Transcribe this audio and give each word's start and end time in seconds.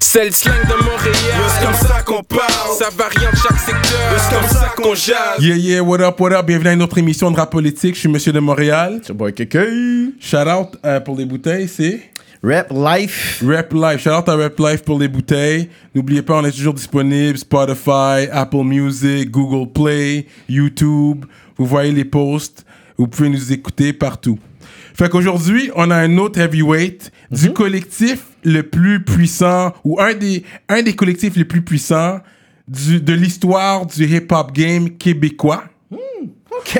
C'est 0.00 0.26
le 0.26 0.30
slang 0.30 0.54
de 0.62 0.84
Montréal. 0.84 1.14
C'est 1.48 1.64
comme 1.64 1.74
ça 1.74 2.02
qu'on 2.02 2.22
parle? 2.22 2.76
Ça 2.78 2.88
varie 2.96 3.26
en 3.26 3.36
chaque 3.36 3.58
secteur. 3.58 4.18
C'est 4.18 4.34
comme 4.34 4.48
ça 4.48 4.72
qu'on 4.76 4.94
jase. 4.94 5.40
Yeah, 5.40 5.56
yeah, 5.56 5.82
what 5.82 6.00
up, 6.00 6.20
what 6.20 6.32
up? 6.32 6.46
Bienvenue 6.46 6.68
à 6.70 6.72
une 6.74 6.82
autre 6.82 6.98
émission 6.98 7.30
de 7.30 7.36
rap 7.36 7.50
politique. 7.50 7.94
Je 7.94 8.00
suis 8.00 8.08
Monsieur 8.08 8.32
de 8.32 8.40
Montréal. 8.40 9.00
C'est 9.02 9.12
boy 9.12 9.32
Keke. 9.32 9.58
Shout 10.20 10.36
out 10.36 10.78
euh, 10.84 11.00
pour 11.00 11.16
les 11.16 11.24
bouteilles, 11.24 11.68
c'est? 11.68 12.00
Rap 12.42 12.70
Life. 12.70 13.42
Rap 13.46 13.72
Life. 13.72 14.02
Shout 14.02 14.10
out 14.10 14.28
à 14.28 14.36
Rap 14.36 14.58
Life 14.58 14.82
pour 14.82 14.98
les 14.98 15.08
bouteilles. 15.08 15.68
N'oubliez 15.94 16.22
pas, 16.22 16.38
on 16.38 16.44
est 16.44 16.52
toujours 16.52 16.74
disponible 16.74 17.38
Spotify, 17.38 18.28
Apple 18.30 18.64
Music, 18.64 19.30
Google 19.30 19.70
Play, 19.72 20.26
YouTube. 20.48 21.24
Vous 21.56 21.66
voyez 21.66 21.92
les 21.92 22.04
posts. 22.04 22.64
Vous 22.98 23.08
pouvez 23.08 23.28
nous 23.28 23.52
écouter 23.52 23.92
partout. 23.92 24.38
Fait 24.96 25.10
qu'aujourd'hui, 25.10 25.70
on 25.76 25.90
a 25.90 25.96
un 25.96 26.16
autre 26.16 26.40
heavyweight 26.40 27.12
du 27.30 27.52
collectif 27.52 28.28
le 28.44 28.62
plus 28.62 29.04
puissant 29.04 29.74
ou 29.84 30.00
un 30.00 30.14
des, 30.14 30.42
un 30.70 30.80
des 30.80 30.94
collectifs 30.94 31.36
les 31.36 31.44
plus 31.44 31.60
puissants 31.60 32.20
du, 32.66 33.02
de 33.02 33.12
l'histoire 33.12 33.84
du 33.84 34.06
hip-hop 34.06 34.52
game 34.52 34.88
québécois. 34.96 35.64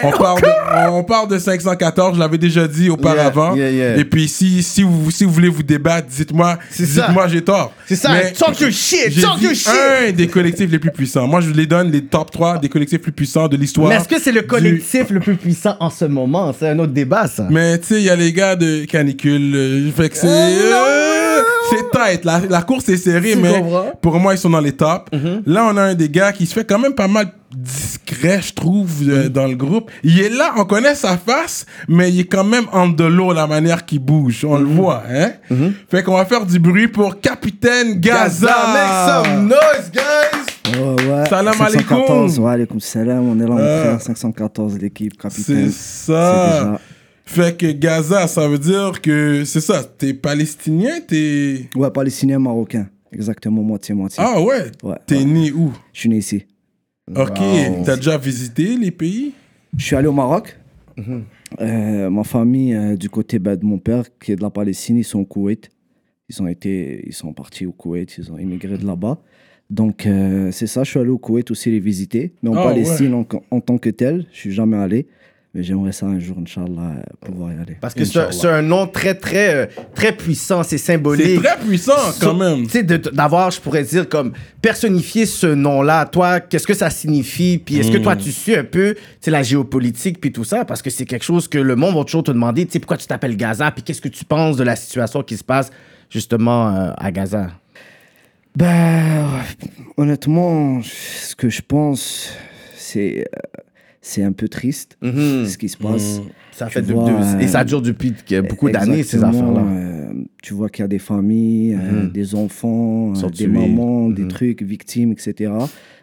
On 0.03 0.11
parle, 0.11 0.41
de, 0.41 0.91
on 0.91 1.05
parle 1.05 1.29
de 1.29 1.39
514, 1.39 2.15
je 2.15 2.21
l'avais 2.21 2.39
déjà 2.39 2.67
dit 2.67 2.89
auparavant. 2.91 3.55
Yeah, 3.55 3.71
yeah, 3.71 3.89
yeah. 3.95 3.97
Et 3.99 4.05
puis 4.05 4.29
si, 4.29 4.63
si, 4.63 4.83
vous, 4.83 5.11
si 5.11 5.25
vous 5.25 5.31
voulez 5.33 5.49
vous 5.49 5.63
débattre, 5.63 6.09
dites-moi 6.09 6.59
dites-moi 6.79 7.29
j'ai 7.29 7.43
tort. 7.43 7.73
C'est 7.87 7.97
ça, 7.97 8.13
Mais 8.13 8.33
talk 8.33 8.59
your 8.61 8.71
shit, 8.71 9.21
talk 9.21 9.41
your 9.41 9.55
shit. 9.55 9.69
un 10.09 10.13
des 10.13 10.29
collectifs 10.29 10.71
les 10.71 10.79
plus 10.79 10.91
puissants. 10.91 11.27
Moi, 11.27 11.41
je 11.41 11.51
les 11.51 11.67
donne 11.67 11.91
les 11.91 12.05
top 12.05 12.31
3 12.31 12.59
des 12.59 12.69
collectifs 12.69 12.99
les 12.99 13.03
plus 13.03 13.13
puissants 13.13 13.49
de 13.49 13.57
l'histoire. 13.57 13.89
Mais 13.89 13.97
est-ce 13.97 14.09
que 14.09 14.21
c'est 14.21 14.33
le 14.33 14.43
du- 14.43 14.47
collectif 14.47 15.11
le 15.11 15.21
plus 15.21 15.37
puissant 15.37 15.77
en 15.81 15.91
ce 15.91 16.05
moment 16.05 16.55
C'est 16.59 16.69
un 16.69 16.79
autre 16.79 16.93
débat, 16.93 17.27
ça. 17.27 17.47
Mais 17.51 17.79
tu 17.79 17.87
sais, 17.89 17.95
il 17.97 18.05
y 18.05 18.11
a 18.11 18.17
les 18.17 18.33
gars 18.33 18.57
de 18.57 18.85
Canicule. 18.87 19.53
euh, 19.55 19.91
fait 19.97 20.09
que 20.09 20.17
c'est. 20.17 20.27
euh, 20.27 21.43
c'est 21.71 21.91
tight. 21.91 22.25
La, 22.25 22.41
la 22.49 22.63
course 22.63 22.89
est 22.89 22.97
serrée, 22.97 23.33
Tu 23.33 23.39
mais 23.39 23.55
comprends? 23.61 23.93
pour 24.01 24.19
moi, 24.19 24.35
ils 24.35 24.39
sont 24.39 24.51
dans 24.51 24.61
les 24.61 24.73
tops. 24.73 25.11
Mm-hmm. 25.13 25.43
Là, 25.47 25.69
on 25.73 25.77
a 25.77 25.83
un 25.83 25.95
des 25.95 26.09
gars 26.09 26.33
qui 26.33 26.47
se 26.47 26.55
fait 26.55 26.65
quand 26.65 26.79
même 26.79 26.95
pas 26.95 27.09
mal 27.09 27.27
discret, 27.57 28.41
je 28.43 28.53
trouve, 28.53 28.91
Mm. 29.03 29.11
euh, 29.11 29.29
dans 29.29 29.47
le 29.47 29.55
groupe. 29.55 29.91
Il 30.03 30.21
est 30.21 30.29
là, 30.29 30.53
on 30.57 30.65
connaît 30.65 30.95
sa 30.95 31.17
face, 31.17 31.65
mais 31.89 32.11
il 32.13 32.21
est 32.21 32.25
quand 32.25 32.45
même 32.45 32.67
en 32.73 32.89
de 32.89 33.05
l'eau 33.05 33.33
la 33.33 33.47
manière 33.47 33.85
qu'il 33.87 34.01
bouge. 34.01 34.45
On 34.45 34.57
Mm-hmm. 34.57 34.61
le 34.61 34.65
voit, 34.67 35.03
hein? 35.11 35.31
Fait 35.91 36.03
qu'on 36.03 36.17
va 36.17 36.25
faire 36.27 36.45
du 36.47 36.59
bruit 36.59 36.89
pour 36.89 37.21
Capitaine 37.21 37.99
Gaza. 38.01 38.47
make 38.73 39.25
some 39.27 39.49
noise, 39.49 39.91
guys. 39.93 40.79
Ouais, 40.79 41.09
ouais. 41.09 41.29
Salam 41.31 41.55
514, 41.55 42.33
alaikum. 42.35 42.45
Wa 42.45 42.53
alaikum 42.53 42.81
salam. 42.81 43.29
On 43.29 43.37
est 43.39 43.43
là, 43.43 43.49
mon 43.49 43.59
Euh, 43.59 43.81
frère. 43.85 44.01
514, 44.03 44.79
l'équipe, 44.79 45.17
capitaine. 45.17 45.71
C'est 45.71 46.13
ça. 46.13 46.79
Fait 47.29 47.57
que 47.59 47.71
Gaza, 47.73 48.27
ça 48.29 48.47
veut 48.49 48.59
dire 48.59 49.01
que 49.03 49.45
c'est 49.45 49.61
ça. 49.61 49.83
T'es 49.85 50.15
palestinien, 50.15 51.01
t'es. 51.07 51.69
Ouais, 51.75 51.91
palestinien 51.91 52.39
marocain. 52.39 52.89
Exactement, 53.13 53.63
moitié-moitié. 53.63 54.23
Ah 54.25 54.41
ouais? 54.41 54.71
Ouais, 54.83 54.97
T'es 55.07 55.17
ouais. 55.19 55.25
né 55.25 55.51
où? 55.53 55.73
Je 55.93 56.01
suis 56.01 56.09
né 56.09 56.19
ici. 56.19 56.45
Ok. 57.15 57.39
T'as 57.85 57.97
déjà 57.97 58.19
visité 58.19 58.77
les 58.77 58.91
pays? 58.91 59.33
Je 59.77 59.85
suis 59.85 59.97
allé 59.97 60.07
au 60.09 60.13
Maroc. 60.13 60.59
Mhm. 60.97 61.25
Euh, 61.61 62.11
ma 62.11 62.25
famille, 62.25 62.75
euh, 62.75 62.97
du 62.97 63.09
côté 63.11 63.39
bah, 63.39 63.57
de 63.57 63.65
mon 63.65 63.79
père, 63.79 64.05
qui 64.19 64.33
est 64.33 64.37
de 64.37 64.43
la 64.43 64.51
Palestine, 64.51 64.97
ils 64.97 65.05
sont 65.05 65.21
au 65.21 65.25
Koweït. 65.25 65.69
Ils, 66.29 66.43
ont 66.43 66.49
été, 66.49 67.03
ils 67.07 67.13
sont 67.13 67.33
partis 67.33 67.67
au 67.67 67.73
Koweït, 67.73 68.17
ils 68.19 68.33
ont 68.33 68.39
immigré 68.39 68.77
de 68.79 68.87
là-bas. 68.87 69.19
Donc, 69.71 70.07
euh, 70.07 70.51
c'est 70.53 70.67
ça, 70.67 70.85
je 70.85 70.91
suis 70.91 70.99
allé 71.01 71.11
au 71.11 71.19
Koweït 71.19 71.51
aussi 71.51 71.71
les 71.71 71.81
visiter. 71.81 72.35
Mais 72.43 72.51
en 72.51 72.55
Ah, 72.57 72.65
Palestine, 72.65 73.15
en, 73.15 73.27
en 73.51 73.61
tant 73.61 73.79
que 73.79 73.91
tel, 73.91 74.27
je 74.33 74.39
suis 74.39 74.53
jamais 74.53 74.77
allé. 74.77 75.07
Mais 75.57 75.63
j'aimerais 75.63 75.93
ça 75.93 76.05
un 76.05 76.19
jour, 76.19 76.37
Inch'Allah, 76.39 76.97
pouvoir 77.25 77.51
y 77.51 77.55
aller. 77.59 77.79
Parce 77.81 77.95
que 77.95 78.05
c'est 78.05 78.47
un- 78.47 78.61
nom 78.61 78.87
très, 78.87 79.15
très, 79.15 79.55
euh, 79.55 79.67
très 79.95 80.13
puissant, 80.13 80.63
c'est 80.63 80.77
symbolique. 80.77 81.41
C'est 81.43 81.49
très 81.49 81.59
puissant 81.67 81.93
quand 82.21 82.33
So- 82.33 82.35
même. 82.35 82.65
Tu 82.67 82.73
sais, 82.73 82.83
d'avoir, 82.83 83.51
je 83.51 83.59
pourrais 83.63 83.83
dire, 83.85 84.07
comme 84.07 84.35
personnifier 84.61 85.25
ce 85.25 85.47
nom-là, 85.47 86.05
toi, 86.05 86.41
qu'est-ce 86.41 86.67
que 86.67 86.75
ça 86.75 86.91
signifie? 86.91 87.57
Puis 87.57 87.79
est-ce 87.79 87.91
que 87.91 87.97
Hmm. 87.97 88.03
toi, 88.03 88.17
tu 88.17 88.33
suis 88.33 88.55
un 88.55 88.65
peu, 88.65 88.97
la 89.27 89.43
géopolitique, 89.43 90.21
puis 90.21 90.31
tout 90.31 90.45
ça? 90.45 90.67
Parce 90.67 90.83
que 90.83 90.91
c'est 90.91 91.07
quelque 91.07 91.25
chose 91.25 91.49
que 91.49 91.57
le 91.57 91.75
monde 91.75 91.95
va 91.97 92.05
toujours 92.05 92.23
te 92.25 92.33
demander, 92.33 92.67
tu 92.67 92.73
sais, 92.73 92.79
pourquoi 92.79 92.99
tu 92.99 93.07
t'appelles 93.07 93.37
Gaza? 93.39 93.71
Puis 93.71 93.83
qu'est-ce 93.83 94.03
que 94.03 94.09
tu 94.09 94.27
penses 94.27 94.59
de 94.59 94.63
la 94.65 94.77
situation 94.77 95.23
qui 95.23 95.39
se 95.39 95.45
passe, 95.45 95.71
justement, 96.11 96.69
euh, 96.77 96.91
à 96.99 97.11
Gaza? 97.11 97.49
Ben, 98.55 99.27
honnêtement, 99.97 100.81
ce 100.83 101.35
que 101.35 101.49
je 101.49 101.63
pense, 101.63 102.31
c'est 102.77 103.21
euh, 103.35 103.61
c'est 104.09 104.23
un 104.23 104.31
peu 104.33 104.49
triste 104.49 104.97
Mhm. 105.03 105.45
ce 105.47 105.59
qui 105.59 105.69
se 105.69 105.77
passe. 105.77 106.21
Ça 106.53 106.67
Tu 106.67 106.75
fait 106.75 106.83
vois, 106.83 107.05
de- 107.05 107.11
euh, 107.13 107.39
et 107.41 107.49
ça 107.49 107.65
dure 107.65 107.83
depuis 107.83 108.13
beaucoup 108.49 108.71
d'années, 108.71 109.03
ces 109.03 109.23
affaires-là. 109.25 109.67
euh, 109.67 110.13
tu 110.43 110.55
vois 110.55 110.69
qu'il 110.69 110.85
y 110.85 110.85
a 110.85 110.89
des 110.89 111.01
familles, 111.01 111.75
euh, 111.75 112.05
Mhm. 112.05 112.13
des 112.13 112.35
enfants, 112.37 113.13
euh, 113.17 113.29
des 113.31 113.49
mamans, 113.49 114.09
des 114.09 114.23
Mhm. 114.23 114.29
trucs, 114.29 114.63
victimes, 114.63 115.11
etc. 115.13 115.53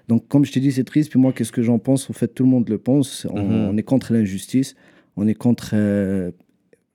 Donc, 0.09 0.27
comme 0.27 0.43
je 0.43 0.51
te 0.51 0.59
dis, 0.59 0.71
c'est 0.73 0.83
triste. 0.83 1.09
Puis 1.11 1.19
moi, 1.19 1.31
qu'est-ce 1.31 1.53
que 1.53 1.61
j'en 1.63 1.79
pense? 1.79 2.09
En 2.09 2.13
fait, 2.13 2.27
tout 2.27 2.43
le 2.43 2.49
monde 2.49 2.67
le 2.69 2.77
pense. 2.77 3.25
On, 3.31 3.39
Mhm. 3.39 3.67
on 3.69 3.77
est 3.77 3.83
contre 3.83 4.11
l'injustice. 4.13 4.75
On 5.15 5.25
est 5.27 5.33
contre 5.33 5.71
euh, 5.73 6.31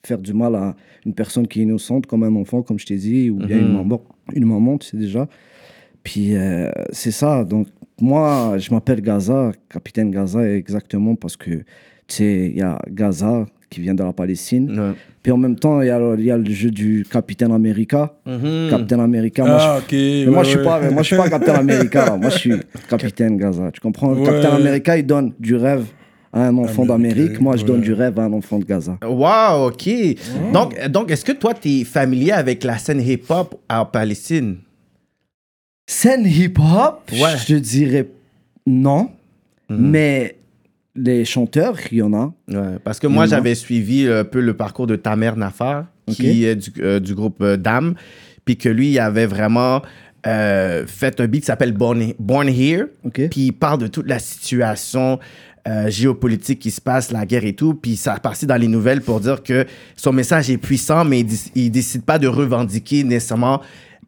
faire 0.04 0.18
du 0.18 0.34
mal 0.34 0.54
à 0.56 0.76
une 1.06 1.14
personne 1.14 1.48
qui 1.48 1.60
est 1.60 1.62
innocente, 1.62 2.06
comme 2.06 2.22
un 2.22 2.34
enfant, 2.36 2.62
comme 2.62 2.78
je 2.78 2.84
t'ai 2.86 2.96
dit, 2.96 3.30
ou 3.30 3.38
bien 3.38 3.56
Mhm. 3.56 3.62
une 3.62 3.72
maman, 3.72 4.02
une 4.34 4.44
maman, 4.44 4.76
tu 4.78 4.88
sais 4.88 4.96
déjà. 4.98 5.26
Puis 6.04 6.36
euh, 6.36 6.70
c'est 6.92 7.10
ça. 7.10 7.44
Donc, 7.44 7.66
moi, 8.00 8.54
je 8.58 8.70
m'appelle 8.72 9.00
Gaza, 9.00 9.52
capitaine 9.68 10.10
Gaza, 10.10 10.48
exactement 10.48 11.14
parce 11.14 11.36
que, 11.36 11.50
tu 11.50 11.64
sais, 12.06 12.46
il 12.52 12.58
y 12.58 12.62
a 12.62 12.78
Gaza 12.90 13.46
qui 13.70 13.80
vient 13.80 13.94
de 13.94 14.02
la 14.02 14.12
Palestine. 14.12 14.70
Ouais. 14.78 14.92
Puis 15.22 15.30
en 15.32 15.36
même 15.36 15.56
temps, 15.56 15.82
il 15.82 15.88
y, 15.88 15.90
a 15.90 15.98
le- 15.98 16.16
il 16.18 16.24
y 16.24 16.30
a 16.30 16.38
le 16.38 16.50
jeu 16.50 16.70
du 16.70 17.04
Capitaine 17.10 17.52
America. 17.52 18.14
Mhm. 18.24 18.68
Capitaine 18.70 19.00
America, 19.00 19.44
moi, 19.44 19.58
Ah, 19.60 19.78
je, 19.78 19.84
ok. 19.84 19.92
mais 19.92 20.24
ouais, 20.26 20.30
moi, 20.32 20.42
je 20.44 20.48
suis 20.48 20.58
pas, 20.64 20.90
moi, 20.90 21.02
je 21.02 21.06
suis 21.06 21.16
pas 21.16 21.28
Capitaine 21.28 21.56
America. 21.56 22.16
moi, 22.16 22.30
je 22.30 22.38
suis 22.38 22.52
Capitaine 22.88 23.36
Gaza. 23.36 23.70
Tu 23.72 23.80
comprends? 23.80 24.14
Capitaine 24.24 24.52
America, 24.52 24.96
il 24.96 25.04
donne 25.04 25.32
du 25.38 25.54
rêve 25.56 25.84
à 26.32 26.46
un 26.46 26.56
enfant 26.56 26.86
d'Amérique. 26.86 27.40
Moi, 27.40 27.56
je 27.56 27.64
donne 27.64 27.80
du 27.82 27.92
rêve 27.92 28.18
à 28.18 28.22
un 28.24 28.32
enfant 28.32 28.58
de 28.58 28.64
Gaza. 28.64 28.96
Wow, 29.06 29.66
OK. 29.68 29.88
Donc, 30.52 30.88
donc 30.88 31.10
est-ce 31.10 31.24
que 31.24 31.32
toi, 31.32 31.52
tu 31.52 31.68
es 31.80 31.84
familier 31.84 32.32
avec 32.32 32.64
la 32.64 32.78
scène 32.78 33.00
hip-hop 33.02 33.54
en 33.68 33.84
Palestine? 33.84 34.58
Scène 35.90 36.26
hip-hop, 36.26 37.00
Ouais. 37.12 37.38
je 37.38 37.46
te 37.46 37.52
dirais 37.54 38.06
non. 38.66 39.10
Mhm. 39.70 39.90
Mais 39.90 40.36
les 40.94 41.24
chanteurs, 41.24 41.76
il 41.90 41.98
y 41.98 42.02
en 42.02 42.12
a. 42.12 42.32
Ouais, 42.48 42.76
parce 42.84 42.98
que 43.00 43.06
moi, 43.06 43.24
Mhm. 43.24 43.30
j'avais 43.30 43.54
suivi 43.54 44.06
un 44.06 44.24
peu 44.24 44.40
le 44.40 44.52
parcours 44.54 44.86
de 44.86 44.96
Tamer 44.96 45.32
Nafar, 45.34 45.86
qui 46.08 46.44
est 46.44 46.56
du, 46.56 46.70
euh, 46.82 47.00
du 47.00 47.14
groupe 47.14 47.40
euh, 47.40 47.56
Dame, 47.56 47.94
puis 48.44 48.58
que 48.58 48.68
lui, 48.68 48.90
il 48.90 48.98
avait 48.98 49.26
vraiment 49.26 49.80
euh, 50.26 50.84
fait 50.86 51.20
un 51.20 51.26
beat 51.26 51.42
qui 51.42 51.46
s'appelle 51.46 51.72
Born, 51.72 52.12
Born 52.18 52.48
Here, 52.48 52.86
OK 53.04 53.28
puis 53.30 53.46
il 53.46 53.52
parle 53.52 53.78
de 53.78 53.86
toute 53.86 54.08
la 54.08 54.18
situation 54.18 55.20
euh, 55.68 55.88
géopolitique 55.90 56.58
qui 56.58 56.70
se 56.72 56.80
passe, 56.80 57.12
la 57.12 57.24
guerre 57.24 57.44
et 57.44 57.52
tout, 57.54 57.74
puis 57.74 57.94
ça 57.96 58.14
a 58.14 58.18
passé 58.18 58.44
dans 58.44 58.56
les 58.56 58.66
nouvelles 58.68 59.00
pour 59.00 59.20
dire 59.20 59.42
que 59.44 59.64
son 59.96 60.12
message 60.12 60.50
est 60.50 60.58
puissant, 60.58 61.04
mais 61.04 61.20
il, 61.20 61.28
il 61.54 61.70
décide 61.70 62.02
pas 62.02 62.18
de 62.18 62.26
revendiquer 62.26 63.04
nécessairement 63.04 63.60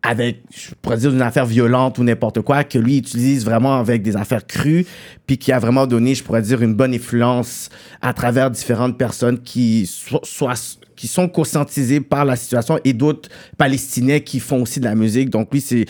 avec, 0.03 0.43
je 0.55 0.71
pourrais 0.81 0.97
dire, 0.97 1.11
une 1.13 1.21
affaire 1.21 1.45
violente 1.45 1.99
ou 1.99 2.05
n'importe 2.05 2.41
quoi, 2.41 2.65
que 2.65 2.79
lui 2.79 2.97
utilise 2.99 3.45
vraiment 3.45 3.79
avec 3.79 4.03
des 4.03 4.17
affaires 4.17 4.47
crues, 4.47 4.87
puis 5.27 5.37
qui 5.37 5.53
a 5.53 5.59
vraiment 5.59 5.87
donné, 5.87 6.15
je 6.15 6.25
pourrais 6.25 6.41
dire, 6.43 6.63
une 6.63 6.75
bonne 6.75 6.95
influence 6.95 7.69
à 8.01 8.15
travers 8.15 8.51
différentes 8.51 8.97
personnes 8.97 9.39
qui, 9.41 9.87
so- 9.87 10.21
soient- 10.23 10.79
qui 10.97 11.07
sont 11.07 11.29
conscientisées 11.29 12.01
par 12.01 12.25
la 12.25 12.37
situation 12.37 12.79
et 12.85 12.93
d'autres 12.95 13.29
Palestiniens 13.59 14.21
qui 14.21 14.41
font 14.41 14.63
aussi 14.63 14.81
de 14.81 14.87
la 14.87 14.95
musique. 14.95 15.29
Donc, 15.29 15.53
lui, 15.53 15.61
c'est, 15.61 15.85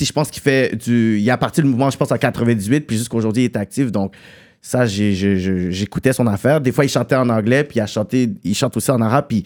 je 0.00 0.12
pense 0.12 0.30
qu'il 0.30 0.42
fait 0.42 0.74
du. 0.74 1.18
Il 1.20 1.30
a 1.30 1.36
parti 1.38 1.62
du 1.62 1.68
mouvement, 1.68 1.90
je 1.90 1.96
pense, 1.96 2.10
en 2.10 2.16
98, 2.18 2.80
puis 2.80 2.96
jusqu'à 2.98 3.16
aujourd'hui, 3.16 3.42
il 3.42 3.46
est 3.46 3.56
actif. 3.56 3.92
Donc, 3.92 4.14
ça, 4.60 4.86
j'écoutais 4.86 6.12
son 6.12 6.26
affaire. 6.26 6.60
Des 6.60 6.72
fois, 6.72 6.84
il 6.84 6.88
chantait 6.88 7.16
en 7.16 7.28
anglais, 7.28 7.64
puis 7.64 7.78
il, 7.78 7.80
a 7.80 7.86
chanté, 7.86 8.30
il 8.44 8.54
chante 8.54 8.76
aussi 8.76 8.90
en 8.90 9.00
arabe, 9.00 9.26
puis 9.28 9.44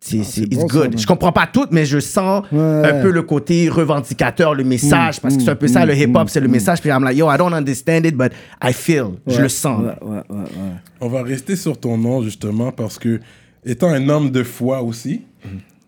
c'est, 0.00 0.22
c'est, 0.22 0.42
it's 0.42 0.56
bon, 0.56 0.68
ça, 0.68 0.74
good. 0.78 0.98
je 0.98 1.06
comprends 1.06 1.32
pas 1.32 1.46
tout, 1.52 1.66
mais 1.72 1.84
je 1.84 1.98
sens 1.98 2.44
Ouais. 2.52 2.58
un 2.60 3.02
peu 3.02 3.10
le 3.10 3.22
côté 3.22 3.68
revendicateur, 3.68 4.54
le 4.54 4.62
message, 4.64 5.18
Mm, 5.18 5.20
parce 5.22 5.36
que 5.36 5.42
c'est 5.42 5.50
un 5.50 5.56
peu 5.56 5.66
mm, 5.66 5.70
ça, 5.70 5.84
le 5.86 5.94
mm, 5.94 5.98
hip-hop, 5.98 6.24
mm, 6.24 6.28
c'est 6.28 6.40
le 6.40 6.48
message. 6.48 6.80
Puis 6.80 6.90
I'm 6.90 7.02
like, 7.02 7.16
yo, 7.16 7.30
I 7.32 7.36
don't 7.36 7.52
understand 7.52 8.04
it, 8.04 8.16
but 8.16 8.32
I 8.62 8.72
feel. 8.72 9.06
Je 9.26 9.34
Ouais, 9.36 9.42
le 9.42 9.48
sens. 9.48 9.82
Ouais, 9.82 10.08
ouais, 10.08 10.22
ouais, 10.30 10.36
ouais. 10.38 10.72
On 11.00 11.08
va 11.08 11.22
rester 11.22 11.56
sur 11.56 11.78
ton 11.78 11.98
nom 11.98 12.22
justement 12.22 12.70
parce 12.70 12.98
que 12.98 13.20
étant 13.64 13.88
un 13.88 14.08
homme 14.08 14.30
de 14.30 14.42
foi 14.44 14.82
aussi, 14.82 15.22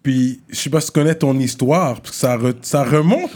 puis 0.03 0.41
je 0.49 0.57
sais 0.57 0.71
pas 0.71 0.81
si 0.81 0.89
tu 0.89 0.93
connais 0.93 1.15
ton 1.15 1.39
histoire, 1.39 2.01
parce 2.01 2.11
que 2.11 2.17
ça, 2.17 2.37
re- 2.37 2.55
ça 2.63 2.83
remonte 2.85 3.31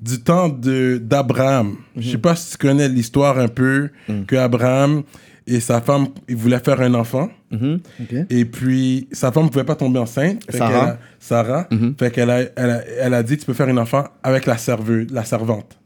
du 0.00 0.20
temps 0.20 0.48
de 0.48 0.98
d'Abraham. 1.02 1.76
Je 1.96 2.12
sais 2.12 2.18
pas 2.18 2.34
si 2.36 2.52
tu 2.52 2.56
connais 2.58 2.88
l'histoire 2.88 3.38
un 3.38 3.48
peu 3.48 3.90
que 4.26 4.36
Abraham 4.36 5.02
et 5.46 5.60
sa 5.60 5.80
femme, 5.80 6.08
ils 6.28 6.36
voulaient 6.36 6.58
faire 6.58 6.80
un 6.80 6.94
enfant. 6.94 7.28
OK. 7.52 8.14
Et 8.30 8.44
puis, 8.46 9.08
sa 9.12 9.30
femme 9.30 9.44
ne 9.44 9.48
pouvait 9.50 9.64
pas 9.64 9.74
tomber 9.76 9.98
enceinte. 9.98 10.42
Fait 10.50 10.58
Sarah. 10.58 10.88
a- 10.90 10.98
Sarah. 11.20 11.68
Fait 11.98 12.10
qu'elle 12.10 12.30
a, 12.30 12.40
elle 12.56 12.70
a, 12.70 12.80
elle 13.00 13.14
a 13.14 13.22
dit, 13.22 13.36
tu 13.36 13.44
peux 13.46 13.52
faire 13.54 13.68
un 13.68 13.76
enfant 13.76 14.04
avec 14.22 14.46
la, 14.46 14.56
serveuse, 14.56 15.08
la 15.12 15.24
servante. 15.24 15.78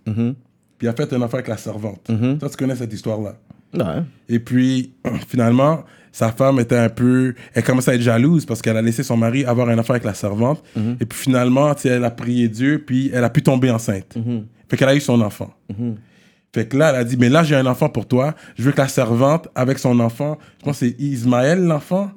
Puis 0.78 0.86
elle 0.86 0.88
a 0.88 0.92
fait 0.94 1.12
un 1.12 1.22
enfant 1.22 1.34
avec 1.34 1.48
la 1.48 1.56
servante. 1.56 2.08
Toi, 2.38 2.48
tu 2.48 2.56
connais 2.56 2.76
cette 2.76 2.92
histoire-là. 2.92 3.34
Ouais. 3.74 4.02
Et 4.28 4.38
puis, 4.38 4.92
finalement, 5.28 5.84
sa 6.12 6.32
femme 6.32 6.58
était 6.60 6.76
un 6.78 6.88
peu. 6.88 7.34
Elle 7.52 7.62
commençait 7.64 7.90
à 7.90 7.94
être 7.94 8.00
jalouse 8.00 8.46
parce 8.46 8.62
qu'elle 8.62 8.76
a 8.76 8.82
laissé 8.82 9.02
son 9.02 9.16
mari 9.16 9.44
avoir 9.44 9.68
un 9.68 9.78
enfant 9.78 9.92
avec 9.92 10.04
la 10.04 10.14
servante. 10.14 10.62
Et 11.00 11.04
puis 11.04 11.18
finalement, 11.18 11.74
tu 11.74 11.82
sais, 11.82 11.88
elle 11.90 12.04
a 12.04 12.10
prié 12.10 12.48
Dieu, 12.48 12.82
puis 12.84 13.10
elle 13.12 13.24
a 13.24 13.30
pu 13.30 13.42
tomber 13.42 13.70
enceinte. 13.70 14.14
Fait 14.70 14.76
qu'elle 14.76 14.88
a 14.88 14.94
eu 14.94 15.00
son 15.00 15.20
enfant. 15.20 15.52
Fait 16.54 16.66
que 16.66 16.76
là, 16.78 16.90
elle 16.90 16.96
a 16.96 17.04
dit, 17.04 17.16
mais 17.18 17.28
là, 17.28 17.42
j'ai 17.44 17.54
un 17.56 17.66
enfant 17.66 17.88
pour 17.90 18.06
toi. 18.06 18.34
Je 18.56 18.62
veux 18.62 18.72
que 18.72 18.78
la 18.80 18.88
servante, 18.88 19.48
avec 19.54 19.78
son 19.78 20.00
enfant, 20.00 20.38
je 20.60 20.64
pense 20.64 20.80
que 20.80 20.86
c'est 20.86 20.96
Ismaël, 21.00 21.62
l'enfant, 21.62 22.10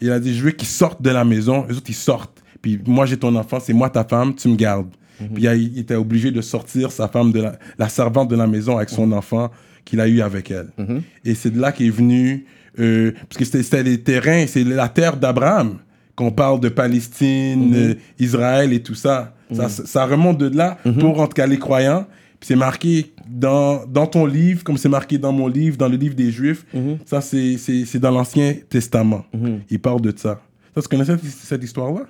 il 0.00 0.10
a 0.10 0.20
dit, 0.20 0.34
je 0.36 0.42
veux 0.44 0.50
qu'il 0.50 0.68
sorte 0.68 1.00
de 1.00 1.10
la 1.10 1.24
maison. 1.24 1.64
Les 1.68 1.76
autres, 1.76 1.88
ils 1.88 1.94
sortent. 1.94 2.42
Puis 2.60 2.78
moi, 2.86 3.06
j'ai 3.06 3.16
ton 3.16 3.34
enfant, 3.36 3.58
c'est 3.60 3.72
moi 3.72 3.88
ta 3.88 4.04
femme, 4.04 4.34
tu 4.34 4.48
me 4.48 4.56
gardes. 4.56 4.88
Puis 5.34 5.44
il, 5.44 5.78
était 5.78 5.94
obligé 5.96 6.30
de 6.30 6.40
sortir 6.42 6.92
sa 6.92 7.08
femme, 7.08 7.32
de 7.32 7.40
la, 7.40 7.58
la 7.78 7.88
servante 7.88 8.28
de 8.30 8.36
la 8.36 8.46
maison 8.46 8.76
avec 8.76 8.88
son 8.90 9.10
enfant 9.12 9.50
qu'il 9.84 10.00
a 10.00 10.06
eu 10.06 10.20
avec 10.20 10.50
elle. 10.50 10.68
Et 11.24 11.34
c'est 11.34 11.50
de 11.50 11.58
là 11.60 11.72
qu'est 11.72 11.88
venu, 11.90 12.44
euh, 12.78 13.12
parce 13.28 13.38
que 13.38 13.44
c'était- 13.44 13.62
c'était 13.62 13.82
les 13.82 14.00
terrains, 14.02 14.44
c'est 14.46 14.64
la 14.64 14.88
terre 14.88 15.16
d'Abraham, 15.16 15.78
qu'on 16.14 16.30
parle 16.30 16.60
de 16.60 16.68
Palestine, 16.68 17.72
euh, 17.74 17.94
Israël 18.18 18.72
et 18.72 18.80
tout 18.82 18.94
ça. 18.94 19.34
ça. 19.52 19.68
Ça 19.68 20.04
remonte 20.04 20.38
de 20.38 20.54
là 20.54 20.76
pour, 21.00 21.20
en 21.20 21.26
tout 21.26 21.32
cas, 21.34 21.46
les 21.46 21.58
croyants. 21.58 22.06
Puis 22.40 22.46
c'est 22.48 22.56
marqué 22.56 23.12
dans, 23.28 23.84
dans 23.86 24.06
ton 24.06 24.24
livre, 24.26 24.62
comme 24.64 24.76
c'est 24.76 24.88
marqué 24.88 25.18
dans 25.18 25.32
mon 25.32 25.48
livre, 25.48 25.76
dans 25.76 25.88
le 25.88 25.96
livre 25.96 26.14
des 26.14 26.30
Juifs. 26.30 26.64
Ça, 27.04 27.20
c'est 27.20 27.56
c'est- 27.58 27.84
c'est 27.84 27.98
dans 27.98 28.10
l'Ancien 28.12 28.54
Testament. 28.68 29.24
Il 29.70 29.80
parle 29.80 30.00
de 30.00 30.12
ça. 30.16 30.40
Ça, 30.74 30.82
tu 30.82 30.88
connaissais 30.88 31.16
cette, 31.18 31.24
cette 31.30 31.64
histoire-là? 31.64 32.02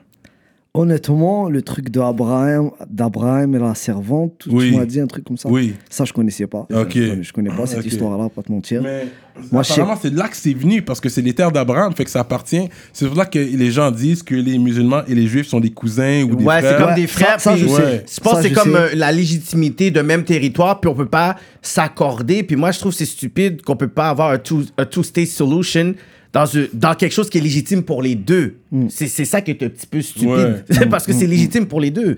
Honnêtement, 0.74 1.48
le 1.48 1.62
truc 1.62 1.88
d'Abraham, 1.90 2.70
d'Abraham 2.88 3.54
et 3.54 3.58
la 3.58 3.74
servante, 3.74 4.46
Oui. 4.50 4.70
tu 4.70 4.76
m'as 4.76 4.84
dit 4.84 5.00
un 5.00 5.06
truc 5.06 5.24
comme 5.24 5.38
ça? 5.38 5.48
Oui. 5.48 5.74
Ça, 5.88 6.04
je 6.04 6.12
connaissais 6.12 6.46
pas. 6.46 6.66
Ok. 6.72 6.92
Je, 6.94 7.32
connais 7.32 7.50
pas 7.50 7.66
cette 7.66 7.86
histoire-là, 7.86 8.28
pas 8.28 8.42
te 8.42 8.52
mentir. 8.52 8.82
Mais 8.82 9.06
Moi, 9.52 9.62
je 9.62 9.72
apparemment, 9.72 9.98
c'est 10.02 10.10
de 10.10 10.18
là 10.18 10.28
que 10.28 10.36
c'est 10.36 10.52
venu, 10.54 10.82
parce 10.82 11.00
que 11.00 11.08
c'est 11.08 11.22
les 11.22 11.32
terres 11.32 11.52
d'Abraham, 11.52 11.92
fait 11.94 12.04
que 12.04 12.10
ça 12.10 12.20
appartient. 12.20 12.68
C'est 12.92 13.06
pour 13.06 13.16
là 13.16 13.24
que 13.26 13.38
les 13.38 13.70
gens 13.70 13.90
disent 13.90 14.22
que 14.22 14.34
les 14.34 14.58
musulmans 14.58 15.02
et 15.08 15.14
les 15.14 15.26
juifs 15.26 15.46
sont 15.48 15.60
des 15.60 15.70
cousins 15.70 16.22
ou 16.24 16.34
des 16.36 16.44
Ouais, 16.44 16.56
c'est 16.60 16.66
frères. 16.66 16.78
comme 16.78 16.88
Ouais, 16.90 16.94
des 16.94 17.06
ça- 17.06 17.12
frères. 17.12 17.40
ça, 17.40 17.56
je 17.56 17.66
sais. 17.66 18.04
Je 18.14 18.20
pense 18.20 18.34
Ça, 18.34 18.42
que 18.42 18.48
c'est 18.48 18.54
comme 18.54 18.72
sais. 18.72 18.78
euh, 18.78 18.88
la 18.94 19.12
légitimité 19.12 19.90
d'un 19.90 20.02
même 20.02 20.24
territoire, 20.24 20.80
puis 20.80 20.90
on 20.90 20.94
peut 20.94 21.06
pas 21.06 21.36
s'accorder. 21.62 22.42
Puis 22.42 22.56
moi, 22.56 22.70
je 22.72 22.78
trouve 22.78 22.92
que 22.92 22.98
c'est 22.98 23.04
stupide 23.06 23.62
qu'on 23.62 23.76
peut 23.76 23.88
pas 23.88 24.08
avoir 24.10 24.30
un 24.30 24.38
two- 24.38 24.64
un 24.76 24.84
two-state 24.84 25.28
solution 25.28 25.94
dans, 26.32 26.44
un- 26.56 26.66
dans 26.74 26.94
quelque 26.94 27.12
chose 27.12 27.30
qui 27.30 27.38
est 27.38 27.40
légitime 27.40 27.82
pour 27.82 28.02
les 28.02 28.14
deux. 28.14 28.56
C'est 28.90 29.06
c'est 29.06 29.24
ça 29.24 29.40
qui 29.40 29.50
est 29.52 29.62
un 29.62 29.68
petit 29.68 29.86
peu 29.86 30.02
stupide. 30.02 30.28
Ouais. 30.70 30.86
Parce 30.90 31.06
que 31.06 31.12
c'est 31.12 31.26
légitime 31.26 31.66
pour 31.66 31.80
les 31.80 31.90
deux. 31.90 32.16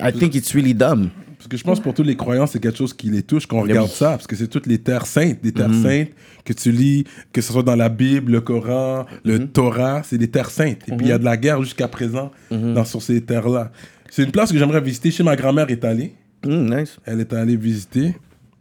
I 0.00 0.12
think 0.18 0.34
it's 0.34 0.52
really 0.54 0.74
dumb. 0.74 1.08
Parce 1.42 1.48
que 1.48 1.56
je 1.56 1.64
pense 1.64 1.80
pour 1.80 1.92
tous 1.92 2.04
les 2.04 2.14
croyants, 2.14 2.46
c'est 2.46 2.60
quelque 2.60 2.78
chose 2.78 2.94
qui 2.94 3.10
les 3.10 3.24
touche 3.24 3.46
quand 3.46 3.58
on 3.58 3.62
regarde 3.62 3.88
ça, 3.88 4.10
parce 4.10 4.28
que 4.28 4.36
c'est 4.36 4.46
toutes 4.46 4.68
les 4.68 4.78
terres 4.78 5.06
saintes, 5.06 5.42
des 5.42 5.50
terres 5.50 5.74
saintes 5.74 6.10
que 6.44 6.52
tu 6.52 6.70
lis, 6.70 7.02
que 7.32 7.40
ce 7.40 7.52
soit 7.52 7.64
dans 7.64 7.74
la 7.74 7.88
Bible, 7.88 8.30
le 8.30 8.40
Coran, 8.40 9.06
le 9.24 9.48
Torah, 9.48 10.02
c'est 10.04 10.18
des 10.18 10.28
terres 10.28 10.50
saintes. 10.50 10.78
Et 10.86 10.92
puis 10.92 11.06
il 11.06 11.08
y 11.08 11.12
a 11.12 11.18
de 11.18 11.24
la 11.24 11.36
guerre 11.36 11.60
jusqu'à 11.60 11.88
présent 11.88 12.30
dans, 12.52 12.84
sur 12.84 13.02
ces 13.02 13.20
terres-là. 13.22 13.72
C'est 14.08 14.22
une 14.22 14.30
place 14.30 14.52
que 14.52 14.58
j'aimerais 14.58 14.80
visiter. 14.80 15.10
Chez 15.10 15.24
ma 15.24 15.34
grand-mère 15.34 15.68
est 15.68 15.84
allée. 15.84 16.12
Mm, 16.46 16.76
nice. 16.76 16.98
Elle 17.06 17.20
est 17.20 17.32
allée 17.32 17.56
visiter. 17.56 18.14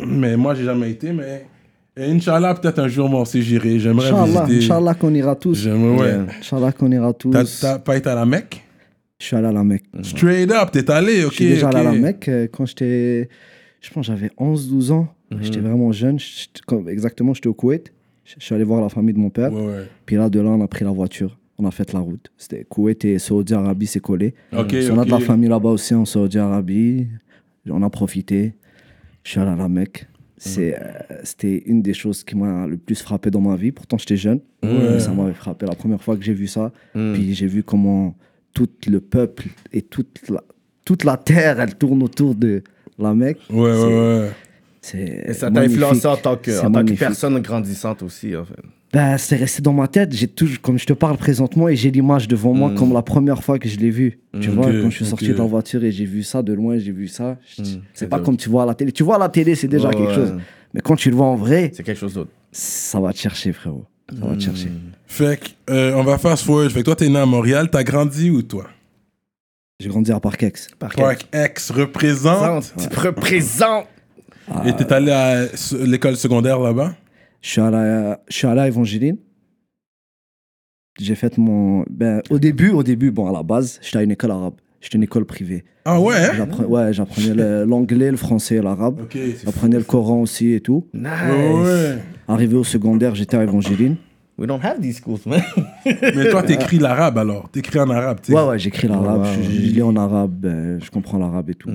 Mais 0.04 0.36
moi, 0.36 0.56
j'ai 0.56 0.64
jamais 0.64 0.90
été. 0.90 1.12
Mais 1.12 1.46
et 1.96 2.10
Inch'Allah, 2.10 2.56
peut-être 2.56 2.80
un 2.80 2.88
jour, 2.88 3.10
moi 3.10 3.22
aussi, 3.22 3.44
j'irai. 3.44 3.78
J'aimerais 3.78 4.10
Inch'Allah, 4.10 4.46
visiter. 4.46 4.66
Inch'Allah 4.66 4.94
qu'on 4.96 5.14
ira 5.14 5.36
tous. 5.36 5.56
J'aimerais, 5.56 6.16
ouais. 6.16 6.26
Inch'Allah 6.40 6.72
qu'on 6.72 6.92
ira 6.92 7.14
tous. 7.14 7.60
T'as 7.60 7.78
pas 7.78 7.98
été 7.98 8.10
à 8.10 8.16
la 8.16 8.26
Mecque? 8.26 8.64
Je 9.22 9.28
suis 9.28 9.36
allé 9.36 9.48
à 9.48 9.52
la 9.52 9.64
Mecque. 9.64 9.84
Straight 10.02 10.52
up, 10.52 10.72
t'es 10.72 10.90
allé, 10.90 11.24
ok. 11.26 11.30
Je 11.32 11.36
suis 11.36 11.46
déjà 11.50 11.70
allé 11.70 11.78
à 11.78 11.84
la 11.84 11.92
Mecque 11.94 12.28
euh, 12.28 12.48
quand 12.52 12.66
j'étais. 12.66 13.30
Je 13.80 13.90
pense 13.92 14.08
que 14.08 14.14
j'avais 14.14 14.32
11-12 14.40 14.92
ans. 14.92 15.08
J'étais 15.42 15.60
vraiment 15.60 15.92
jeune. 15.92 16.18
J'étais- 16.20 16.62
comme- 16.66 16.90
Exactement, 16.90 17.34
j'étais 17.36 17.48
au 17.48 17.54
Koweït. 17.54 17.94
Je 18.26 18.34
je 18.40 18.44
suis 18.46 18.56
allé 18.56 18.64
voir 18.64 18.82
la 18.82 18.90
famille 18.90 19.14
de 19.14 19.20
mon 19.20 19.30
père. 19.30 19.54
Ouais, 19.54 19.62
ouais. 19.66 19.84
Puis 20.08 20.16
là, 20.16 20.28
de 20.30 20.40
là, 20.40 20.50
on 20.50 20.62
a 20.62 20.68
pris 20.68 20.84
la 20.86 20.92
voiture. 20.92 21.38
On 21.60 21.66
a 21.68 21.72
fait 21.72 21.94
la 21.94 22.00
route. 22.00 22.32
C'était 22.38 22.64
Koweït 22.64 23.06
et 23.06 23.20
Saudi 23.20 23.54
Arabie, 23.54 23.86
c'est 23.86 24.00
collé. 24.00 24.34
Ok, 24.54 24.72
Parce 24.72 24.90
qu'on 24.90 25.00
a 25.00 25.06
de 25.06 25.12
la 25.12 25.18
ok. 25.18 25.24
famille 25.24 25.50
là-bas 25.50 25.70
aussi 25.70 25.94
en 25.94 26.06
Saudi 26.06 26.40
Arabie. 26.40 27.08
On 27.70 27.84
a 27.84 27.90
profité. 27.92 28.56
Je 29.24 29.30
suis 29.32 29.40
allé 29.40 29.52
à 29.52 29.56
la 29.56 29.70
Mecque. 29.70 30.08
C'est, 30.38 30.76
euh, 30.76 30.82
C'était 31.24 31.62
une 31.68 31.84
des 31.84 31.94
choses 31.94 32.24
qui 32.24 32.36
m'a 32.36 32.66
le 32.66 32.78
plus 32.78 33.00
frappé 33.04 33.30
dans 33.30 33.42
ma 33.42 33.56
vie. 33.56 33.72
Pourtant, 33.72 34.00
j'étais 34.00 34.18
jeune. 34.18 34.40
mais 34.64 35.00
Ça 35.00 35.12
m'avait 35.14 35.34
frappé 35.34 35.68
la 35.68 35.76
première 35.76 36.02
fois 36.02 36.18
que 36.18 36.24
j'ai 36.24 36.34
vu 36.34 36.48
ça. 36.48 36.72
Puis 36.94 37.36
j'ai 37.36 37.46
vu 37.48 37.62
comment 37.62 38.16
tout 38.54 38.70
le 38.88 39.00
peuple 39.00 39.46
et 39.72 39.82
toute 39.82 40.22
la, 40.30 40.44
toute 40.86 41.04
la 41.04 41.18
terre, 41.18 41.60
elle 41.60 41.76
tourne 41.76 42.04
autour 42.04 42.36
de 42.36 42.64
la 43.00 43.14
Mecque. 43.14 43.40
Ouais, 43.50 43.60
ouais, 43.72 43.84
ouais. 43.84 44.30
C'est 44.82 45.24
Et 45.28 45.34
ça 45.34 45.52
t'a 45.52 45.62
influencé 45.62 46.08
en 46.08 46.18
tant 46.18 46.36
que, 46.38 46.66
en 46.66 46.72
tant 46.72 46.84
que 46.84 46.94
personne 46.94 47.40
grandissante 47.40 48.02
aussi, 48.04 48.36
en 48.36 48.46
fait. 48.46 48.56
Ben, 48.94 49.18
c'est 49.18 49.38
resté 49.38 49.62
dans 49.62 49.72
ma 49.74 49.88
tête. 49.88 50.12
J'ai 50.12 50.28
toujours, 50.28 50.60
comme 50.60 50.78
je 50.78 50.86
te 50.86 50.92
parle 50.94 51.16
présentement, 51.18 51.70
et 51.70 51.76
j'ai 51.78 51.92
l'image 51.92 52.28
devant 52.28 52.54
moi 52.54 52.72
comme 52.76 52.92
la 52.92 53.02
première 53.02 53.42
fois 53.42 53.58
que 53.58 53.70
je 53.70 53.78
l'ai 53.78 53.90
vu. 53.92 54.20
Tu 54.42 54.50
vois, 54.50 54.66
Ok, 54.68 54.82
quand 54.82 54.90
je 54.90 54.96
suis 54.98 55.06
sorti 55.06 55.28
de 55.30 55.34
la 55.34 55.46
voiture 55.46 55.84
et 55.84 55.92
j'ai 55.92 56.04
vu 56.06 56.24
ça 56.24 56.42
de 56.44 56.52
loin, 56.52 56.78
j'ai 56.78 56.92
vu 56.92 57.08
ça. 57.08 57.38
je- 57.58 57.64
c'est 57.94 58.10
pas 58.10 58.18
dope. 58.18 58.26
comme 58.26 58.38
tu 58.38 58.50
vois 58.50 58.64
à 58.64 58.66
la 58.66 58.74
télé. 58.76 58.92
Tu 58.92 59.04
vois 59.04 59.16
à 59.16 59.20
la 59.20 59.30
télé, 59.30 59.56
c'est 59.56 59.68
déjà 59.70 59.92
quelque 59.92 60.10
ouais. 60.10 60.14
chose. 60.16 60.34
Mais 60.74 60.82
quand 60.82 60.96
tu 60.96 61.10
le 61.10 61.16
vois 61.16 61.28
en 61.28 61.36
vrai, 61.36 61.72
C'est 61.74 61.84
quelque 61.84 62.00
chose 62.00 62.16
d'autre. 62.16 62.32
ça 62.52 63.00
va 63.00 63.14
te 63.14 63.18
chercher, 63.20 63.54
frérot. 63.54 63.86
Ça 64.20 64.26
va 64.26 64.36
te 64.36 64.42
chercher. 64.42 64.70
Fait 65.12 65.38
que, 65.42 65.74
euh, 65.74 65.94
on 65.96 66.04
va 66.04 66.18
fast 66.18 66.46
forward. 66.46 66.70
Fait 66.72 66.80
que 66.80 66.86
toi, 66.86 66.96
t'es 66.96 67.10
né 67.10 67.20
à 67.20 67.26
Montréal. 67.26 67.70
T'as 67.70 67.84
grandi 67.84 68.30
où, 68.30 68.42
toi? 68.44 68.68
J'ai 69.82 69.90
grandi 69.90 70.10
à 70.10 70.22
Parkex. 70.22 70.70
Par 70.80 70.92
Park 70.96 71.28
X 71.34 71.72
représente? 71.72 72.74
Tu 72.78 72.98
représentes. 72.98 73.88
Et 74.66 74.74
t'es 74.74 74.92
allé 74.94 75.12
à 75.12 75.48
l'école 75.86 76.16
secondaire 76.16 76.60
là-bas? 76.60 76.96
Je 77.42 77.50
suis 77.50 77.60
allé 77.62 77.76
à, 77.78 78.22
je 78.30 78.34
suis 78.38 78.48
allé 78.48 78.62
à 78.62 78.68
Evangeline. 78.70 79.18
J'ai 80.98 81.16
fait 81.16 81.38
mon. 81.38 81.84
Ben, 81.90 82.22
au 82.30 82.40
début, 82.40 82.70
au 82.70 82.82
début, 82.84 83.12
bon, 83.12 83.28
à 83.28 83.34
la 83.34 83.44
base, 83.44 83.80
j'étais 83.82 83.98
à 83.98 84.04
une 84.04 84.12
école 84.12 84.32
arabe. 84.32 84.54
J'étais 84.80 84.96
une 84.98 85.04
école 85.04 85.26
privée. 85.26 85.66
Ah 85.84 86.00
ouais 86.00 86.16
hein? 86.16 86.32
J'appre- 86.38 86.66
ouais, 86.70 86.94
j'apprenais 86.94 87.34
le- 87.34 87.66
l'anglais, 87.66 88.12
le 88.12 88.18
français 88.18 88.56
et 88.56 88.62
l'arabe. 88.62 89.02
Ok, 89.02 89.10
c'est 89.14 89.32
fou. 89.36 89.42
J'apprenais 89.46 89.78
le 89.78 89.84
Coran 89.84 90.22
aussi 90.22 90.54
et 90.54 90.62
tout. 90.62 90.88
Nice. 90.94 91.06
Ouais, 91.30 91.64
ouais. 91.64 91.98
Arrivé 92.30 92.56
au 92.56 92.64
secondaire, 92.64 93.14
j'étais 93.14 93.36
à 93.36 93.44
Evangeline. 93.44 93.98
We 94.42 94.48
don't 94.48 94.60
have 94.64 94.82
these 94.82 94.98
schools, 94.98 95.20
man. 95.28 95.42
Mais 95.86 96.30
toi, 96.32 96.42
t'écris 96.42 96.80
l'arabe 96.80 97.18
alors. 97.20 97.48
T'écris 97.50 97.80
en 97.80 97.90
arabe, 97.92 98.20
tu 98.24 98.32
sais. 98.32 98.38
Ouais, 98.38 98.44
ouais, 98.48 98.58
j'écris 98.60 98.88
l'arabe, 98.88 99.24
je, 99.38 99.44
je 99.44 99.50
lis 99.62 99.82
en 99.84 99.96
arabe, 99.96 100.46
euh, 100.46 100.80
je 100.84 100.90
comprends 100.90 101.20
l'arabe 101.20 101.50
et 101.52 101.54
tout. 101.54 101.70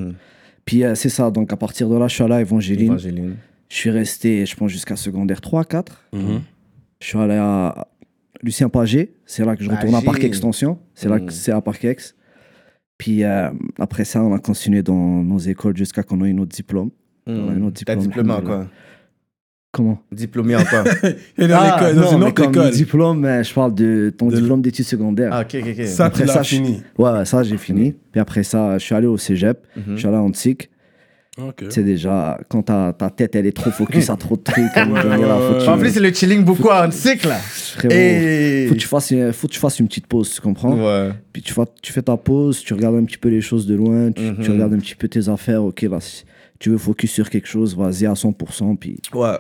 Puis 0.65 0.83
euh, 0.85 0.97
c'est 0.97 1.09
ça, 1.09 1.31
donc 1.31 1.53
à 1.53 1.57
partir 1.57 1.89
de 1.89 1.97
là, 1.97 2.09
je 2.09 2.15
suis 2.15 2.25
allé 2.25 2.35
à 2.35 2.41
Evangeline. 2.41 2.87
Evangeline. 2.93 3.37
Je 3.69 3.77
suis 3.77 3.91
resté, 3.91 4.45
je 4.47 4.57
pense, 4.57 4.71
jusqu'à 4.71 4.97
secondaire 4.97 5.41
3, 5.41 5.65
4. 5.65 6.07
Mhm. 6.13 6.41
Je 7.01 7.07
suis 7.07 7.19
allé 7.19 7.35
à 7.35 7.87
Lucien 8.43 8.69
Pagé, 8.69 9.15
c'est 9.27 9.45
là 9.45 9.55
que 9.55 9.63
je 9.63 9.71
retourne 9.71 9.95
à. 9.95 10.03
Parc 10.03 10.25
Extension, 10.25 10.79
c'est 10.95 11.09
là 11.09 11.17
Mm. 11.19 11.27
que 11.27 11.33
c'est 11.33 11.53
à 11.53 11.61
Parc 11.61 11.85
Ex. 11.85 12.17
Puis 12.99 13.23
euh, 13.23 13.51
après 13.79 14.05
ça, 14.05 14.23
on 14.25 14.35
a 14.35 14.39
continué 14.41 14.83
dans 14.83 15.23
nos 15.23 15.39
écoles 15.39 15.77
jusqu'à 15.77 16.03
qu'on 16.03 16.25
ait 16.25 16.33
notre 16.33 16.55
diplôme. 16.57 16.91
On 17.29 17.49
a 17.49 17.53
un 17.53 17.63
autre 17.63 17.83
T'as 17.85 17.95
diplôme, 17.97 18.25
diplômé 18.27 18.43
quoi? 18.45 18.67
Comment 19.77 19.99
Diplômé 20.11 20.57
en 20.57 20.65
quoi 20.65 20.85
Il 21.37 21.45
est 21.45 21.49
dans 21.49 21.59
Ah, 21.61 21.77
l'école, 21.79 21.95
dans 21.97 22.01
non, 22.01 22.13
une 22.13 22.19
mais 22.21 22.25
autre 22.27 22.35
comme 22.35 22.51
école. 22.53 22.71
diplôme, 22.71 23.25
euh, 23.27 23.43
je 23.43 23.53
parle 23.53 23.75
de 23.75 24.11
ton 24.17 24.29
De 24.29 24.37
diplôme 24.37 24.63
d'études 24.63 24.87
secondaires. 24.87 25.29
Ah, 25.33 25.43
ok, 25.43 25.55
ok, 25.61 25.75
ok. 25.79 25.87
Ça, 25.87 25.97
tu 25.97 26.03
Après 26.23 26.25
l'as 26.25 26.33
ça, 26.33 26.43
fini. 26.45 26.83
Ouais, 26.97 27.11
ouais, 27.11 27.25
ça, 27.27 27.43
j'ai 27.43 27.59
fini. 27.59 27.95
Puis 28.11 28.19
après 28.21 28.43
ça, 28.43 28.79
je 28.79 28.85
suis 28.85 28.95
allé 28.95 29.07
au 29.07 29.19
cégep, 29.19 29.59
je 29.87 29.97
suis 29.97 30.07
allé 30.09 30.17
en 30.17 30.31
TSIC. 30.33 30.71
Ok. 31.39 31.65
C'est 31.69 31.83
déjà, 31.83 32.41
quand 32.49 32.63
ta, 32.63 32.95
ta 32.95 33.11
tête, 33.11 33.37
elle 33.37 33.45
est 33.45 33.53
trop 33.55 33.71
focus 33.71 34.09
à 34.09 34.17
trop 34.17 34.37
de 34.39 34.43
trucs, 34.43 34.65
Ouais, 34.75 34.83
ouais, 34.85 35.03
que 35.03 35.63
tu- 35.63 35.69
En 35.69 35.77
plus, 35.77 35.91
c'est 35.91 36.01
le 36.01 36.11
chilling 36.11 36.43
beaucoup 36.43 36.69
en 36.71 36.91
cycle, 36.91 37.29
là. 37.29 37.35
frérot, 37.37 37.95
Et... 37.95 38.65
faut 38.69 38.75
que 38.75 38.81
tu 38.81 38.87
fasses, 38.89 39.11
une- 39.11 39.33
faut 39.35 39.47
que 39.47 39.53
tu 39.53 39.59
fasses 39.61 39.79
une 39.79 39.87
petite 39.89 40.07
pause, 40.07 40.33
tu 40.35 40.41
comprends 40.41 40.73
Ouais. 40.75 41.11
Puis 41.35 41.43
tu, 41.43 41.53
vas, 41.53 41.67
tu 41.83 41.93
fais 41.93 42.01
ta 42.01 42.17
pause, 42.17 42.61
tu 42.65 42.73
regardes 42.73 42.97
un 42.97 43.05
petit 43.05 43.19
peu 43.19 43.29
les 43.29 43.43
choses 43.43 43.67
de 43.67 43.75
loin, 43.75 44.11
tu, 44.13 44.23
Mhm. 44.23 44.39
tu 44.43 44.51
regardes 44.51 44.73
un 44.73 44.79
petit 44.79 44.95
peu 44.95 45.09
tes 45.09 45.29
affaires. 45.29 45.63
Ok, 45.63 45.83
là, 45.83 45.99
si 46.01 46.25
tu 46.59 46.71
veux 46.71 46.79
focus 46.79 47.11
sur 47.13 47.29
quelque 47.29 47.47
chose, 47.49 47.77
vas-y 47.77 48.07
à 48.07 48.15
100%. 48.15 48.75
Puis 48.77 48.97
Ouais. 49.13 49.37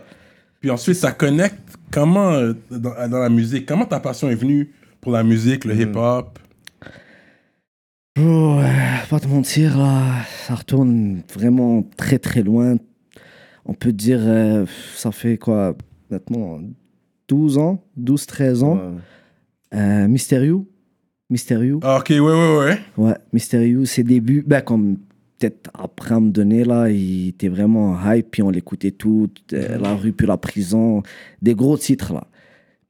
Puis 0.66 0.72
ensuite, 0.72 0.96
ça 0.96 1.12
connecte 1.12 1.76
comment 1.92 2.32
euh, 2.32 2.52
dans, 2.72 3.08
dans 3.08 3.20
la 3.20 3.28
musique? 3.28 3.66
Comment 3.66 3.84
ta 3.84 4.00
passion 4.00 4.28
est 4.28 4.34
venue 4.34 4.72
pour 5.00 5.12
la 5.12 5.22
musique, 5.22 5.64
le 5.64 5.80
hip-hop? 5.80 6.40
Oh, 8.18 8.56
ouais, 8.58 8.72
pas 9.08 9.20
te 9.20 9.28
mentir, 9.28 9.78
là, 9.78 10.24
ça 10.44 10.56
retourne 10.56 11.22
vraiment 11.32 11.84
très 11.96 12.18
très 12.18 12.42
loin. 12.42 12.78
On 13.64 13.74
peut 13.74 13.92
dire, 13.92 14.18
euh, 14.22 14.66
ça 14.96 15.12
fait 15.12 15.38
quoi, 15.38 15.76
maintenant, 16.10 16.58
12 17.28 17.58
ans, 17.58 17.84
12-13 17.96 18.64
ans? 18.64 18.74
Ouais. 18.74 19.78
Euh, 19.78 20.08
Mysterio, 20.08 20.68
Mysterio, 21.30 21.78
Ah, 21.84 21.98
ok, 22.00 22.08
ouais, 22.10 22.18
ouais, 22.18 22.56
ouais. 22.58 22.78
ouais, 22.96 23.14
Mysterio, 23.32 23.84
ses 23.84 24.02
débuts, 24.02 24.42
ben, 24.44 24.62
comme 24.62 24.96
peut-être 25.38 25.70
après 25.74 26.14
à 26.14 26.20
me 26.20 26.30
donner, 26.30 26.64
là, 26.64 26.88
il 26.90 27.28
était 27.28 27.48
vraiment 27.48 27.96
hype, 28.04 28.30
puis 28.30 28.42
on 28.42 28.50
l'écoutait 28.50 28.90
tout, 28.90 29.28
euh, 29.52 29.78
la 29.78 29.94
rue, 29.94 30.12
puis 30.12 30.26
la 30.26 30.36
prison, 30.36 31.02
des 31.42 31.54
gros 31.54 31.76
titres, 31.76 32.12
là. 32.14 32.26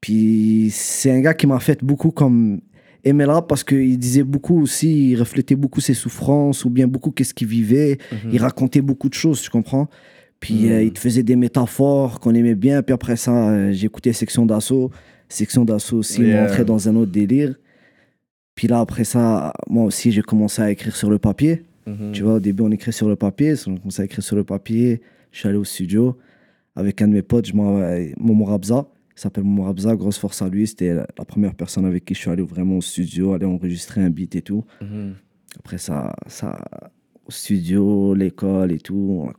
Puis 0.01 0.69
c'est 0.73 1.11
un 1.11 1.21
gars 1.21 1.35
qui 1.35 1.47
m'a 1.47 1.59
fait 1.59 1.83
beaucoup 1.83 2.11
comme 2.11 2.61
aimer 3.03 3.25
là 3.27 3.41
parce 3.43 3.65
qu'il 3.65 3.99
disait 3.99 4.23
beaucoup 4.23 4.61
aussi, 4.61 5.11
il 5.11 5.17
reflétait 5.17 5.57
beaucoup 5.57 5.81
ses 5.81 5.95
souffrances 5.95 6.65
ou 6.65 6.71
bien 6.71 6.87
beaucoup 6.87 7.11
qu'est-ce 7.11 7.33
qu'il 7.35 7.49
vivait. 7.49 7.99
Il 8.31 8.39
racontait 8.41 8.83
beaucoup 8.83 9.09
de 9.09 9.15
choses, 9.15 9.41
tu 9.41 9.51
comprends? 9.51 9.89
Puis 10.39 10.71
euh, 10.71 10.83
il 10.83 10.93
te 10.93 10.99
faisait 11.01 11.23
des 11.23 11.35
métaphores 11.35 12.21
qu'on 12.21 12.35
aimait 12.35 12.55
bien. 12.55 12.83
Puis 12.83 12.93
après 12.93 13.17
ça, 13.17 13.49
euh, 13.49 13.73
j'écoutais 13.73 14.13
Section 14.13 14.45
d'Assaut. 14.47 14.91
section 15.29 15.65
d'assaut 15.65 15.97
aussi, 15.99 16.23
Yeah. 16.23 16.45
entré 16.45 16.65
dans 16.65 16.89
un 16.89 16.95
autre 16.95 17.11
délire. 17.11 17.55
Puis 18.55 18.69
là, 18.69 18.81
après 18.81 19.05
ça, 19.05 19.53
moi 19.69 19.85
aussi, 19.85 20.13
j'ai 20.13 20.23
commencé 20.23 20.63
à 20.63 20.71
écrire 20.71 20.95
sur 20.95 21.11
le 21.11 21.19
papier. 21.19 21.63
Mhm. 21.87 22.13
Tu 22.13 22.23
vois, 22.23 22.35
au 22.35 22.41
début, 22.41 22.63
on 22.63 22.71
écrit 22.71 22.93
sur 22.93 23.09
le 23.09 23.17
papier. 23.17 23.55
On 23.67 23.75
a 23.77 23.79
commencé 23.79 24.03
à 24.03 24.05
écrire 24.05 24.25
sur 24.25 24.37
le 24.37 24.45
papier. 24.45 25.01
Je 25.31 25.39
suis 25.41 25.49
allé 25.49 25.59
au 25.59 25.65
studio 25.65 26.17
avec 26.75 27.01
un 27.03 27.09
de 27.09 27.13
mes 27.13 27.23
potes, 27.23 27.47
je 27.47 27.55
Momo 27.55 28.45
Rabza. 28.45 28.87
Il 29.17 29.21
s'appelle 29.21 29.45
Momo 29.45 29.65
Rabza, 29.65 29.95
grosse 29.97 30.19
force 30.19 30.43
à 30.43 30.49
lui. 30.49 30.67
C'était 30.67 30.93
la, 30.95 31.07
la 31.19 31.25
première 31.25 31.55
personne 31.55 31.85
avec 31.87 32.05
qui 32.05 32.15
je 32.15 32.21
suis 32.21 32.31
allé 32.31 32.43
vraiment 32.43 32.77
au 32.79 32.81
studio, 32.83 33.33
aller 33.33 33.47
enregistrer 33.47 34.03
un 34.03 34.11
beat 34.11 34.35
et 34.37 34.43
tout. 34.43 34.65
Mhm. 34.83 35.15
Après 35.59 35.79
ça, 35.79 36.15
ça 36.27 36.59
au 37.27 37.31
studio, 37.31 38.15
l'école 38.15 38.71
et 38.73 38.79
tout, 38.79 39.25
on 39.25 39.31
a 39.31 39.33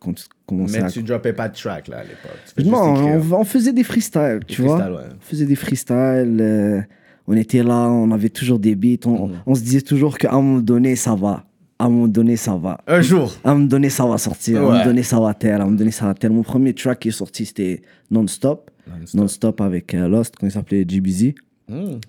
commencé 0.46 0.77
Mais 0.80 0.84
à... 0.86 0.89
tu 0.89 1.04
droppais 1.04 1.32
pas 1.32 1.48
de 1.48 1.56
track 1.56 1.88
là 1.88 2.00
à 2.00 2.04
l'époque. 2.04 2.66
Non, 2.66 3.22
on, 3.32 3.34
on 3.39 3.44
faisait 3.46 3.72
des 3.72 3.84
freestyles, 3.84 4.39
tu 4.48 4.62
vois. 4.62 4.77
ouais. 4.89 5.04
On 5.16 5.22
faisait 5.22 5.46
des 5.46 5.56
freestyles. 5.56 6.38
euh, 6.42 6.82
on 7.27 7.34
était 7.38 7.63
là, 7.63 7.88
on 7.89 8.12
avait 8.12 8.30
toujours 8.30 8.60
des 8.60 8.75
beats. 8.75 9.06
On, 9.06 9.27
Mhm. 9.27 9.36
on 9.46 9.56
se 9.56 9.62
disait 9.62 9.82
toujours 9.82 10.18
qu'à 10.18 10.34
un 10.34 10.42
moment 10.42 10.60
donné, 10.60 10.96
ça 10.96 11.16
va. 11.16 11.46
À 11.79 11.86
un 11.86 11.89
moment 11.89 12.07
donné, 12.07 12.36
ça 12.38 12.55
va. 12.55 12.79
Un 12.88 13.01
jour. 13.01 13.36
À 13.43 13.51
un 13.51 13.53
moment 13.55 13.67
donné, 13.67 13.89
ça 13.89 14.05
va 14.05 14.17
sortir. 14.17 14.57
À 14.57 14.60
un 14.60 14.63
moment 14.72 14.84
donné, 14.84 15.03
ça 15.03 15.19
va 15.19 15.34
taire. 15.34 15.60
À 15.60 15.62
un 15.62 15.65
moment 15.65 15.77
donné, 15.77 15.91
ça 15.91 16.05
va 16.05 16.13
taire. 16.15 16.31
Mon 16.31 16.41
premier 16.43 16.74
track 16.74 17.00
qui 17.00 17.10
est 17.10 17.12
sorti, 17.12 17.46
c'était 17.46 17.81
Non-Stop. 18.10 18.72
Non-Stop 19.13 19.62
avec 19.62 19.93
euh, 19.93 20.07
Lost, 20.07 20.36
quand 20.39 20.48
il 20.48 20.51
s'appelait 20.51 20.86
GBZ. 20.88 21.34
Mhm. 21.69 22.00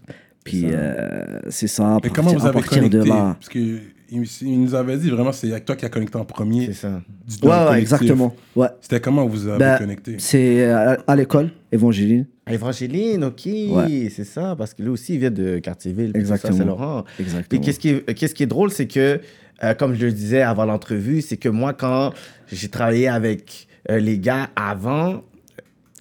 Puis 0.44 0.64
euh, 0.66 1.40
c'est 1.50 1.66
ça. 1.66 1.96
À 1.96 1.98
Et 2.02 2.08
comment 2.08 2.32
vous 2.32 2.46
à 2.46 2.48
avez 2.48 2.52
partir 2.60 2.78
connecté? 2.78 2.98
de 2.98 3.04
là. 3.04 3.36
Parce 3.38 3.48
qu'il 3.50 3.80
il 4.10 4.62
nous 4.62 4.74
avait 4.74 4.96
dit 4.96 5.10
vraiment, 5.10 5.32
c'est 5.32 5.62
toi 5.66 5.76
qui 5.76 5.84
a 5.84 5.90
connecté 5.90 6.16
en 6.16 6.24
premier. 6.24 6.66
C'est 6.66 6.72
ça. 6.72 7.02
du- 7.26 7.46
Ouais, 7.46 7.68
ouais, 7.68 7.80
exactement. 7.80 8.34
Ouais. 8.56 8.68
C'était 8.80 9.00
comment 9.00 9.26
vous 9.26 9.46
avez 9.48 9.58
Ben, 9.58 9.76
connecté? 9.78 10.14
C'est 10.18 10.64
euh, 10.64 10.94
à, 11.06 11.12
à 11.12 11.16
l'école, 11.16 11.50
Évangéline. 11.70 12.24
Evangeline, 12.46 13.24
ok. 13.24 13.42
Ouais. 13.44 14.08
C'est 14.14 14.24
ça, 14.24 14.54
parce 14.56 14.72
que 14.72 14.82
lui 14.82 14.88
aussi, 14.88 15.14
il 15.14 15.20
vient 15.20 15.30
de 15.30 15.58
Cartierville. 15.58 16.12
Exactement. 16.14 16.56
C'est 16.56 16.64
Laurent. 16.64 17.04
Et 17.18 17.22
Exactement. 17.22 17.60
qu'est-ce 17.62 17.78
qui, 17.78 17.88
est, 17.90 18.14
qu'est-ce 18.14 18.34
qui 18.34 18.42
est 18.44 18.46
drôle, 18.46 18.70
c'est 18.70 18.86
que, 18.86 19.20
euh, 19.64 19.74
comme 19.74 19.94
je 19.94 20.06
le 20.06 20.12
disais 20.12 20.42
avant 20.42 20.64
l'entrevue, 20.64 21.20
c'est 21.22 21.36
que 21.36 21.48
moi, 21.48 21.72
quand 21.72 22.12
j'ai 22.50 22.68
travaillé 22.68 23.08
avec 23.08 23.66
euh, 23.90 23.98
les 23.98 24.18
gars 24.18 24.50
avant, 24.56 25.22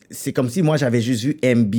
c'est 0.10 0.32
comme 0.32 0.50
si 0.50 0.62
moi, 0.62 0.78
j'avais 0.78 1.02
juste 1.02 1.24
vu 1.24 1.38
MB, 1.44 1.76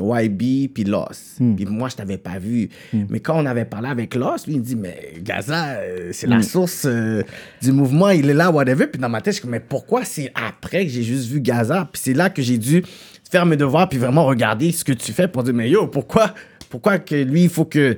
YB, 0.00 0.72
puis 0.74 0.84
Lost. 0.84 1.40
Hmm. 1.40 1.54
Puis 1.54 1.64
moi, 1.64 1.88
je 1.88 1.96
t'avais 1.96 2.18
pas 2.18 2.38
vu. 2.38 2.68
Mais 2.92 3.20
quand 3.20 3.40
on 3.40 3.46
avait 3.46 3.64
parlé 3.64 3.88
avec 3.88 4.14
Lost, 4.14 4.46
lui, 4.46 4.54
il 4.54 4.60
me 4.60 4.64
dit, 4.64 4.76
mais 4.76 5.14
Gaza, 5.22 5.76
euh, 5.76 6.10
c'est 6.12 6.26
Hmm. 6.26 6.30
la 6.30 6.42
source 6.42 6.84
euh, 6.86 7.22
du 7.62 7.72
mouvement, 7.72 8.10
il 8.10 8.28
est 8.28 8.34
là, 8.34 8.50
whatever. 8.50 8.86
Puis 8.88 9.00
dans 9.00 9.08
ma 9.08 9.20
tête, 9.20 9.34
je 9.34 9.36
suis 9.36 9.42
comme, 9.42 9.52
mais 9.52 9.60
pourquoi 9.60 10.04
c'est 10.04 10.32
après 10.34 10.84
que 10.84 10.90
j'ai 10.92 11.02
juste 11.02 11.28
vu 11.28 11.40
Gaza? 11.40 11.88
Puis 11.92 12.02
c'est 12.04 12.14
là 12.14 12.30
que 12.30 12.42
j'ai 12.42 12.58
dû 12.58 12.82
faire 13.30 13.46
mes 13.46 13.56
devoirs, 13.56 13.88
puis 13.88 13.98
vraiment 13.98 14.26
regarder 14.26 14.72
ce 14.72 14.84
que 14.84 14.92
tu 14.92 15.12
fais 15.12 15.28
pour 15.28 15.42
dire, 15.42 15.54
mais 15.54 15.70
yo, 15.70 15.86
pourquoi, 15.86 16.34
pourquoi 16.68 16.98
que 16.98 17.14
lui, 17.14 17.44
il 17.44 17.48
faut 17.48 17.64
que 17.64 17.96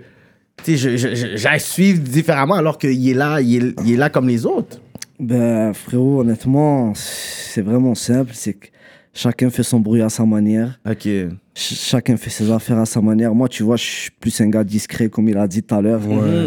tu 0.62 0.76
sais, 0.78 0.96
je- 0.96 0.96
je- 0.96 1.58
suivre 1.58 2.00
différemment 2.00 2.54
alors 2.54 2.78
qu'il 2.78 3.08
est 3.08 3.14
là, 3.14 3.40
il 3.40 3.56
est, 3.66 3.75
il 3.84 3.92
est 3.94 3.96
là 3.96 4.11
comme 4.11 4.28
les 4.28 4.46
autres. 4.46 4.80
Ben, 5.20 5.73
frérot, 5.73 6.20
honnêtement, 6.20 6.92
c'est 6.94 7.62
vraiment 7.62 7.94
simple. 7.94 8.32
C'est 8.34 8.54
que 8.54 8.66
chacun 9.12 9.50
fait 9.50 9.62
son 9.62 9.80
bruit 9.80 10.02
à 10.02 10.08
sa 10.08 10.25
manière. 10.25 10.78
Ok. 10.88 11.08
Ch- 11.56 11.78
chacun 11.78 12.16
fait 12.16 12.30
ses 12.30 12.50
affaires 12.50 12.78
à 12.78 12.84
sa 12.87 13.00
manière. 13.00 13.32
Moi, 13.32 13.49
tu 13.49 13.62
vois, 13.62 13.76
je 13.76 13.84
suis 13.84 14.11
plus 14.11 14.40
un 14.40 14.49
gars 14.49 14.64
discret, 14.64 15.08
comme 15.08 15.28
il 15.28 15.37
a 15.38 15.46
dit 15.46 15.62
tout 15.62 15.73
à 15.75 15.80
l'heure. 15.80 16.00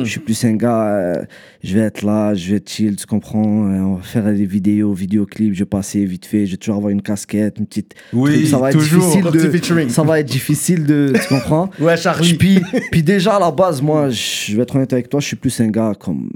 Je 0.04 0.10
suis 0.10 0.20
plus 0.20 0.44
un 0.44 0.54
gars, 0.56 0.88
euh, 0.90 1.24
je 1.64 1.74
vais 1.76 1.80
être 1.86 2.02
là, 2.02 2.34
je 2.34 2.54
vais 2.56 2.62
chill, 2.66 2.98
tu 2.98 3.06
comprends. 3.06 3.68
euh, 3.72 3.80
on 3.80 3.96
va 3.96 4.02
faire 4.04 4.26
des 4.34 4.46
vidéos, 4.46 4.92
vidéoclips, 4.94 5.54
je 5.54 5.60
vais 5.60 5.66
passer 5.66 6.04
vite 6.04 6.26
fait, 6.26 6.46
je 6.46 6.52
vais 6.52 6.58
toujours 6.58 6.76
avoir 6.76 6.90
une 6.92 7.02
casquette, 7.02 7.58
une 7.58 7.66
petite. 7.68 7.96
Oui, 8.12 8.34
truc. 8.34 8.48
ça 8.48 8.58
va 8.58 8.70
être 8.72 8.80
difficile 8.80 9.24
de. 9.24 9.40
featuring. 9.50 9.90
Ça 9.90 10.04
va 10.04 10.20
être 10.20 10.28
difficile 10.28 10.86
de. 10.86 11.14
Tu 11.22 11.28
comprends? 11.30 11.70
Ouais, 11.80 11.96
Charlie. 11.96 12.34
puis, 12.34 12.60
puis 12.92 13.02
déjà, 13.02 13.38
à 13.38 13.40
la 13.40 13.52
base, 13.52 13.82
moi, 13.82 14.10
je 14.10 14.56
vais 14.58 14.64
être 14.64 14.76
honnête 14.76 14.92
avec 14.92 15.08
toi, 15.10 15.22
je 15.22 15.28
suis 15.28 15.36
plus 15.38 15.58
un 15.62 15.70
gars 15.70 15.94
comme. 15.98 16.30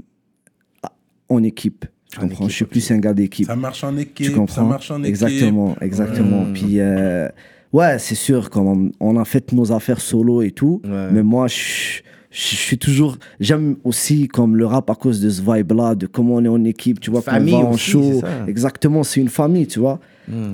En 1.28 1.42
équipe. 1.42 1.84
Tu 2.10 2.18
En 2.18 2.22
comprends? 2.22 2.36
équipe, 2.44 2.50
je 2.50 2.54
suis 2.56 2.64
plus 2.66 2.90
un 2.90 2.98
gars 2.98 3.14
d'équipe. 3.14 3.46
Ça 3.46 3.56
marche 3.56 3.84
en 3.84 3.96
équipe. 3.96 4.26
Tu 4.26 4.32
comprends? 4.32 4.54
Ça 4.54 4.62
marche 4.62 4.90
en 4.90 4.96
équipe. 5.02 5.08
Exactement, 5.08 5.76
exactement. 5.80 6.46
Puis, 6.52 6.78
euh, 6.80 7.28
ouais, 7.72 7.98
c'est 7.98 8.14
sûr, 8.14 8.50
comme 8.50 8.92
on, 9.00 9.14
on 9.14 9.20
a 9.20 9.24
fait 9.24 9.52
nos 9.52 9.72
affaires 9.72 10.00
solo 10.00 10.42
et 10.42 10.50
tout. 10.50 10.80
Ouais. 10.84 11.08
Mais 11.12 11.22
moi, 11.22 11.46
je, 11.48 12.00
je 12.30 12.40
suis 12.56 12.78
toujours. 12.78 13.16
J'aime 13.40 13.76
aussi 13.84 14.28
comme 14.28 14.56
le 14.56 14.66
rap 14.66 14.88
à 14.90 14.94
cause 14.94 15.20
de 15.20 15.28
ce 15.30 15.40
vibe-là, 15.42 15.94
de 15.94 16.06
comment 16.06 16.34
on 16.36 16.44
est 16.44 16.48
en 16.48 16.64
équipe, 16.64 17.00
tu 17.00 17.10
vois, 17.10 17.22
quand 17.22 17.32
on 17.32 17.34
Famille 17.34 17.52
va 17.52 17.58
en 17.68 17.76
show. 17.76 18.20
Hmm. 18.22 18.48
Exactement, 18.48 19.02
c'est 19.04 19.20
une 19.20 19.28
famille, 19.28 19.66
tu 19.66 19.78
vois. 19.80 20.00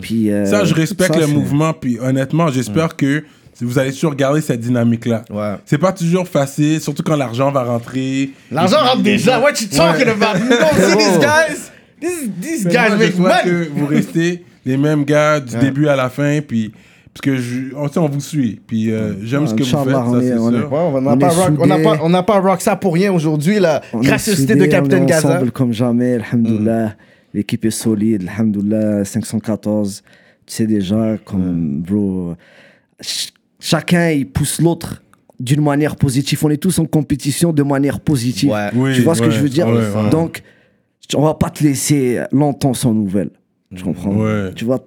Puis, 0.01 0.31
euh, 0.31 0.47
Ça, 0.47 0.65
je 0.65 0.75
respecte 0.75 1.15
ça, 1.15 1.21
le 1.21 1.27
mouvement. 1.27 1.73
Puis 1.73 1.99
honnêtement, 2.01 2.49
j'espère 2.49 2.97
que 2.97 3.23
vous 3.61 3.79
allez 3.79 3.93
toujours 3.93 4.15
garder 4.15 4.41
cette 4.41 4.61
dynamique-là. 4.61 5.25
Ouais. 5.31 5.55
C'est 5.67 5.79
pas 5.79 5.93
toujours 5.93 6.27
facile, 6.27 6.81
surtout 6.81 7.03
quand 7.03 7.17
l'argent 7.17 7.51
va 7.51 7.65
rentrer. 7.65 8.31
L'argent 8.51 8.79
rentre 8.79 9.03
déjà. 9.03 9.41
What 9.41 9.53
you 9.61 9.69
talking 9.69 10.09
about? 10.09 10.39
You 10.41 10.49
don't 10.49 10.75
see 10.75 10.97
these 10.97 11.19
Frérot. 11.19 11.21
guys? 11.21 11.71
These, 12.01 12.31
these 12.41 12.65
guys 12.67 12.97
make 12.99 13.19
money. 13.19 13.43
que 13.45 13.69
vous 13.75 13.87
restez 13.87 14.45
les 14.65 14.77
mêmes 14.77 15.05
gars 15.05 15.41
du 15.41 15.57
début 15.59 15.89
à 15.89 15.97
la 15.97 16.09
fin. 16.09 16.41
Puis, 16.41 16.73
parce 17.21 17.37
que 17.37 17.37
je, 17.37 17.75
on, 17.75 18.09
vous 18.09 18.21
suit. 18.21 18.61
Puis 18.67 18.93
euh, 18.93 19.15
j'aime 19.25 19.47
ce 19.47 19.55
que 19.55 19.63
vous 19.65 19.69
faites, 19.69 19.89
ça 19.93 20.05
on 20.07 20.21
est- 20.21 20.29
c'est 20.29 20.39
on 20.39 20.53
est- 20.55 20.59
sûr. 20.59 20.73
Ouais, 20.73 20.79
on 20.79 21.01
n'a 21.01 21.13
On 21.13 21.19
pas, 21.19 21.29
pas, 21.29 21.99
on 22.03 22.09
n'a 22.09 22.23
pas 22.23 22.39
rock 22.41 22.61
ça 22.61 22.77
pour 22.77 22.95
rien 22.95 23.13
aujourd'hui, 23.13 23.59
la 23.59 23.83
On 23.93 24.01
est 24.03 24.07
gracieuseté 24.07 24.55
de 24.55 24.67
Captain 24.67 25.01
on 25.01 25.03
est 25.03 25.07
Gaza. 25.07 25.37
ensemble 25.37 25.51
comme 25.51 25.73
jamais, 25.73 26.15
alhamdoulilah. 26.15 26.95
L'équipe 27.35 27.65
est 27.65 27.71
solide, 27.71 28.27
alhamdoulilah, 28.29 29.05
514. 29.05 30.03
Tu 30.47 30.55
sais 30.55 30.67
déjà, 30.67 31.17
comme, 31.25 31.81
bro, 31.83 32.35
ch- 33.01 33.33
chacun, 33.61 34.11
il 34.11 34.27
pousse 34.31 34.61
l'autre 34.61 35.03
d'une 35.41 35.63
manière 35.63 35.97
positive. 35.97 36.39
On 36.45 36.51
est 36.51 36.57
tous 36.57 36.79
en 36.79 36.85
compétition 36.87 37.53
de 37.53 37.63
manière 37.63 38.01
positive. 38.01 38.51
Ouais. 38.51 38.71
Oui, 38.75 38.95
tu 38.95 39.03
vois 39.03 39.15
ce 39.15 39.23
que 39.23 39.31
je 39.31 39.41
veux 39.41 39.49
dire? 39.49 39.67
Ouais, 39.67 39.75
ouais. 39.75 40.11
Donc, 40.11 40.43
on 41.17 41.23
va 41.23 41.35
pas 41.35 41.51
te 41.51 41.63
laisser 41.65 42.21
longtemps 42.33 42.75
sans 42.75 42.95
nouvelles. 42.95 43.31
Tu 43.75 43.83
comprends? 43.83 44.11
Ouais. 44.15 44.53
Tu 44.55 44.65
vois, 44.65 44.79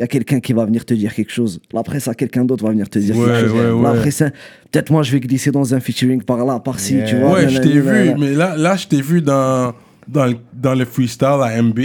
il 0.00 0.04
y 0.04 0.04
a 0.04 0.06
quelqu'un 0.06 0.40
qui 0.40 0.54
va 0.54 0.64
venir 0.64 0.86
te 0.86 0.94
dire 0.94 1.12
quelque 1.14 1.30
chose. 1.30 1.60
La 1.74 1.82
presse, 1.82 2.08
à 2.08 2.14
quelqu'un 2.14 2.42
d'autre 2.46 2.64
va 2.64 2.70
venir 2.70 2.88
te 2.88 2.98
dire 2.98 3.14
Ouais, 3.18 3.26
quelque 3.26 3.48
chose. 3.48 3.52
ouais, 3.74 3.82
La 3.82 3.92
ouais. 3.92 3.98
presse, 3.98 4.22
peut-être 4.70 4.90
moi, 4.90 5.02
je 5.02 5.12
vais 5.12 5.20
glisser 5.20 5.50
dans 5.50 5.74
un 5.74 5.80
featuring 5.80 6.22
par 6.22 6.42
là, 6.46 6.58
par-ci, 6.58 6.94
Yeah. 6.94 7.04
tu 7.04 7.16
vois. 7.16 7.32
Ouais, 7.34 7.48
je 7.50 7.58
t'ai 7.58 7.68
vu, 7.68 8.14
mais 8.18 8.32
là, 8.32 8.56
là 8.56 8.76
je 8.76 8.86
t'ai 8.88 9.02
vu 9.02 9.20
dans, 9.20 9.74
dans, 10.08 10.24
le- 10.24 10.38
dans 10.54 10.74
le 10.74 10.86
freestyle 10.86 11.26
à 11.42 11.60
MB. 11.62 11.80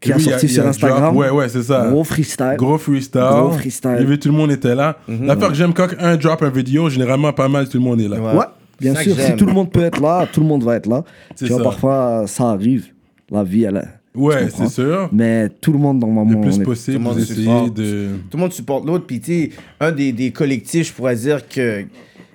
Qui 0.00 0.12
a 0.12 0.16
il 0.18 0.22
sorti 0.22 0.48
sur 0.48 0.62
drop- 0.62 0.70
Instagram. 0.70 1.16
Ouais, 1.16 1.30
ouais, 1.30 1.48
c'est 1.48 1.62
ça. 1.64 1.88
Gros 1.90 2.04
freestyle. 2.04 2.54
Gros 2.58 2.78
freestyle. 2.78 3.22
Gros 3.22 3.50
freestyle. 3.52 3.96
J'ai 3.98 4.04
vu 4.04 4.18
tout 4.18 4.28
le 4.28 4.34
monde 4.34 4.52
était 4.52 4.74
là. 4.76 4.98
L'affaire 5.08 5.48
que 5.48 5.54
j'aime 5.54 5.72
quand 5.74 5.88
un 5.98 6.16
drop 6.16 6.42
un 6.42 6.50
vidéo, 6.50 6.88
généralement 6.90 7.32
pas 7.32 7.48
mal 7.48 7.68
tout 7.68 7.78
le 7.78 7.82
monde 7.84 8.00
est 8.00 8.08
là. 8.08 8.20
Ouais. 8.20 8.34
Ouais, 8.38 8.44
bien 8.80 8.94
sûr. 8.94 9.16
Si 9.18 9.34
tout 9.34 9.46
le 9.46 9.52
monde 9.52 9.72
peut 9.72 9.82
être 9.82 10.00
là, 10.00 10.28
tout 10.32 10.40
le 10.40 10.46
monde 10.46 10.62
va 10.62 10.76
être 10.76 10.86
là. 10.86 11.02
C'est 11.34 11.46
Tu 11.46 11.50
vois, 11.52 11.58
ça. 11.58 11.64
parfois, 11.64 12.24
ça 12.28 12.50
arrive. 12.50 12.86
La 13.32 13.42
vie, 13.42 13.64
elle. 13.64 13.82
Ouais, 14.14 14.48
c'est 14.56 14.68
sûr. 14.68 15.08
Mais 15.12 15.48
tout 15.48 15.72
le 15.72 15.78
monde, 15.78 15.98
normalement, 15.98 16.40
Le 16.40 16.46
plus 16.48 16.58
possible, 16.62 16.98
tout 16.98 17.02
le 17.02 17.08
monde 17.10 17.20
supporte. 17.24 17.74
de. 17.74 18.08
Tout 18.30 18.36
le 18.36 18.40
monde 18.42 18.52
supporte 18.52 18.86
l'autre. 18.86 19.06
Puis, 19.06 19.20
tu 19.20 19.32
sais, 19.32 19.50
un 19.80 19.90
des, 19.90 20.12
des 20.12 20.30
collectifs, 20.30 20.88
je 20.88 20.92
pourrais 20.92 21.16
dire, 21.16 21.48
que, 21.48 21.84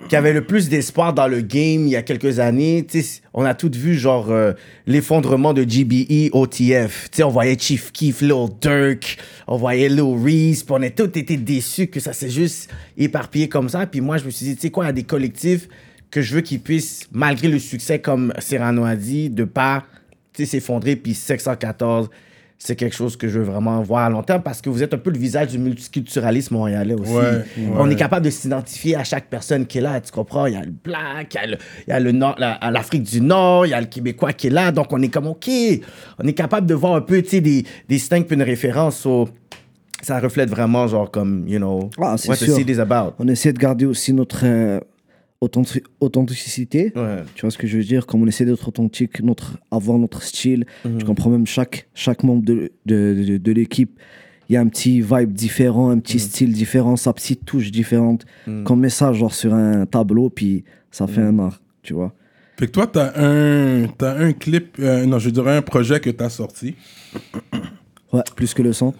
qui 0.08 0.16
avait 0.16 0.34
le 0.34 0.44
plus 0.44 0.68
d'espoir 0.68 1.14
dans 1.14 1.26
le 1.26 1.40
game 1.40 1.86
il 1.86 1.88
y 1.88 1.96
a 1.96 2.02
quelques 2.02 2.38
années. 2.38 2.84
Tu 2.86 3.00
sais, 3.00 3.22
on 3.32 3.44
a 3.44 3.54
tous 3.54 3.70
vu, 3.70 3.94
genre, 3.94 4.30
euh, 4.30 4.52
l'effondrement 4.86 5.54
de 5.54 5.62
GBE, 5.62 6.30
OTF. 6.32 7.08
Tu 7.10 7.16
sais, 7.16 7.22
on 7.22 7.30
voyait 7.30 7.56
Chief 7.58 7.90
Keef, 7.92 8.20
Lil 8.20 8.32
Durk, 8.60 9.16
on 9.46 9.56
voyait 9.56 9.88
Lil 9.88 10.02
Reese, 10.02 10.64
puis 10.64 10.74
on 10.78 10.82
a 10.82 10.90
tous 10.90 11.18
été 11.18 11.38
déçus 11.38 11.86
que 11.86 12.00
ça 12.00 12.12
s'est 12.12 12.30
juste 12.30 12.68
éparpillé 12.98 13.48
comme 13.48 13.70
ça. 13.70 13.86
Puis 13.86 14.02
moi, 14.02 14.18
je 14.18 14.26
me 14.26 14.30
suis 14.30 14.44
dit, 14.44 14.54
tu 14.54 14.60
sais 14.62 14.70
quoi, 14.70 14.84
il 14.84 14.88
y 14.88 14.90
a 14.90 14.92
des 14.92 15.04
collectifs 15.04 15.66
que 16.10 16.20
je 16.20 16.34
veux 16.34 16.40
qu'ils 16.42 16.60
puissent, 16.60 17.08
malgré 17.12 17.48
le 17.48 17.58
succès, 17.58 18.00
comme 18.00 18.34
Serrano 18.38 18.84
a 18.84 18.96
dit, 18.96 19.30
de 19.30 19.44
pas 19.44 19.84
s'effondrer. 20.46 20.96
Puis 20.96 21.14
614, 21.14 22.08
c'est 22.62 22.76
quelque 22.76 22.94
chose 22.94 23.16
que 23.16 23.26
je 23.26 23.38
veux 23.38 23.44
vraiment 23.46 23.80
voir 23.82 24.04
à 24.04 24.10
long 24.10 24.22
terme 24.22 24.42
parce 24.42 24.60
que 24.60 24.68
vous 24.68 24.82
êtes 24.82 24.92
un 24.92 24.98
peu 24.98 25.10
le 25.10 25.18
visage 25.18 25.48
du 25.48 25.58
multiculturalisme 25.58 26.54
montréalais 26.54 26.92
aussi. 26.94 27.10
Ouais, 27.12 27.44
On 27.74 27.86
ouais. 27.86 27.92
est 27.92 27.96
capable 27.96 28.24
de 28.26 28.30
s'identifier 28.30 28.96
à 28.96 29.04
chaque 29.04 29.28
personne 29.30 29.66
qui 29.66 29.78
est 29.78 29.80
là, 29.80 29.98
tu 30.00 30.12
comprends? 30.12 30.44
Il 30.46 30.52
y 30.52 30.56
a 30.56 30.62
le 30.64 30.70
black, 30.84 31.32
il 31.34 31.36
y 31.36 31.40
a 31.40 31.46
le- 31.46 31.56
il 31.86 31.90
y 31.90 31.92
a 31.92 32.00
le 32.00 32.12
nord, 32.12 32.34
la- 32.38 32.58
l'Afrique 32.70 33.02
du 33.04 33.20
Nord, 33.22 33.64
il 33.66 33.70
y 33.70 33.72
a 33.74 33.80
le 33.80 33.86
Québécois 33.86 34.34
qui 34.34 34.48
est 34.48 34.50
là. 34.50 34.72
Donc, 34.72 34.92
on 34.92 35.00
est 35.00 35.08
comme, 35.08 35.26
OK, 35.26 35.48
on 36.22 36.26
est 36.26 36.34
capable 36.34 36.66
de 36.66 36.74
voir 36.74 36.94
un 36.96 37.00
peu, 37.00 37.22
tu 37.22 37.30
sais, 37.30 37.40
des, 37.40 37.64
des 37.88 37.98
puis 37.98 38.24
une 38.36 38.42
référence. 38.42 39.06
au- 39.06 39.28
ça 40.02 40.18
reflète 40.18 40.48
vraiment, 40.48 40.86
genre, 40.86 41.10
comme, 41.10 41.46
you 41.46 41.58
know, 41.58 41.90
Ah, 41.98 42.16
what 42.26 42.36
the 42.36 42.44
sûr. 42.44 42.54
city 42.56 42.72
is 42.72 42.80
about. 42.80 43.14
On 43.18 43.28
essaie 43.28 43.52
de 43.52 43.58
garder 43.58 43.84
aussi 43.84 44.12
notre 44.14 44.40
euh, 44.44 44.80
authenti- 45.40 45.82
authenticité. 46.00 46.92
Ouais. 46.96 47.22
Tu 47.34 47.42
vois 47.42 47.50
ce 47.50 47.58
que 47.58 47.66
je 47.66 47.76
veux 47.78 47.84
dire? 47.84 48.06
Comme 48.06 48.22
on 48.22 48.26
essaie 48.26 48.44
d'être 48.44 48.66
authentique, 48.68 49.22
notre, 49.22 49.58
avoir 49.70 49.98
notre 49.98 50.22
style. 50.22 50.66
Mhm. 50.84 50.98
Tu 50.98 51.04
comprends 51.04 51.30
même 51.30 51.46
chaque, 51.46 51.88
chaque 51.94 52.22
membre 52.22 52.44
de, 52.44 52.72
de, 52.86 53.24
de, 53.26 53.36
de 53.38 53.52
l'équipe. 53.52 53.98
Il 54.48 54.54
y 54.54 54.56
a 54.56 54.60
un 54.60 54.66
petit 54.66 55.00
vibe 55.00 55.32
différent, 55.32 55.90
un 55.90 55.98
petit 56.00 56.16
Mhm. 56.16 56.22
style 56.22 56.52
différent, 56.52 56.96
sa 56.96 57.12
petite 57.12 57.44
touche 57.44 57.70
différente. 57.70 58.26
Qu'on 58.64 58.76
met 58.76 58.88
ça 58.90 59.12
genre 59.12 59.32
sur 59.32 59.54
un 59.54 59.86
tableau, 59.86 60.28
puis 60.28 60.64
ça 60.90 61.06
fait 61.06 61.20
Mhm. 61.22 61.40
un 61.40 61.44
art, 61.46 61.62
tu 61.82 61.94
vois. 61.94 62.12
Fait 62.58 62.66
que 62.66 62.72
toi, 62.72 62.86
t'as 62.86 63.12
un, 63.16 63.86
t'as 63.86 64.18
un 64.18 64.32
clip, 64.32 64.76
euh, 64.80 65.06
non, 65.06 65.18
je 65.18 65.30
dirais 65.30 65.56
un 65.56 65.62
projet 65.62 65.98
que 66.00 66.10
t'as 66.10 66.28
sorti, 66.28 66.74
Ouais, 68.12 68.22
plus 68.36 68.52
que 68.54 68.62
le 68.62 68.72
son. 68.72 68.92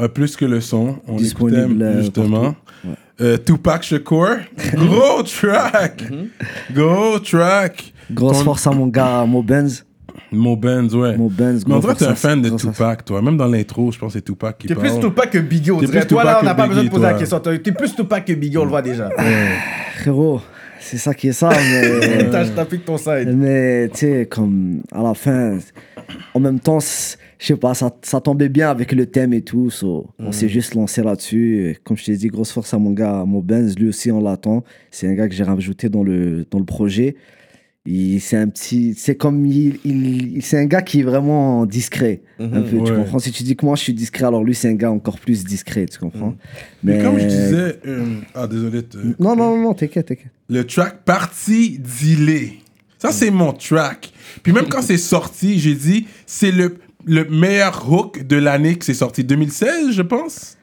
euh, 0.00 0.08
plus 0.08 0.36
que 0.36 0.44
le 0.44 0.60
son. 0.60 0.98
On 1.06 1.16
Disponible, 1.16 1.60
écoutait 1.72 1.82
euh, 1.84 2.00
justement. 2.02 2.54
Ouais. 2.84 2.94
Euh, 3.20 3.38
Tupac 3.38 3.82
Shakur. 3.82 4.36
Gros 4.74 5.22
track. 5.22 6.04
Gros 6.72 7.18
track. 7.20 7.92
Grosse 8.10 8.38
Ton- 8.38 8.44
force 8.44 8.66
à 8.66 8.70
mon 8.72 8.86
gars, 8.86 9.24
Mo 9.26 9.42
Benz. 9.42 9.84
Mo 10.32 10.56
Benz, 10.56 10.94
ouais. 10.94 11.16
Mo 11.16 11.28
Benz, 11.28 11.64
Mais 11.66 11.72
gros 11.72 11.80
dirait 11.80 11.94
que 11.94 11.98
t'es 11.98 12.04
un 12.04 12.08
force 12.08 12.24
à- 12.24 12.28
fan 12.28 12.42
de 12.42 12.48
force 12.50 12.64
à- 12.64 12.70
Tupac, 12.72 13.04
toi. 13.04 13.22
Même 13.22 13.36
dans 13.36 13.46
l'intro, 13.46 13.90
je 13.92 13.98
pense 13.98 14.12
que 14.12 14.18
c'est 14.18 14.24
Tupac 14.24 14.58
qui 14.58 14.66
T'es 14.68 14.74
parle. 14.74 14.88
plus 14.90 15.00
Tupac 15.00 15.30
que 15.30 15.38
Biggie, 15.38 15.70
on 15.72 15.78
T'es 15.80 15.86
dirait. 15.86 16.00
plus 16.00 16.08
Toi, 16.08 16.24
là, 16.24 16.30
Tupac 16.30 16.42
on 16.42 16.46
n'a 16.46 16.52
que 16.52 16.56
pas 16.56 16.66
besoin 16.66 16.82
de 16.82 16.88
Biggie, 16.88 16.90
poser 16.94 17.02
la 17.04 17.10
toi. 17.10 17.18
question. 17.18 17.40
T'es 17.40 17.58
t'es 17.58 17.72
plus 17.72 17.94
Tupac 17.94 18.24
que 18.24 18.32
Biggie, 18.32 18.58
on 18.58 18.64
le 18.64 18.70
voit 18.70 18.82
déjà. 18.82 19.08
Frérot, 20.00 20.40
c'est 20.80 20.98
ça 20.98 21.14
qui 21.14 21.28
est 21.28 21.32
ça, 21.32 21.50
mais. 21.50 22.30
T'as 22.30 22.64
ton 22.64 22.98
side. 22.98 23.34
Mais 23.36 23.88
tu 23.88 23.98
sais, 23.98 24.26
comme 24.30 24.82
à 24.92 25.02
la 25.02 25.14
fin, 25.14 25.58
en 26.34 26.40
même 26.40 26.60
temps, 26.60 26.78
je 27.38 27.46
sais 27.46 27.56
pas, 27.56 27.74
ça, 27.74 27.94
ça 28.02 28.20
tombait 28.20 28.48
bien 28.48 28.70
avec 28.70 28.92
le 28.92 29.06
thème 29.06 29.32
et 29.34 29.42
tout. 29.42 29.70
so, 29.70 30.08
On 30.18 30.32
s'est 30.32 30.48
juste 30.48 30.74
lancé 30.74 31.02
là-dessus. 31.02 31.76
Comme 31.84 31.96
je 31.96 32.04
t'ai 32.04 32.16
dit, 32.16 32.28
grosse 32.28 32.50
force 32.52 32.72
à 32.74 32.78
mon 32.78 32.92
gars, 32.92 33.24
mon 33.26 33.40
Benz, 33.40 33.78
lui 33.78 33.88
aussi 33.88 34.10
on 34.10 34.20
l'attend. 34.22 34.64
C'est 34.90 35.06
un 35.08 35.14
gars 35.14 35.28
que 35.28 35.34
j'ai 35.34 35.44
rajouté 35.44 35.88
dans 35.88 36.02
le, 36.02 36.46
dans 36.50 36.58
le 36.58 36.64
projet. 36.64 37.16
C'est 38.18 38.36
un 38.36 38.48
petit. 38.48 38.94
C'est 38.96 39.14
comme. 39.14 39.46
Il, 39.46 39.78
il- 39.84 40.42
c'est 40.42 40.58
un 40.58 40.64
gars 40.66 40.82
qui 40.82 41.00
est 41.00 41.02
vraiment 41.04 41.66
discret. 41.66 42.20
Un 42.40 42.48
peu, 42.62 42.82
tu 42.84 42.92
comprends? 42.92 43.20
Si 43.20 43.30
tu 43.30 43.44
dis 43.44 43.54
que 43.54 43.64
moi 43.64 43.76
je 43.76 43.82
suis 43.82 43.94
discret, 43.94 44.24
alors 44.24 44.42
lui 44.42 44.56
c'est 44.56 44.68
un 44.68 44.74
gars 44.74 44.90
encore 44.90 45.20
plus 45.20 45.44
discret, 45.44 45.86
tu 45.86 45.98
comprends? 46.00 46.34
Mais 46.82 47.00
comme 47.00 47.16
je 47.20 47.26
disais. 47.26 47.78
euh, 47.86 48.16
ah, 48.34 48.48
désolé. 48.48 48.80
Non, 49.20 49.36
non, 49.36 49.56
non, 49.56 49.62
non, 49.62 49.74
t'inquiète, 49.74 50.06
t'inquiète. 50.06 50.32
Le 50.48 50.64
track 50.66 51.04
Parti 51.04 51.78
d'Ilé. 51.78 52.54
Ça, 52.98 53.12
c'est 53.12 53.30
mon 53.30 53.52
track. 53.52 54.12
Puis 54.42 54.52
même 54.52 54.66
quand 54.68 54.82
c'est 54.82 54.96
sorti, 54.96 55.60
j'ai 55.60 55.74
dit, 55.76 56.06
c'est 56.26 56.50
le, 56.50 56.78
le 57.06 57.24
meilleur 57.30 57.90
hook 57.90 58.26
de 58.26 58.36
l'année 58.36 58.76
que 58.76 58.84
c'est 58.84 58.94
sorti. 58.94 59.24
2016, 59.24 59.92
je 59.92 60.02
pense. 60.02 60.56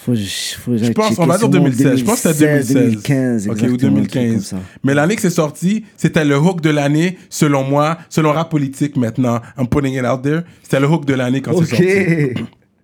Faut, 0.00 0.14
faut 0.14 0.76
Je 0.78 0.92
pense, 0.92 1.18
on 1.18 1.26
va 1.26 1.36
dire 1.38 1.48
2016. 1.48 1.98
Je 1.98 2.04
pense 2.04 2.22
que 2.22 2.32
c'était 2.32 2.62
2016. 2.62 2.74
2015, 2.74 3.48
Ok, 3.48 3.50
ou 3.50 3.52
exactement, 3.52 3.68
un 3.98 4.00
truc 4.00 4.12
2015. 4.12 4.32
comme 4.32 4.40
ça. 4.42 4.56
Mais 4.82 4.94
l'année 4.94 5.14
que 5.16 5.20
c'est 5.22 5.30
sorti, 5.30 5.84
c'était 5.96 6.24
le 6.24 6.38
hook 6.38 6.60
de 6.62 6.70
l'année, 6.70 7.18
selon 7.28 7.64
moi, 7.64 7.98
selon 8.08 8.32
rap 8.32 8.50
politique 8.50 8.96
maintenant. 8.96 9.40
I'm 9.58 9.68
putting 9.68 9.94
it 9.98 10.04
out 10.04 10.22
there. 10.22 10.42
C'était 10.62 10.80
le 10.80 10.88
hook 10.88 11.04
de 11.04 11.14
l'année 11.14 11.42
quand 11.42 11.52
c'est 11.52 11.74
Ok. 11.74 12.38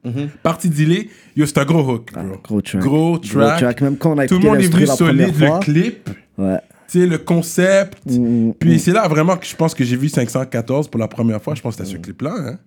sorti. 0.05 0.31
Parti 0.45 0.69
d'Ilé, 0.69 1.11
yo, 1.37 1.47
c'est 1.47 1.59
un 1.59 1.64
gros 1.64 1.83
hook, 1.95 2.11
Ah, 2.14 2.23
gros 2.45 2.61
track. 2.61 2.81
Gros 2.81 3.19
track. 3.19 3.81
Même 3.81 3.97
quand 3.97 4.12
on 4.14 4.19
a 4.19 4.26
Tout 4.28 4.38
le 4.38 4.45
monde 4.49 4.61
est 4.61 4.73
venu 4.73 4.87
solide, 4.87 5.35
le 5.40 5.59
clip, 5.61 6.09
Ouais. 6.38 6.59
Tu 6.88 7.00
sais, 7.00 7.07
le 7.07 7.19
concept. 7.19 7.99
Mm, 8.07 8.52
Puis 8.59 8.78
c'est 8.78 8.93
là 8.93 9.07
vraiment 9.09 9.37
que 9.37 9.47
je 9.47 9.57
pense 9.57 9.75
que 9.75 9.85
j'ai 9.85 9.97
vu 9.97 10.09
514 10.09 10.88
pour 10.88 11.00
la 11.00 11.09
première 11.09 11.43
fois. 11.43 11.55
Je 11.55 11.62
pense 11.62 11.76
que 11.76 11.85
c'était 11.85 11.97
ce 11.97 12.02
clip-là. 12.02 12.35
Hein. 12.38 12.59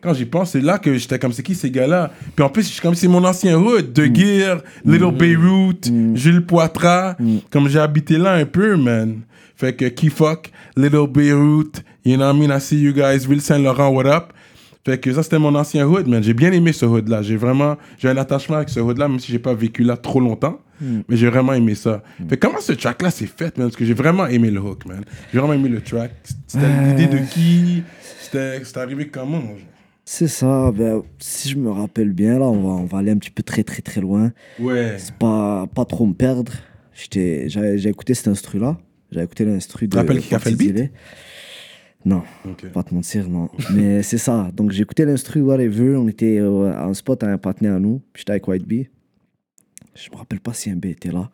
Quand 0.00 0.14
j'y 0.14 0.24
pense, 0.24 0.52
c'est 0.52 0.60
là 0.60 0.78
que 0.78 0.96
j'étais 0.96 1.18
comme, 1.18 1.32
c'est 1.32 1.42
qui 1.42 1.54
ces 1.54 1.70
gars-là? 1.70 2.10
Puis 2.34 2.44
en 2.44 2.48
plus, 2.48 2.62
je 2.62 2.68
suis 2.72 2.80
comme, 2.80 2.94
c'est 2.94 3.06
mon 3.08 3.24
ancien 3.24 3.56
hood. 3.58 3.92
De 3.92 4.06
Gear, 4.06 4.62
Little 4.84 5.12
Beirut, 5.12 5.80
Jules 6.14 6.44
Poitras. 6.44 7.16
Comme 7.50 7.68
j'ai 7.68 7.78
habité 7.78 8.16
là 8.18 8.32
un 8.32 8.46
peu, 8.46 8.76
man. 8.76 9.20
Fait 9.56 9.74
que 9.74 9.84
Key 9.84 10.08
Fuck, 10.08 10.50
Little 10.74 11.06
Beirut, 11.06 11.82
you 12.02 12.16
know 12.16 12.24
what 12.24 12.34
I 12.34 12.38
mean? 12.38 12.50
I 12.50 12.60
see 12.60 12.80
you 12.80 12.94
guys, 12.94 13.26
Ville 13.26 13.42
Saint-Laurent, 13.42 13.90
what 13.90 14.06
up? 14.06 14.32
Fait 14.90 14.98
que 14.98 15.12
ça, 15.12 15.22
c'était 15.22 15.38
mon 15.38 15.54
ancien 15.54 15.86
hood, 15.86 16.06
man. 16.08 16.22
J'ai 16.22 16.34
bien 16.34 16.50
aimé 16.52 16.72
ce 16.72 16.84
hood-là. 16.84 17.22
J'ai 17.22 17.36
vraiment, 17.36 17.76
j'ai 17.98 18.08
un 18.08 18.16
attachement 18.16 18.56
avec 18.56 18.68
ce 18.70 18.80
hood-là, 18.80 19.06
même 19.08 19.20
si 19.20 19.30
j'ai 19.30 19.38
pas 19.38 19.54
vécu 19.54 19.82
là 19.84 19.96
trop 19.96 20.20
longtemps. 20.20 20.58
Mais 21.08 21.16
j'ai 21.16 21.28
vraiment 21.28 21.52
aimé 21.52 21.74
ça. 21.74 22.02
Fait 22.28 22.38
que 22.38 22.46
comment 22.46 22.60
ce 22.60 22.72
track-là 22.72 23.10
s'est 23.10 23.26
fait, 23.26 23.56
man? 23.58 23.66
Parce 23.68 23.76
que 23.76 23.84
j'ai 23.84 23.92
vraiment 23.94 24.26
aimé 24.26 24.50
le 24.50 24.60
hook, 24.60 24.86
man. 24.86 25.04
J'ai 25.32 25.38
vraiment 25.38 25.52
aimé 25.52 25.68
le 25.68 25.80
track. 25.82 26.10
C'était 26.46 26.66
l'idée 26.88 27.06
de 27.06 27.18
qui? 27.30 27.82
C'était 28.22 28.62
arrivé 28.76 29.08
comment? 29.08 29.42
C'est 30.06 30.26
ça. 30.26 30.72
Ben, 30.74 31.02
si 31.18 31.50
je 31.50 31.56
me 31.56 31.70
rappelle 31.70 32.10
bien, 32.12 32.38
là, 32.38 32.46
on 32.46 32.62
va, 32.62 32.68
on 32.82 32.84
va 32.86 32.98
aller 32.98 33.10
un 33.12 33.18
petit 33.18 33.30
peu 33.30 33.42
très, 33.42 33.62
très, 33.62 33.82
très 33.82 34.00
loin. 34.00 34.32
Ouais. 34.58 34.94
C'est 34.98 35.14
pas, 35.14 35.66
pas 35.72 35.84
trop 35.84 36.06
me 36.06 36.14
perdre. 36.14 36.52
J'étais- 36.94 37.48
J'ai 37.48 37.88
écouté 37.88 38.14
cet 38.14 38.28
instru-là. 38.28 38.78
J'ai 39.12 39.22
écouté 39.22 39.44
l'instru 39.44 39.86
de. 39.86 39.92
te 39.92 39.96
rappelles 39.98 40.20
qui 40.20 40.34
a 40.34 40.38
fait 40.38 40.50
le 40.50 40.56
beat? 40.56 40.90
Non, 42.04 42.22
pas 42.72 42.82
te 42.82 42.94
mentir, 42.94 43.28
non. 43.28 43.48
Mais 43.74 44.02
c'est 44.02 44.18
ça. 44.18 44.50
Donc 44.54 44.70
j'ai 44.70 44.82
écouté 44.82 45.04
l'instru, 45.04 45.42
whatever. 45.42 45.96
On 45.96 46.08
était 46.08 46.38
euh, 46.38 46.72
à 46.72 46.84
un 46.86 46.94
spot 46.94 47.22
à 47.22 47.26
un 47.30 47.36
partenaire 47.38 47.74
à 47.74 47.80
nous. 47.80 48.00
J'étais 48.14 48.30
avec 48.32 48.48
White 48.48 48.66
Bee. 48.66 48.88
Je 49.94 50.10
me 50.10 50.16
rappelle 50.16 50.40
pas 50.40 50.52
si 50.54 50.70
un 50.70 50.76
B 50.76 50.86
était 50.86 51.12
là. 51.12 51.30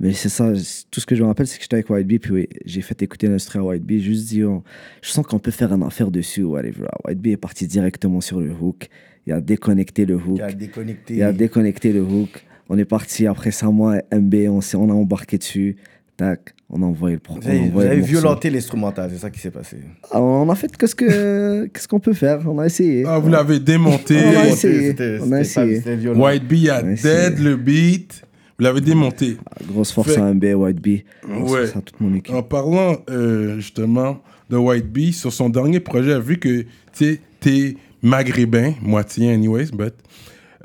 Mais 0.00 0.12
c'est 0.12 0.28
ça, 0.28 0.52
tout 0.90 1.00
ce 1.00 1.06
que 1.06 1.14
je 1.14 1.22
me 1.22 1.28
rappelle, 1.28 1.46
c'est 1.46 1.56
que 1.56 1.62
j'étais 1.62 1.76
avec 1.76 1.88
White 1.88 2.06
Bee, 2.06 2.18
puis 2.18 2.32
oui, 2.32 2.48
j'ai 2.66 2.80
fait 2.82 3.00
écouter 3.02 3.28
l'instru 3.28 3.60
à 3.60 3.62
White 3.64 3.84
Bee. 3.84 4.00
Juste 4.00 4.26
dit, 4.28 4.42
oh, 4.42 4.62
je 5.00 5.08
sens 5.10 5.24
qu'on 5.24 5.38
peut 5.38 5.52
faire 5.52 5.72
une 5.72 5.84
affaire 5.84 6.10
dessus, 6.10 6.42
whatever. 6.42 6.86
White 7.06 7.20
Bee 7.20 7.30
est 7.30 7.36
parti 7.36 7.66
directement 7.68 8.20
sur 8.20 8.40
le 8.40 8.52
hook. 8.52 8.88
Il 9.26 9.32
a 9.32 9.40
déconnecté 9.40 10.04
le 10.04 10.16
hook. 10.16 10.36
Il 10.36 10.42
a 10.42 10.52
déconnecté. 10.52 11.14
Il 11.14 11.22
a 11.22 11.32
déconnecté 11.32 11.92
le 11.92 12.02
hook. 12.02 12.44
On 12.68 12.76
est 12.76 12.84
parti 12.84 13.26
après 13.26 13.52
ça, 13.52 13.70
moi, 13.70 13.98
MB, 14.12 14.34
on, 14.48 14.60
s'est- 14.60 14.76
on 14.76 14.90
a 14.90 14.92
embarqué 14.92 15.38
dessus. 15.38 15.76
Tac, 16.16 16.53
on 16.70 16.82
a 16.82 16.86
envoyé 16.86 17.16
le 17.16 17.20
pro- 17.20 17.34
Vous 17.40 17.46
a 17.46 17.50
avez, 17.50 17.68
vous 17.68 17.80
le 17.80 17.86
avez 17.86 18.00
violenté 18.00 18.50
l'instrumental, 18.50 19.10
c'est 19.12 19.18
ça 19.20 19.30
qui 19.30 19.38
s'est 19.40 19.50
passé. 19.50 19.78
Ah, 20.10 20.20
On 20.20 20.48
a 20.50 20.54
fait 20.54 20.74
qu'est-ce 20.76 20.94
que 20.94 21.66
qu'est-ce 21.72 21.86
qu'on 21.88 22.00
peut 22.00 22.12
faire? 22.14 22.40
On 22.46 22.58
a 22.58 22.66
essayé. 22.66 23.04
Ah, 23.06 23.18
vous 23.18 23.28
l'avez 23.28 23.60
démonté. 23.60 24.16
On 24.24 24.38
a 24.40 24.46
essayé. 24.48 24.94
On 25.22 25.32
a 25.32 25.40
essayé. 25.40 25.82
White 26.08 26.46
Bee 26.48 26.70
a 26.70 26.82
Ouais, 26.82 26.94
dead 26.94 27.38
le 27.38 27.56
beat. 27.56 28.22
Vous 28.58 28.64
l'avez 28.64 28.80
démonté. 28.80 29.36
Grosse 29.68 29.90
force 29.92 30.12
Fait- 30.14 30.20
à 30.20 30.32
MB, 30.32 30.44
White 30.54 30.80
Bee. 30.80 31.04
Ouais. 31.28 31.66
force 31.66 31.76
à 31.76 31.80
toute 31.80 32.00
mon 32.00 32.14
équipe. 32.14 32.34
En 32.34 32.42
parlant 32.42 32.96
euh, 33.10 33.56
justement 33.56 34.20
de 34.50 34.56
White 34.56 34.92
Bee, 34.92 35.12
sur 35.12 35.32
son 35.32 35.48
dernier 35.48 35.80
projet, 35.80 36.18
vu 36.20 36.38
que 36.38 36.64
tu 36.96 37.18
t'es 37.40 37.76
maghrébin, 38.02 38.74
moitié 38.82 39.32
anyways, 39.32 39.70
but, 39.72 39.94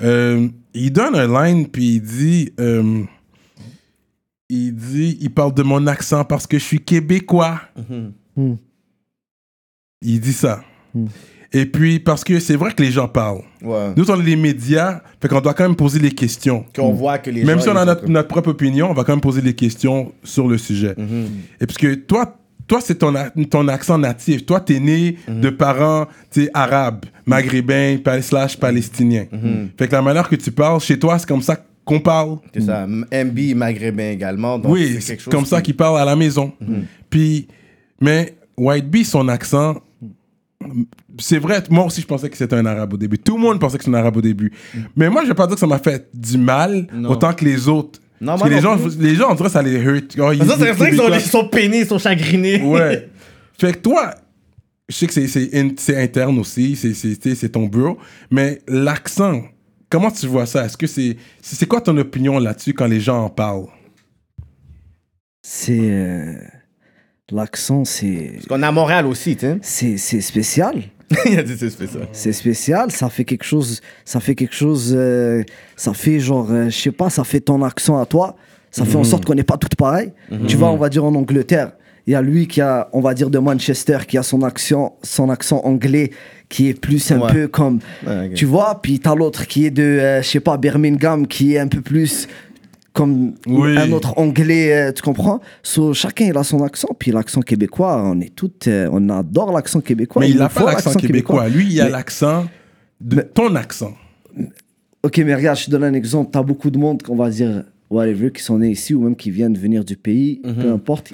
euh, 0.02 0.46
il 0.74 0.92
donne 0.92 1.14
un 1.16 1.26
line 1.46 1.66
puis 1.66 1.94
il 1.96 2.00
dit, 2.02 2.52
euh, 2.60 3.02
il 4.50 4.74
dit, 4.74 5.16
il 5.20 5.30
parle 5.30 5.54
de 5.54 5.62
mon 5.62 5.86
accent 5.86 6.24
parce 6.24 6.46
que 6.46 6.58
je 6.58 6.64
suis 6.64 6.80
québécois. 6.80 7.60
Hmm. 8.36 8.54
Il 10.02 10.20
dit 10.20 10.32
ça. 10.32 10.62
Hmm. 10.94 11.06
Et 11.52 11.66
puis 11.66 11.98
parce 11.98 12.22
que 12.22 12.38
c'est 12.38 12.56
vrai 12.56 12.72
que 12.72 12.82
les 12.82 12.90
gens 12.90 13.08
parlent. 13.08 13.42
Ouais. 13.62 13.92
Nous 13.96 14.10
on 14.10 14.20
est 14.20 14.24
les 14.24 14.36
médias, 14.36 15.00
fait 15.20 15.28
qu'on 15.28 15.40
doit 15.40 15.54
quand 15.54 15.64
même 15.64 15.76
poser 15.76 15.98
les 15.98 16.12
questions. 16.12 16.64
Qu'on 16.74 16.92
voit 16.92 17.18
que 17.18 17.30
les 17.30 17.44
Même 17.44 17.58
gens, 17.58 17.64
si 17.64 17.68
on 17.70 17.76
a 17.76 17.84
notre, 17.84 18.28
propre 18.28 18.50
opinion, 18.50 18.90
on 18.90 18.94
va 18.94 19.04
quand 19.04 19.12
même 19.12 19.20
poser 19.20 19.42
des 19.42 19.54
questions 19.54 20.12
sur 20.22 20.46
le 20.46 20.58
sujet. 20.58 20.94
Mhm. 20.96 21.26
Et 21.60 21.66
parce 21.66 21.76
que 21.76 21.94
toi, 21.94 22.36
toi 22.68 22.80
c'est 22.80 22.96
ton, 22.96 23.12
ton 23.50 23.66
accent 23.66 23.98
natif. 23.98 24.46
Toi, 24.46 24.60
t'es 24.60 24.78
né 24.78 25.16
Mhm. 25.26 25.40
de 25.40 25.50
parents 25.50 26.06
arabes, 26.54 27.06
maghrébins, 27.26 27.98
slash 28.22 28.56
palestiniens. 28.56 29.26
Fait 29.76 29.88
que 29.88 29.92
la 29.92 30.02
manière 30.02 30.28
que 30.28 30.36
tu 30.36 30.52
parles, 30.52 30.80
chez 30.80 30.98
toi, 30.98 31.18
c'est 31.18 31.28
comme 31.28 31.42
ça 31.42 31.56
qu'on 31.90 32.00
parle. 32.00 32.36
C'est 32.54 32.62
ça. 32.62 32.86
MB 32.86 33.54
maghrébin 33.56 34.10
également. 34.12 34.58
Donc 34.58 34.72
oui, 34.72 34.98
c'est 35.00 35.22
comme 35.24 35.44
ça 35.44 35.56
qui- 35.58 35.66
qu'il 35.66 35.76
parle 35.76 35.98
à 36.00 36.04
la 36.04 36.14
maison. 36.16 36.52
Mhm. 36.60 36.84
Puis, 37.10 37.48
mais 38.00 38.34
White 38.56 38.88
Bee, 38.88 39.04
son 39.04 39.26
accent, 39.28 39.76
c'est 41.18 41.38
vrai, 41.38 41.62
moi 41.70 41.84
aussi 41.86 42.00
je 42.02 42.06
pensais 42.06 42.28
que 42.30 42.36
c'était 42.36 42.56
un 42.56 42.66
arabe 42.66 42.92
au 42.94 42.96
début. 42.96 43.18
Tout 43.18 43.36
le 43.36 43.42
monde 43.42 43.58
pensait 43.58 43.78
que 43.78 43.84
c'était 43.84 43.96
un 43.96 44.00
arabe 44.00 44.16
au 44.16 44.20
début. 44.22 44.52
Mais 44.96 45.08
moi, 45.10 45.22
je 45.24 45.28
vais 45.28 45.34
pas 45.34 45.46
dire 45.46 45.54
que 45.56 45.60
ça 45.60 45.66
m'a 45.66 45.78
fait 45.78 46.08
du 46.14 46.38
mal 46.38 46.86
Non. 46.94 47.10
autant 47.10 47.32
que 47.32 47.44
les 47.44 47.68
autres. 47.68 48.00
Non, 48.20 48.36
Parce 48.36 48.50
que 48.50 48.54
les 48.54 48.60
gens, 48.60 48.76
les 48.98 49.14
gens, 49.14 49.34
dirait 49.34 49.48
que 49.48 49.52
ça 49.52 49.62
les 49.62 49.78
hurt. 49.78 50.14
Oh, 50.20 50.30
il 50.32 50.38
Ça, 50.38 50.44
dit 50.44 50.50
c'est 50.60 50.72
vrai 50.72 50.90
qu'ils 50.90 51.20
sont, 51.22 51.44
ils 51.44 51.50
peinés, 51.50 51.78
ils 51.80 51.86
sont 51.86 51.98
chagrinés. 51.98 52.60
Ouais. 52.62 53.08
fait 53.58 53.72
que 53.72 53.78
toi, 53.78 54.14
je 54.90 54.94
sais 54.94 55.06
que 55.06 55.12
c'est- 55.14 55.26
c'est 55.26 55.48
in- 55.58 55.70
c'est 55.78 55.96
interne 56.02 56.38
aussi, 56.38 56.76
c'est 56.76 57.48
ton 57.48 57.66
bureau, 57.66 57.96
mais 58.30 58.60
l'accent, 58.68 59.42
comment 59.90 60.10
tu 60.10 60.26
vois 60.26 60.46
ça? 60.46 60.64
Est-ce 60.64 60.76
que 60.76 60.86
c'est. 60.86 61.16
C'est 61.42 61.66
quoi 61.66 61.80
ton 61.82 61.96
opinion 61.98 62.38
là-dessus 62.38 62.72
quand 62.72 62.86
les 62.86 63.00
gens 63.00 63.24
en 63.24 63.28
parlent? 63.28 63.66
C'est 65.42 65.78
euh, 65.80 66.34
l'accent, 67.30 67.84
c'est 67.84 68.30
Parce 68.34 68.46
qu'on 68.46 68.62
est 68.62 68.66
à 68.66 68.72
Montréal 68.72 69.06
aussi, 69.06 69.36
tu 69.36 69.46
sais. 69.46 69.58
c'est 69.62 69.96
c'est 69.98 70.20
spécial. 70.20 70.82
Il 71.26 71.38
a 71.38 71.42
dit 71.42 71.56
c'est 71.58 71.70
spécial. 71.70 72.06
C'est 72.12 72.32
spécial, 72.32 72.90
ça 72.92 73.10
fait 73.10 73.24
quelque 73.24 73.44
chose, 73.44 73.80
ça 74.04 74.20
fait 74.20 74.36
quelque 74.36 74.54
chose, 74.54 74.94
euh, 74.96 75.42
ça 75.76 75.92
fait 75.92 76.20
genre, 76.20 76.48
euh, 76.50 76.66
je 76.66 76.78
sais 76.78 76.92
pas, 76.92 77.10
ça 77.10 77.24
fait 77.24 77.40
ton 77.40 77.62
accent 77.64 77.98
à 77.98 78.06
toi, 78.06 78.36
ça 78.70 78.84
fait 78.84 78.96
en 78.96 79.02
sorte 79.02 79.24
qu'on 79.24 79.34
n'est 79.34 79.42
pas 79.42 79.56
toutes 79.56 79.74
pareilles. 79.74 80.12
Tu 80.46 80.56
vois, 80.56 80.70
on 80.70 80.76
va 80.76 80.88
dire 80.88 81.04
en 81.04 81.12
Angleterre, 81.16 81.72
il 82.10 82.14
y 82.14 82.16
a 82.16 82.22
lui 82.22 82.48
qui 82.48 82.60
a, 82.60 82.88
on 82.92 83.00
va 83.00 83.14
dire 83.14 83.30
de 83.30 83.38
Manchester, 83.38 83.98
qui 84.08 84.18
a 84.18 84.24
son 84.24 84.42
accent, 84.42 84.98
son 85.04 85.30
accent 85.30 85.60
anglais 85.64 86.10
qui 86.48 86.66
est 86.68 86.74
plus 86.74 87.12
un 87.12 87.20
Ouais. 87.20 87.32
peu 87.32 87.46
comme, 87.46 87.78
Ouais, 88.04 88.32
tu 88.34 88.46
vois, 88.46 88.80
puis 88.82 88.98
t'as 88.98 89.14
l'autre 89.14 89.46
qui 89.46 89.64
est 89.66 89.70
de, 89.70 89.82
euh, 89.84 90.20
je 90.20 90.28
sais 90.28 90.40
pas, 90.40 90.56
Birmingham, 90.56 91.24
qui 91.28 91.54
est 91.54 91.60
un 91.60 91.68
peu 91.68 91.80
plus 91.80 92.26
comme 92.92 93.34
Oui. 93.46 93.78
un 93.78 93.92
autre 93.92 94.18
anglais, 94.18 94.72
euh, 94.88 94.92
tu 94.92 95.02
comprends 95.02 95.40
So, 95.62 95.94
Chacun 95.94 96.24
il 96.26 96.36
a 96.36 96.42
son 96.42 96.64
accent, 96.64 96.88
puis 96.98 97.12
l'accent 97.12 97.42
québécois, 97.42 98.02
on 98.04 98.20
est 98.20 98.34
toutes, 98.34 98.66
euh, 98.66 98.88
on 98.90 99.08
adore 99.08 99.52
l'accent 99.52 99.80
québécois. 99.80 100.20
mais 100.22 100.30
il 100.30 100.38
faut 100.50 100.64
pas 100.64 100.72
l'accent 100.72 100.94
québécois. 100.94 101.48
Lui, 101.48 101.66
il 101.70 101.80
a 101.80 101.84
Mais- 101.84 101.90
l'accent 101.90 102.46
de 103.00 103.20
ton 103.20 103.54
accent. 103.54 103.92
Ok, 105.04 105.18
mais 105.18 105.34
regarde, 105.36 105.58
je 105.58 105.66
te 105.66 105.70
donne 105.70 105.84
un 105.84 105.94
exemple. 105.94 106.30
T'as 106.32 106.42
beaucoup 106.42 106.70
de 106.70 106.78
monde, 106.78 107.00
on 107.08 107.14
va 107.14 107.30
dire, 107.30 107.62
whatever, 107.88 108.32
qui 108.32 108.42
sont 108.42 108.58
nés 108.58 108.70
ici 108.70 108.94
ou 108.94 109.02
même 109.04 109.14
qui 109.16 109.30
viennent 109.30 109.52
de 109.52 109.58
venir 109.60 109.84
du 109.84 109.96
pays, 109.96 110.42
peu 110.60 110.72
importe, 110.72 111.12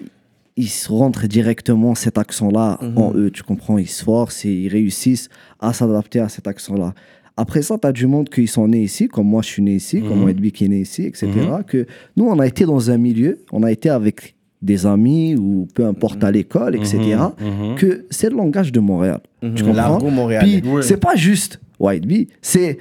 ils 0.56 0.70
rentrent 0.88 1.26
directement 1.26 1.94
cet 1.94 2.16
accent-là 2.18 2.78
en 2.96 3.12
eux, 3.14 3.30
tu 3.30 3.42
comprends 3.42 3.78
Ils 3.78 3.88
se 3.88 4.02
forcent 4.04 4.44
et 4.44 4.52
ils 4.52 4.68
réussissent 4.68 5.28
à 5.60 5.72
s'adapter 5.72 6.20
à 6.20 6.28
cet 6.28 6.46
accent-là. 6.46 6.94
Après 7.36 7.60
ça, 7.60 7.76
tu 7.78 7.86
as 7.86 7.92
du 7.92 8.06
monde 8.06 8.30
qui 8.30 8.46
sont 8.46 8.66
nés 8.66 8.82
ici, 8.82 9.08
comme 9.08 9.26
moi 9.26 9.42
je 9.42 9.48
suis 9.48 9.62
né 9.62 9.74
ici, 9.74 10.00
comme 10.00 10.22
Mhm. 10.22 10.28
Edby 10.30 10.52
qui 10.52 10.64
est 10.64 10.68
né 10.68 10.80
ici, 10.80 11.02
etc. 11.02 11.28
Que 11.66 11.86
nous, 12.16 12.24
on 12.26 12.38
a 12.38 12.46
été 12.46 12.64
dans 12.64 12.90
un 12.90 12.96
milieu, 12.96 13.38
on 13.52 13.62
a 13.62 13.70
été 13.70 13.90
avec 13.90 14.34
des 14.62 14.86
amis 14.86 15.36
ou 15.36 15.68
peu 15.74 15.84
importe 15.84 16.24
à 16.24 16.30
l'école, 16.30 16.74
etc. 16.74 16.96
Mhm. 17.38 17.74
Que 17.76 18.06
c'est 18.10 18.30
le 18.30 18.36
langage 18.36 18.72
de 18.72 18.80
Montréal. 18.80 19.20
Tu 19.42 19.62
comprends? 19.62 19.72
L'argot 19.74 20.08
montréalais. 20.10 20.62
C'est 20.80 20.96
pas 20.96 21.14
juste 21.14 21.60
White 21.78 22.06
Bee, 22.06 22.28
c'est 22.40 22.78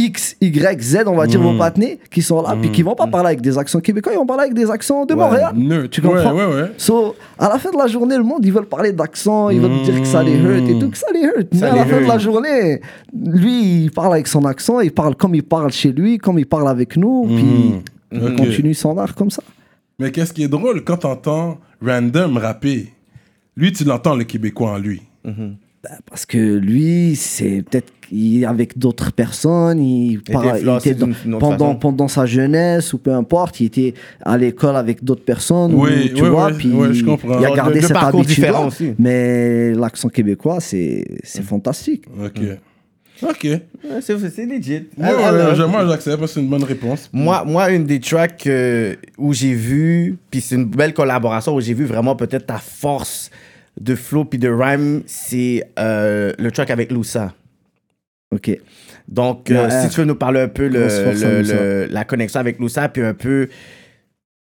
X, 0.00 0.36
Y, 0.40 0.80
Z, 0.80 0.98
on 1.06 1.16
va 1.16 1.26
dire, 1.26 1.40
vos 1.42 1.58
partenaires 1.58 1.96
qui 2.08 2.22
sont 2.22 2.40
là, 2.40 2.56
puis 2.60 2.70
qui 2.70 2.82
vont 2.82 2.94
pas 2.94 3.08
parler 3.08 3.26
avec 3.30 3.40
des 3.40 3.58
accents 3.58 3.80
québécois, 3.80 4.12
ils 4.12 4.16
vont 4.18 4.26
parler 4.26 4.44
avec 4.44 4.54
des 4.54 4.70
accents 4.70 5.04
de 5.04 5.12
Ouais. 5.12 5.20
Montréal. 5.20 5.52
Neutre. 5.56 5.88
Tu 5.90 6.00
comprends? 6.00 6.32
Ouais, 6.34 6.46
ouais, 6.46 6.54
ouais. 6.62 6.72
So, 6.76 7.16
à 7.38 7.48
la 7.48 7.58
fin 7.58 7.70
de 7.72 7.76
la 7.76 7.88
journée, 7.88 8.16
le 8.16 8.22
monde, 8.22 8.44
ils 8.46 8.52
veulent 8.52 8.66
parler 8.68 8.92
d'accent, 8.92 9.50
ils 9.50 9.60
veulent 9.60 9.82
dire 9.82 10.00
que 10.00 10.06
ça 10.06 10.22
les 10.22 10.36
hurt 10.38 10.68
et 10.68 10.78
tout, 10.78 10.88
que 10.90 10.96
ça 10.96 11.08
les 11.12 11.22
hurt. 11.22 11.48
Mais 11.52 11.62
à 11.64 11.74
la 11.74 11.84
fin 11.84 12.00
de 12.00 12.06
la 12.06 12.18
journée, 12.18 12.80
lui, 13.12 13.84
il 13.84 13.90
parle 13.90 14.12
avec 14.14 14.28
son 14.28 14.44
accent, 14.44 14.78
il 14.80 14.92
parle 14.92 15.16
comme 15.16 15.34
il 15.34 15.42
parle 15.42 15.72
chez 15.72 15.90
lui, 15.92 16.18
comme 16.18 16.38
il 16.38 16.46
parle 16.46 16.68
avec 16.68 16.96
nous, 16.96 17.24
puis 17.26 17.44
Mhm. 17.44 17.82
il 18.30 18.36
continue 18.36 18.74
son 18.74 18.96
art 18.98 19.14
comme 19.16 19.30
ça. 19.30 19.42
Mais 19.98 20.12
qu'est-ce 20.12 20.32
qui 20.32 20.44
est 20.44 20.48
drôle 20.48 20.84
quand 20.84 20.98
t'entends 20.98 21.58
Random 21.84 22.36
rapper? 22.36 22.92
Lui, 23.56 23.72
tu 23.72 23.82
l'entends 23.82 24.14
le 24.14 24.22
Québécois 24.22 24.70
en 24.70 24.78
lui. 24.78 25.02
Parce 26.08 26.26
que 26.26 26.38
lui, 26.56 27.14
c'est 27.14 27.62
peut-être 27.68 27.92
qu'il 28.08 28.42
est 28.42 28.46
avec 28.46 28.76
d'autres 28.78 29.12
personnes, 29.12 29.78
il, 29.80 30.14
était 30.16 30.30
il 30.90 30.94
dans- 30.96 31.38
pendant, 31.38 31.50
façon. 31.66 31.74
pendant 31.76 32.08
sa 32.08 32.26
jeunesse 32.26 32.92
ou 32.92 32.98
peu 32.98 33.12
importe, 33.12 33.60
il 33.60 33.66
était 33.66 33.94
à 34.24 34.36
l'école 34.36 34.74
avec 34.76 35.04
d'autres 35.04 35.24
personnes, 35.24 35.74
ou, 35.74 35.84
Oui, 35.84 36.12
tu 36.14 36.22
oui, 36.22 36.28
vois, 36.28 36.48
oui, 36.48 36.54
puis 36.58 36.70
oui, 36.72 36.94
je 36.94 37.04
comprends. 37.04 37.38
il 37.38 37.44
a 37.46 37.50
gardé 37.54 37.80
de 37.80 37.86
cette 37.86 37.96
habitude 37.96 38.26
différents 38.26 38.66
aussi. 38.68 38.92
Mais 38.98 39.72
l'accent 39.74 40.08
québécois, 40.08 40.58
c'est 40.60 41.04
c'est 41.22 41.42
fantastique. 41.44 42.04
Ok. 42.24 42.40
Ok. 43.20 43.44
Ouais, 43.44 43.60
Ouais, 43.84 44.00
c'est 44.00 44.16
c'est 44.30 44.46
legit. 44.46 44.72
ouais, 44.74 44.84
je- 45.56 45.62
ah. 45.62 45.66
moi, 45.66 45.84
j'accepte, 45.88 46.24
c'est 46.26 46.40
une 46.40 46.48
bonne 46.48 46.62
réponse. 46.62 47.08
Moi, 47.12 47.44
moi, 47.44 47.70
une 47.70 47.84
des 47.84 47.98
tracks 47.98 48.46
euh, 48.46 48.94
où 49.16 49.32
j'ai 49.32 49.54
vu, 49.54 50.16
puis 50.30 50.40
c'est 50.40 50.54
une 50.54 50.66
belle 50.66 50.94
collaboration, 50.94 51.54
où 51.54 51.60
j'ai 51.60 51.74
vu 51.74 51.84
vraiment 51.84 52.14
peut-être 52.14 52.46
ta 52.46 52.58
force 52.58 53.30
de 53.80 53.94
flow 53.94 54.24
puis 54.24 54.38
de 54.38 54.48
rhyme, 54.48 55.02
c'est 55.06 55.64
euh, 55.78 56.32
le 56.38 56.50
track 56.50 56.70
avec 56.70 56.90
Loussa. 56.92 57.32
Ok. 58.34 58.50
Donc, 59.06 59.50
euh, 59.50 59.68
si 59.82 59.88
tu 59.88 60.00
veux 60.00 60.06
nous 60.06 60.14
parler 60.16 60.40
un 60.40 60.48
peu 60.48 60.68
le, 60.68 61.86
la 61.90 62.04
connexion 62.04 62.40
avec 62.40 62.58
Loussa, 62.58 62.88
puis 62.88 63.02
un 63.02 63.14
peu. 63.14 63.48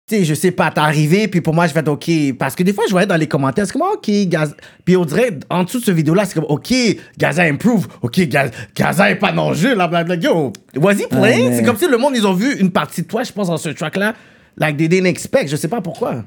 Tu 0.07 0.17
sais, 0.17 0.23
je 0.23 0.35
sais 0.35 0.51
pas, 0.51 0.69
t'es 0.69 0.79
arrivé, 0.81 1.27
puis 1.27 1.41
pour 1.41 1.55
moi, 1.55 1.65
je 1.65 1.73
vais 1.73 1.79
être 1.79 1.87
OK. 1.87 2.09
Parce 2.37 2.55
que 2.55 2.61
des 2.61 2.73
fois, 2.73 2.83
je 2.87 2.91
voyais 2.91 3.07
dans 3.07 3.15
les 3.15 3.25
commentaires, 3.27 3.65
c'est 3.65 3.73
comme 3.73 3.81
OK, 3.81 4.07
Gaza. 4.27 4.55
Puis 4.85 4.95
on 4.95 5.03
dirait, 5.03 5.31
en 5.49 5.63
dessous 5.63 5.79
de 5.79 5.85
ce 5.85 5.91
vidéo-là, 5.91 6.25
c'est 6.25 6.35
comme 6.35 6.45
OK, 6.47 6.71
Gaza 7.17 7.41
improve. 7.43 7.87
OK, 8.03 8.19
Gaza, 8.21 8.51
Gaza 8.75 9.09
est 9.09 9.15
pas 9.15 9.31
dans 9.31 9.49
le 9.49 9.55
jeu, 9.55 9.73
là, 9.75 9.87
blablabla. 9.87 10.27
Yo, 10.29 10.53
Ah, 10.75 10.79
rien. 11.21 11.49
mais- 11.49 11.57
C'est 11.57 11.63
comme 11.63 11.77
si 11.77 11.87
le 11.87 11.97
monde, 11.97 12.13
ils 12.15 12.25
ont 12.27 12.33
vu 12.33 12.55
une 12.59 12.69
partie 12.71 13.01
de 13.01 13.07
toi, 13.07 13.23
je 13.23 13.31
pense, 13.31 13.47
dans 13.47 13.57
ce 13.57 13.69
track-là, 13.69 14.13
like 14.57 14.77
they 14.77 14.87
didn't 14.87 15.07
expect. 15.07 15.47
Je 15.47 15.55
sais 15.55 15.67
pas 15.67 15.81
pourquoi. 15.81 16.23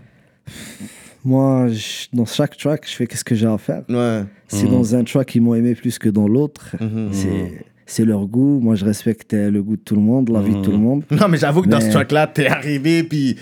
Moi, 1.25 1.69
je- 1.69 2.07
dans 2.13 2.25
chaque 2.27 2.57
track, 2.57 2.85
je 2.89 2.95
fais 2.95 3.07
qu'est-ce 3.07 3.25
que 3.25 3.35
j'ai 3.35 3.47
à 3.47 3.59
faire? 3.59 3.83
Ouais. 3.89 4.23
Si 4.49 4.65
Mhm. 4.65 4.71
dans 4.71 4.95
un 4.95 5.05
track, 5.05 5.35
ils 5.35 5.41
m'ont 5.43 5.55
aimé 5.55 5.75
plus 5.75 5.99
que 5.99 6.09
dans 6.09 6.29
l'autre, 6.29 6.77
Mhm. 6.81 7.09
c'est 7.13 7.65
c'est 7.91 8.05
leur 8.05 8.27
goût. 8.27 8.61
Moi, 8.61 8.75
je 8.75 8.85
respecte 8.85 9.33
euh, 9.33 9.51
le 9.51 9.63
goût 9.63 9.77
de 9.77 9.81
tout 9.83 9.95
le 9.95 10.03
monde, 10.03 10.29
la 10.29 10.43
vie 10.43 10.55
de 10.55 10.61
tout 10.61 10.71
le 10.71 10.77
monde. 10.77 11.05
Non, 11.11 11.27
mais 11.29 11.39
j'avoue 11.39 11.63
que 11.63 11.69
dans 11.71 11.81
ce 11.81 11.91
track-là, 11.91 12.27
t'es 12.27 12.47
arrivé, 12.47 13.03
puis 13.03 13.37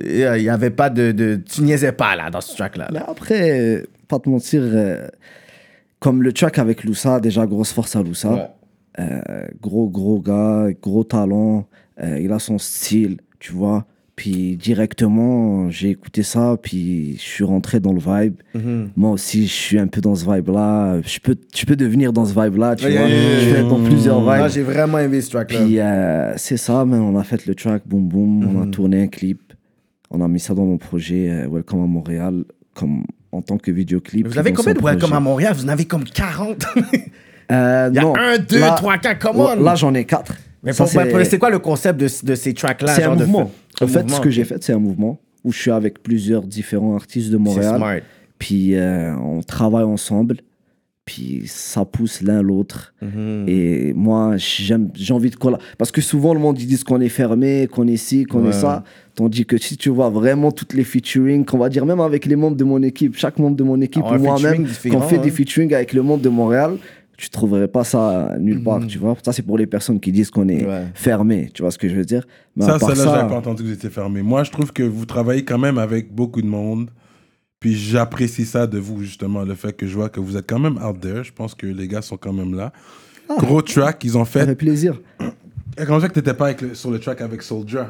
euh, 0.00 0.38
il 0.38 0.44
y 0.44 0.48
avait 0.48 0.70
pas 0.70 0.88
de, 0.88 1.12
de. 1.12 1.38
Tu 1.46 1.60
niaisais 1.62 1.92
pas, 1.92 2.16
là, 2.16 2.30
dans 2.30 2.40
ce 2.40 2.56
track-là. 2.56 2.88
Après, 3.06 3.50
euh, 3.60 3.82
pas 4.08 4.18
te 4.18 4.28
mentir, 4.30 4.62
euh, 4.64 5.06
comme 5.98 6.22
le 6.22 6.32
track 6.32 6.58
avec 6.58 6.82
Loussa, 6.84 7.20
déjà 7.20 7.46
grosse 7.46 7.72
force 7.72 7.94
à 7.94 8.02
Loussa. 8.02 8.32
Ouais. 8.32 8.48
Euh, 9.00 9.46
gros, 9.60 9.88
gros 9.90 10.18
gars, 10.20 10.68
gros 10.82 11.04
talent. 11.04 11.66
Euh, 12.02 12.18
il 12.18 12.32
a 12.32 12.38
son 12.38 12.56
style, 12.58 13.18
tu 13.38 13.52
vois. 13.52 13.84
Puis 14.20 14.58
directement, 14.58 15.70
j'ai 15.70 15.88
écouté 15.88 16.22
ça, 16.22 16.58
puis 16.62 17.14
je 17.16 17.22
suis 17.22 17.42
rentré 17.42 17.80
dans 17.80 17.94
le 17.94 18.00
vibe. 18.00 18.34
Mhm. 18.54 18.90
Moi 18.94 19.12
aussi, 19.12 19.46
je 19.46 19.52
suis 19.52 19.78
un 19.78 19.86
peu 19.86 20.02
dans 20.02 20.14
ce 20.14 20.26
vibe-là. 20.30 21.00
Je 21.00 21.18
peux, 21.20 21.36
je 21.56 21.64
peux 21.64 21.74
devenir 21.74 22.12
dans 22.12 22.26
ce 22.26 22.34
vibe-là, 22.38 22.76
tu 22.76 22.84
Yeah, 22.84 23.00
vois. 23.00 23.08
yeah, 23.08 23.18
yeah, 23.18 23.40
je 23.40 23.48
vais 23.48 23.60
être 23.60 23.68
dans 23.68 23.82
plusieurs 23.82 24.28
Ah, 24.28 24.42
vibes. 24.42 24.52
j'ai 24.52 24.62
vraiment 24.62 24.98
aimé 24.98 25.22
ce 25.22 25.30
track-là. 25.30 25.60
Puis 25.64 25.78
euh, 25.80 26.34
c'est 26.36 26.58
ça, 26.58 26.84
man, 26.84 27.00
on 27.00 27.18
a 27.18 27.24
fait 27.24 27.46
le 27.46 27.54
track, 27.54 27.84
boum 27.86 28.08
boum, 28.08 28.44
on 28.44 28.60
a 28.60 28.64
Mhm. 28.66 28.70
tourné 28.72 29.02
un 29.04 29.06
clip. 29.08 29.40
On 30.10 30.20
a 30.22 30.28
mis 30.28 30.38
ça 30.40 30.52
dans 30.52 30.66
mon 30.66 30.76
projet 30.76 31.30
euh, 31.30 31.48
Welcome 31.50 31.82
à 31.82 31.86
Montréal, 31.86 32.44
comme 32.74 33.04
en 33.32 33.40
tant 33.40 33.56
que 33.56 33.70
vidéoclip. 33.70 34.26
Vous 34.26 34.38
avez 34.38 34.52
combien 34.52 34.74
de 34.74 34.82
Welcome 34.82 35.14
à 35.14 35.20
Montréal? 35.20 35.54
Vous 35.56 35.64
en 35.64 35.68
avez 35.68 35.86
comme 35.86 36.04
40. 36.04 36.66
Euh, 36.76 36.82
Il 37.90 37.96
y 37.96 37.98
a 37.98 38.02
non, 38.02 38.12
un, 38.18 38.36
deux, 38.36 38.60
là- 38.60 38.72
trois, 38.72 38.98
quatre, 38.98 39.18
come 39.18 39.40
on. 39.40 39.54
Là, 39.62 39.74
j'en 39.76 39.94
ai 39.94 40.04
quatre. 40.04 40.34
Mais 40.62 40.72
c'est 40.72 41.38
quoi 41.38 41.50
le 41.50 41.58
concept 41.58 41.98
de, 42.00 42.08
de 42.26 42.34
ces 42.34 42.54
tracks-là 42.54 42.94
C'est 42.94 43.04
un 43.04 43.14
mouvement. 43.14 43.50
En 43.80 43.86
fait, 43.86 44.02
mouvement, 44.02 44.16
ce 44.16 44.20
que 44.20 44.30
j'ai 44.30 44.44
fait, 44.44 44.62
c'est 44.62 44.72
un 44.72 44.78
mouvement 44.78 45.20
où 45.44 45.52
je 45.52 45.58
suis 45.58 45.70
avec 45.70 46.02
plusieurs 46.02 46.42
différents 46.42 46.94
artistes 46.94 47.30
de 47.30 47.36
Montréal. 47.38 47.76
smart. 47.76 47.96
Puis 48.38 48.74
euh, 48.74 49.14
on 49.16 49.42
travaille 49.42 49.84
ensemble. 49.84 50.36
Puis 51.06 51.42
ça 51.46 51.84
pousse 51.84 52.20
l'un 52.22 52.40
l'autre. 52.40 52.94
Mhm. 53.02 53.44
Et 53.48 53.92
moi, 53.94 54.34
j'aime, 54.36 54.90
j'ai 54.94 55.12
envie 55.12 55.30
de 55.30 55.34
collaborer. 55.36 55.66
Parce 55.76 55.90
que 55.90 56.00
souvent, 56.00 56.34
le 56.34 56.40
monde, 56.40 56.60
ils 56.60 56.66
disent 56.68 56.84
qu'on 56.84 57.00
est 57.00 57.08
fermé, 57.08 57.66
qu'on 57.72 57.88
est 57.88 57.96
ci, 57.96 58.24
qu'on 58.26 58.42
Ouais. 58.44 58.50
est 58.50 58.52
ça. 58.52 58.84
Tandis 59.16 59.44
que 59.44 59.56
si 59.58 59.76
tu 59.76 59.88
vois 59.88 60.08
vraiment 60.08 60.52
toutes 60.52 60.72
les 60.74 60.84
featuring, 60.84 61.44
qu'on 61.44 61.58
va 61.58 61.68
dire 61.68 61.84
même 61.84 61.98
avec 62.00 62.26
les 62.26 62.36
membres 62.36 62.56
de 62.56 62.62
mon 62.64 62.80
équipe, 62.82 63.16
chaque 63.16 63.38
membre 63.40 63.56
de 63.56 63.64
mon 63.64 63.80
équipe 63.80 64.04
Ah, 64.06 64.14
ou 64.14 64.18
moi-même, 64.20 64.68
qu'on 64.90 65.00
fait 65.00 65.18
des 65.18 65.30
hein. 65.30 65.32
featuring 65.32 65.74
avec 65.74 65.94
le 65.94 66.02
monde 66.02 66.20
de 66.20 66.28
Montréal, 66.28 66.76
tu 67.20 67.30
trouverais 67.30 67.68
pas 67.68 67.84
ça 67.84 68.34
nulle 68.38 68.62
part, 68.62 68.86
tu 68.86 68.98
vois. 68.98 69.16
Ça, 69.24 69.32
c'est 69.32 69.42
pour 69.42 69.58
les 69.58 69.66
personnes 69.66 70.00
qui 70.00 70.10
disent 70.12 70.30
qu'on 70.30 70.48
est 70.48 70.62
Mhm. 70.62 70.68
Ouais. 70.68 70.86
fermé, 70.94 71.50
tu 71.52 71.62
vois 71.62 71.70
ce 71.70 71.78
que 71.78 71.88
je 71.88 71.94
veux 71.94 72.04
dire. 72.04 72.26
Mais 72.56 72.64
Ça, 72.64 72.74
à 72.74 72.78
part 72.78 72.96
celle-là, 72.96 73.04
ça, 73.20 73.24
pas 73.24 73.36
entendu 73.36 73.62
que 73.62 73.68
vous 73.68 73.74
étiez 73.74 73.90
fermé. 73.90 74.22
Moi, 74.22 74.42
je 74.44 74.50
trouve 74.50 74.72
que 74.72 74.82
vous 74.82 75.04
travaillez 75.06 75.44
quand 75.44 75.58
même 75.58 75.78
avec 75.78 76.12
beaucoup 76.14 76.40
de 76.42 76.46
monde. 76.46 76.90
Puis 77.60 77.74
j'apprécie 77.74 78.46
ça 78.46 78.66
de 78.66 78.78
vous, 78.78 79.02
justement, 79.02 79.42
le 79.42 79.54
fait 79.54 79.74
que 79.76 79.86
je 79.86 79.94
vois 79.94 80.08
que 80.08 80.18
vous 80.18 80.36
êtes 80.38 80.48
quand 80.48 80.58
même 80.58 80.78
out 80.82 80.98
there. 81.00 81.22
Je 81.24 81.32
pense 81.32 81.54
que 81.54 81.66
les 81.66 81.88
gars 81.88 82.00
sont 82.02 82.16
quand 82.16 82.32
même 82.32 82.54
là. 82.54 82.72
Gros 83.38 83.60
track, 83.62 84.02
ils 84.04 84.16
ont 84.16 84.24
ça 84.24 84.30
fait. 84.30 84.46
fait 84.46 84.54
plaisir. 84.54 84.98
Comment 85.86 86.00
ça 86.00 86.08
que 86.08 86.14
t'étais 86.14 86.34
pas 86.34 86.46
avec 86.46 86.62
le- 86.62 86.74
sur 86.74 86.90
le 86.90 86.98
track 86.98 87.20
avec 87.20 87.42
Soldier 87.42 87.82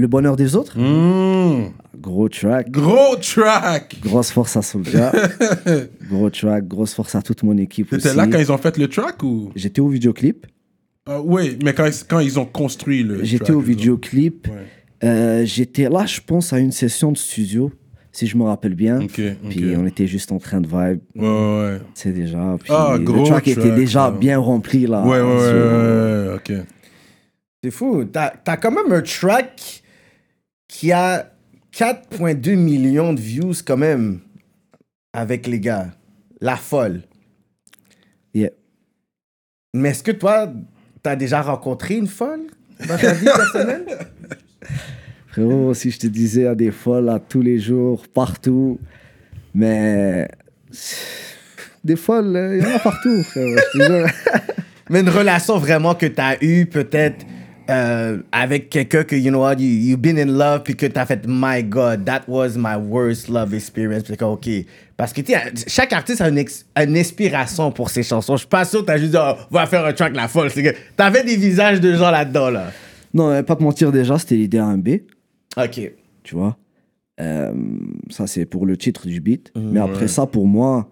Le 0.00 0.06
bonheur 0.06 0.34
des 0.34 0.56
autres, 0.56 0.78
Mmh. 0.78 1.72
gros 2.00 2.30
track. 2.30 2.70
Gros 2.70 3.16
track 3.16 3.96
Grosse 4.02 4.30
force 4.30 4.56
à 4.56 4.62
Soulja. 4.62 5.12
gros 6.10 6.30
track, 6.30 6.66
grosse 6.66 6.94
force 6.94 7.14
à 7.14 7.20
toute 7.20 7.42
mon 7.42 7.54
équipe. 7.58 7.90
T'étais 7.90 8.14
là 8.14 8.26
quand 8.26 8.38
ils 8.38 8.50
ont 8.50 8.56
fait 8.56 8.78
le 8.78 8.88
track 8.88 9.22
ou? 9.22 9.50
J'étais 9.54 9.82
au 9.82 9.88
vidéoclip. 9.88 10.46
Ah, 11.06 11.20
Oui, 11.20 11.58
mais 11.62 11.74
quand, 11.74 11.84
ils- 11.84 12.06
quand 12.08 12.20
ils 12.20 12.38
ont 12.40 12.46
construit 12.46 13.02
le. 13.02 13.22
J'étais 13.24 13.52
au 13.52 13.60
vidéoclip. 13.60 14.48
Ouais. 14.48 14.54
Euh, 15.06 15.44
J'étais 15.44 15.90
là, 15.90 16.06
je 16.06 16.20
pense, 16.26 16.54
à 16.54 16.58
une 16.60 16.72
session 16.72 17.12
de 17.12 17.18
studio, 17.18 17.70
si 18.10 18.26
je 18.26 18.38
me 18.38 18.44
rappelle 18.44 18.74
bien. 18.74 19.02
Ok, 19.02 19.20
ok. 19.44 19.50
Puis 19.50 19.74
on 19.76 19.84
était 19.86 20.06
juste 20.06 20.32
en 20.32 20.38
train 20.38 20.62
de 20.62 20.66
vibe, 20.66 21.00
Ouais, 21.14 21.28
ouais. 21.28 21.78
c'est 21.92 22.12
déjà. 22.12 22.56
Puis 22.58 22.72
Ah, 22.74 22.94
le 22.96 23.04
gros 23.04 23.26
track 23.26 23.48
était 23.48 23.60
track, 23.60 23.74
déjà 23.74 24.04
ça. 24.06 24.10
bien 24.10 24.38
rempli 24.38 24.86
là. 24.86 25.02
Ouais, 25.04 25.20
ouais, 25.20 25.36
ouais, 25.36 25.52
ouais, 25.52 26.34
ok. 26.36 26.52
C'est 27.62 27.70
fou. 27.70 28.04
T'as 28.10 28.32
as 28.46 28.56
quand 28.56 28.70
même 28.70 28.90
un 28.90 29.02
track 29.02 29.79
qui 30.70 30.92
a 30.92 31.32
4,2 31.74 32.54
millions 32.54 33.12
de 33.12 33.20
views 33.20 33.54
quand 33.66 33.76
même 33.76 34.20
avec 35.12 35.48
les 35.48 35.58
gars. 35.58 35.88
La 36.40 36.56
folle. 36.56 37.02
Yeah. 38.32 38.50
Mais 39.74 39.90
est-ce 39.90 40.04
que 40.04 40.12
toi, 40.12 40.50
t'as 41.02 41.16
déjà 41.16 41.42
rencontré 41.42 41.96
une 41.96 42.06
folle 42.06 42.42
dans 42.86 42.96
ta 42.96 43.12
vie 43.12 43.24
personnelle? 43.24 43.84
Frérot, 45.26 45.74
si 45.74 45.90
je 45.90 45.98
te 45.98 46.06
disais 46.06 46.46
à 46.46 46.54
des 46.54 46.70
folles 46.70 47.06
là, 47.06 47.18
tous 47.18 47.42
les 47.42 47.58
jours, 47.58 48.06
partout, 48.08 48.78
mais. 49.52 50.28
Des 51.82 51.96
folles, 51.96 52.36
euh, 52.36 52.56
il 52.56 52.62
y 52.62 52.66
en 52.66 52.76
a 52.76 52.78
partout, 52.78 53.22
frérot. 53.24 53.56
Mais 54.90 55.00
une 55.00 55.08
relation 55.08 55.56
vraiment 55.56 55.94
que 55.94 56.06
t'as 56.06 56.36
eue 56.40 56.66
peut-être 56.66 57.24
euh, 57.68 58.18
avec 58.32 58.70
quelqu'un 58.70 59.04
que, 59.04 59.14
you 59.16 59.30
know 59.30 59.40
what, 59.40 59.56
you, 59.58 59.66
you've 59.68 60.00
been 60.00 60.18
in 60.18 60.26
love, 60.32 60.62
puis 60.62 60.74
que 60.76 60.86
t'as 60.86 61.04
fait, 61.06 61.24
my 61.26 61.62
God, 61.62 62.04
that 62.04 62.22
was 62.28 62.50
my 62.56 62.76
worst 62.76 63.28
love 63.28 63.52
experience. 63.54 64.04
Puis 64.04 64.16
OK. 64.20 64.48
Parce 64.96 65.12
que, 65.12 65.20
tu 65.20 65.32
sais, 65.32 65.52
chaque 65.66 65.92
artiste 65.92 66.20
a 66.20 66.28
une, 66.28 66.38
ex- 66.38 66.66
une 66.76 66.96
inspiration 66.96 67.72
pour 67.72 67.90
ses 67.90 68.02
chansons. 68.02 68.34
Je 68.36 68.40
suis 68.40 68.48
pas 68.48 68.64
sûr 68.64 68.80
que 68.80 68.86
t'as 68.86 68.98
juste 68.98 69.12
dit, 69.12 69.18
oh, 69.20 69.34
va 69.50 69.66
faire 69.66 69.84
un 69.84 69.92
track 69.92 70.14
la 70.14 70.28
folle. 70.28 70.50
C'est 70.50 70.62
que 70.62 70.74
t'avais 70.96 71.24
des 71.24 71.36
visages 71.36 71.80
de 71.80 71.94
gens 71.94 72.10
là-dedans, 72.10 72.50
là. 72.50 72.70
Non, 73.12 73.42
pas 73.42 73.56
te 73.56 73.62
mentir, 73.62 73.90
déjà, 73.92 74.18
c'était 74.18 74.36
l'idée 74.36 74.58
à 74.58 74.66
un 74.66 74.78
B. 74.78 74.88
OK. 75.56 75.80
tu 76.22 76.34
vois? 76.34 76.56
Euh, 77.20 77.52
ça, 78.08 78.26
c'est 78.26 78.46
pour 78.46 78.66
le 78.66 78.76
titre 78.76 79.06
du 79.06 79.20
beat. 79.20 79.50
Mmh, 79.54 79.70
Mais 79.72 79.80
après 79.80 80.08
ça, 80.08 80.26
pour 80.26 80.46
moi, 80.46 80.88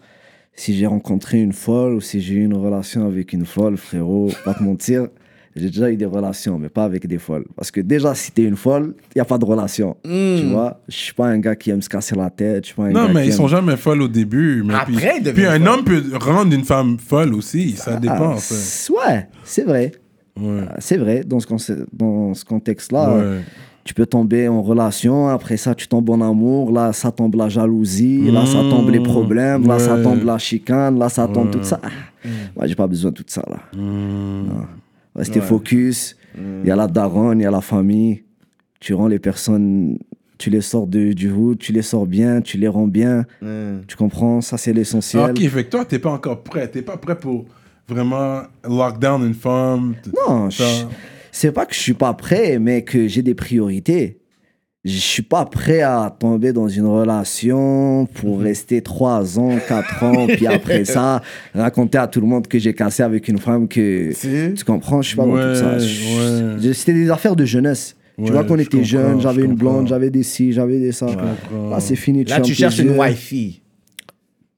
si 0.54 0.74
j'ai 0.76 0.86
rencontré 0.86 1.40
une 1.40 1.52
folle 1.52 1.94
ou 1.94 2.00
si 2.00 2.20
j'ai 2.20 2.34
eu 2.34 2.44
une 2.44 2.54
relation 2.56 3.06
avec 3.06 3.32
une 3.32 3.46
folle, 3.46 3.76
frérot, 3.76 4.30
pas 4.44 4.54
te 4.54 4.62
mentir, 4.62 5.08
J'ai 5.56 5.66
déjà 5.68 5.90
eu 5.90 5.96
des 5.96 6.04
relations, 6.04 6.58
mais 6.58 6.68
pas 6.68 6.84
avec 6.84 7.06
des 7.06 7.18
folles. 7.18 7.44
Parce 7.56 7.70
que 7.70 7.80
déjà, 7.80 8.14
si 8.14 8.30
t'es 8.32 8.44
une 8.44 8.56
folle, 8.56 8.94
il 9.14 9.18
n'y 9.18 9.22
a 9.22 9.24
pas 9.24 9.38
de 9.38 9.44
relation. 9.44 9.96
Tu 10.04 10.44
vois 10.50 10.80
Je 10.88 10.94
suis 10.96 11.14
pas 11.14 11.26
un 11.26 11.38
gars 11.38 11.56
qui 11.56 11.70
aime 11.70 11.82
se 11.82 11.88
casser 11.88 12.14
la 12.14 12.30
tête. 12.30 12.64
Je 12.64 12.66
suis 12.68 12.74
pas 12.76 12.84
un 12.84 12.90
Non, 12.90 13.06
gars 13.06 13.12
mais 13.12 13.22
qui 13.22 13.28
ils 13.28 13.30
aime- 13.32 13.36
sont 13.38 13.48
jamais 13.48 13.76
folles 13.76 14.02
au 14.02 14.08
début. 14.08 14.62
Mais 14.64 14.74
Après, 14.74 14.92
puis, 14.92 15.04
ils 15.24 15.32
puis 15.32 15.46
un 15.46 15.64
homme 15.66 15.84
peut 15.84 16.02
rendre 16.20 16.54
une 16.54 16.64
femme 16.64 16.98
folle 16.98 17.34
aussi. 17.34 17.72
Ça 17.72 17.96
dépend. 17.96 18.34
Ah, 18.34 18.38
ça. 18.38 18.54
c'est- 18.54 18.92
ouais, 18.92 19.26
c'est 19.42 19.64
vrai. 19.64 19.92
Ouais. 20.40 20.60
Ah, 20.68 20.76
C'est 20.78 20.96
vrai, 20.98 21.22
dans 21.26 21.40
ce, 21.40 21.72
dans 21.92 22.34
ce 22.34 22.44
contexte-là, 22.44 23.16
Ouais. 23.16 23.40
tu 23.82 23.92
peux 23.94 24.06
tomber 24.06 24.46
en 24.46 24.62
relation, 24.62 25.26
après 25.28 25.56
ça, 25.56 25.74
tu 25.74 25.88
tombes 25.88 26.08
en 26.10 26.20
amour, 26.20 26.70
là, 26.70 26.92
ça 26.92 27.10
tombe 27.10 27.34
la 27.34 27.48
jalousie, 27.48 28.30
là, 28.30 28.46
ça 28.46 28.60
tombe 28.70 28.90
les 28.90 29.00
problèmes, 29.00 29.66
là, 29.66 29.80
ça 29.80 29.96
tombe 30.00 30.22
la 30.24 30.38
chicane, 30.38 30.96
là, 30.96 31.08
ça 31.08 31.26
tombe 31.26 31.46
Ouais. 31.46 31.50
tout 31.52 31.64
ça. 31.64 31.80
Ah, 31.82 31.88
Moi, 32.54 32.66
j'ai 32.66 32.74
pas 32.76 32.86
besoin 32.86 33.10
de 33.10 33.16
tout 33.16 33.24
ça, 33.26 33.42
là. 33.50 33.56
Hmm. 33.76 34.44
Non. 35.18 35.24
Restez 35.24 35.40
focus, 35.40 36.16
il 36.36 36.66
y 36.66 36.70
a 36.70 36.76
la 36.76 36.86
daronne, 36.86 37.40
il 37.40 37.42
y 37.42 37.46
a 37.46 37.50
la 37.50 37.60
famille, 37.60 38.22
tu 38.80 38.94
rends 38.94 39.08
les 39.08 39.18
personnes, 39.18 39.98
tu 40.38 40.50
les 40.50 40.60
sors 40.60 40.86
de, 40.86 41.12
du 41.12 41.30
hood, 41.32 41.58
tu 41.58 41.72
les 41.72 41.82
sors 41.82 42.06
bien, 42.06 42.40
tu 42.40 42.56
les 42.58 42.68
rends 42.68 42.86
bien, 42.86 43.24
Mm. 43.42 43.80
tu 43.88 43.96
comprends, 43.96 44.40
ça, 44.40 44.56
c'est 44.56 44.72
l'essentiel. 44.72 45.30
Ok, 45.30 45.40
fait 45.48 45.64
que 45.64 45.70
toi, 45.70 45.84
t'es 45.84 45.98
pas 45.98 46.10
encore 46.10 46.42
prêt. 46.44 46.68
T'es 46.68 46.82
pas 46.82 46.96
prêt 46.96 47.16
pour 47.18 47.44
vraiment 47.88 48.42
lock 48.64 49.00
down 49.00 49.22
une 49.26 49.34
femme. 49.34 49.94
Non, 50.28 50.48
c'est 51.32 51.52
pas 51.52 51.66
que 51.66 51.74
je 51.74 51.80
suis 51.80 51.94
pas 51.94 52.14
prêt, 52.14 52.58
mais 52.60 52.82
que 52.82 53.08
j'ai 53.08 53.22
des 53.22 53.34
priorités. 53.34 54.18
Je 54.88 54.98
suis 54.98 55.22
pas 55.22 55.44
prêt 55.44 55.82
à 55.82 56.14
tomber 56.18 56.52
dans 56.52 56.66
une 56.68 56.86
relation 56.86 58.06
pour 58.06 58.40
rester 58.40 58.80
trois 58.80 59.38
ans, 59.38 59.58
quatre 59.68 60.02
ans, 60.02 60.26
puis 60.26 60.46
après 60.46 60.84
ça, 60.86 61.20
raconter 61.54 61.98
à 61.98 62.06
tout 62.06 62.20
le 62.20 62.26
monde 62.26 62.46
que 62.46 62.58
j'ai 62.58 62.72
cassé 62.72 63.02
avec 63.02 63.28
une 63.28 63.38
femme 63.38 63.68
que... 63.68 64.10
Si. 64.14 64.54
Tu 64.56 64.64
comprends? 64.64 65.02
Je 65.02 65.08
suis 65.08 65.16
pas 65.16 65.26
dans 65.26 65.32
tout 65.32 65.54
ça. 65.54 65.76
Ouais, 65.76 66.66
ouais. 66.66 66.72
C'était 66.72 66.94
des 66.94 67.10
affaires 67.10 67.36
de 67.36 67.44
jeunesse. 67.44 67.96
Ouais, 68.16 68.26
tu 68.26 68.32
vois 68.32 68.44
qu'on 68.44 68.56
je 68.56 68.62
était 68.62 68.82
jeunes, 68.82 69.20
j'avais 69.20 69.42
je 69.42 69.46
une 69.46 69.54
blonde, 69.54 69.88
j'avais 69.88 70.10
des 70.10 70.22
ci, 70.22 70.52
j'avais 70.52 70.80
des 70.80 70.92
ça. 70.92 71.06
Là, 71.06 71.78
c'est 71.80 71.94
fini. 71.94 72.24
Là, 72.24 72.40
tu 72.40 72.54
cherches 72.54 72.78
une 72.78 72.98
wifey. 72.98 73.60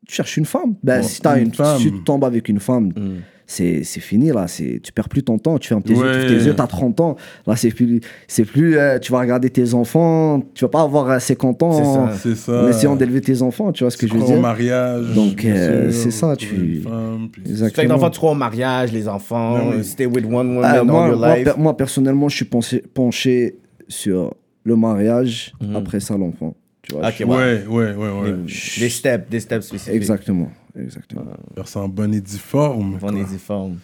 Tu 0.07 0.15
cherches 0.15 0.37
une 0.37 0.47
femme? 0.47 0.75
Ben, 0.83 1.03
Bon, 1.03 1.07
si, 1.09 1.21
t'as 1.21 1.39
une 1.39 1.47
une, 1.49 1.55
femme. 1.55 1.79
si 1.79 1.93
tu 1.93 2.03
tombes 2.03 2.25
avec 2.25 2.49
une 2.49 2.59
femme, 2.61 2.87
Mm. 2.97 3.17
C'est 3.53 3.83
c'est 3.83 3.99
fini 4.01 4.29
là. 4.29 4.47
C'est 4.47 4.81
tu 4.81 4.93
perds 4.93 5.09
plus 5.09 5.25
ton 5.25 5.37
temps. 5.39 5.59
Tu 5.59 5.67
fermes 5.69 5.83
tes 5.83 5.93
yeux, 5.95 6.21
tu 6.21 6.27
tes 6.29 6.45
yeux, 6.45 6.55
t'as 6.55 6.69
30 6.69 7.01
ans. 7.01 7.17
Là, 7.49 7.57
c'est 7.57 7.71
plus, 7.71 8.01
c'est 8.29 8.45
plus. 8.45 8.79
euh, 8.79 9.01
tu 9.01 9.11
vas 9.11 9.19
regarder 9.19 9.51
tes 9.51 9.75
enfants. 9.75 10.41
Tu 10.55 10.65
vas 10.65 10.69
pas 10.69 10.83
avoir 10.83 11.11
euh, 11.11 11.19
50 11.19 11.63
ans 11.65 11.73
C'est 11.73 11.83
en, 11.83 12.07
ça. 12.11 12.17
C'est 12.23 12.37
ça. 12.37 12.63
en 12.65 12.69
essayant 12.69 12.95
d'élever 12.95 13.21
tes 13.21 13.43
enfants. 13.43 13.73
Tu 13.73 13.83
vois 13.83 13.91
ce 13.91 13.97
que 13.97 14.07
Tu 14.07 14.13
je 14.13 14.15
veux 14.15 14.21
crois 14.21 14.33
au 14.35 14.37
dire? 14.37 14.43
mariage. 14.43 15.15
Donc, 15.17 15.45
euh, 15.45 15.91
c'est 15.91 16.13
ça, 16.13 16.37
tu- 16.37 16.81
femme, 16.83 17.29
puis- 17.33 17.43
Exactement. 17.51 18.09
tu 18.11 18.19
crois 18.19 18.31
au 18.31 18.35
mariage, 18.35 18.93
les 18.93 19.09
enfants, 19.09 19.59
Ben 19.59 19.79
oui. 19.79 19.85
stay 19.85 20.07
with 20.07 20.25
one 20.27 20.57
woman 20.57 20.65
Euh, 20.65 20.81
all 20.81 20.87
moi, 20.87 21.09
your 21.09 21.19
moi, 21.19 21.37
life. 21.37 21.45
per- 21.45 21.55
moi, 21.59 21.77
personnellement, 21.77 22.29
je 22.29 22.37
suis 22.37 22.45
penché, 22.45 22.85
penché 22.95 23.57
sur 23.89 24.33
le 24.63 24.77
mariage. 24.77 25.53
Mhm. 25.61 25.75
Après 25.75 25.99
ça, 25.99 26.17
l'enfant. 26.17 26.55
Tu 26.83 26.95
vois. 26.95 27.09
Ok, 27.09 27.15
je- 27.19 27.25
Ouais, 27.25 27.65
ouais, 27.69 27.95
ouais, 27.95 28.21
ouais. 28.21 28.35
Des 28.79 28.89
steps, 28.89 29.29
des 29.29 29.41
steps 29.41 29.67
spécifiques. 29.67 29.95
Exactement. 29.95 30.51
Exactement. 30.79 31.25
Faire 31.55 31.69
ça 31.69 31.81
en 31.81 31.89
bonne 31.89 32.15
et 32.15 32.21
due 32.21 32.37
forme. 32.39 32.99
On 33.03 33.17
est 33.17 33.25
difforme. 33.25 33.79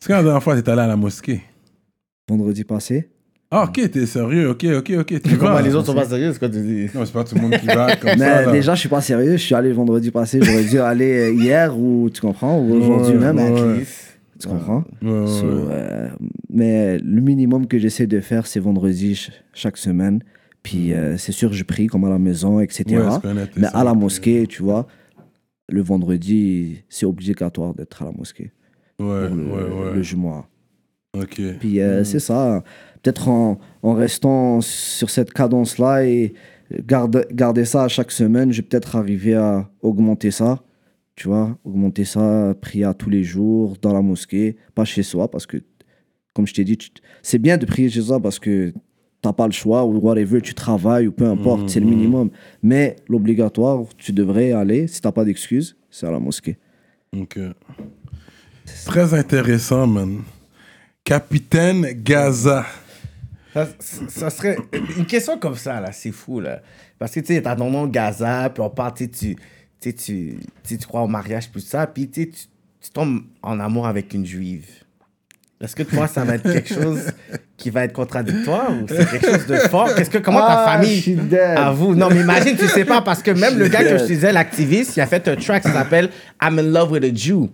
C'est 0.00 0.08
quand 0.08 0.16
la 0.16 0.22
dernière 0.22 0.42
fois 0.42 0.60
t'es 0.60 0.70
allé 0.70 0.82
à 0.82 0.86
la 0.86 0.96
mosquée 0.96 1.42
Vendredi 2.28 2.64
passé. 2.64 3.08
Ah, 3.50 3.64
ok, 3.64 3.90
t'es 3.90 4.04
sérieux, 4.04 4.50
ok, 4.50 4.66
ok, 4.76 4.92
ok. 5.00 5.22
Tu 5.22 5.38
Comment 5.38 5.52
vas. 5.54 5.62
les 5.62 5.74
autres 5.74 5.86
sont 5.86 5.94
pas 5.94 6.04
sérieux, 6.04 6.30
c'est 6.34 6.38
quoi 6.38 6.50
tu 6.50 6.60
dis? 6.60 6.90
Non, 6.94 7.06
c'est 7.06 7.12
pas 7.14 7.24
tout 7.24 7.34
le 7.34 7.40
monde 7.40 7.56
qui 7.58 7.66
va 7.66 7.96
comme 7.96 8.10
Mais 8.10 8.18
ça. 8.18 8.42
là. 8.44 8.52
déjà, 8.52 8.74
je 8.74 8.80
suis 8.80 8.88
pas 8.90 9.00
sérieux. 9.00 9.32
Je 9.32 9.36
suis 9.42 9.54
allé 9.54 9.72
vendredi 9.72 10.10
passé. 10.10 10.38
J'aurais 10.42 10.64
dû 10.64 10.78
aller 10.78 11.30
euh, 11.30 11.32
hier 11.32 11.74
ou 11.78 12.10
tu 12.12 12.20
comprends 12.20 12.58
ou 12.60 12.74
aujourd'hui 12.74 13.16
Ouais, 13.16 13.32
même. 13.32 13.38
ouais. 13.54 13.84
Tu 14.38 14.46
comprends? 14.48 14.84
Ouais, 15.02 15.10
ouais, 15.10 15.26
So, 15.26 15.46
ouais. 15.46 15.62
euh, 15.70 16.08
Mais 16.50 16.98
le 16.98 17.20
minimum 17.22 17.66
que 17.66 17.78
j'essaie 17.78 18.06
de 18.06 18.20
faire, 18.20 18.46
c'est 18.46 18.60
vendredi 18.60 19.16
ch- 19.16 19.32
chaque 19.54 19.78
semaine. 19.78 20.22
Puis 20.62 20.92
euh, 20.92 21.16
c'est 21.16 21.32
sûr, 21.32 21.50
je 21.54 21.64
prie 21.64 21.86
comme 21.86 22.04
à 22.04 22.10
la 22.10 22.18
maison, 22.18 22.60
etc. 22.60 22.84
Mais 23.56 23.68
à 23.72 23.82
la 23.82 23.94
mosquée, 23.94 24.46
tu 24.46 24.62
vois, 24.62 24.86
le 25.68 25.82
vendredi, 25.82 26.82
c'est 26.88 27.06
obligatoire 27.06 27.74
d'être 27.74 28.02
à 28.02 28.06
la 28.06 28.12
mosquée 28.12 28.52
Ouais, 29.00 29.28
pour 29.28 29.36
le, 29.36 29.44
ouais, 29.44 29.90
le 29.92 29.96
ouais. 29.98 30.02
jumeau. 30.02 30.44
Ok. 31.16 31.40
Puis 31.60 31.80
euh, 31.80 32.04
c'est 32.04 32.20
ça. 32.20 32.62
Peut-être 33.02 33.28
en, 33.28 33.58
en 33.82 33.92
restant 33.94 34.60
sur 34.60 35.08
cette 35.10 35.32
cadence-là 35.32 36.04
et 36.04 36.34
garde, 36.86 37.26
garder 37.32 37.64
ça 37.64 37.84
à 37.84 37.88
chaque 37.88 38.10
semaine, 38.10 38.50
je 38.52 38.60
vais 38.60 38.66
peut-être 38.68 38.96
arriver 38.96 39.34
à 39.34 39.70
augmenter 39.82 40.30
ça. 40.30 40.62
Tu 41.14 41.26
vois, 41.28 41.58
augmenter 41.64 42.04
ça, 42.04 42.54
prier 42.60 42.84
à 42.84 42.94
tous 42.94 43.10
les 43.10 43.24
jours 43.24 43.76
dans 43.82 43.92
la 43.92 44.02
mosquée, 44.02 44.56
pas 44.74 44.84
chez 44.84 45.02
soi, 45.02 45.28
parce 45.28 45.46
que, 45.46 45.56
comme 46.32 46.46
je 46.46 46.54
t'ai 46.54 46.62
dit, 46.64 46.78
c'est 47.22 47.38
bien 47.40 47.56
de 47.56 47.66
prier 47.66 47.88
chez 47.90 48.02
soi 48.02 48.20
parce 48.20 48.38
que 48.38 48.72
t'as 49.22 49.32
pas 49.32 49.46
le 49.46 49.52
choix 49.52 49.84
ou 49.84 49.98
whatever, 49.98 50.40
tu 50.40 50.54
travailles 50.54 51.08
ou 51.08 51.12
peu 51.12 51.26
importe, 51.26 51.68
c'est 51.68 51.80
le 51.80 51.86
minimum. 51.86 52.30
Mais 52.62 52.96
l'obligatoire, 53.08 53.82
tu 53.96 54.12
devrais 54.12 54.52
aller, 54.52 54.86
si 54.86 55.00
t'as 55.00 55.12
pas 55.12 55.24
d'excuse, 55.24 55.76
c'est 55.90 56.06
à 56.06 56.10
la 56.10 56.20
mosquée. 56.20 56.56
Ok. 57.16 57.38
Très 58.84 59.14
intéressant, 59.14 59.86
man. 59.86 60.22
Capitaine 61.04 61.86
Gaza. 62.02 62.66
Ça, 63.54 63.66
ça 64.08 64.30
serait 64.30 64.58
une 64.96 65.06
question 65.06 65.38
comme 65.38 65.56
ça, 65.56 65.80
là, 65.80 65.90
c'est 65.90 66.12
fou, 66.12 66.40
là. 66.40 66.60
Parce 66.98 67.12
que, 67.12 67.20
tu 67.20 67.34
sais, 67.34 67.42
t'as 67.42 67.56
ton 67.56 67.70
nom 67.70 67.86
Gaza, 67.86 68.50
puis 68.50 68.62
on 68.62 68.70
parle, 68.70 68.94
tu 68.94 69.04
sais, 69.04 69.10
tu, 69.90 69.94
tu, 69.94 70.38
tu, 70.64 70.86
crois 70.86 71.02
au 71.02 71.08
mariage, 71.08 71.50
plus 71.50 71.62
ça, 71.62 71.86
puis 71.86 72.10
tu, 72.10 72.30
tu 72.30 72.90
tombes 72.92 73.22
en 73.42 73.58
amour 73.58 73.86
avec 73.86 74.12
une 74.12 74.26
juive. 74.26 74.68
Est-ce 75.60 75.74
que 75.74 75.82
toi, 75.82 76.06
ça 76.06 76.22
va 76.24 76.36
être 76.36 76.44
quelque 76.52 76.72
chose 76.72 77.00
qui 77.56 77.70
va 77.70 77.82
être 77.84 77.92
contradictoire 77.92 78.70
ou 78.70 78.86
c'est 78.88 79.10
quelque 79.10 79.26
chose 79.26 79.46
de 79.46 79.56
fort? 79.68 79.92
Qu'est-ce 79.96 80.10
que, 80.10 80.18
comment 80.18 80.38
ta 80.38 80.64
Ah, 80.64 80.78
famille 80.78 81.00
dead. 81.02 81.58
avoue? 81.58 81.96
Non, 81.96 82.08
mais 82.10 82.20
imagine, 82.20 82.56
tu 82.56 82.68
sais 82.68 82.84
pas, 82.84 83.00
parce 83.02 83.22
que 83.24 83.32
même 83.32 83.58
le 83.58 83.66
gars 83.66 83.82
que 83.82 83.98
je 83.98 84.04
disais, 84.04 84.30
l'activiste, 84.32 84.96
il 84.96 85.00
a 85.00 85.06
fait 85.06 85.26
un 85.26 85.34
track 85.34 85.64
qui 85.64 85.70
s'appelle 85.72 86.10
I'm 86.40 86.58
in 86.60 86.62
love 86.62 86.92
with 86.92 87.02
a 87.02 87.12
Jew. 87.12 87.48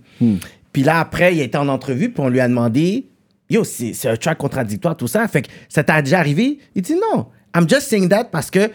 Puis 0.72 0.82
là, 0.82 1.00
après, 1.00 1.34
il 1.34 1.40
été 1.40 1.56
en 1.56 1.68
entrevue, 1.68 2.10
puis 2.10 2.22
on 2.22 2.28
lui 2.28 2.40
a 2.40 2.48
demandé, 2.48 3.06
yo, 3.48 3.64
c'est 3.64 3.94
un 4.06 4.16
track 4.16 4.36
contradictoire, 4.36 4.96
tout 4.96 5.06
ça. 5.08 5.26
Fait 5.26 5.40
que 5.42 5.48
ça 5.70 5.82
t'a 5.82 6.02
déjà 6.02 6.18
arrivé? 6.18 6.58
Il 6.74 6.82
dit 6.82 6.96
non. 6.96 7.26
I'm 7.56 7.66
just 7.68 7.88
saying 7.88 8.08
that 8.10 8.24
parce 8.24 8.50
que 8.50 8.70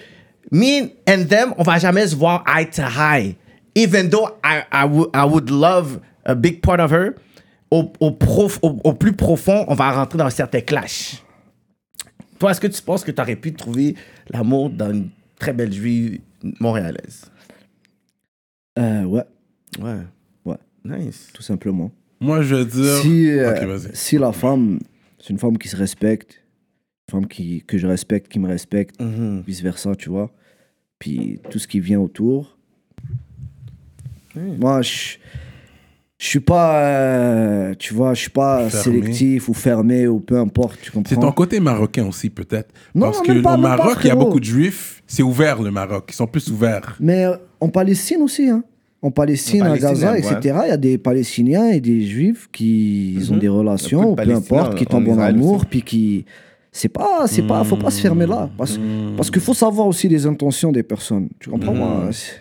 me 0.52 0.86
and 1.08 1.26
them, 1.30 1.54
on 1.58 1.64
va 1.64 1.78
jamais 1.78 2.08
se 2.08 2.16
voir 2.16 2.44
eye 2.48 2.66
to 2.68 2.82
eye. 2.82 3.36
Even 3.76 4.10
though 4.10 4.30
I, 4.44 4.64
I, 4.74 4.86
would, 4.86 5.10
I 5.14 5.24
would 5.26 5.52
love 5.52 6.00
a 6.26 6.34
big 6.34 6.62
part 6.62 6.80
of 6.80 6.92
her, 6.92 7.14
au, 7.72 7.92
au, 8.00 8.12
prof, 8.12 8.60
au, 8.62 8.80
au 8.84 8.94
plus 8.94 9.14
profond, 9.14 9.66
on 9.68 9.76
va 9.76 9.92
rentrer 9.92 10.18
dans 10.18 10.26
un 10.26 10.30
certain 10.32 10.62
clash. 10.62 11.24
Toi, 12.40 12.52
est-ce 12.52 12.62
que 12.62 12.68
tu 12.68 12.82
penses 12.82 13.04
que 13.04 13.12
tu 13.12 13.22
aurais 13.22 13.36
pu 13.36 13.54
trouver 13.54 13.96
l'amour 14.30 14.70
dans 14.70 14.92
une 14.92 15.10
très 15.38 15.54
belle 15.54 15.72
juive 15.74 16.20
montréalaise? 16.60 17.26
Euh, 18.78 19.04
ouais, 19.04 19.24
Ouais. 19.80 19.98
Ouais. 20.46 20.56
Nice. 20.86 21.28
tout 21.34 21.42
simplement. 21.44 21.92
Moi, 22.22 22.42
je 22.42 22.56
veux 22.56 22.66
dire. 22.66 22.96
si, 23.02 23.30
euh, 23.30 23.78
si 23.94 24.18
la 24.18 24.32
femme, 24.32 24.80
c'est 25.20 25.30
une 25.32 25.38
femme 25.40 25.58
qui 25.58 25.68
se 25.68 25.76
respecte, 25.76 26.42
une 27.08 27.12
femme 27.22 27.28
qui, 27.28 27.64
que 27.64 27.78
je 27.78 27.88
respecte, 27.88 28.32
qui 28.32 28.40
me 28.40 28.48
respecte, 28.48 29.00
Mhm. 29.02 29.44
vice-versa, 29.46 29.96
tu 29.96 30.10
vois. 30.10 30.32
Puis 30.98 31.40
tout 31.50 31.60
ce 31.60 31.68
qui 31.68 31.80
vient 31.80 32.00
autour. 32.00 32.58
Moi, 34.36 34.82
je 34.82 35.18
je 36.20 36.28
suis 36.28 36.40
pas, 36.42 36.82
euh, 36.84 37.74
tu 37.80 37.94
vois, 37.94 38.14
je 38.14 38.20
suis 38.22 38.30
pas 38.30 38.70
Fermé. 38.70 39.00
sélectif 39.02 39.48
ou 39.50 39.54
fermé 39.54 40.06
ou 40.06 40.20
peu 40.20 40.38
importe, 40.38 40.78
tu 40.82 40.92
comprends? 40.92 41.10
C'est 41.10 41.20
ton 41.20 41.32
côté 41.32 41.60
marocain 41.62 42.06
aussi, 42.06 42.30
peut-être. 42.30 42.74
Non, 42.94 43.08
Parce 43.08 43.20
non, 43.20 43.24
que 43.36 43.40
pas, 43.42 43.54
au 43.54 43.62
pas, 43.62 43.78
Maroc, 43.78 43.98
il 44.04 44.08
y 44.08 44.12
a 44.12 44.16
beaucoup 44.16 44.40
de 44.42 44.46
juifs. 44.46 45.02
C'est 45.08 45.24
ouvert, 45.24 45.62
le 45.62 45.72
Maroc. 45.72 46.06
Ils 46.10 46.14
sont 46.16 46.28
plus 46.28 46.50
ouverts. 46.52 46.98
Mais 47.00 47.24
euh, 47.26 47.36
en 47.62 47.70
Palestine 47.70 48.22
aussi, 48.22 48.50
hein. 48.50 48.64
En 49.02 49.12
Palestine, 49.12 49.64
En 49.64 49.72
à 49.72 49.78
Gaza, 49.78 50.12
ouais. 50.12 50.20
etc., 50.20 50.58
il 50.66 50.70
y 50.70 50.72
a 50.72 50.78
des 50.78 50.98
Palestiniens 50.98 51.70
et 51.70 51.80
des 51.80 52.02
Juifs 52.02 52.50
qui 52.52 53.14
ils 53.14 53.32
ont 53.32 53.38
des 53.38 53.48
relations, 53.48 54.12
ou 54.12 54.16
peu 54.16 54.30
importe, 54.36 54.76
qui 54.76 54.84
en 54.84 54.88
tombent 54.88 55.08
en 55.08 55.14
Israël 55.14 55.36
amour, 55.36 55.66
puis 55.68 55.82
qui. 55.84 56.26
C'est 56.74 56.90
pas, 56.90 57.26
c'est 57.28 57.44
pas, 57.48 57.64
faut 57.64 57.78
pas 57.78 57.92
se 57.92 58.02
fermer 58.02 58.26
là. 58.28 58.50
Parce, 58.58 58.78
parce 59.16 59.32
qu'il 59.32 59.42
faut 59.42 59.54
savoir 59.54 59.88
aussi 59.88 60.10
les 60.10 60.26
intentions 60.26 60.74
des 60.74 60.84
personnes. 60.84 61.30
Tu 61.40 61.50
comprends, 61.50 61.74
moi 61.74 62.10
si- 62.12 62.32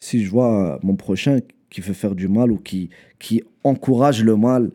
Si 0.00 0.24
je 0.24 0.30
vois 0.30 0.80
mon 0.82 0.96
prochain 0.96 1.38
qui 1.74 1.80
veut 1.80 1.92
faire 1.94 2.14
du 2.14 2.28
mal 2.28 2.52
ou 2.52 2.56
qui, 2.58 2.88
qui 3.18 3.42
encourage 3.64 4.22
le 4.22 4.36
mal, 4.36 4.70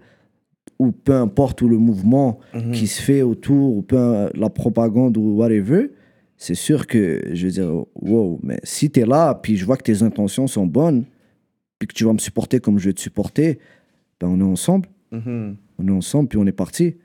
ou 0.80 0.92
peu 0.92 1.14
importe, 1.16 1.62
ou 1.62 1.70
le 1.70 1.78
mouvement 1.78 2.40
qui 2.74 2.88
se 2.88 3.02
fait 3.02 3.22
autour, 3.22 3.78
ou 3.78 3.82
peu, 3.82 4.30
la 4.34 4.50
propagande 4.50 5.16
ou 5.18 5.38
whatever, 5.38 5.92
c'est 6.36 6.56
sûr 6.56 6.88
que 6.88 7.22
je 7.32 7.46
vais 7.48 7.54
dire, 7.54 7.72
wow, 7.96 8.40
mais 8.44 8.60
si 8.64 8.90
tu 8.92 9.00
es 9.00 9.06
là, 9.06 9.34
puis 9.34 9.56
je 9.56 9.66
vois 9.66 9.78
que 9.78 9.84
tes 9.84 10.04
intentions 10.04 10.48
sont 10.48 10.66
bonnes, 10.66 11.06
puis 11.78 11.88
que 11.88 11.94
tu 11.94 12.04
vas 12.04 12.12
me 12.12 12.18
supporter 12.20 12.60
comme 12.60 12.80
je 12.80 12.90
vais 12.90 12.94
te 12.94 13.00
supporter, 13.00 13.60
ben 14.20 14.28
on 14.28 14.40
est 14.42 14.44
ensemble, 14.44 14.90
Mhm. 15.14 15.56
on 15.80 15.88
est 15.88 15.92
ensemble, 15.92 16.28
puis 16.28 16.38
on 16.38 16.46
est 16.48 16.52
parti. 16.52 16.96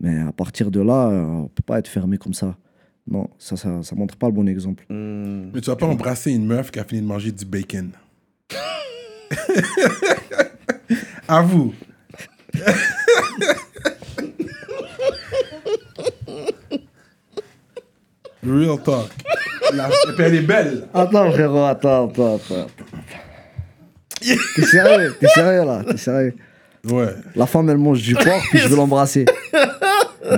Mais 0.00 0.18
à 0.20 0.32
partir 0.32 0.70
de 0.70 0.80
là, 0.80 1.08
euh, 1.10 1.24
on 1.26 1.48
peut 1.48 1.62
pas 1.66 1.80
être 1.80 1.88
fermé 1.88 2.18
comme 2.18 2.34
ça. 2.34 2.56
Non, 3.08 3.28
ça, 3.38 3.56
ça, 3.56 3.82
ça 3.82 3.94
montre 3.96 4.16
pas 4.16 4.28
le 4.28 4.32
bon 4.32 4.46
exemple. 4.48 4.86
Mhm. 4.88 5.50
Mais 5.54 5.60
tu 5.60 5.70
vas 5.70 5.76
pas 5.76 5.86
embrasser 5.86 6.30
une 6.32 6.46
meuf 6.46 6.70
qui 6.70 6.78
a 6.78 6.84
fini 6.84 7.00
de 7.00 7.06
manger 7.06 7.32
du 7.32 7.44
bacon 7.44 7.90
à 11.28 11.42
vous. 11.42 11.74
Real 18.46 18.82
talk. 18.82 19.10
La... 19.72 19.88
Elle 20.18 20.34
est 20.34 20.40
belle. 20.42 20.86
Attends, 20.92 21.32
frérot, 21.32 21.64
attends, 21.64 22.08
attends, 22.08 22.36
attends. 22.36 22.66
T'es 24.20 24.62
sérieux, 24.62 25.14
t'es 25.18 25.28
sérieux 25.28 25.64
là, 25.64 25.82
t'es 25.86 25.96
sérieux. 25.96 26.34
Ouais. 26.84 27.14
La 27.34 27.46
femme, 27.46 27.70
elle 27.70 27.78
mange 27.78 28.02
du 28.02 28.14
porc, 28.14 28.42
puis 28.50 28.58
je 28.58 28.68
veux 28.68 28.76
l'embrasser. 28.76 29.24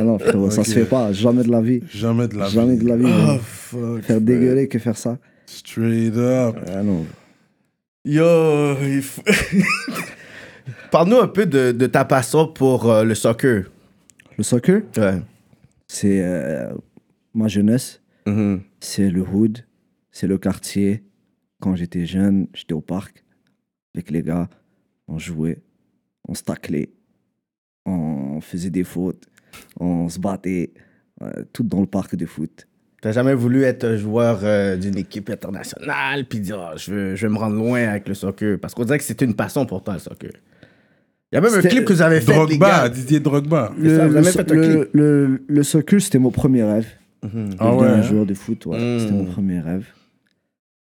Non, 0.00 0.18
frérot, 0.18 0.50
ça 0.50 0.64
se 0.64 0.72
fait 0.72 0.84
pas, 0.84 1.12
jamais 1.12 1.42
de 1.42 1.50
la 1.50 1.60
vie. 1.60 1.82
Jamais 1.92 2.28
de 2.28 2.36
la 2.36 2.46
vie. 2.46 2.54
Jamais 2.54 2.76
de 2.76 2.88
la 2.88 2.96
vie. 2.96 3.06
Oh, 3.06 3.38
fuck, 3.42 4.02
faire 4.02 4.20
dégueuler 4.20 4.68
que 4.68 4.78
faire 4.78 4.96
ça. 4.96 5.18
Straight 5.46 6.16
up. 6.16 6.56
Ah 6.68 6.82
non. 6.82 7.06
Yo, 8.06 8.76
il 8.82 9.02
faut- 9.02 9.22
Parle-nous 10.92 11.16
un 11.18 11.26
peu 11.28 11.44
de, 11.44 11.72
de 11.72 11.86
ta 11.86 12.04
passion 12.04 12.46
pour 12.46 12.88
euh, 12.90 13.02
le 13.04 13.14
soccer. 13.16 13.64
Le 14.38 14.44
soccer, 14.44 14.82
Ouais. 14.96 15.20
c'est 15.88 16.22
euh, 16.24 16.72
ma 17.34 17.48
jeunesse. 17.48 18.00
Mhm. 18.26 18.62
C'est 18.80 19.10
le 19.10 19.22
hood. 19.22 19.58
C'est 20.12 20.28
le 20.28 20.38
quartier. 20.38 21.02
Quand 21.60 21.74
j'étais 21.74 22.06
jeune, 22.06 22.46
j'étais 22.54 22.74
au 22.74 22.80
parc 22.80 23.24
avec 23.94 24.10
les 24.12 24.22
gars. 24.22 24.48
On 25.08 25.18
jouait. 25.18 25.58
On 26.28 26.34
se 26.34 26.42
taclait. 26.44 26.90
On 27.86 28.40
faisait 28.40 28.70
des 28.70 28.84
fautes. 28.84 29.26
On 29.80 30.08
se 30.08 30.18
battait. 30.20 30.72
euh, 31.22 31.44
tout 31.52 31.62
dans 31.64 31.80
le 31.80 31.86
parc 31.86 32.14
de 32.14 32.26
foot. 32.26 32.68
T'as 33.06 33.12
jamais 33.12 33.34
voulu 33.34 33.62
être 33.62 33.84
un 33.84 33.96
joueur 33.96 34.40
euh, 34.42 34.76
d'une 34.76 34.98
équipe 34.98 35.30
internationale 35.30 36.24
puis 36.28 36.40
dire 36.40 36.58
Ah, 36.60 36.74
je, 36.76 36.90
veux, 36.90 37.14
je 37.14 37.24
veux 37.28 37.32
me 37.32 37.38
rendre 37.38 37.54
loin 37.54 37.86
avec 37.86 38.08
le 38.08 38.14
soccer 38.14 38.58
parce 38.58 38.74
qu'on 38.74 38.84
dirait 38.84 38.98
que 38.98 39.04
c'était 39.04 39.24
une 39.24 39.34
passion 39.36 39.64
pour 39.64 39.84
toi 39.84 39.94
le 39.94 40.00
soccer. 40.00 40.32
Il 41.30 41.36
y 41.36 41.38
a 41.38 41.40
même 41.40 41.54
un 41.54 41.60
clip 41.62 41.84
que 41.84 41.92
vous 41.92 42.02
avez 42.02 42.20
fait 42.20 42.32
les 42.32 42.38
Drogba, 42.38 42.68
gars. 42.68 42.88
Didier 42.88 43.20
Drogba. 43.20 43.72
C'est 43.80 43.96
ça, 43.96 44.06
vous 44.08 44.12
le, 44.12 44.18
avez 44.18 44.30
fait 44.32 44.50
un 44.50 44.54
le- 44.56 44.62
clip. 44.80 44.88
le- 44.94 45.42
le 45.46 45.62
soccer, 45.62 46.00
c'était 46.00 46.18
mon 46.18 46.32
premier 46.32 46.64
rêve. 46.64 46.86
Mhm. 47.22 47.50
Ah 47.60 47.76
ouais, 47.76 47.86
un 47.86 48.02
joueur 48.02 48.26
de 48.26 48.34
foot, 48.34 48.66
ouais. 48.66 48.76
Mm. 48.96 48.98
C'était 48.98 49.12
mon 49.12 49.24
premier 49.26 49.60
rêve. 49.60 49.86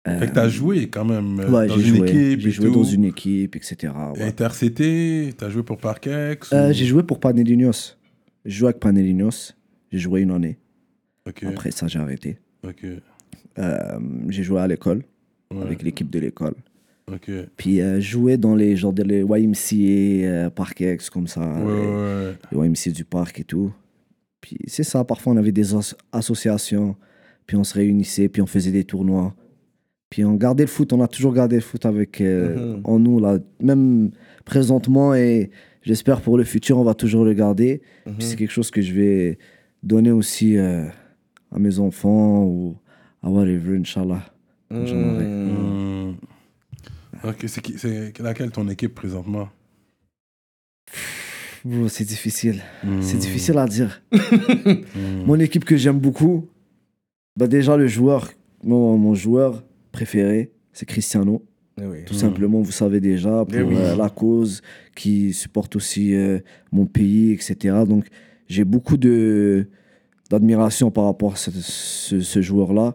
Fait 0.06 0.26
que 0.28 0.34
t'as 0.34 0.48
joué 0.50 0.88
quand 0.88 1.06
même 1.06 1.40
euh, 1.40 1.48
Ouais, 1.50 1.66
dans 1.68 1.78
une 1.78 1.96
joué. 1.96 2.08
équipe 2.08 2.40
J'ai 2.40 2.48
et 2.48 2.52
joué 2.52 2.66
tout. 2.66 2.74
dans 2.74 2.84
une 2.84 3.04
équipe, 3.06 3.56
etc. 3.56 3.94
ouais. 4.14 4.22
Intercité, 4.24 5.32
t'as 5.38 5.48
joué 5.48 5.62
pour 5.62 5.78
Parkex 5.78 6.52
Euh, 6.52 6.68
ou- 6.68 6.72
j'ai 6.74 6.84
joué 6.84 7.02
pour 7.02 7.18
Panelinos. 7.18 7.96
J'ai 8.44 8.58
joué 8.58 8.68
avec 8.68 8.80
Panelinos. 8.80 9.54
J'ai 9.90 9.98
joué 9.98 10.20
une 10.20 10.32
année. 10.32 10.58
Après 11.48 11.70
ça, 11.70 11.86
j'ai 11.88 11.98
arrêté. 11.98 12.38
Euh, 13.58 13.98
j'ai 14.28 14.42
joué 14.42 14.60
à 14.60 14.66
l'école, 14.66 15.02
ouais, 15.52 15.62
avec 15.62 15.82
l'équipe 15.82 16.08
de 16.10 16.18
l'école. 16.18 16.54
Puis 17.56 17.80
euh, 17.80 18.00
joué 18.00 18.36
dans 18.36 18.54
les 18.54 18.76
genre 18.76 18.94
les 18.96 19.22
YMCA, 19.22 20.26
euh, 20.28 20.50
Parkex, 20.50 21.10
comme 21.10 21.26
ça. 21.26 21.40
Ouais, 21.40 21.72
ouais, 21.72 22.34
les 22.52 22.58
YMCA 22.68 22.90
du 22.92 23.04
parc 23.04 23.40
et 23.40 23.44
tout. 23.44 23.72
Puis 24.40 24.56
c'est 24.68 24.84
ça, 24.84 25.04
parfois 25.04 25.32
on 25.32 25.36
avait 25.36 25.52
des 25.52 25.74
as- 25.74 25.96
associations, 26.12 26.94
puis 27.46 27.56
on 27.56 27.64
se 27.64 27.74
réunissait, 27.74 28.28
puis 28.28 28.40
on 28.42 28.46
faisait 28.46 28.70
des 28.70 28.84
tournois. 28.84 29.34
Puis 30.08 30.24
on 30.24 30.34
gardait 30.34 30.64
le 30.64 30.68
foot, 30.68 30.92
on 30.92 31.00
a 31.02 31.08
toujours 31.08 31.34
gardé 31.34 31.56
le 31.56 31.62
foot 31.62 31.84
avec 31.86 32.20
euh, 32.20 32.76
Mhm. 32.76 32.80
en 32.84 32.98
nous, 32.98 33.18
là. 33.20 33.38
Même 33.60 34.10
présentement, 34.44 35.14
et 35.14 35.50
j'espère 35.82 36.20
pour 36.20 36.38
le 36.38 36.44
futur, 36.44 36.78
on 36.78 36.84
va 36.84 36.94
toujours 36.94 37.24
le 37.24 37.32
garder. 37.34 37.82
Mhm. 38.06 38.14
Puis 38.14 38.26
c'est 38.26 38.36
quelque 38.36 38.50
chose 38.52 38.70
que 38.70 38.80
je 38.82 38.92
vais 38.94 39.38
donner 39.82 40.10
aussi 40.12 40.56
euh, 40.58 40.84
à 41.52 41.58
mes 41.58 41.78
enfants 41.78 42.44
ou 42.44 42.76
à 43.22 43.28
whatever, 43.30 43.76
Inch'Allah. 43.78 44.22
Hmm. 44.70 46.12
Ok, 47.24 47.44
c'est 47.46 47.76
c'est 47.76 48.18
laquelle 48.20 48.50
ton 48.50 48.68
équipe 48.68 48.94
présentement? 48.94 49.48
Bro, 51.64 51.88
c'est 51.88 52.04
difficile. 52.04 52.62
C'est 53.00 53.16
Hmm. 53.16 53.20
difficile 53.20 53.58
à 53.58 53.66
dire. 53.66 54.02
Hmm. 54.94 55.24
Mon 55.26 55.38
équipe 55.40 55.64
que 55.64 55.76
j'aime 55.76 55.98
beaucoup, 55.98 56.48
bah 57.36 57.46
déjà 57.46 57.76
le 57.76 57.86
joueur, 57.86 58.30
mon, 58.64 58.96
mon 58.96 59.14
joueur 59.14 59.64
préféré, 59.92 60.52
c'est 60.72 60.86
Cristiano. 60.86 61.44
Eh 61.80 61.86
oui. 61.86 62.04
Tout 62.04 62.14
simplement, 62.14 62.60
vous 62.60 62.72
savez 62.72 63.00
déjà, 63.00 63.44
pour 63.44 63.54
Eh 63.58 63.62
oui. 63.62 63.74
euh, 63.76 63.96
la 63.96 64.08
cause, 64.10 64.62
qui 64.94 65.32
supporte 65.32 65.76
aussi 65.76 66.14
euh, 66.14 66.38
mon 66.72 66.86
pays, 66.86 67.32
etc. 67.32 67.56
Donc, 67.88 68.06
j'ai 68.48 68.64
beaucoup 68.64 68.96
de 68.96 69.66
d'admiration 70.30 70.90
par 70.90 71.04
rapport 71.04 71.32
à 71.34 71.36
ce, 71.36 71.50
ce- 71.50 72.20
ce 72.20 72.40
joueur-là. 72.40 72.94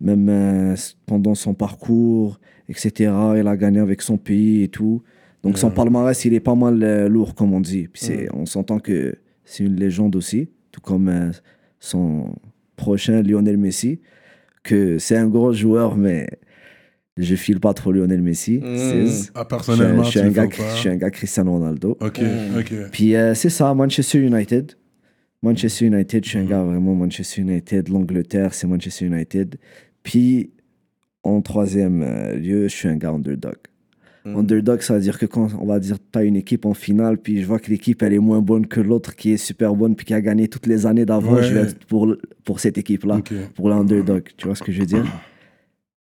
Même 0.00 0.28
euh, 0.28 0.74
pendant 1.06 1.34
son 1.36 1.54
parcours, 1.54 2.40
etc. 2.68 3.12
Il 3.38 3.46
a 3.46 3.56
gagné 3.56 3.78
avec 3.78 4.02
son 4.02 4.18
pays 4.18 4.62
et 4.64 4.68
tout. 4.68 5.02
Donc, 5.44 5.56
son 5.58 5.70
palmarès, 5.70 6.24
il 6.24 6.34
est 6.34 6.40
pas 6.40 6.54
mal 6.54 6.82
euh, 6.82 7.08
lourd, 7.08 7.34
comme 7.34 7.52
on 7.54 7.60
dit. 7.60 7.86
Puis 7.88 8.02
c'est- 8.04 8.28
on 8.34 8.44
s'entend 8.46 8.78
que 8.80 9.14
c'est 9.44 9.62
une 9.64 9.76
légende 9.76 10.16
aussi, 10.16 10.48
tout 10.72 10.80
comme 10.80 11.08
euh, 11.08 11.30
son 11.78 12.34
prochain 12.76 13.22
Lionel 13.22 13.56
Messi, 13.56 14.00
que 14.62 14.98
c'est 14.98 15.16
un 15.16 15.28
gros 15.28 15.52
joueur, 15.52 15.96
mais 15.96 16.26
je 17.16 17.36
file 17.36 17.60
pas 17.60 17.72
trop 17.74 17.92
Lionel 17.92 18.22
Messi. 18.22 18.58
Mm. 18.58 18.76
c'est- 18.76 19.30
Ah, 19.34 19.42
je, 19.42 19.48
personnellement, 19.48 20.02
je 20.02 20.10
suis 20.10 20.20
tu 20.20 20.26
un 20.26 20.30
gars, 20.30 20.48
je 20.50 20.76
suis 20.80 20.88
un 20.88 20.96
gars 20.96 21.10
Cristiano 21.10 21.52
Ronaldo. 21.52 21.96
Ok, 22.00 22.20
Mm. 22.20 22.58
ok. 22.58 22.74
Puis 22.90 23.14
euh, 23.14 23.34
c'est 23.34 23.50
ça, 23.50 23.72
Manchester 23.74 24.18
United. 24.18 24.72
Manchester 25.44 25.86
United, 25.86 26.24
je 26.24 26.28
suis 26.30 26.38
un 26.38 26.42
Mhm. 26.42 26.48
gars 26.48 26.62
vraiment 26.62 26.94
Manchester 26.94 27.42
United. 27.42 27.88
L'Angleterre, 27.88 28.54
c'est 28.54 28.66
Manchester 28.66 29.06
United. 29.06 29.56
Puis 30.02 30.50
en 31.22 31.40
troisième 31.42 32.02
euh, 32.02 32.34
lieu, 32.36 32.62
je 32.68 32.74
suis 32.74 32.88
un 32.88 32.96
gars 32.96 33.10
underdog. 33.10 33.56
Mhm. 34.24 34.36
Underdog, 34.36 34.80
ça 34.80 34.94
veut 34.94 35.00
dire 35.00 35.18
que 35.18 35.26
quand 35.26 35.48
on 35.60 35.66
va 35.66 35.78
dire 35.78 35.96
tu 36.12 36.18
as 36.18 36.24
une 36.24 36.36
équipe 36.36 36.64
en 36.64 36.72
finale, 36.74 37.18
puis 37.18 37.42
je 37.42 37.46
vois 37.46 37.58
que 37.58 37.70
l'équipe 37.70 38.02
elle 38.02 38.14
est 38.14 38.18
moins 38.18 38.40
bonne 38.40 38.66
que 38.66 38.80
l'autre 38.80 39.14
qui 39.14 39.32
est 39.32 39.36
super 39.36 39.74
bonne, 39.76 39.94
puis 39.96 40.06
qui 40.06 40.14
a 40.14 40.20
gagné 40.22 40.48
toutes 40.48 40.66
les 40.66 40.86
années 40.86 41.04
d'avant, 41.04 41.34
Ouais. 41.34 41.42
je 41.42 41.52
vais 41.54 41.60
être 41.68 41.84
pour, 41.86 42.14
pour 42.44 42.58
cette 42.60 42.78
équipe-là, 42.78 43.20
pour 43.54 43.68
l'underdog. 43.68 44.30
Tu 44.38 44.46
vois 44.46 44.56
ce 44.56 44.62
que 44.62 44.72
je 44.72 44.80
veux 44.80 44.86
dire? 44.86 45.04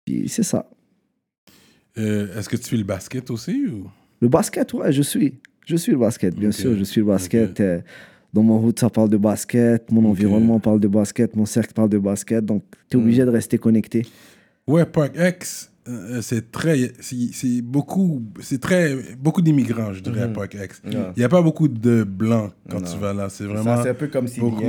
Puis 0.05 0.29
c'est 0.29 0.43
ça. 0.43 0.69
Euh, 1.97 2.39
Est-ce 2.39 2.49
que 2.49 2.57
tu 2.57 2.65
fais 2.69 2.77
le 2.77 2.85
basket 2.85 3.31
aussi 3.31 3.67
ou? 3.69 3.89
Le 4.21 4.29
basket, 4.29 4.73
ouais, 4.75 4.93
je 4.93 5.03
suis. 5.03 5.35
Je 5.67 5.77
suis 5.77 5.93
le 5.93 5.99
basket, 5.99 6.35
bien 6.37 6.51
sûr, 6.53 6.77
je 6.77 6.85
suis 6.85 7.01
le 7.01 7.07
basket. 7.07 7.59
Euh, 7.61 7.81
Dans 8.35 8.43
mon 8.43 8.59
route, 8.59 8.79
ça 8.81 8.91
parle 8.91 9.09
de 9.11 9.17
basket. 9.17 9.91
Mon 9.93 10.05
environnement 10.11 10.59
parle 10.59 10.81
de 10.81 10.89
basket. 10.89 11.37
Mon 11.37 11.47
cercle 11.47 11.73
parle 11.73 11.89
de 11.89 11.99
basket. 11.99 12.45
Donc, 12.45 12.65
tu 12.91 12.97
es 12.97 13.01
Hmm. 13.01 13.05
obligé 13.05 13.25
de 13.25 13.31
rester 13.31 13.59
connecté. 13.59 14.05
Ouais, 14.67 14.85
Park 14.85 15.13
X, 15.17 15.71
euh, 15.89 16.21
c'est 16.21 16.51
très, 16.51 16.93
c'est 17.01 17.63
beaucoup, 17.63 18.23
c'est 18.41 18.61
très, 18.61 18.97
beaucoup 19.21 19.41
d'immigrants, 19.41 19.93
je 19.93 20.01
dirais, 20.01 20.23
à 20.23 20.27
Mhm. 20.27 20.33
Park 20.33 20.57
X. 20.65 20.83
Il 20.85 20.99
n'y 21.19 21.23
a 21.23 21.29
pas 21.29 21.43
beaucoup 21.43 21.69
de 21.69 22.03
blancs 22.03 22.51
quand 22.71 22.81
Non. 22.81 22.91
tu 22.93 22.99
vas 22.99 23.13
là. 23.13 23.29
C'est 23.29 23.45
Ça, 23.45 23.51
vraiment 23.53 23.83
c'est 23.83 23.91
un 23.91 23.95
peu 23.95 24.09
comme 24.09 24.27
si 24.27 24.41
beaucoup- 24.41 24.63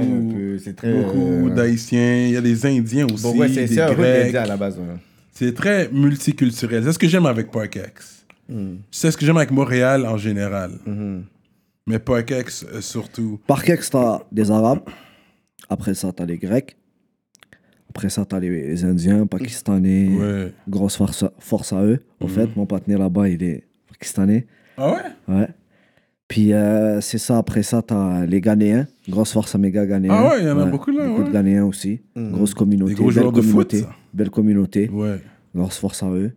très. 0.75 0.93
beaucoup 0.93 1.47
euh, 1.47 1.55
d'Haïtiens. 1.55 2.25
Il 2.27 2.31
y 2.33 2.37
a 2.37 2.41
des 2.41 2.65
Indiens 2.67 3.07
aussi, 3.11 3.23
Bon, 3.23 3.35
ouais, 3.37 3.47
c'est 3.49 3.65
peu 3.67 3.95
Grecs. 3.95 4.35
à 4.35 4.45
la 4.45 4.57
base. 4.57 4.77
ouais. 4.77 4.83
C'est 5.31 5.53
très 5.55 5.89
multiculturel. 5.91 6.83
C'est 6.83 6.91
ce 6.93 6.99
que 6.99 7.07
j'aime 7.07 7.25
avec 7.25 7.49
Park 7.51 7.75
X. 7.77 8.25
Mhm. 8.47 8.77
C'est 8.91 9.09
ce 9.11 9.17
que 9.17 9.25
j'aime 9.25 9.37
avec 9.37 9.51
Montréal 9.51 10.05
en 10.05 10.17
général. 10.17 10.71
Mhm. 10.85 11.23
Mais 11.87 11.99
Park 11.99 12.31
X 12.31 12.65
euh, 12.71 12.81
surtout. 12.81 13.39
Par 13.45 13.63
Kex, 13.63 13.89
tu 13.91 13.97
as 13.97 14.23
des 14.31 14.49
Arabes. 14.49 14.81
Après 15.69 15.93
ça, 15.93 16.11
tu 16.11 16.23
as 16.23 16.25
les 16.25 16.37
Grecs. 16.37 16.75
Après 17.89 18.09
ça, 18.09 18.25
tu 18.25 18.35
as 18.35 18.39
les, 18.39 18.49
les 18.67 18.83
Indiens, 18.83 19.25
Pakistanais. 19.27 20.09
Ouais. 20.09 20.53
Grosse 20.67 20.97
force, 20.97 21.23
à- 21.23 21.31
force 21.39 21.73
à 21.73 21.83
eux. 21.83 21.99
En 22.19 22.25
Mhm. 22.25 22.31
fait, 22.31 22.55
mon 22.55 22.65
partenaire 22.65 22.99
là-bas, 22.99 23.29
il 23.29 23.41
est 23.43 23.63
pakistanais. 23.87 24.47
Ah 24.77 24.91
ouais? 24.93 25.33
Ouais. 25.35 25.47
Puis 26.27 26.53
euh, 26.53 27.01
c'est 27.01 27.19
ça, 27.19 27.37
après 27.37 27.61
ça, 27.61 27.83
tu 27.83 27.93
as 27.93 28.25
les 28.25 28.41
Ghanéens. 28.41 28.87
Grosse 29.07 29.31
force 29.31 29.53
à 29.53 29.59
mes 29.59 29.69
gars 29.71 29.85
Ghanéens. 29.85 30.11
Ah 30.13 30.29
ouais, 30.29 30.41
il 30.41 30.47
y 30.47 30.49
en 30.51 30.59
a 30.59 30.65
beaucoup 30.65 30.89
là, 30.91 31.07
Beaucoup 31.07 31.21
ouais. 31.21 31.27
de 31.27 31.33
Ghanéens 31.33 31.65
aussi. 31.65 32.01
Mhm. 32.15 32.31
Grosse 32.31 32.53
communauté. 32.55 32.93
Des 32.93 32.95
gros 32.97 33.05
belle 33.09 33.13
joueurs 33.13 33.31
de 33.31 33.41
foot, 33.41 33.51
communauté. 33.69 33.81
ça. 33.81 33.89
Belle 34.13 34.29
communauté. 34.31 34.89
Ouais. 34.89 35.19
Grosse 35.53 35.77
force 35.77 36.01
à 36.01 36.09
eux. 36.09 36.31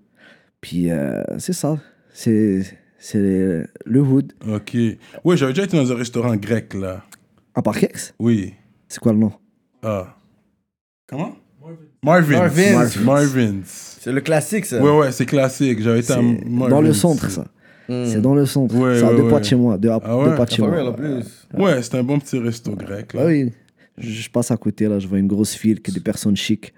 Puis 0.61 0.91
euh, 0.91 1.23
c'est 1.39 1.55
ça. 1.55 1.79
C'est 2.13 2.63
c'est 2.99 3.19
le 3.85 4.01
hood. 4.01 4.33
Ok. 4.49 4.77
Ouais, 5.25 5.37
j'avais 5.37 5.53
déjà 5.53 5.65
été 5.65 5.77
dans 5.77 5.91
un 5.91 5.97
restaurant 5.97 6.37
grec 6.37 6.75
là. 6.75 7.05
À 7.55 7.63
Parkex 7.63 8.15
Oui. 8.19 8.55
C'est 8.89 9.01
quoi 9.01 9.13
le 9.13 9.19
nom? 9.19 9.33
Ah. 9.83 10.15
Comment? 11.09 11.35
Marvin's. 12.03 12.39
Marvin's. 12.39 12.97
Marvin's. 13.01 13.99
C'est 14.01 14.13
le 14.13 14.21
classique, 14.21 14.65
ça. 14.67 14.81
Ouais, 14.83 14.97
ouais, 14.97 15.13
c'est 15.13 15.27
classique. 15.27 15.81
J'avais 15.83 16.01
été 16.01 16.13
à 16.13 16.17
C'est 16.17 16.23
Marvin's. 16.23 16.71
dans 16.71 16.81
le 16.81 16.93
centre, 16.93 17.31
ça. 17.31 17.47
Mhm. 17.89 18.07
C'est 18.07 18.21
dans 18.21 18.35
le 18.35 18.47
centre. 18.47 18.75
Ouais, 18.77 18.99
c'est 18.99 19.05
à 19.05 19.11
ouais, 19.11 19.17
deux 19.17 19.23
ouais. 19.25 19.31
pas 19.31 19.41
de 19.41 19.45
chez 19.45 19.57
moi. 19.57 19.79
Deux, 19.79 19.89
Ah 19.91 20.17
ouais? 20.17 20.25
deux 20.31 20.35
pas 20.37 20.45
de 20.45 20.51
chez 20.51 20.63
moi. 20.63 20.71
real, 20.71 20.87
en 20.89 20.93
plus. 20.93 21.25
Ouais, 21.55 21.83
c'est 21.83 21.95
un 21.97 22.03
bon 22.05 22.19
petit 22.21 22.39
resto 22.39 22.73
grec. 22.77 23.13
Là. 23.15 23.23
Ah 23.25 23.27
oui. 23.27 23.53
Je, 23.97 24.09
je 24.11 24.31
passe 24.31 24.51
à 24.51 24.57
côté, 24.57 24.87
là. 24.87 24.99
Je 24.99 25.09
vois 25.09 25.19
une 25.19 25.27
grosse 25.27 25.55
file, 25.55 25.81
que 25.81 25.91
des 25.91 26.01
personnes 26.01 26.37
chics. 26.37 26.73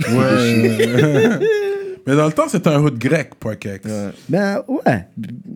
Ouais. 0.00 0.08
Mais 2.06 2.16
dans 2.16 2.26
le 2.26 2.32
temps, 2.32 2.48
c'était 2.48 2.68
un 2.70 2.82
hood 2.82 2.98
grec, 2.98 3.34
Parkex. 3.38 3.84
Ouais. 3.86 4.10
Ben 4.28 4.62
ouais. 4.68 4.82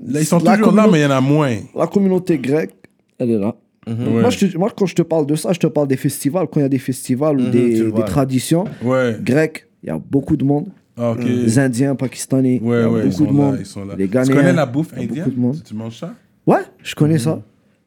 Là, 0.06 0.20
ils 0.20 0.26
sont 0.26 0.38
La 0.40 0.56
toujours 0.56 0.72
là, 0.74 0.86
mais 0.90 1.00
il 1.00 1.02
y 1.02 1.06
en 1.06 1.10
a 1.10 1.20
moins. 1.20 1.56
La 1.76 1.86
communauté 1.86 2.38
grecque, 2.38 2.74
elle 3.18 3.30
est 3.30 3.38
là. 3.38 3.54
Ouais. 3.86 3.94
Moi, 3.94 4.30
je 4.30 4.46
te- 4.46 4.56
moi, 4.58 4.70
quand 4.74 4.86
je 4.86 4.94
te 4.94 5.02
parle 5.02 5.26
de 5.26 5.34
ça, 5.34 5.52
je 5.52 5.58
te 5.58 5.66
parle 5.66 5.88
des 5.88 5.96
festivals. 5.96 6.46
Quand 6.50 6.60
il 6.60 6.62
y 6.62 6.66
a 6.66 6.70
des 6.70 6.78
festivals 6.78 7.38
ou 7.40 7.50
des, 7.50 7.74
tu 7.74 7.78
le 7.84 7.88
vois, 7.90 7.96
des 7.96 8.00
là. 8.00 8.06
traditions 8.06 8.64
Ouais. 8.82 9.16
grecques, 9.22 9.66
il 9.82 9.88
y 9.88 9.90
a 9.90 9.98
beaucoup 9.98 10.36
de 10.36 10.44
monde. 10.44 10.68
Ah, 10.96 11.10
ok. 11.10 11.24
Les 11.24 11.58
Indiens, 11.58 11.94
Pakistanais, 11.94 12.56
il 12.62 12.62
y 12.62 12.68
Ouais, 12.68 12.82
a 12.82 12.88
ouais, 12.88 13.00
ils 13.00 13.10
beaucoup 13.10 13.16
sont 13.16 13.24
de 13.24 13.26
là. 13.26 13.32
monde. 13.44 13.56
Ils 13.60 13.66
sont 13.66 13.84
là. 13.84 13.94
Les 13.98 14.06
Tu 14.06 14.12
Ghanéens, 14.14 14.34
connais 14.36 14.52
la 14.52 14.64
bouffe 14.66 14.92
indienne 14.94 15.08
beaucoup 15.16 15.30
de 15.30 15.40
monde. 15.40 15.56
Tu- 15.56 15.62
Tu 15.64 15.74
manges 15.74 15.98
ça? 15.98 16.14
Ouais, 16.46 16.60
je 16.82 16.94
connais 16.94 17.18
ça. 17.18 17.42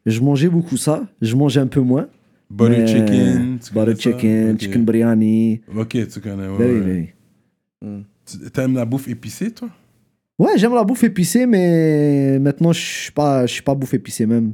Je 0.05 0.20
mangeais 0.22 0.49
beaucoup 0.49 0.78
ça. 0.78 1.03
Je 1.22 1.36
mange 1.36 1.58
un 1.58 1.68
peu 1.68 1.80
moins. 1.82 2.08
Butter 2.49 2.78
Mais- 2.80 2.88
chicken. 2.88 3.58
tu 3.66 3.74
Butter 3.74 3.95
chicken, 3.97 4.51
Ok. 4.53 4.60
chicken 4.62 4.86
biryani. 4.86 5.62
Ok, 5.76 5.89
tu 6.08 6.20
connais. 6.22 6.47
Ouais, 6.47 6.58
Very, 6.58 6.80
ouais. 6.80 7.14
T'aimes 8.54 8.76
la 8.76 8.86
bouffe 8.86 9.08
épicée, 9.08 9.52
toi? 9.52 9.70
Ouais, 10.40 10.52
j'aime 10.58 10.76
la 10.76 10.84
bouffe 10.84 11.04
épicée, 11.04 11.48
mais 11.48 12.38
maintenant, 12.40 12.72
je 12.72 12.80
suis 12.80 13.12
pas, 13.12 13.48
je 13.48 13.54
suis 13.54 13.64
pas 13.64 13.74
bouffe 13.74 13.96
épicée 13.96 14.26
même. 14.28 14.54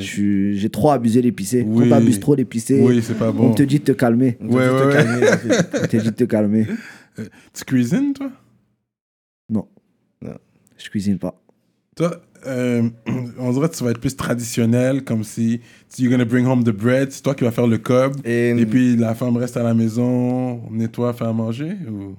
Suis- 0.00 0.58
J'ai 0.58 0.68
trop 0.70 0.90
abusé 0.90 1.22
l'épicé. 1.22 1.62
Oui. 1.66 1.84
Quand 1.84 1.96
t'abuses 1.96 2.18
trop 2.20 2.34
l'épicé, 2.34 2.80
Oui, 2.82 3.00
c'est 3.02 3.16
pas 3.16 3.30
bon. 3.30 3.50
on 3.50 3.54
te 3.54 3.62
dit 3.62 3.78
de 3.78 3.84
te 3.84 3.92
calmer. 3.92 4.36
Ouais, 4.40 4.68
ouais, 4.68 4.86
ouais. 4.86 5.04
on 5.82 5.86
te 5.86 5.96
dit 5.96 6.04
de 6.06 6.10
te 6.10 6.24
calmer. 6.24 6.66
Tu 7.54 7.64
cuisines, 7.64 8.12
toi? 8.12 8.30
Je 10.78 10.90
cuisine 10.90 11.18
pas. 11.18 11.40
Toi, 11.96 12.20
euh, 12.46 12.82
on 13.38 13.50
dirait 13.52 13.68
que 13.70 13.76
tu 13.76 13.82
vas 13.84 13.90
être 13.92 13.98
plus 14.00 14.14
traditionnel, 14.14 15.04
comme 15.04 15.24
si 15.24 15.60
tu- 15.94 16.02
you're 16.02 16.10
gonna 16.12 16.26
bring 16.26 16.46
home 16.46 16.62
the 16.64 16.70
bread, 16.70 17.10
c'est 17.12 17.22
toi 17.22 17.34
qui 17.34 17.44
vas 17.44 17.50
faire 17.50 17.66
le 17.66 17.78
cob, 17.78 18.14
Et, 18.26 18.50
et 18.50 18.66
puis 18.66 18.94
la 18.96 19.14
femme 19.14 19.36
reste 19.38 19.56
à 19.56 19.62
la 19.62 19.72
maison, 19.72 20.60
nettoie, 20.70 21.14
fait 21.14 21.24
à 21.24 21.32
manger 21.32 21.72
ou... 21.90 22.14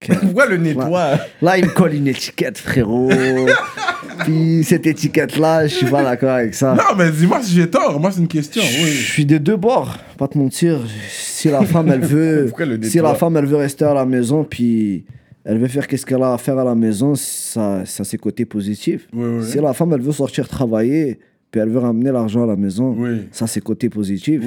pourquoi 0.00 0.46
le 0.48 0.56
nettoie 0.56 1.18
Là, 1.42 1.58
il 1.58 1.64
me 1.66 1.70
colle 1.70 1.94
une 1.94 2.08
étiquette, 2.08 2.58
frérot. 2.58 3.10
Puis 4.24 4.64
cette 4.64 4.86
étiquette-là, 4.86 5.66
je 5.66 5.74
suis 5.74 5.86
pas 5.86 6.02
d'accord 6.02 6.30
avec 6.30 6.54
ça. 6.54 6.74
Non, 6.74 6.96
mais 6.96 7.10
dis-moi 7.10 7.40
si 7.42 7.54
j'ai 7.54 7.68
tort, 7.70 7.98
moi 8.00 8.10
c'est 8.10 8.20
une 8.20 8.28
question, 8.28 8.62
Je 8.62 8.84
oui. 8.84 8.90
suis 8.90 9.24
des 9.24 9.38
deux 9.38 9.56
bords, 9.56 9.96
pas 10.18 10.28
te 10.28 10.36
mentir. 10.36 10.80
Si 11.08 11.48
la 11.48 11.62
femme, 11.64 11.90
elle 11.90 12.00
veut, 12.04 12.52
si 12.82 12.98
la 12.98 13.14
femme, 13.14 13.36
elle 13.36 13.46
veut 13.46 13.56
rester 13.56 13.84
à 13.86 13.94
la 13.94 14.04
maison, 14.04 14.44
puis 14.44 15.04
elle 15.44 15.58
veut 15.58 15.68
faire 15.68 15.86
qu'est-ce 15.86 16.04
qu'elle 16.04 16.22
a 16.22 16.34
à 16.34 16.38
faire 16.38 16.58
à 16.58 16.64
la 16.64 16.74
maison, 16.74 17.14
ça, 17.14 17.82
ça 17.86 18.04
c'est 18.04 18.18
côté 18.18 18.44
positif. 18.44 19.08
Oui, 19.14 19.38
oui. 19.38 19.44
Si 19.46 19.58
la 19.58 19.72
femme, 19.72 19.92
elle 19.94 20.02
veut 20.02 20.12
sortir 20.12 20.48
travailler, 20.48 21.18
puis 21.50 21.60
elle 21.60 21.70
veut 21.70 21.78
ramener 21.78 22.12
l'argent 22.12 22.42
à 22.44 22.46
la 22.46 22.56
maison, 22.56 22.96
ça 23.32 23.46
c'est 23.46 23.60
côté 23.62 23.88
positif. 23.88 24.42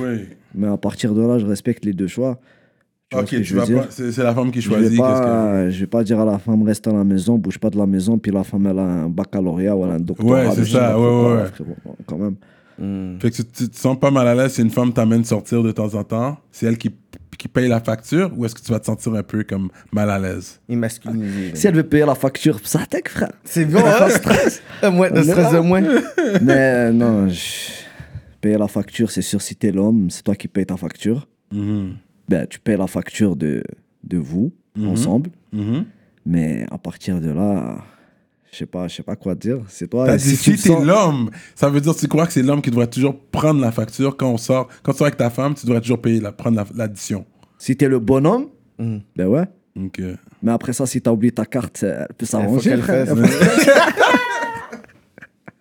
Mais 0.54 0.68
à 0.68 0.78
partir 0.78 1.14
de 1.16 1.22
là, 1.26 1.40
je 1.40 1.46
respecte 1.46 1.84
les 1.86 1.94
deux 1.94 2.08
choix. 2.08 2.40
Tu 3.14 3.20
Ok, 3.38 3.42
tu 3.44 3.54
vas 3.56 3.66
dire? 3.66 3.82
pas, 3.82 3.88
c'est 3.90 4.12
c'est 4.12 4.24
la 4.24 4.34
femme 4.34 4.52
qui 4.52 4.62
je 4.62 4.70
vais, 4.70 4.76
choisit. 4.82 4.98
pas, 5.00 5.70
je 5.70 5.80
vais 5.80 5.88
pas 5.88 6.04
dire 6.04 6.20
à 6.20 6.26
la 6.26 6.40
femme 6.40 6.64
reste 6.64 6.88
à 6.88 6.92
la 6.94 7.04
maison, 7.04 7.38
bouge 7.38 7.58
pas 7.60 7.70
de 7.70 7.78
la 7.78 7.86
maison, 7.86 8.18
puis 8.18 8.32
la 8.32 8.44
femme 8.44 8.66
elle 8.68 8.80
a 8.80 8.84
un 8.84 9.10
baccalauréat 9.10 9.76
ou 9.76 9.84
elle 9.86 9.92
a 9.92 9.94
un 9.96 10.00
doctorat. 10.00 10.48
Ouais, 10.48 10.56
c'est 10.56 10.66
ça, 10.66 10.98
ouais, 11.00 11.06
ouais, 11.06 11.34
ouais. 11.44 11.44
Non, 11.86 11.96
quand 12.06 12.18
même. 12.18 12.36
Hmm. 12.80 13.20
Fait 13.20 13.30
que 13.30 13.36
tu, 13.36 13.46
tu 13.46 13.70
te 13.70 13.78
sens 13.78 14.00
pas 14.00 14.10
mal 14.10 14.28
à 14.28 14.34
l'aise 14.34 14.54
si 14.54 14.62
une 14.62 14.72
femme 14.72 14.92
t'amène 14.94 15.24
sortir 15.24 15.62
de 15.62 15.72
temps 15.72 15.94
en 15.94 16.04
temps, 16.04 16.38
c'est 16.52 16.66
elle 16.66 16.78
qui, 16.80 16.90
qui 17.38 17.48
paye 17.48 17.68
la 17.68 17.80
facture, 17.80 18.32
ou 18.36 18.46
est-ce 18.46 18.56
que 18.56 18.62
tu 18.62 18.72
vas 18.72 18.80
te 18.80 18.88
sentir 18.88 19.14
un 19.14 19.22
peu 19.22 19.44
comme 19.44 19.70
mal 19.92 20.10
à 20.10 20.18
l'aise? 20.18 20.60
Il 20.68 20.80
masculinisé. 20.80 21.52
Si 21.54 21.68
elle 21.68 21.76
veut 21.76 21.84
payer 21.84 22.06
la 22.06 22.16
facture, 22.16 22.60
ça 22.64 22.82
attaque, 22.82 23.10
frère. 23.10 23.32
C'est 23.44 23.66
bon, 23.66 23.78
hein? 23.80 24.08
Un 24.82 24.90
moins, 24.90 25.10
On 25.12 25.18
un 25.18 25.20
est 25.22 25.24
stress 25.24 25.52
de 25.54 25.60
moins. 25.60 25.82
Mais 26.42 26.92
non, 26.92 27.28
je- 27.30 27.84
payer 28.42 28.58
la 28.58 28.68
facture, 28.68 29.12
c'est 29.12 29.22
sûr, 29.22 29.40
si 29.42 29.56
t'es 29.56 29.72
l'homme, 29.72 30.10
c'est 30.10 30.24
toi 30.24 30.36
qui 30.36 30.48
payes 30.48 30.66
ta 30.66 30.76
facture. 30.76 31.28
Mhm. 31.54 31.94
Ben, 32.30 32.48
tu 32.48 32.60
payes 32.60 32.78
la 32.78 32.88
facture 32.88 33.36
de, 33.36 33.64
de 34.04 34.18
vous, 34.18 34.52
ensemble. 34.82 35.30
Mhm. 35.52 35.86
Mais 36.26 36.66
à 36.72 36.78
partir 36.78 37.20
de 37.20 37.30
là, 37.32 37.84
je 38.52 38.58
sais 38.58 38.66
pas, 38.66 38.88
je 38.88 38.96
sais 38.96 39.04
pas 39.04 39.16
quoi 39.16 39.36
dire. 39.36 39.60
C'est 39.68 39.88
toi. 39.90 40.14
Tu 40.18 40.20
si 40.36 40.58
sens- 40.58 40.86
l'homme, 40.86 41.30
ça 41.56 41.70
veut 41.70 41.82
dire, 41.82 41.96
tu 41.96 42.08
crois 42.08 42.26
que 42.26 42.34
c'est 42.34 42.44
l'homme 42.44 42.62
qui 42.62 42.70
devrait 42.70 42.88
toujours 42.88 43.20
prendre 43.20 43.60
la 43.60 43.72
facture 43.72 44.16
quand 44.16 44.30
on 44.30 44.38
sort. 44.38 44.70
Quand 44.84 44.94
tu 44.94 45.00
sors 45.00 45.08
avec 45.08 45.18
ta 45.18 45.30
femme, 45.30 45.54
tu 45.54 45.66
devrais 45.66 45.82
toujours 45.82 46.02
payer, 46.02 46.20
la, 46.22 46.32
prendre 46.32 46.56
la- 46.58 46.66
l'addition. 46.76 47.26
Si 47.58 47.76
t'es 47.76 47.88
le 47.90 48.00
bonhomme, 48.00 48.48
Mhm. 48.80 49.02
ben 49.16 49.28
ouais. 49.28 49.44
Euh, 50.00 50.16
Mais 50.44 50.52
après 50.52 50.72
ça, 50.72 50.86
si 50.86 51.02
t'as 51.02 51.12
oublié 51.12 51.32
ta 51.32 51.46
carte, 51.46 51.82
elle 51.84 52.08
peut 52.18 52.26
faut 52.26 52.32
s'arranger. 52.32 52.70
qu'elle 52.70 52.82
frère. 52.84 53.08
fasse. 53.08 53.68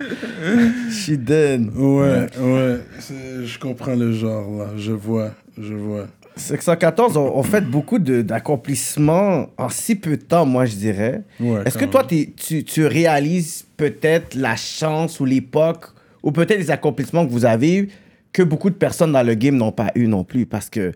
She 0.91 1.13
done. 1.17 1.71
ouais, 1.77 2.27
ouais, 2.41 2.81
c'est- 2.99 3.45
je 3.45 3.59
comprends 3.59 3.95
le 3.95 4.13
genre 4.13 4.51
là, 4.59 4.67
je 4.77 4.93
vois, 4.93 5.31
je 5.57 5.75
vois. 5.75 6.07
614 6.37 7.17
ont, 7.17 7.37
ont 7.37 7.43
fait 7.43 7.61
beaucoup 7.61 7.99
d'accomplissements 7.99 9.49
en 9.59 9.69
si 9.69 9.95
peu 9.97 10.17
de 10.17 10.23
temps, 10.23 10.47
moi, 10.47 10.65
je 10.65 10.77
dirais. 10.77 11.23
Ouais, 11.41 11.63
Est-ce 11.65 11.79
que 11.79 11.85
toi, 11.85 12.05
tu, 12.05 12.65
tu 12.65 12.87
réalises 12.87 13.65
peut-être 13.77 14.35
la 14.35 14.57
chance 14.57 15.21
ou 15.21 15.25
l'époque, 15.25 15.87
ou 16.23 16.33
peut-être 16.33 16.59
les 16.59 16.71
accomplissements 16.71 17.27
que 17.27 17.31
vous 17.33 17.45
avez 17.45 17.77
eus, 17.77 17.89
que 18.33 18.43
beaucoup 18.43 18.71
de 18.71 18.75
personnes 18.75 19.13
dans 19.13 19.23
le 19.23 19.35
game 19.35 19.57
n'ont 19.57 19.73
pas 19.73 19.91
eu 19.95 20.07
non 20.07 20.25
plus? 20.25 20.47
Parce 20.47 20.71
que 20.71 20.93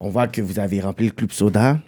on 0.00 0.08
voit 0.10 0.26
que 0.28 0.40
vous 0.42 0.58
avez 0.58 0.80
rempli 0.80 1.06
le 1.06 1.12
club 1.12 1.30
soda. 1.32 1.78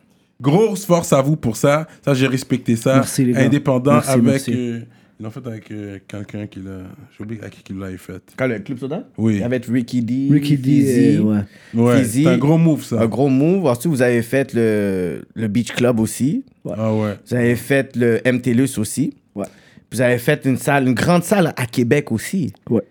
Grosse 0.40 0.84
force 0.84 1.12
à 1.12 1.22
vous 1.22 1.36
pour 1.36 1.56
ça. 1.56 1.86
Ça, 2.04 2.14
j'ai 2.14 2.26
respecté 2.26 2.76
ça. 2.76 2.94
Merci, 2.96 3.24
les 3.24 3.32
gars. 3.32 3.40
Indépendant 3.40 3.92
Merci, 3.94 4.10
avec. 4.10 4.24
merci. 4.24 4.52
euh, 4.54 4.80
ils 5.18 5.22
l'ont 5.22 5.30
fait 5.30 5.46
avec 5.46 5.70
euh, 5.70 5.98
quelqu'un 6.08 6.46
qui 6.46 6.60
l'a. 6.60 6.82
J'ai 7.16 7.22
oublié 7.24 7.42
à 7.44 7.48
qui 7.48 7.62
qui 7.62 7.72
l'a 7.72 7.96
fait. 7.96 8.22
Quand 8.36 8.46
le 8.46 8.58
club 8.58 8.78
soda? 8.78 9.08
Oui. 9.16 9.42
Avec 9.42 9.66
Ricky 9.66 10.02
D. 10.02 10.28
Ricky 10.30 10.56
D, 10.56 10.70
Fizzy. 10.70 11.16
euh, 11.16 11.20
ouais. 11.20 11.40
Ouais, 11.74 12.04
c'est 12.04 12.26
un 12.26 12.38
gros 12.38 12.58
move 12.58 12.82
ça. 12.84 13.00
Un 13.00 13.06
gros 13.06 13.28
move. 13.28 13.66
Ensuite, 13.66 13.86
vous 13.86 14.02
avez 14.02 14.22
fait 14.22 14.52
le, 14.54 15.22
le 15.34 15.48
Beach 15.48 15.72
Club 15.72 16.00
aussi. 16.00 16.44
Ah 16.68 16.92
ouais. 16.92 17.14
Vous 17.26 17.34
avez 17.34 17.54
fait 17.56 17.94
le 17.96 18.20
MTLUS 18.24 18.78
aussi. 18.78 19.14
Ouais. 19.34 19.46
Vous 19.92 20.00
avez 20.00 20.18
fait 20.18 20.44
une 20.46 20.56
salle, 20.56 20.88
une 20.88 20.94
grande 20.94 21.22
salle 21.22 21.52
à 21.56 21.66
Québec 21.66 22.10
aussi. 22.10 22.52
Ouais. 22.68 22.82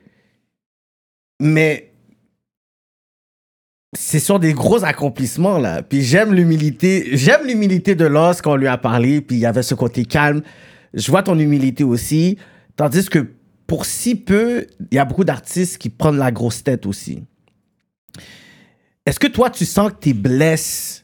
Mais 1.41 1.89
c'est 3.95 4.19
sur 4.19 4.39
des 4.39 4.53
gros 4.53 4.83
accomplissements 4.85 5.57
là. 5.59 5.83
Puis 5.83 6.01
j'aime 6.01 6.33
l'humilité, 6.33 7.09
j'aime 7.17 7.45
l'humilité 7.45 7.95
de 7.95 8.05
Lost 8.05 8.41
quand 8.41 8.53
on 8.53 8.55
lui 8.55 8.67
a 8.67 8.77
parlé, 8.77 9.21
puis 9.21 9.35
il 9.35 9.39
y 9.39 9.45
avait 9.45 9.61
ce 9.63 9.75
côté 9.75 10.05
calme. 10.05 10.41
Je 10.93 11.09
vois 11.09 11.23
ton 11.23 11.37
humilité 11.37 11.83
aussi, 11.83 12.37
tandis 12.75 13.07
que 13.09 13.27
pour 13.67 13.85
si 13.85 14.15
peu, 14.15 14.67
il 14.91 14.95
y 14.95 14.99
a 14.99 15.05
beaucoup 15.05 15.23
d'artistes 15.23 15.77
qui 15.77 15.89
prennent 15.89 16.17
la 16.17 16.31
grosse 16.31 16.63
tête 16.63 16.85
aussi. 16.85 17.23
Est-ce 19.05 19.19
que 19.19 19.27
toi 19.27 19.49
tu 19.49 19.65
sens 19.65 19.91
que 19.91 19.97
tu 19.99 20.09
es 20.09 20.13
blessé 20.13 21.01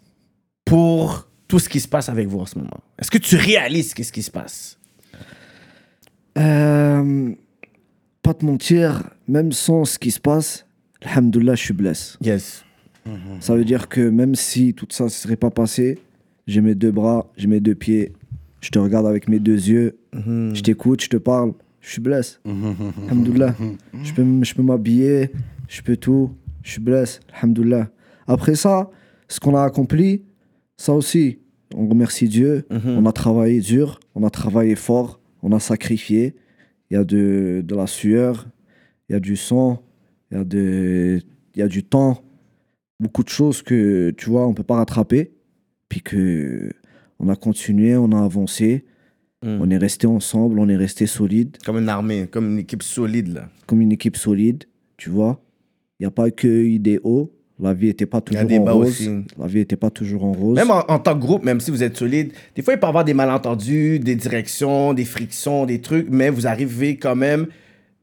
pour 0.65 1.27
tout 1.47 1.59
ce 1.59 1.67
qui 1.67 1.79
se 1.79 1.87
passe 1.87 2.09
avec 2.09 2.27
vous 2.27 2.39
en 2.39 2.45
ce 2.45 2.57
moment? 2.57 2.79
Est-ce 2.97 3.11
que 3.11 3.17
tu 3.17 3.35
réalises 3.35 3.93
qu'est-ce 3.93 4.13
qui 4.13 4.23
se 4.23 4.31
passe? 4.31 4.77
Euh, 6.37 7.33
pas 8.21 8.33
te 8.33 8.45
mentir, 8.45 9.03
même 9.27 9.51
sans 9.51 9.85
ce 9.85 9.97
qui 9.97 10.11
se 10.11 10.19
passe, 10.19 10.65
alhamdoulilah, 11.01 11.55
je 11.55 11.63
suis 11.63 11.73
blessé. 11.73 12.17
Yes. 12.21 12.63
Ça 13.39 13.55
veut 13.55 13.65
dire 13.65 13.89
que 13.89 14.01
même 14.01 14.35
si 14.35 14.75
tout 14.75 14.87
ça 14.91 15.05
ne 15.05 15.09
serait 15.09 15.35
pas 15.35 15.49
passé, 15.49 15.97
j'ai 16.45 16.61
mes 16.61 16.75
deux 16.75 16.91
bras, 16.91 17.31
j'ai 17.37 17.47
mes 17.47 17.59
deux 17.59 17.73
pieds, 17.73 18.13
je 18.61 18.69
te 18.69 18.79
regarde 18.79 19.05
avec 19.07 19.27
mes 19.29 19.39
deux 19.39 19.53
yeux, 19.69 19.97
je 20.13 20.61
t'écoute, 20.61 21.01
je 21.01 21.09
te 21.09 21.17
parle, 21.17 21.53
je 21.81 21.89
suis 21.91 22.01
blessé. 22.01 22.37
Alhamdoulilah. 23.07 23.55
Je 24.03 24.13
peux, 24.13 24.43
je 24.43 24.53
peux 24.55 24.61
m'habiller, 24.63 25.31
je 25.67 25.81
peux 25.81 25.97
tout, 25.97 26.31
je 26.63 26.71
suis 26.71 26.81
blessé. 26.81 27.19
Alhamdoulilah. 27.33 27.89
Après 28.27 28.55
ça, 28.55 28.89
ce 29.27 29.39
qu'on 29.39 29.55
a 29.55 29.63
accompli, 29.63 30.23
ça 30.77 30.93
aussi, 30.93 31.39
on 31.75 31.87
remercie 31.87 32.27
Dieu. 32.27 32.65
On 32.97 33.05
a 33.05 33.11
travaillé 33.11 33.59
dur, 33.61 33.99
on 34.15 34.23
a 34.23 34.29
travaillé 34.29 34.75
fort, 34.75 35.19
on 35.41 35.51
a 35.51 35.59
sacrifié. 35.59 36.35
Il 36.89 36.95
y 36.95 36.97
a 36.97 37.03
de, 37.03 37.63
de 37.65 37.75
la 37.75 37.85
sueur, 37.87 38.47
il 39.07 39.13
y 39.13 39.15
a 39.15 39.19
du 39.19 39.35
sang, 39.35 39.83
il 40.31 40.37
y, 40.37 40.41
a 40.41 40.43
de- 40.43 41.21
il 41.55 41.59
y 41.59 41.61
a 41.61 41.67
du 41.67 41.83
temps, 41.83 42.23
beaucoup 42.99 43.23
de 43.23 43.29
choses 43.29 43.61
que, 43.61 44.11
tu 44.17 44.29
vois, 44.29 44.47
on 44.47 44.53
peut 44.53 44.63
pas 44.63 44.75
rattraper. 44.77 45.31
Puis 45.87 46.01
que 46.01 46.71
on 47.19 47.29
a 47.29 47.35
continué, 47.35 47.95
on 47.97 48.11
a 48.11 48.23
avancé, 48.23 48.85
Mm. 49.41 49.61
on 49.61 49.69
est 49.69 49.77
resté 49.77 50.05
ensemble, 50.05 50.59
on 50.59 50.67
est 50.67 50.75
resté 50.75 51.05
solide, 51.05 51.55
Comme 51.65 51.77
une 51.77 51.87
armée, 51.87 52.27
comme 52.29 52.51
une 52.51 52.59
équipe 52.59 52.83
solide 52.83 53.33
là. 53.33 53.47
comme 53.67 53.79
une 53.79 53.93
équipe 53.93 54.17
solide, 54.17 54.65
tu 54.97 55.09
vois. 55.09 55.39
Il 55.97 56.03
n'y 56.03 56.07
a 56.07 56.11
pas 56.11 56.29
que 56.29 56.45
eu 56.47 56.77
des 56.77 56.99
hauts, 57.05 57.31
la 57.57 57.73
vie 57.73 57.87
n'était 57.87 58.05
pas 58.05 58.17
y 58.17 58.19
a 58.19 58.21
toujours 58.43 58.47
des 58.49 58.59
en 58.59 58.63
bas 58.65 58.71
rose. 58.73 58.87
aussi. 58.89 59.09
La 59.37 59.47
vie 59.47 59.59
n'était 59.59 59.77
pas 59.77 59.89
toujours 59.91 60.25
en 60.25 60.33
rose. 60.33 60.57
Même 60.57 60.71
en, 60.71 60.83
en 60.91 60.99
tant 60.99 61.13
que 61.13 61.19
groupe, 61.21 61.45
même 61.45 61.61
si 61.61 61.71
vous 61.71 61.83
êtes 61.83 61.95
solide, 61.95 62.33
des 62.53 62.61
fois 62.61 62.73
il 62.73 62.79
peut 62.81 62.85
y 62.87 62.89
avoir 62.89 63.05
des 63.05 63.13
malentendus, 63.13 63.99
des 63.99 64.15
directions, 64.15 64.93
des 64.93 65.05
frictions, 65.05 65.65
des 65.65 65.79
trucs, 65.79 66.07
mais 66.09 66.29
vous 66.29 66.45
arrivez 66.45 66.97
quand 66.97 67.15
même, 67.15 67.47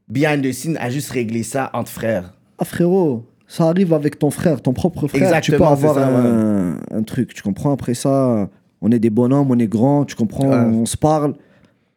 behind 0.09 0.43
the 0.43 0.51
scene, 0.51 0.75
à 0.79 0.89
juste 0.89 1.11
régler 1.11 1.43
ça 1.43 1.69
entre 1.73 1.91
frères. 1.91 2.33
Ah 2.57 2.65
frérot, 2.65 3.25
ça 3.47 3.65
arrive 3.65 3.93
avec 3.93 4.17
ton 4.17 4.31
frère, 4.31 4.59
ton 4.59 4.73
propre 4.73 5.07
frère. 5.07 5.19
tu 5.41 5.51
peux 5.51 5.57
Exactement, 5.57 5.71
avoir 5.71 5.93
c'est 5.93 5.99
ça, 6.01 6.07
un, 6.07 6.77
un 6.99 7.03
truc, 7.03 7.35
tu 7.35 7.43
comprends? 7.43 7.71
Après 7.73 7.93
ça, 7.93 8.49
on 8.81 8.91
est 8.91 8.99
des 8.99 9.09
bonhommes, 9.09 9.49
on 9.49 9.59
est 9.59 9.67
grands, 9.67 10.05
tu 10.05 10.15
comprends 10.15 10.47
Ouais. 10.49 10.55
On 10.55 10.85
se 10.85 10.97
parle, 10.97 11.33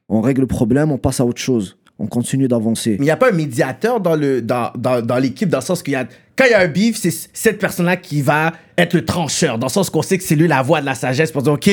on 0.08 0.20
règle 0.20 0.42
le 0.42 0.46
problème, 0.46 0.90
on 0.90 0.98
passe 0.98 1.20
à 1.20 1.24
autre 1.26 1.40
chose. 1.40 1.76
On 1.98 2.06
continue 2.06 2.48
d'avancer. 2.48 2.92
Mais 2.92 2.96
il 2.98 3.02
n'y 3.02 3.10
a 3.10 3.16
pas 3.16 3.28
un 3.30 3.34
médiateur 3.34 4.00
dans 4.00 4.16
le 4.16 4.40
dans, 4.40 4.72
dans, 4.76 5.04
dans 5.04 5.18
l'équipe, 5.18 5.50
dans 5.50 5.58
le 5.58 5.62
sens 5.64 5.82
qu'il 5.82 5.92
y 5.92 5.96
a. 5.96 6.06
Quand 6.34 6.46
il 6.46 6.52
y 6.52 6.54
a 6.54 6.60
un 6.60 6.68
beef, 6.68 6.96
c'est 6.96 7.10
cette 7.10 7.58
personne-là 7.58 7.98
qui 7.98 8.22
va 8.22 8.54
être 8.78 8.94
le 8.94 9.04
trancheur, 9.04 9.58
dans 9.58 9.66
le 9.66 9.72
sens 9.72 9.90
qu'on 9.90 10.00
sait 10.00 10.16
que 10.16 10.24
c'est 10.24 10.36
lui 10.36 10.48
la 10.48 10.62
voix 10.62 10.80
de 10.80 10.86
la 10.86 10.94
sagesse 10.94 11.30
pour 11.30 11.42
dire 11.42 11.52
OK, 11.52 11.68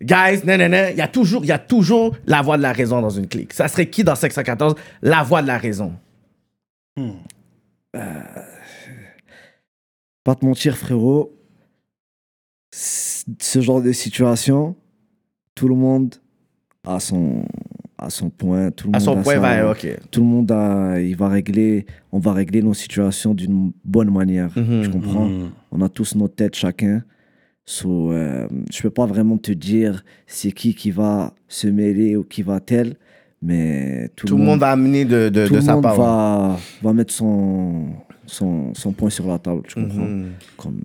guys, 0.00 0.40
non, 0.46 0.56
non, 0.56 0.68
non. 0.68 0.86
Il 0.92 0.96
y 0.96 1.00
a 1.00 1.08
toujours, 1.08 1.42
il 1.44 1.48
y 1.48 1.52
a 1.52 1.58
toujours 1.58 2.14
la 2.26 2.40
voix 2.40 2.56
de 2.56 2.62
la 2.62 2.72
raison 2.72 3.00
dans 3.00 3.10
une 3.10 3.26
clique. 3.26 3.52
Ça 3.52 3.66
serait 3.66 3.90
qui 3.90 4.04
dans 4.04 4.14
514 4.14 4.76
La 5.02 5.24
voix 5.24 5.42
de 5.42 5.48
la 5.48 5.58
raison. 5.58 5.92
Pas 10.22 10.34
te 10.36 10.44
mentir, 10.44 10.76
frérot. 10.76 11.32
Ce 13.38 13.60
genre 13.60 13.80
de 13.82 13.92
situation, 13.92 14.74
tout 15.54 15.68
le 15.68 15.74
monde 15.74 16.14
a 16.86 17.00
son, 17.00 17.44
à 17.98 18.10
son 18.10 18.28
point. 18.30 18.70
Tout 18.70 18.88
le 18.88 18.96
À 18.96 18.98
monde 18.98 19.04
son 19.04 19.18
a 19.18 19.22
point, 19.22 19.34
sa- 19.34 19.40
ben, 19.40 19.70
ok. 19.70 19.86
Tout 20.10 20.20
le 20.20 20.26
monde 20.26 20.52
a, 20.52 21.00
il 21.00 21.16
va 21.16 21.28
régler, 21.28 21.86
on 22.12 22.18
va 22.18 22.32
régler 22.32 22.62
nos 22.62 22.74
situations 22.74 23.34
d'une 23.34 23.72
bonne 23.84 24.12
manière. 24.12 24.52
Tu 24.54 24.90
comprends? 24.90 25.28
Mhm. 25.28 25.50
On 25.72 25.80
a 25.80 25.88
tous 25.88 26.14
nos 26.14 26.28
têtes 26.28 26.54
chacun. 26.56 27.02
So, 27.66 28.12
euh, 28.12 28.46
je 28.70 28.82
peux 28.82 28.90
pas 28.90 29.06
vraiment 29.06 29.38
te 29.38 29.50
dire 29.52 30.04
c'est 30.26 30.52
qui 30.52 30.74
qui 30.74 30.90
va 30.90 31.32
se 31.48 31.66
mêler 31.66 32.14
ou 32.14 32.22
qui 32.22 32.42
va 32.42 32.60
tel, 32.60 32.96
mais 33.40 34.10
tout, 34.16 34.26
Tout 34.26 34.36
le 34.36 34.44
monde 34.44 34.60
va 34.60 34.70
amener 34.72 35.06
de, 35.06 35.30
de, 35.30 35.46
tout 35.46 35.54
de 35.54 35.58
le 35.60 35.64
sa 35.64 35.72
monde 35.72 35.82
part. 35.82 35.96
va, 35.96 36.58
va 36.82 36.92
mettre 36.92 37.14
son, 37.14 37.86
son, 38.26 38.74
son 38.74 38.92
point 38.92 39.08
sur 39.08 39.26
la 39.26 39.38
table, 39.38 39.62
tu 39.66 39.76
comprends? 39.76 40.02
Mhm. 40.06 40.32
Comme... 40.58 40.80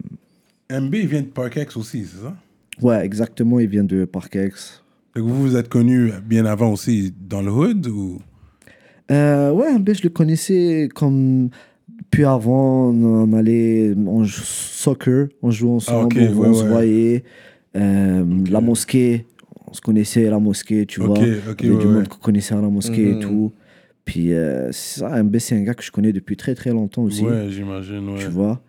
MB 0.71 0.93
il 0.95 1.07
vient 1.07 1.21
de 1.21 1.27
Parkex 1.27 1.75
aussi, 1.77 2.05
c'est 2.05 2.21
ça? 2.21 2.35
Ouais, 2.81 3.03
exactement, 3.05 3.59
il 3.59 3.67
vient 3.67 3.83
de 3.83 4.05
Parkex. 4.05 4.83
Vous 5.15 5.41
vous 5.41 5.55
êtes 5.55 5.67
connu 5.67 6.11
bien 6.23 6.45
avant 6.45 6.71
aussi 6.71 7.13
dans 7.19 7.41
le 7.41 7.51
hood 7.51 7.87
ou? 7.87 8.19
Euh, 9.11 9.51
ouais, 9.51 9.79
ben, 9.79 9.95
je 9.95 10.03
le 10.03 10.09
connaissais 10.09 10.87
comme. 10.93 11.49
Puis 12.11 12.23
avant, 12.23 12.89
on, 12.89 13.33
allait. 13.33 13.93
On 13.97 14.23
joue 14.23 14.43
soccer, 14.43 15.27
on 15.41 15.49
jouait 15.49 15.71
ensemble, 15.71 16.15
Ah, 16.19 16.23
ok, 16.23 16.33
on, 16.35 16.37
ouais, 16.39 16.47
on 16.49 16.53
se 16.53 16.63
ouais. 16.63 16.69
voyait. 16.69 17.23
Euh, 17.75 18.25
La 18.49 18.61
mosquée, 18.61 19.25
on 19.67 19.73
se 19.73 19.81
connaissait 19.81 20.27
à 20.27 20.31
la 20.31 20.39
mosquée, 20.39 20.85
tu 20.85 21.01
Ok, 21.01 21.07
vois. 21.07 21.17
Il 21.25 21.33
y 21.33 21.33
avait 21.33 21.69
ouais, 21.75 21.77
du 21.81 21.87
monde 21.87 22.07
qu'on 22.07 22.19
connaissait 22.19 22.53
à 22.53 22.61
la 22.61 22.69
mosquée 22.69 23.07
Mhm. 23.13 23.17
et 23.17 23.19
tout. 23.19 23.51
Puis 24.05 24.33
euh, 24.33 24.71
c'est 24.71 24.99
ça, 25.01 25.21
MB, 25.23 25.37
c'est 25.39 25.55
un 25.55 25.63
gars 25.63 25.73
que 25.73 25.83
je 25.83 25.91
connais 25.91 26.13
depuis 26.13 26.37
très 26.37 26.53
très 26.55 26.69
longtemps 26.71 27.03
aussi. 27.03 27.23
Ouais, 27.25 27.47
j'imagine, 27.49 28.09
ouais. 28.09 28.19
Tu 28.19 28.27
vois. 28.29 28.61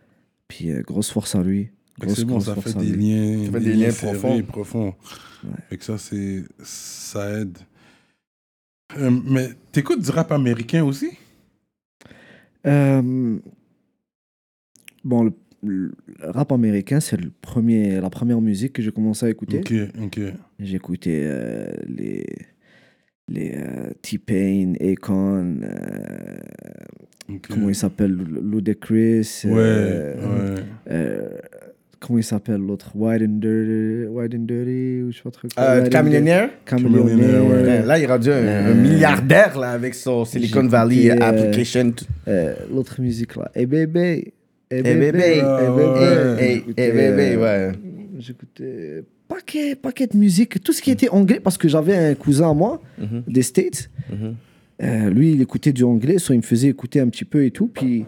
Puis 0.49 0.71
euh, 0.71 0.83
grosse 0.83 1.11
force 1.11 1.35
à 1.35 1.43
lui. 1.43 1.69
C'est 2.09 2.25
bon, 2.25 2.41
ça 2.41 2.55
fait 2.57 2.75
des 2.79 2.93
liens, 2.97 3.47
Ça 3.47 3.53
fait 3.53 3.61
des 3.61 3.75
liens 3.75 3.93
profonds. 3.93 4.43
profonds. 4.43 4.95
Fait 5.69 5.77
que 5.77 5.85
ça, 5.85 5.99
c'est, 5.99 6.45
ça 6.63 7.41
aide. 7.41 7.59
Euh, 8.99 9.11
mais 9.25 9.51
t'écoutes 9.73 10.03
du 10.03 10.11
rap 10.11 10.33
américain 10.33 10.85
aussi? 10.85 11.11
Euh, 12.67 13.39
bon, 15.05 15.25
le, 15.25 15.33
le 15.63 15.93
rap 16.21 16.53
américain, 16.53 17.01
c'est 17.01 17.17
le 17.17 17.31
premier, 17.41 18.01
la 18.01 18.11
première 18.11 18.41
musique 18.41 18.73
que 18.75 18.83
j'ai 18.83 18.93
commencé 18.93 19.27
à 19.27 19.31
écouter. 19.31 19.59
Ok, 19.59 19.73
ok. 20.03 20.21
Écouté 20.59 21.21
euh, 21.25 21.73
les, 21.87 22.27
les 23.29 23.53
euh, 23.57 23.91
T-Pain, 24.03 24.75
Akon, 24.81 25.61
comment 27.49 27.69
il 27.69 27.75
s'appelle, 27.75 28.13
Ludacris. 28.15 29.43
Ouais, 29.45 30.17
ouais. 30.17 30.55
Comment 32.01 32.19
il 32.19 32.25
s'appelle 32.25 32.61
l'autre? 32.61 32.91
White 32.95 33.23
and 33.23 33.39
Dirty, 33.39 34.07
White 34.09 34.35
and 34.35 34.45
Dirty, 34.47 35.03
ou 35.03 35.13
je 35.13 35.17
sais 35.19 35.23
pas 35.23 35.31
trop. 35.31 35.49
Euh. 35.59 35.87
Camillionnaire, 35.89 36.51
Camillionnaire, 36.65 37.45
ouais. 37.45 37.63
Ouais, 37.63 37.83
Là, 37.85 37.99
il 37.99 38.05
est 38.05 38.07
rendu 38.07 38.31
un, 38.31 38.37
un 38.37 38.67
Euh, 38.71 38.75
milliardaire 38.75 39.59
là, 39.59 39.71
avec 39.73 39.95
son 39.95 40.25
Silicon 40.25 40.67
Valley 40.67 41.11
euh, 41.11 41.17
application. 41.21 41.93
Euh, 42.29 42.55
l'autre 42.75 43.01
musique 43.01 43.37
là. 43.37 43.51
Hey 43.55 43.67
bébé. 43.67 44.33
Hey 44.71 44.83
bébé, 44.83 45.09
hey 45.19 45.41
ah, 45.43 45.71
bébé. 45.77 45.93
ouais. 46.01 46.63
J'écoutais, 46.67 47.37
ouais. 47.37 47.73
J'écoutais 48.19 49.05
paquet, 49.29 49.75
paquet 49.77 50.07
de 50.07 50.17
musique, 50.17 50.63
tout 50.63 50.73
ce 50.73 50.83
qui 50.83 50.91
était 50.91 51.09
anglais, 51.09 51.41
parce 51.41 51.57
que 51.59 51.69
j'avais 51.69 51.97
un 51.97 52.15
cousin 52.15 52.51
à 52.51 52.55
moi, 52.55 52.81
Mhm. 52.99 53.23
des 53.29 53.43
States. 53.43 53.91
Mhm. 54.11 54.35
Euh, 54.83 55.11
lui, 55.11 55.33
il 55.33 55.43
écoutait 55.43 55.73
du 55.73 55.85
anglais, 55.85 56.19
soit 56.19 56.35
il 56.35 56.39
me 56.39 56.43
faisait 56.43 56.69
écouter 56.69 57.01
un 57.01 57.09
petit 57.09 57.25
peu 57.25 57.45
et 57.45 57.51
tout. 57.51 57.67
Puis 57.69 58.05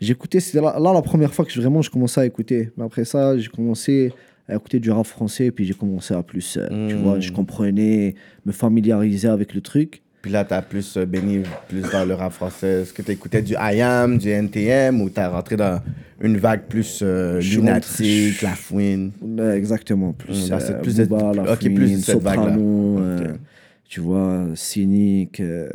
j'écoutais, 0.00 0.40
c'était 0.40 0.60
là, 0.60 0.76
là 0.78 0.92
la 0.92 1.02
première 1.02 1.32
fois 1.34 1.44
que 1.44 1.52
vraiment 1.60 1.82
je 1.82 1.90
commençais 1.90 2.20
à 2.20 2.26
écouter. 2.26 2.70
Mais 2.76 2.84
après 2.84 3.04
ça, 3.04 3.36
j'ai 3.38 3.48
commencé 3.48 4.12
à 4.48 4.54
écouter 4.54 4.78
du 4.78 4.90
rap 4.90 5.06
français, 5.06 5.50
puis 5.50 5.64
j'ai 5.64 5.74
commencé 5.74 6.14
à 6.14 6.22
plus, 6.22 6.56
euh, 6.56 6.68
tu 6.88 6.94
Mm. 6.96 7.02
vois, 7.02 7.20
je 7.20 7.32
comprenais, 7.32 8.14
me 8.44 8.52
familiariser 8.52 9.28
avec 9.28 9.54
le 9.54 9.60
truc. 9.60 10.02
Puis 10.22 10.30
là, 10.32 10.44
t'as 10.44 10.62
plus 10.62 10.96
euh, 10.96 11.04
béni 11.06 11.42
plus 11.68 11.82
dans 11.90 12.04
le 12.04 12.14
rap 12.14 12.32
français. 12.32 12.82
Est-ce 12.82 12.92
que 12.92 13.02
t'écoutais 13.02 13.42
du 13.42 13.54
IAM, 13.54 14.18
du 14.18 14.28
NTM 14.28 15.00
ou 15.00 15.08
t'as 15.10 15.28
rentré 15.28 15.56
dans 15.56 15.80
une 16.20 16.36
vague 16.36 16.62
plus 16.68 17.00
euh, 17.02 17.40
lunatique, 17.40 18.42
la 18.42 18.50
fouine? 18.54 19.12
Exactement, 19.54 20.12
plus, 20.12 20.46
Mm, 20.46 20.50
bah, 20.50 20.60
c'est 20.60 20.74
euh, 20.74 20.80
plus 20.80 20.96
de- 20.96 21.04
Booba, 21.04 21.32
La 21.34 21.52
ok, 21.52 21.58
plus 21.74 21.92
de 21.92 21.96
cette 21.98 22.22
vague-là. 22.22 22.44
Soprano, 22.54 22.98
euh, 22.98 23.32
Ok. 23.32 23.40
tu 23.88 24.00
vois, 24.00 24.46
Cynic, 24.54 25.40
euh, 25.40 25.68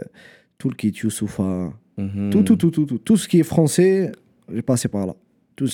tout 0.57 0.69
le 0.69 0.76
kit 0.76 0.91
Youssoufa. 1.01 1.72
Mhm. 2.02 2.30
Tout, 2.32 2.43
tout, 2.43 2.56
tout, 2.56 2.72
tout, 2.72 2.86
tout. 2.86 2.97
Tout 2.97 3.18
ce 3.18 3.28
qui 3.28 3.39
est 3.39 3.43
français, 3.43 4.12
j'ai 4.54 4.62
passé 4.62 4.88
par 4.88 5.06
là. 5.06 5.16
Tout, 5.56 5.68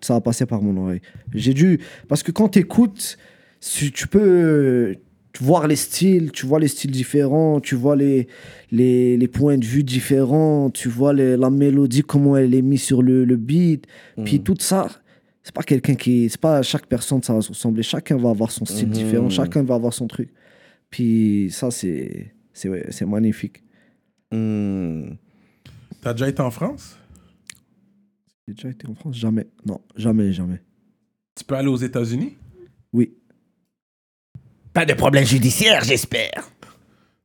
ça 0.00 0.16
a 0.16 0.20
passé 0.20 0.46
par 0.46 0.60
mon 0.62 0.76
oreille. 0.82 1.00
J'ai 1.32 1.54
dû. 1.54 1.78
Parce 2.08 2.22
que 2.22 2.32
quand 2.32 2.48
tu 2.50 2.58
écoutes, 2.60 3.16
tu 3.60 4.08
peux 4.08 4.96
voir 5.40 5.66
les 5.66 5.76
styles, 5.76 6.30
tu 6.32 6.44
vois 6.46 6.58
les 6.60 6.68
styles 6.68 6.90
différents, 6.90 7.60
tu 7.60 7.74
vois 7.74 7.96
les, 7.96 8.26
les, 8.70 9.16
les 9.16 9.28
points 9.28 9.56
de 9.58 9.64
vue 9.64 9.82
différents, 9.84 10.70
tu 10.70 10.88
vois 10.88 11.12
les- 11.14 11.36
la 11.36 11.48
mélodie, 11.50 12.02
comment 12.02 12.36
elle 12.36 12.54
est 12.54 12.62
mise 12.62 12.82
sur 12.82 13.02
le, 13.02 13.24
le 13.24 13.36
beat. 13.36 13.86
Puis 14.24 14.38
Mm. 14.40 14.42
tout 14.42 14.56
ça, 14.58 14.88
c'est 15.42 15.54
pas 15.54 15.62
quelqu'un 15.62 15.94
qui. 15.94 16.28
C'est 16.28 16.40
pas 16.40 16.62
chaque 16.62 16.86
personne, 16.86 17.22
ça 17.22 17.32
va 17.34 17.40
se 17.40 17.48
ressembler. 17.48 17.82
Chacun 17.82 18.16
va 18.16 18.30
avoir 18.30 18.50
son 18.50 18.64
style 18.64 18.88
Mhm. 18.88 18.92
différent, 18.92 19.28
chacun 19.30 19.62
va 19.62 19.74
avoir 19.74 19.92
son 19.94 20.06
truc. 20.06 20.28
Puis 20.90 21.48
ça, 21.50 21.70
c'est 21.70 22.32
c'est 22.52 22.68
ouais, 22.68 22.84
c'est 22.90 23.06
magnifique. 23.06 23.62
Hmm. 24.32 25.14
T'as 26.02 26.12
déjà 26.12 26.28
été 26.28 26.42
en 26.42 26.50
France? 26.50 26.98
J'ai 28.46 28.54
déjà 28.54 28.68
été 28.68 28.88
en 28.88 28.94
France? 28.94 29.16
Jamais. 29.16 29.46
Non, 29.64 29.80
jamais, 29.96 30.32
jamais. 30.32 30.60
Tu 31.36 31.44
peux 31.44 31.54
aller 31.54 31.68
aux 31.68 31.76
États-Unis? 31.76 32.36
Oui. 32.92 33.14
Pas 34.72 34.84
de 34.84 34.94
problème 34.94 35.24
judiciaire, 35.24 35.84
j'espère. 35.84 36.50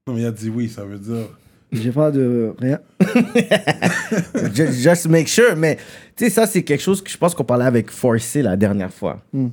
Non, 0.05 0.13
mais 0.13 0.21
il 0.21 0.25
a 0.28 0.32
dit 0.32 0.49
oui, 0.49 0.69
ça 0.69 0.86
veut 0.86 0.99
dire. 0.99 1.28
J'ai 1.71 1.91
pas 1.91 2.11
de 2.11 2.53
rien. 2.59 2.80
Just, 4.53 4.80
just 4.80 5.07
make 5.07 5.28
sure. 5.28 5.55
Mais, 5.57 5.78
tu 6.15 6.25
sais, 6.25 6.30
ça, 6.30 6.45
c'est 6.45 6.63
quelque 6.63 6.82
chose 6.82 7.01
que 7.01 7.09
je 7.09 7.17
pense 7.17 7.34
qu'on 7.34 7.43
parlait 7.43 7.65
avec 7.65 7.89
Forcé 7.89 8.41
la 8.41 8.55
dernière 8.55 8.93
fois. 8.93 9.21
Mm. 9.34 9.47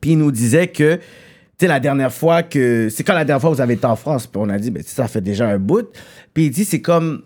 Puis 0.00 0.12
il 0.12 0.18
nous 0.18 0.30
disait 0.30 0.68
que, 0.68 0.96
tu 0.96 1.02
sais, 1.58 1.66
la 1.66 1.80
dernière 1.80 2.12
fois 2.12 2.42
que. 2.42 2.88
C'est 2.90 3.02
quand 3.02 3.14
la 3.14 3.24
dernière 3.24 3.40
fois 3.40 3.50
que 3.50 3.56
vous 3.56 3.62
avez 3.62 3.74
été 3.74 3.86
en 3.86 3.96
France? 3.96 4.26
Puis 4.26 4.40
on 4.40 4.48
a 4.50 4.58
dit, 4.58 4.70
ben, 4.70 4.82
ça 4.84 5.08
fait 5.08 5.22
déjà 5.22 5.48
un 5.48 5.58
bout. 5.58 5.88
Puis 6.34 6.44
il 6.46 6.50
dit, 6.50 6.64
c'est 6.66 6.82
comme. 6.82 7.22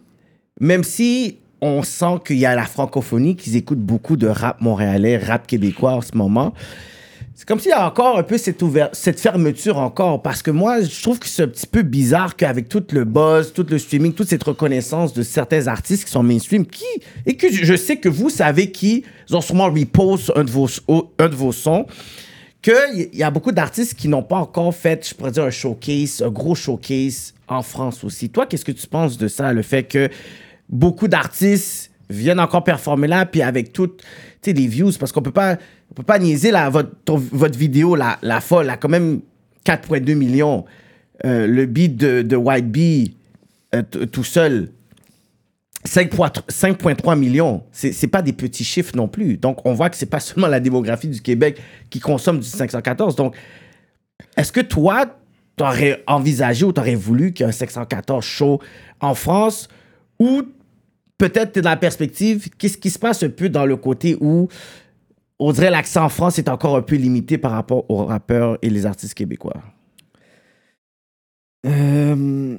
Même 0.60 0.84
si 0.84 1.38
on 1.60 1.82
sent 1.82 2.20
qu'il 2.24 2.38
y 2.38 2.46
a 2.46 2.54
la 2.54 2.64
francophonie, 2.64 3.36
qu'ils 3.36 3.56
écoutent 3.56 3.80
beaucoup 3.80 4.16
de 4.16 4.26
rap 4.26 4.60
montréalais, 4.60 5.18
rap 5.18 5.46
québécois 5.46 5.92
en 5.92 6.00
ce 6.00 6.16
moment. 6.16 6.54
C'est 7.34 7.48
comme 7.48 7.58
s'il 7.58 7.70
y 7.70 7.72
a 7.72 7.86
encore 7.86 8.18
un 8.18 8.22
peu 8.22 8.36
cette, 8.36 9.18
fermeture 9.18 9.78
encore. 9.78 10.20
Parce 10.20 10.42
que 10.42 10.50
moi, 10.50 10.82
je 10.82 11.02
trouve 11.02 11.18
que 11.18 11.26
c'est 11.26 11.44
un 11.44 11.48
petit 11.48 11.66
peu 11.66 11.80
bizarre 11.80 12.36
qu'avec 12.36 12.68
tout 12.68 12.84
le 12.92 13.04
buzz, 13.04 13.54
tout 13.54 13.64
le 13.66 13.78
streaming, 13.78 14.12
toute 14.12 14.28
cette 14.28 14.42
reconnaissance 14.42 15.14
de 15.14 15.22
certains 15.22 15.66
artistes 15.66 16.04
qui 16.04 16.10
sont 16.10 16.22
mainstream, 16.22 16.66
qui, 16.66 16.84
et 17.24 17.36
que 17.36 17.50
je 17.50 17.74
sais 17.76 17.96
que 17.96 18.10
vous 18.10 18.28
savez 18.28 18.70
qui 18.70 19.04
ont 19.30 19.40
sûrement 19.40 19.70
repost 19.70 20.30
un 20.36 20.44
de 20.44 20.50
vos, 20.50 20.68
un 21.18 21.28
de 21.28 21.34
vos 21.34 21.52
sons, 21.52 21.86
qu'il 22.60 23.08
y 23.14 23.22
a 23.22 23.30
beaucoup 23.30 23.52
d'artistes 23.52 23.94
qui 23.94 24.08
n'ont 24.08 24.22
pas 24.22 24.36
encore 24.36 24.74
fait, 24.74 25.08
je 25.08 25.14
pourrais 25.14 25.30
dire, 25.30 25.44
un 25.44 25.50
showcase, 25.50 26.22
un 26.22 26.28
gros 26.28 26.54
showcase 26.54 27.32
en 27.48 27.62
France 27.62 28.04
aussi. 28.04 28.28
Toi, 28.28 28.44
qu'est-ce 28.44 28.66
que 28.66 28.72
tu 28.72 28.86
penses 28.86 29.16
de 29.16 29.28
ça, 29.28 29.54
le 29.54 29.62
fait 29.62 29.84
que 29.84 30.10
beaucoup 30.70 31.08
d'artistes 31.08 31.90
viennent 32.08 32.40
encore 32.40 32.64
performer 32.64 33.06
là, 33.06 33.26
puis 33.26 33.42
avec 33.42 33.72
toutes 33.72 34.02
les 34.46 34.66
views, 34.66 34.92
parce 34.98 35.12
qu'on 35.12 35.22
peut 35.22 35.30
pas, 35.30 35.58
on 35.90 35.94
peut 35.94 36.02
pas 36.02 36.18
niaiser 36.18 36.52
votre, 36.70 37.58
vidéo, 37.58 37.96
la, 37.96 38.40
folle, 38.40 38.70
a 38.70 38.76
quand 38.76 38.88
même 38.88 39.20
4,2 39.66 40.14
millions. 40.14 40.64
Euh, 41.26 41.46
le 41.46 41.66
beat 41.66 41.96
de, 41.96 42.22
de 42.22 42.36
White 42.36 42.70
Bee, 42.70 43.14
euh, 43.74 43.82
tout 43.82 44.24
seul, 44.24 44.70
5,3 45.86 46.46
5,3 46.48 47.18
millions. 47.18 47.62
C'est 47.72 48.06
pas 48.06 48.22
des 48.22 48.32
petits 48.32 48.64
chiffres 48.64 48.96
non 48.96 49.08
plus. 49.08 49.36
Donc, 49.36 49.64
on 49.66 49.74
voit 49.74 49.90
que 49.90 49.96
c'est 49.96 50.06
pas 50.06 50.20
seulement 50.20 50.48
la 50.48 50.60
démographie 50.60 51.08
du 51.08 51.20
Québec 51.20 51.60
qui 51.90 52.00
consomme 52.00 52.38
du 52.38 52.46
514. 52.46 53.16
Donc, 53.16 53.36
est-ce 54.36 54.52
que 54.52 54.60
toi, 54.60 55.06
t'aurais 55.56 56.02
envisagé 56.06 56.64
ou 56.64 56.72
t'aurais 56.72 56.94
voulu 56.94 57.32
qu'il 57.32 57.44
y 57.44 57.46
ait 57.46 57.50
un 57.50 57.52
514 57.52 58.24
show 58.24 58.60
en 59.00 59.14
France 59.14 59.68
ou 60.18 60.42
peut-être 61.20 61.52
t'es 61.52 61.60
dans 61.62 61.70
la 61.70 61.76
perspective, 61.76 62.48
qu'est-ce 62.58 62.78
qui 62.78 62.88
se 62.90 62.98
passe 62.98 63.22
un 63.22 63.28
peu 63.28 63.48
dans 63.48 63.66
le 63.66 63.76
côté 63.76 64.16
où 64.20 64.48
on 65.38 65.52
dirait 65.52 65.70
l'accent 65.70 66.04
en 66.04 66.08
France 66.08 66.38
est 66.38 66.48
encore 66.48 66.76
un 66.76 66.82
peu 66.82 66.96
limité 66.96 67.36
par 67.38 67.52
rapport 67.52 67.84
aux 67.90 68.04
rappeurs 68.04 68.58
et 68.62 68.70
les 68.70 68.86
artistes 68.86 69.14
québécois? 69.14 69.62
Euh, 71.66 72.56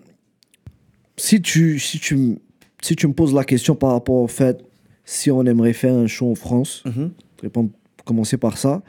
si, 1.18 1.42
tu, 1.42 1.80
si, 1.80 2.00
tu, 2.00 2.38
si 2.82 2.96
tu 2.96 3.08
me 3.08 3.14
poses 3.14 3.34
la 3.34 3.44
question 3.44 3.76
par 3.76 3.92
rapport 3.92 4.16
au 4.16 4.28
fait 4.28 4.64
si 5.06 5.32
on 5.32 5.44
aimerait 5.46 5.74
faire 5.74 5.96
un 5.96 6.08
show 6.08 6.32
en 6.32 6.36
France, 6.36 6.84
Mhm. 6.86 7.12
répondre, 7.42 7.70
commencer 8.06 8.38
par 8.38 8.58
ça, 8.58 8.82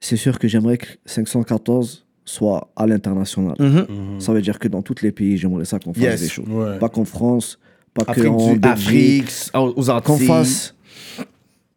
c'est 0.00 0.16
sûr 0.16 0.38
que 0.38 0.48
j'aimerais 0.48 0.76
que 0.78 0.86
514 1.06 2.04
soit 2.24 2.70
à 2.76 2.86
l'international. 2.86 3.54
Mhm. 3.60 4.20
Ça 4.20 4.32
veut 4.32 4.42
dire 4.42 4.58
que 4.58 4.66
dans 4.68 4.82
tous 4.82 5.02
les 5.02 5.12
pays, 5.12 5.36
j'aimerais 5.38 5.64
ça 5.64 5.78
qu'on 5.78 5.94
fasse 5.94 6.02
Yes. 6.02 6.20
des 6.20 6.28
shows. 6.28 6.44
Ouais. 6.48 6.78
Pas 6.78 6.88
qu'en 6.88 7.04
France, 7.04 7.58
pas 7.94 8.04
Afrique, 8.08 8.24
qu'en 8.26 8.52
du, 8.52 8.58
Belgique. 8.58 9.24
Afrique, 9.24 9.50
aux 9.54 9.90
Antilles. 9.90 10.02
Qu'on 10.04 10.18
fasse 10.18 10.74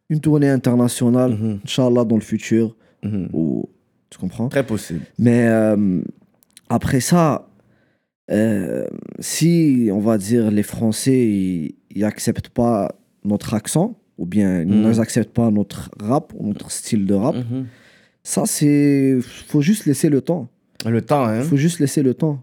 une 0.09 0.20
tournée 0.20 0.49
internationale, 0.49 1.32
Mhm. 1.32 1.59
Inch'Allah, 1.65 2.03
dans 2.05 2.15
le 2.15 2.22
futur. 2.22 2.76
Mhm. 3.03 3.30
Ou, 3.34 3.70
tu 4.09 4.18
comprends? 4.18 4.49
Très 4.49 4.65
possible. 4.65 5.01
Mais 5.20 5.47
euh, 5.47 6.01
après 6.70 6.99
ça, 7.01 7.47
euh, 8.32 8.88
si, 9.20 9.89
on 9.91 9.99
va 9.99 10.18
dire, 10.18 10.49
les 10.51 10.63
Français, 10.63 11.28
ils, 11.28 11.76
ils 11.95 12.03
acceptent 12.03 12.49
pas 12.49 12.93
notre 13.24 13.53
accent, 13.53 13.95
ou 14.18 14.26
bien 14.26 14.61
ils 14.61 14.68
Mhm. 14.68 14.91
n'acceptent 14.97 15.34
pas 15.34 15.51
notre 15.51 15.89
rap, 15.99 16.34
notre 16.39 16.72
style 16.72 17.05
de 17.05 17.13
rap, 17.13 17.36
Mhm. 17.36 17.65
ça, 18.24 18.43
c'est... 18.45 19.20
faut 19.47 19.61
juste 19.61 19.86
laisser 19.86 20.09
le 20.09 20.22
temps. 20.22 20.47
Le 20.86 21.01
temps, 21.01 21.26
hein. 21.26 21.41
faut 21.41 21.57
juste 21.57 21.80
laisser 21.80 22.01
le 22.03 22.13
temps. 22.13 22.41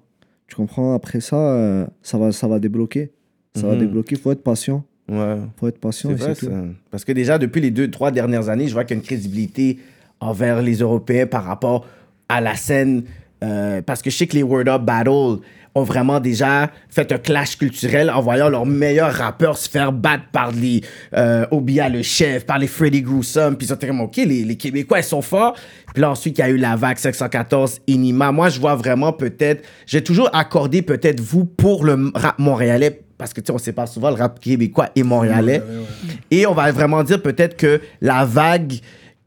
Tu 0.49 0.57
comprends? 0.57 0.93
Après 0.95 1.21
ça, 1.21 1.37
euh, 1.37 1.87
ça, 2.03 2.19
va, 2.19 2.31
ça 2.33 2.47
va 2.47 2.59
débloquer. 2.59 3.13
Ça 3.55 3.67
va 3.67 3.75
Mhm. 3.75 3.81
débloquer. 3.81 4.17
faut 4.17 4.33
être 4.33 4.43
patient. 4.43 4.85
Ouais. 5.09 5.37
faut 5.61 5.69
être 5.69 5.79
patient. 5.79 6.11
Et 6.11 6.15
vrai, 6.15 6.35
tout. 6.35 6.49
Parce 6.91 7.05
que 7.05 7.13
déjà, 7.13 7.37
depuis 7.39 7.61
les 7.61 7.71
deux, 7.71 7.91
trois 7.91 8.11
dernières 8.11 8.49
années, 8.49 8.69
je 8.69 8.73
vois 8.73 8.85
qu'il 8.85 8.97
y 8.97 8.99
a 8.99 9.01
une 9.01 9.07
crédibilité 9.07 9.79
envers 10.21 10.63
les 10.63 10.77
Européens 10.77 11.27
par 11.27 11.45
rapport 11.45 11.87
à 12.29 12.41
la 12.41 12.57
scène. 12.57 13.05
euh, 13.43 13.83
parce 13.83 14.01
que 14.01 14.09
je 14.09 14.17
sais 14.17 14.27
que 14.27 14.35
les 14.37 14.43
Word 14.43 14.69
Up 14.69 14.83
Battle 14.83 15.41
ont 15.75 15.83
vraiment 15.83 16.19
déjà 16.19 16.71
fait 16.89 17.13
un 17.13 17.19
clash 17.19 17.59
culturel 17.59 18.09
en 18.09 18.23
voyant 18.23 18.49
leurs 18.49 18.65
meilleurs 18.65 19.13
rappeurs 19.13 19.59
se 19.59 19.69
faire 19.69 19.93
battre 19.93 20.25
par 20.33 20.51
les 20.53 20.81
euh, 21.15 21.45
Obia 21.51 21.91
le 21.91 22.01
chef, 22.01 22.47
par 22.47 22.59
les 22.59 22.69
Freddy 22.69 23.03
Gruesome. 23.03 23.57
Puis 23.57 23.67
ils 23.67 23.73
étaient 23.75 23.87
comme, 23.89 24.01
OK, 24.01 24.17
les, 24.17 24.45
les 24.45 24.57
Québécois, 24.57 25.01
ils 25.01 25.05
sont 25.05 25.21
forts. 25.21 25.55
Puis 25.93 26.01
là, 26.01 26.11
ensuite, 26.13 26.39
il 26.39 26.41
y 26.41 26.45
a 26.45 26.49
eu 26.49 26.57
la 26.57 26.75
vague 26.77 26.97
514, 26.97 27.83
Inima. 27.87 28.33
Moi, 28.33 28.49
je 28.49 28.59
vois 28.59 28.77
vraiment 28.77 29.13
peut-être, 29.13 29.63
j'ai 29.85 30.03
toujours 30.03 30.31
accordé 30.35 30.81
peut-être 30.81 31.21
vous 31.21 31.45
pour 31.45 31.85
le 31.85 32.11
rap 32.15 32.39
montréalais 32.39 33.03
parce 33.25 33.33
que 33.33 33.41
tu 33.41 33.47
sais, 33.47 33.53
on 33.53 33.59
sait 33.59 33.73
pas 33.73 33.87
souvent 33.87 34.11
le 34.11 34.17
rap 34.17 34.39
québécois 34.39 34.91
et 34.95 35.03
montréalais. 35.03 35.63
Et 36.31 36.47
on 36.47 36.53
va 36.53 36.71
vraiment 36.73 37.03
dire 37.03 37.23
peut-être 37.23 37.57
que 37.57 37.81
la 38.03 38.27
vague 38.27 38.75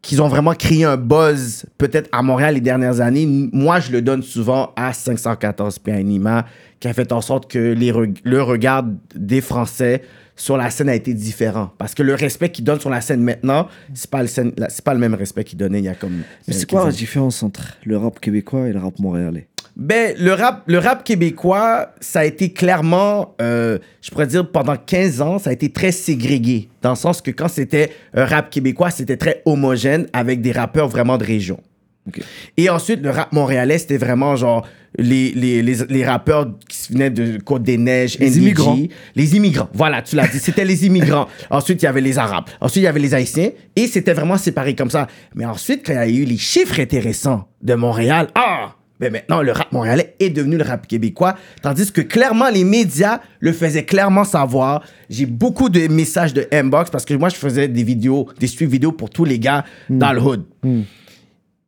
qu'ils 0.03 0.21
ont 0.21 0.27
vraiment 0.27 0.53
créé 0.53 0.83
un 0.83 0.97
buzz 0.97 1.65
peut-être 1.79 2.07
à 2.11 2.21
Montréal 2.21 2.53
les 2.53 2.61
dernières 2.61 3.01
années, 3.01 3.25
moi 3.51 3.79
je 3.79 3.91
le 3.91 4.03
donne 4.03 4.21
souvent 4.21 4.71
à 4.75 4.93
514 4.93 5.79
puis 5.79 5.91
à 5.91 5.95
Anima, 5.95 6.45
qui 6.79 6.87
a 6.87 6.93
fait 6.93 7.11
en 7.11 7.21
sorte 7.21 7.49
que 7.49 7.57
les 7.73 7.91
le 8.23 8.43
regard 8.43 8.83
des 9.15 9.41
Français 9.41 10.03
sur 10.35 10.55
la 10.55 10.69
scène 10.69 10.89
a 10.89 10.93
été 10.93 11.15
différent. 11.15 11.71
Parce 11.79 11.95
que 11.95 12.03
le 12.03 12.13
respect 12.13 12.49
qu'ils 12.51 12.65
donnent 12.65 12.79
sur 12.79 12.91
la 12.91 13.01
scène 13.01 13.21
maintenant, 13.23 13.67
c'est 13.95 14.11
pas 14.11 14.21
le, 14.21 14.27
scène- 14.27 14.53
pas 14.85 14.93
le 14.93 14.99
même 14.99 15.15
respect 15.15 15.43
qu'ils 15.43 15.57
donnaient 15.57 15.79
il 15.79 15.85
y 15.85 15.89
a 15.89 15.95
comme... 15.95 16.21
Mais 16.47 16.53
c'est 16.53 16.69
quoi 16.69 16.81
la 16.81 16.85
15 16.85 16.93
ans. 16.93 16.97
différence 16.99 17.41
entre 17.43 17.63
le 17.83 17.97
rap 17.97 18.19
québécois 18.19 18.67
et 18.67 18.73
le 18.73 18.77
rap 18.79 18.99
montréalais? 18.99 19.47
Ben, 19.77 20.15
le 20.17 20.33
rap, 20.33 20.63
le 20.65 20.79
rap 20.79 21.03
québécois, 21.03 21.93
ça 22.01 22.21
a 22.21 22.25
été 22.25 22.51
clairement, 22.51 23.35
euh, 23.39 23.77
je 24.01 24.09
pourrais 24.09 24.25
dire, 24.25 24.49
pendant 24.49 24.75
15 24.75 25.21
ans, 25.21 25.37
ça 25.37 25.51
a 25.51 25.53
été 25.53 25.69
très 25.69 25.91
ségrégué. 25.91 26.69
Dans 26.81 26.89
le 26.89 26.95
sens 26.95 27.21
que 27.21 27.29
quand 27.29 27.47
c'était 27.47 27.91
un 28.15 28.25
rap 28.25 28.49
québécois, 28.49 28.89
c'était 28.89 29.17
très 29.17 29.43
homogène 29.45 30.07
avec 30.13 30.41
des 30.41 30.51
rappeurs 30.51 30.87
vraiment 30.87 31.19
de 31.19 31.23
région. 31.23 31.59
Ok. 32.07 32.21
Et 32.57 32.71
ensuite, 32.71 33.03
le 33.03 33.11
rap 33.11 33.31
montréalais, 33.33 33.77
c'était 33.77 33.97
vraiment 33.97 34.35
genre 34.35 34.67
les, 34.97 35.31
les, 35.33 35.61
les, 35.61 35.75
les 35.87 36.05
rappeurs 36.05 36.47
qui 36.67 36.93
venaient 36.93 37.11
de 37.11 37.37
Côte-des-Neiges, 37.37 38.17
Les 38.17 38.31
NDG, 38.31 38.39
immigrants. 38.39 38.79
Les 39.13 39.35
immigrants, 39.35 39.69
voilà, 39.73 40.01
tu 40.01 40.15
l'as 40.15 40.27
dit. 40.27 40.39
C'était 40.39 40.65
les 40.65 40.87
immigrants. 40.87 41.27
Ensuite, 41.51 41.83
il 41.83 41.85
y 41.85 41.87
avait 41.87 42.01
les 42.01 42.17
Arabes. 42.17 42.45
Ensuite, 42.61 42.81
il 42.81 42.85
y 42.85 42.87
avait 42.87 42.99
les 42.99 43.13
Haïtiens. 43.13 43.51
Et 43.75 43.85
c'était 43.85 44.13
vraiment 44.13 44.37
séparé 44.37 44.73
comme 44.73 44.89
ça. 44.89 45.05
Mais 45.35 45.45
ensuite, 45.45 45.85
quand 45.85 45.93
il 45.93 46.15
y 46.15 46.17
a 46.17 46.23
eu 46.23 46.25
les 46.25 46.37
chiffres 46.37 46.79
intéressants 46.79 47.47
de 47.61 47.75
Montréal, 47.75 48.29
ah! 48.33 48.76
Ben 48.99 49.11
maintenant, 49.11 49.41
le 49.41 49.51
rap 49.51 49.71
montréalais 49.71 50.15
est 50.19 50.29
devenu 50.29 50.57
le 50.57 50.63
rap 50.63 50.87
québécois. 50.87 51.35
Tandis 51.61 51.91
que 51.91 52.01
clairement, 52.01 52.49
les 52.49 52.63
médias 52.63 53.19
le 53.39 53.53
faisaient 53.53 53.85
clairement 53.85 54.23
savoir. 54.23 54.83
J'ai 55.09 55.25
beaucoup 55.25 55.69
de 55.69 55.87
messages 55.87 56.33
de 56.33 56.47
inbox 56.51 56.89
parce 56.89 57.05
que 57.05 57.13
moi, 57.13 57.29
je 57.29 57.35
faisais 57.35 57.67
des 57.67 57.83
vidéos, 57.83 58.27
des 58.39 58.47
street 58.47 58.65
vidéos 58.65 58.91
pour 58.91 59.09
tous 59.09 59.25
les 59.25 59.39
gars 59.39 59.65
dans 59.89 60.13
le 60.13 60.21
hood. 60.21 60.45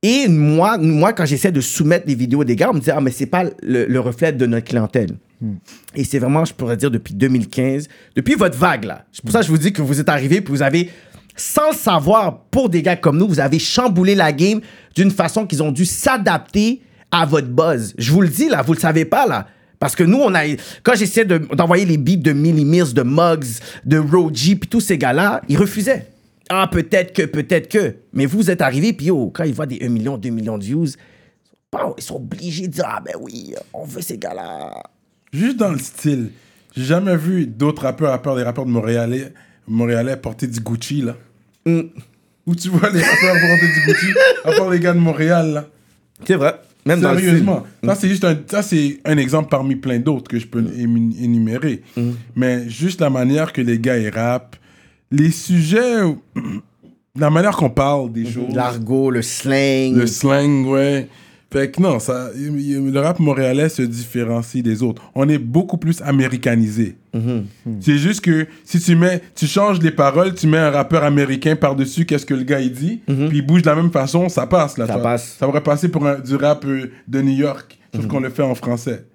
Et 0.02 0.28
moi, 0.28 0.78
moi 0.78 1.14
quand 1.14 1.26
j'essaie 1.26 1.52
de 1.52 1.62
soumettre 1.62 2.06
les 2.08 2.16
vidéos 2.16 2.44
des 2.44 2.56
gars, 2.56 2.70
on 2.72 2.74
me 2.74 2.80
dit, 2.80 2.90
ah, 2.90 3.02
mais 3.02 3.12
c'est 3.12 3.26
pas 3.26 3.44
le, 3.62 3.86
le 3.86 4.00
reflet 4.00 4.32
de 4.32 4.46
notre 4.46 4.66
clientèle. 4.66 5.18
Et 5.96 6.04
c'est 6.04 6.20
vraiment, 6.20 6.44
je 6.46 6.54
pourrais 6.54 6.78
dire, 6.78 6.92
depuis 6.92 7.14
2015, 7.14 7.88
depuis 8.16 8.36
votre 8.36 8.58
vague, 8.58 8.84
là. 8.84 9.06
C'est 9.12 9.24
pour 9.24 9.32
ça 9.32 9.40
que 9.40 9.46
je 9.46 9.52
vous 9.52 9.58
dis 9.58 9.72
que 9.72 9.82
vous 9.82 10.00
êtes 10.00 10.10
arrivé, 10.10 10.42
puis 10.42 10.54
vous 10.54 10.62
avez, 10.62 10.90
sans 11.36 11.70
le 11.72 11.76
savoir, 11.76 12.44
pour 12.52 12.70
des 12.70 12.82
gars 12.82 12.98
comme 12.98 13.18
nous, 13.18 13.28
vous 13.28 13.40
avez 13.40 13.60
chamboulé 13.60 14.16
la 14.16 14.34
game 14.34 14.60
d'une 14.96 15.12
façon 15.12 15.46
qu'ils 15.46 15.64
ont 15.64 15.72
dû 15.72 15.86
s'adapter 15.86 16.82
à 17.12 17.26
votre 17.26 17.48
buzz. 17.48 17.94
Je 17.98 18.12
vous 18.12 18.22
le 18.22 18.28
dis, 18.28 18.50
là, 18.50 18.62
vous 18.62 18.74
le 18.74 18.80
savez 18.80 19.06
pas, 19.06 19.26
là. 19.28 19.48
Parce 19.80 19.96
que 19.96 20.04
nous, 20.04 20.18
on 20.18 20.34
a. 20.36 20.42
Quand 20.84 20.96
j'essayais 20.96 21.26
de- 21.26 21.38
d'envoyer 21.38 21.86
les 21.86 21.98
beats 21.98 22.18
de 22.18 22.34
Millimeers, 22.34 22.94
de 22.94 23.02
Muggs, 23.02 23.60
de 23.86 23.98
Roji, 23.98 24.56
puis 24.58 24.70
tous 24.70 24.82
ces 24.82 24.98
gars-là, 24.98 25.42
ils 25.48 25.58
refusaient. 25.58 26.08
Ah, 26.50 26.68
peut-être 26.70 27.14
que, 27.14 27.22
peut-être 27.22 27.70
que. 27.70 27.96
Mais 28.12 28.26
vous 28.26 28.50
êtes 28.52 28.62
arrivé, 28.62 28.92
puis 28.94 29.10
oh, 29.12 29.32
quand 29.34 29.46
ils 29.46 29.54
voient 29.54 29.66
des 29.68 29.80
1 29.82 29.90
million, 29.90 30.18
2 30.18 30.30
millions 30.30 30.58
de 30.58 30.64
views, 30.66 30.88
ils 31.98 32.04
sont 32.04 32.18
obligés 32.18 32.68
de 32.68 32.74
dire 32.74 32.86
Ah, 32.88 33.02
ben 33.06 33.14
oui, 33.22 33.54
on 33.74 33.86
veut 33.86 34.02
ces 34.02 34.18
gars-là. 34.18 34.84
Juste 35.32 35.58
dans 35.58 35.72
le 35.72 35.78
style. 35.80 36.32
J'ai 36.76 36.84
jamais 36.84 37.16
vu 37.16 37.48
d'autres 37.48 37.84
rappeurs, 37.84 38.12
à 38.12 38.22
part 38.22 38.36
les 38.36 38.44
rappeurs 38.44 38.66
de 38.66 38.72
Montréalais, 38.72 39.34
Montréalais 39.68 40.18
porter 40.18 40.48
du 40.48 40.60
Gucci, 40.60 41.02
là. 41.02 41.16
Mm. 41.66 41.82
Où 42.46 42.56
tu 42.56 42.70
vois 42.70 42.90
les 42.90 43.02
rappeurs 43.02 43.34
porter 43.42 43.68
du 43.74 43.86
Gucci, 43.86 44.08
à 44.44 44.52
part 44.52 44.70
les 44.70 44.80
gars 44.80 44.94
de 44.94 45.00
Montréal, 45.00 45.54
là. 45.54 45.68
C'est 46.26 46.36
vrai. 46.36 46.56
Même 46.86 47.02
dans 47.02 47.12
le 47.14 47.20
Sérieusement. 47.20 47.66
style. 47.78 47.90
Ça, 47.90 47.96
c'est 47.96 48.08
juste 48.10 48.24
un, 48.24 48.38
ça, 48.50 48.62
c'est 48.64 49.00
un 49.06 49.18
exemple 49.18 49.50
parmi 49.50 49.76
plein 49.76 50.00
d'autres 50.00 50.30
que 50.30 50.40
je 50.40 50.48
peux 50.48 50.62
ému- 50.62 51.14
énumérer. 51.22 51.82
Mm. 51.98 52.10
Mais 52.36 52.70
juste 52.70 53.02
la 53.02 53.10
manière 53.10 53.52
que 53.54 53.62
les 53.62 53.78
gars 53.80 53.98
ils 53.98 54.10
rappent, 54.10 54.56
les 55.12 55.32
sujets, 55.32 56.02
la 57.18 57.30
manière 57.30 57.56
qu'on 57.58 57.70
parle 57.70 58.12
des 58.12 58.26
choses, 58.26 58.54
L'argot, 58.56 59.12
le 59.12 59.22
slang. 59.22 59.96
le 59.96 60.08
slang, 60.08 60.66
ouais. 60.68 61.08
Fait 61.52 61.72
que 61.72 61.82
non, 61.82 61.98
ça, 62.00 62.30
le 62.36 63.00
rap 63.00 63.20
montréalais 63.20 63.70
se 63.70 63.82
différencie 63.82 64.62
des 64.62 64.84
autres. 64.84 65.02
On 65.16 65.28
est 65.28 65.40
beaucoup 65.40 65.78
plus 65.78 66.00
américanisé. 66.04 66.96
Mm-hmm. 67.16 67.42
C'est 67.80 67.98
juste 67.98 68.22
que 68.22 68.46
si 68.64 68.80
tu 68.80 68.96
mets, 68.96 69.22
tu 69.36 69.48
changes 69.48 69.80
les 69.82 69.90
paroles, 69.90 70.36
tu 70.36 70.46
mets 70.46 70.60
un 70.60 70.70
rappeur 70.70 71.04
américain 71.04 71.56
par-dessus, 71.56 72.06
qu'est-ce 72.06 72.26
que 72.28 72.36
le 72.36 72.44
gars 72.44 72.60
il 72.60 72.72
dit, 72.72 73.02
puis 73.08 73.40
il 73.40 73.42
bouge 73.46 73.64
de 73.64 73.68
la 73.70 73.76
même 73.76 73.92
façon, 73.92 74.30
ça 74.30 74.46
passe 74.46 74.78
là. 74.78 74.86
Ça 74.86 75.00
passe. 75.00 75.38
Ça 75.40 75.48
pourrait 75.48 75.64
passer 75.64 75.90
pour 75.90 76.06
un- 76.06 76.20
du 76.20 76.36
rap 76.36 76.64
euh, 76.66 76.92
de 77.08 77.22
New 77.22 77.34
York, 77.36 77.80
sauf 77.96 78.06
qu'on 78.06 78.20
le 78.20 78.30
fait 78.30 78.44
en 78.44 78.54
français. 78.54 79.06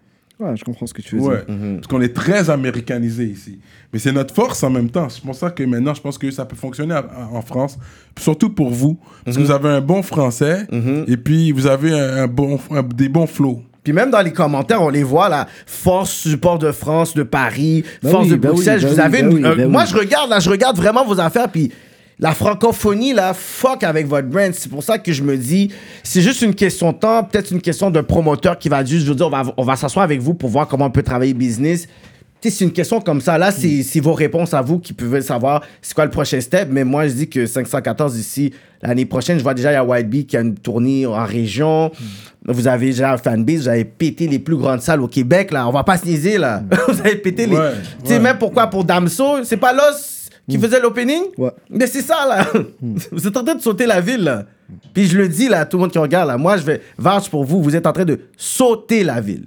Ouais, 0.44 0.56
je 0.56 0.64
comprends 0.64 0.86
ce 0.86 0.94
que 0.94 1.02
tu 1.02 1.16
veux 1.16 1.22
Ouais, 1.22 1.44
dire. 1.48 1.56
parce 1.76 1.86
qu'on 1.86 2.00
est 2.00 2.14
très 2.14 2.50
américanisé 2.50 3.24
ici. 3.26 3.58
Mais 3.92 3.98
c'est 3.98 4.12
notre 4.12 4.34
force 4.34 4.62
en 4.62 4.70
même 4.70 4.90
temps. 4.90 5.08
C'est 5.08 5.22
pour 5.22 5.34
ça 5.34 5.50
que 5.50 5.62
maintenant, 5.62 5.94
je 5.94 6.00
pense 6.00 6.18
que 6.18 6.30
ça 6.30 6.44
peut 6.44 6.56
fonctionner 6.56 6.94
à- 6.94 6.98
à- 6.98 7.28
en 7.32 7.42
France, 7.42 7.78
surtout 8.18 8.50
pour 8.50 8.70
vous, 8.70 8.98
parce 9.24 9.36
que 9.36 9.42
vous 9.42 9.50
avez 9.50 9.68
un 9.68 9.80
bon 9.80 10.02
français 10.02 10.66
et 11.06 11.16
puis 11.16 11.52
vous 11.52 11.66
avez 11.66 11.92
un, 11.98 12.24
un 12.24 12.26
bon, 12.26 12.58
un- 12.70 12.82
des 12.82 13.08
bons 13.08 13.26
flows. 13.26 13.62
Puis 13.82 13.92
même 13.92 14.10
dans 14.10 14.22
les 14.22 14.32
commentaires, 14.32 14.80
on 14.82 14.88
les 14.88 15.02
voit 15.02 15.28
là. 15.28 15.46
Force 15.66 16.10
support 16.10 16.58
de 16.58 16.72
France, 16.72 17.14
de 17.14 17.22
Paris, 17.22 17.84
Ben 18.02 18.10
force 18.10 18.24
oui, 18.24 18.30
de 18.30 18.36
ben 18.36 18.50
Bruxelles. 18.52 18.80
oui, 18.82 18.88
vous 18.90 18.96
ben 18.96 19.02
avez 19.04 19.22
oui, 19.26 19.40
ben 19.42 19.54
ben 19.56 19.68
Moi, 19.70 19.82
oui. 19.82 19.88
je 19.92 19.96
regarde 19.98 20.30
là, 20.30 20.40
je 20.40 20.48
regarde 20.48 20.76
vraiment 20.76 21.04
vos 21.04 21.20
affaires. 21.20 21.50
Puis 21.50 21.70
la 22.18 22.32
francophonie 22.32 23.12
là, 23.12 23.34
fuck 23.34 23.82
avec 23.82 24.06
votre 24.06 24.28
brand. 24.28 24.52
C'est 24.52 24.70
pour 24.70 24.82
ça 24.82 24.98
que 24.98 25.12
je 25.12 25.22
me 25.22 25.36
dis, 25.36 25.70
c'est 26.02 26.20
juste 26.20 26.42
une 26.42 26.54
question 26.54 26.92
de 26.92 26.98
temps, 26.98 27.24
peut-être 27.24 27.50
une 27.50 27.60
question 27.60 27.90
d'un 27.90 28.02
promoteur 28.02 28.58
qui 28.58 28.68
va 28.68 28.84
juste 28.84 29.06
vous 29.06 29.14
dire, 29.14 29.26
on 29.26 29.30
va, 29.30 29.42
on 29.56 29.64
va 29.64 29.76
s'asseoir 29.76 30.04
avec 30.04 30.20
vous 30.20 30.34
pour 30.34 30.50
voir 30.50 30.68
comment 30.68 30.86
on 30.86 30.90
peut 30.90 31.02
travailler 31.02 31.34
business. 31.34 31.88
C'est 32.50 32.64
une 32.64 32.72
question 32.72 33.00
comme 33.00 33.22
ça. 33.22 33.38
Là, 33.38 33.50
c'est 33.50 33.82
c'est 33.82 34.00
vos 34.00 34.12
réponses 34.12 34.52
à 34.52 34.60
vous 34.60 34.78
qui 34.78 34.92
pouvez 34.92 35.22
savoir 35.22 35.62
c'est 35.80 35.94
quoi 35.94 36.04
le 36.04 36.10
prochain 36.10 36.38
step. 36.42 36.68
Mais 36.70 36.84
moi, 36.84 37.08
je 37.08 37.14
dis 37.14 37.28
que 37.30 37.46
514 37.46 38.18
ici, 38.18 38.52
l'année 38.82 39.06
prochaine, 39.06 39.38
je 39.38 39.42
vois 39.42 39.54
déjà, 39.54 39.70
il 39.70 39.74
y 39.74 39.78
a 39.78 39.84
White 39.84 40.10
Bee 40.10 40.26
qui 40.26 40.36
a 40.36 40.40
une 40.40 40.54
tournée 40.54 41.06
en 41.06 41.24
région. 41.24 41.90
Vous 42.46 42.68
avez 42.68 42.86
déjà 42.86 43.14
un 43.14 43.16
fanbase, 43.16 43.62
vous 43.62 43.68
avez 43.68 43.86
pété 43.86 44.28
les 44.28 44.38
plus 44.38 44.56
grandes 44.56 44.82
salles 44.82 45.00
au 45.00 45.08
Québec, 45.08 45.52
là. 45.52 45.66
On 45.66 45.72
va 45.72 45.84
pas 45.84 45.96
se 45.96 46.04
niaiser, 46.04 46.36
là. 46.36 46.62
vous 46.88 47.00
avez 47.00 47.16
pété 47.16 47.46
les. 47.46 47.56
Tu 47.56 47.62
sais, 48.04 48.12
ouais. 48.14 48.20
même 48.20 48.36
pourquoi 48.36 48.66
pour 48.66 48.84
Damso, 48.84 49.42
c'est 49.44 49.56
pas 49.56 49.72
Los 49.72 50.13
qui 50.48 50.58
faisait 50.58 50.80
l'opening? 50.80 51.22
Ouais. 51.38 51.50
Mais 51.70 51.86
c'est 51.86 52.02
ça, 52.02 52.26
là. 52.28 52.46
vous 53.12 53.26
êtes 53.26 53.36
en 53.36 53.44
train 53.44 53.54
de 53.54 53.62
sauter 53.62 53.86
la 53.86 54.00
ville, 54.00 54.22
là. 54.24 54.44
Puis 54.92 55.06
je 55.06 55.16
le 55.18 55.28
dis, 55.28 55.48
là, 55.48 55.60
à 55.60 55.64
tout 55.66 55.76
le 55.76 55.82
monde 55.82 55.90
qui 55.92 55.98
regarde, 55.98 56.28
là. 56.28 56.36
Moi, 56.36 56.56
je 56.56 56.62
vais 56.62 56.80
vouch 56.98 57.28
pour 57.28 57.44
vous. 57.44 57.62
Vous 57.62 57.74
êtes 57.76 57.86
en 57.86 57.92
train 57.92 58.04
de 58.04 58.18
sauter 58.36 59.04
la 59.04 59.20
ville. 59.20 59.46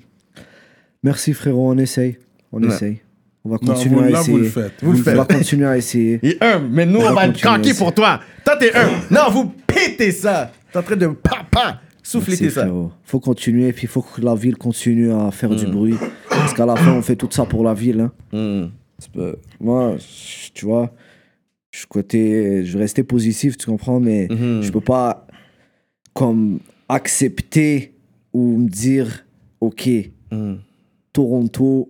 Merci 1.04 1.34
frérot, 1.34 1.72
on 1.72 1.78
essaye. 1.78 2.18
On 2.52 2.62
Ouais. 2.62 2.68
essaye. 2.70 3.02
On 3.46 3.50
va 3.50 3.58
Non, 3.62 3.74
continuer 3.74 3.96
vous- 3.96 4.02
à 4.04 4.10
là, 4.10 4.20
essayer. 4.22 4.32
vous 4.38 4.44
le 4.44 4.50
faites. 4.50 4.74
Vous 4.82 4.92
le 4.92 4.98
On 5.00 5.02
va 5.04 5.26
faites. 5.26 5.38
continuer 5.38 5.66
à 5.68 5.78
essayer. 5.78 6.20
Et 6.24 6.38
un, 6.42 6.60
mais 6.60 6.86
nous, 6.86 7.00
on, 7.00 7.14
va 7.14 7.28
le 7.28 7.32
continuer 7.34 7.34
craquer 7.40 7.70
aussi. 7.72 7.78
pour 7.80 7.94
toi. 7.94 8.20
Toi, 8.44 8.56
t'es 8.58 8.76
un. 8.76 8.88
Non, 9.10 9.30
vous 9.32 9.54
pétez 9.66 10.12
ça. 10.12 10.52
T'es 10.72 10.80
en 10.80 10.84
train 10.84 10.96
de 10.98 11.08
papa 11.08 11.80
souffler 12.04 12.36
Merci, 12.42 12.54
ça. 12.56 12.62
frérot. 12.62 12.92
Faut 13.06 13.20
continuer, 13.22 13.72
puis 13.72 13.84
il 13.84 13.90
faut 13.90 14.02
que 14.02 14.20
la 14.22 14.36
ville 14.36 14.58
continue 14.58 15.12
à 15.14 15.32
faire 15.32 15.50
du 15.52 15.66
bruit. 15.68 15.96
Parce 16.30 16.54
qu'à 16.54 16.66
la 16.66 16.76
fin, 16.76 16.92
on 16.94 17.02
fait 17.02 17.16
tout 17.16 17.28
ça 17.32 17.46
pour 17.46 17.64
la 17.64 17.74
ville. 17.74 18.10
hein. 18.34 18.70
Pas- 19.14 19.34
Moi, 19.60 19.96
tu 20.54 20.66
vois, 20.66 20.92
je 21.72 21.86
côté, 21.86 22.64
je 22.66 22.78
rester 22.78 23.04
positif, 23.04 23.58
tu 23.58 23.66
comprends, 23.68 24.00
mais 24.00 24.28
Mhm. 24.30 24.62
je 24.64 24.72
peux 24.72 24.82
pas 24.82 25.28
comme 26.14 26.60
accepter 26.90 27.94
ou 28.34 28.58
me 28.58 28.68
dire, 28.70 29.26
ok, 29.62 29.90
Hmm. 30.32 30.56
Toronto, 31.14 31.90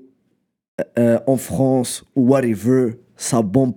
euh, 0.99 1.19
en 1.25 1.37
France 1.37 2.03
ou 2.15 2.27
whatever, 2.29 2.93
ça 3.15 3.41
bombe 3.41 3.73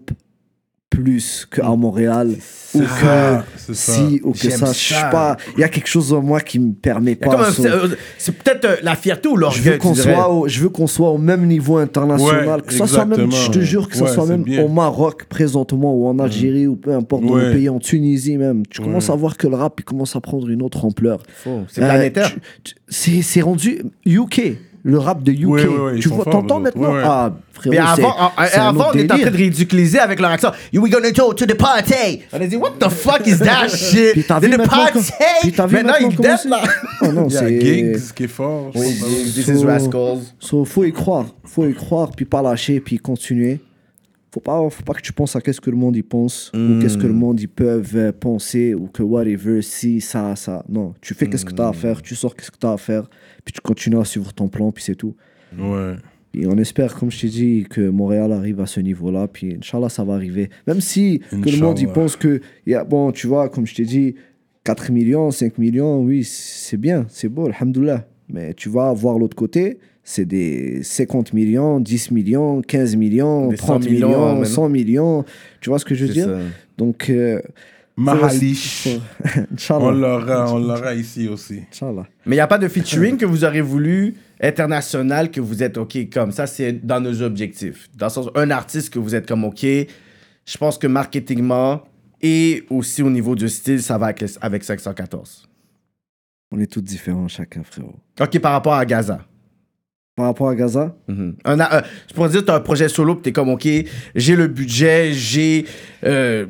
plus 0.91 1.47
qu'à 1.51 1.68
Montréal 1.76 2.34
ou 2.74 2.82
ça, 2.82 3.45
que 3.66 3.72
ça. 3.74 3.93
si 3.93 4.20
ou 4.24 4.32
que 4.32 4.38
J'aime 4.38 4.51
ça. 4.59 4.66
Je 4.72 4.78
sais 4.78 4.95
ça. 4.95 5.05
pas. 5.09 5.36
Il 5.57 5.61
y 5.61 5.64
a 5.64 5.68
quelque 5.68 5.86
chose 5.88 6.12
en 6.12 6.20
moi 6.20 6.41
qui 6.41 6.59
me 6.59 6.72
permet 6.72 7.14
pas. 7.14 7.51
c'est 7.53 7.66
euh, 7.70 7.88
c'est 8.18 8.32
peut-être 8.36 8.64
euh, 8.64 8.76
la 8.82 8.97
fierté 8.97 9.28
ou 9.28 9.36
je 9.36 9.41
l'orgueil. 9.41 9.62
veux 9.62 9.78
qu'on 9.78 9.95
soit, 9.95 10.30
au, 10.32 10.49
je 10.49 10.61
veux 10.61 10.68
qu'on 10.68 10.86
soit 10.88 11.11
au 11.11 11.18
même 11.18 11.47
niveau 11.47 11.76
international, 11.78 12.61
Ouais, 12.61 12.66
que 12.66 12.74
ça 12.74 12.86
soit 12.88 13.05
même, 13.07 13.30
je 13.30 13.51
te 13.51 13.61
jure 13.61 13.88
que 13.88 13.97
ça 13.97 14.05
Ouais, 14.05 14.12
soit 14.12 14.26
même 14.26 14.43
bien. 14.43 14.62
au 14.64 14.68
Maroc 14.68 15.24
présentement 15.28 15.95
ou 15.95 16.07
en 16.09 16.18
Algérie 16.18 16.66
ou 16.66 16.74
peu 16.76 16.93
importe 16.93 17.24
dans 17.24 17.34
Ouais. 17.34 17.47
le 17.47 17.53
pays, 17.53 17.68
en 17.68 17.78
Tunisie 17.78 18.36
même. 18.36 18.64
Tu 18.68 18.82
commences 18.82 19.11
à 19.11 19.14
voir 19.14 19.36
que 19.36 19.47
le 19.47 19.55
rap 19.57 19.74
il 19.78 19.84
commence 19.84 20.16
à 20.16 20.20
prendre 20.20 20.49
une 20.49 20.62
autre 20.62 20.84
ampleur. 20.84 21.22
C'est 21.68 21.82
Euh, 21.82 21.86
planétaire. 21.86 22.30
c'est 22.88 23.41
rendu 23.41 23.82
UK, 24.05 24.57
le 24.83 24.99
rap 24.99 25.22
de 25.22 25.33
UK. 25.33 26.01
Tu 26.01 26.09
vois, 26.09 26.24
t'entends 26.24 26.61
maintenant? 26.61 26.95
Ah, 27.05 27.33
frérot, 27.53 27.70
Mais 27.72 27.78
avant, 27.78 27.95
c'est- 27.97 28.05
en- 28.05 28.47
c'est 28.47 28.59
un 28.59 28.68
avant 28.68 28.87
on 28.95 28.99
était 28.99 29.12
en 29.12 29.18
train 29.18 29.31
de 29.31 29.37
ridiculiser 29.37 29.99
avec 29.99 30.20
leur 30.20 30.31
accent. 30.31 30.53
You 30.72 30.83
we 30.83 30.91
gonna 30.91 31.11
go 31.12 31.33
to 31.35 31.45
the 31.47 31.55
party. 31.55 32.22
On 32.33 32.41
a 32.41 32.47
dit, 32.47 32.57
what 32.57 32.72
the 32.81 32.89
fuck 32.89 33.26
is 33.26 33.39
that 33.39 33.68
shit? 33.76 34.12
Puis 34.12 34.24
t'as 34.24 34.41
vu 34.41 34.49
the 34.49 34.57
maintenant 34.57 34.66
party? 34.85 34.99
puis 35.43 35.53
t'as 35.53 35.66
vu 35.66 35.74
Maintenant, 35.76 35.93
maintenant 36.01 36.09
ils 36.33 36.39
c'est- 36.39 36.49
là. 36.49 36.62
Oh 37.03 37.12
non, 37.12 37.26
Il 37.28 37.35
y 37.35 37.37
a 37.37 37.41
c'est. 37.41 37.61
Gigs 37.61 38.12
qui 38.14 38.24
est 38.24 38.28
fort. 38.28 38.70
Oui, 38.74 38.95
pense. 38.99 39.35
This 39.35 39.49
is 39.49 39.64
Rascals. 39.64 40.18
So, 40.39 40.64
faut 40.64 40.85
y 40.85 40.93
croire, 40.93 41.26
faut 41.45 41.66
y 41.66 41.74
croire, 41.74 42.11
puis 42.16 42.24
pas 42.24 42.41
lâcher, 42.43 42.81
puis 42.81 42.99
continuer. 42.99 43.61
Faut 44.33 44.39
pas, 44.39 44.61
faut 44.70 44.85
pas 44.85 44.95
que 44.95 45.01
tu 45.01 45.12
penses 45.12 45.35
à 45.35 45.41
qu'est-ce 45.41 45.61
que 45.61 45.70
le 45.70 45.76
monde 45.76 45.97
y 45.97 46.03
pense, 46.05 46.53
ou 46.55 46.81
qu'est-ce 46.81 46.97
que 46.97 47.07
le 47.09 47.12
monde 47.12 47.41
y 47.41 47.49
peuvent 47.49 47.97
euh, 47.97 48.12
penser, 48.12 48.74
ou 48.76 48.87
que 48.87 49.03
whatever, 49.03 49.61
si, 49.61 50.01
ça, 50.01 50.37
ça. 50.37 50.62
Non, 50.68 50.95
tu 51.01 51.14
fais 51.14 51.26
qu'est-ce 51.26 51.45
que 51.45 51.53
t'as 51.53 51.68
à 51.68 51.72
faire, 51.72 52.01
tu 52.01 52.14
sors 52.14 52.37
qu'est-ce 52.37 52.53
que 52.53 52.57
t'as 52.57 52.74
à 52.74 52.76
faire, 52.76 53.11
puis 53.45 53.53
tu 53.53 53.61
continues 53.61 53.99
à 53.99 54.05
suivre 54.05 54.32
ton 54.32 54.49
plan, 54.49 54.70
puis 54.72 54.82
c'est 54.84 54.95
tout. 54.95 55.14
Ouais. 55.59 55.95
Et 56.32 56.47
on 56.47 56.57
espère, 56.59 56.95
comme 56.95 57.11
je 57.11 57.20
t'ai 57.22 57.28
dit, 57.28 57.66
que 57.68 57.80
Montréal 57.88 58.32
arrive 58.32 58.61
à 58.61 58.66
ce 58.66 58.78
niveau-là, 58.80 59.26
puis 59.26 59.57
Inch'Allah, 59.57 59.88
ça 59.88 60.05
va 60.05 60.14
arriver. 60.14 60.49
Même 60.66 60.80
si 60.80 61.20
que 61.30 61.51
le 61.51 61.59
monde 61.59 61.78
y 61.80 61.86
pense 61.86 62.14
que, 62.16 62.41
il 62.66 62.72
y 62.72 62.74
a, 62.76 62.84
bon, 62.84 63.11
tu 63.11 63.26
vois, 63.26 63.49
comme 63.49 63.66
je 63.66 63.74
t'ai 63.74 63.84
dit, 63.84 64.14
4 64.64 64.93
millions, 64.93 65.30
5 65.30 65.59
millions, 65.59 66.01
oui, 66.03 66.22
c'est 66.22 66.76
bien, 66.76 67.07
c'est 67.09 67.28
beau, 67.28 67.47
alhamdoulilah. 67.49 68.07
Mais 68.28 68.55
tu 68.55 68.68
vas 68.68 68.93
voir 68.93 69.18
l'autre 69.18 69.34
côté, 69.34 69.78
c'est 70.05 70.24
des 70.24 70.84
50 70.84 71.32
millions, 71.32 71.80
10 71.80 72.12
millions, 72.12 72.62
15 72.62 72.95
millions, 72.95 73.49
Des 73.49 73.57
100 73.57 73.66
30 73.66 73.84
millions, 73.91 74.09
millions, 74.09 74.34
même. 74.36 74.45
100 74.45 74.68
millions. 74.68 75.24
Tu 75.61 75.70
vois 75.70 75.78
ce 75.80 75.84
que 75.84 75.97
je 75.97 76.03
veux 76.05 76.12
C'est 76.12 76.14
dire? 76.14 76.26
ça. 76.26 76.38
Donc, 76.78 77.11
euh, 77.11 77.41
Mahalish. 78.03 78.89
On 78.89 79.53
Inch'Allah. 79.55 79.91
l'aura, 79.93 80.53
on 80.55 80.59
l'aura 80.59 80.95
ici 80.95 81.29
aussi. 81.29 81.61
Inch'Allah. 81.71 82.07
Mais 82.27 82.37
il 82.37 82.39
n'y 82.39 82.41
a 82.43 82.47
pas 82.47 82.59
de 82.59 82.69
featuring 82.69 83.17
que 83.17 83.27
vous 83.27 83.45
aurez 83.45 83.61
voulu 83.61 84.15
international 84.43 85.31
que 85.31 85.41
vous 85.41 85.63
êtes 85.63 85.77
OK 85.77 85.97
comme 86.13 86.33
ça, 86.33 86.47
c'est 86.47 86.73
dans 86.85 87.01
nos 87.01 87.23
objectifs. 87.23 87.89
Dans 87.97 88.07
le 88.07 88.11
sens, 88.11 88.29
un 88.35 88.51
artiste 88.51 88.91
que 88.93 88.99
vous 88.99 89.15
êtes 89.15 89.29
comme 89.29 89.45
OK, 89.45 89.63
je 89.65 90.57
pense 90.59 90.79
que 90.79 90.87
marketingement 90.87 91.83
et 92.23 92.65
aussi 92.71 93.03
au 93.03 93.11
niveau 93.11 93.35
du 93.35 93.49
style, 93.49 93.83
ça 93.83 93.99
va 93.99 94.07
avec, 94.07 94.25
avec 94.41 94.65
514. 94.65 95.47
On 96.53 96.59
est 96.61 96.67
tous 96.71 96.81
différents, 96.81 97.29
chacun, 97.29 97.63
frérot. 97.63 97.95
OK, 98.21 98.39
par 98.41 98.53
rapport 98.53 98.75
à 98.75 98.85
Gaza. 98.85 99.21
Par 100.17 100.27
rapport 100.27 100.49
à 100.49 100.55
Gaza? 100.57 100.97
Un 101.45 101.61
a- 101.61 101.77
euh, 101.77 101.83
je 102.09 102.15
pourrais 102.15 102.29
dire, 102.31 102.45
tu 102.45 102.51
as 102.51 102.57
un 102.57 102.61
projet 102.61 102.89
solo, 102.89 103.15
puis 103.15 103.23
tu 103.25 103.29
es 103.29 103.33
comme, 103.33 103.51
OK, 103.51 103.69
j'ai 104.15 104.37
le 104.37 104.49
budget, 104.49 105.13
j'ai. 105.13 105.65
euh, 106.05 106.47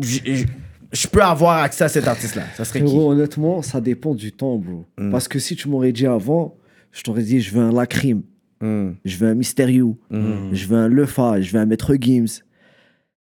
j'ai- 0.00 0.46
je 0.92 1.06
peux 1.06 1.22
avoir 1.22 1.62
accès 1.62 1.84
à 1.84 1.88
cet 1.88 2.06
artiste-là. 2.08 2.44
Ça 2.56 2.64
serait 2.64 2.82
qui? 2.82 2.94
honnêtement, 2.94 3.62
ça 3.62 3.80
dépend 3.80 4.14
du 4.14 4.32
temps, 4.32 4.56
bro. 4.56 4.86
Mm. 4.98 5.10
Parce 5.10 5.28
que 5.28 5.38
si 5.38 5.54
tu 5.56 5.68
m'aurais 5.68 5.92
dit 5.92 6.06
avant, 6.06 6.56
je 6.92 7.02
t'aurais 7.02 7.22
dit, 7.22 7.40
je 7.40 7.52
veux 7.54 7.62
un 7.62 7.72
Lacrim, 7.72 8.22
Mhm. 8.60 8.96
je 9.04 9.16
veux 9.18 9.28
un 9.28 9.34
Mystérieux, 9.34 9.94
Mhm. 10.10 10.48
je 10.52 10.66
veux 10.66 10.76
un 10.76 10.88
Lefa, 10.88 11.40
je 11.40 11.52
veux 11.52 11.60
un 11.60 11.66
Maître 11.66 11.94
Gims. 12.00 12.42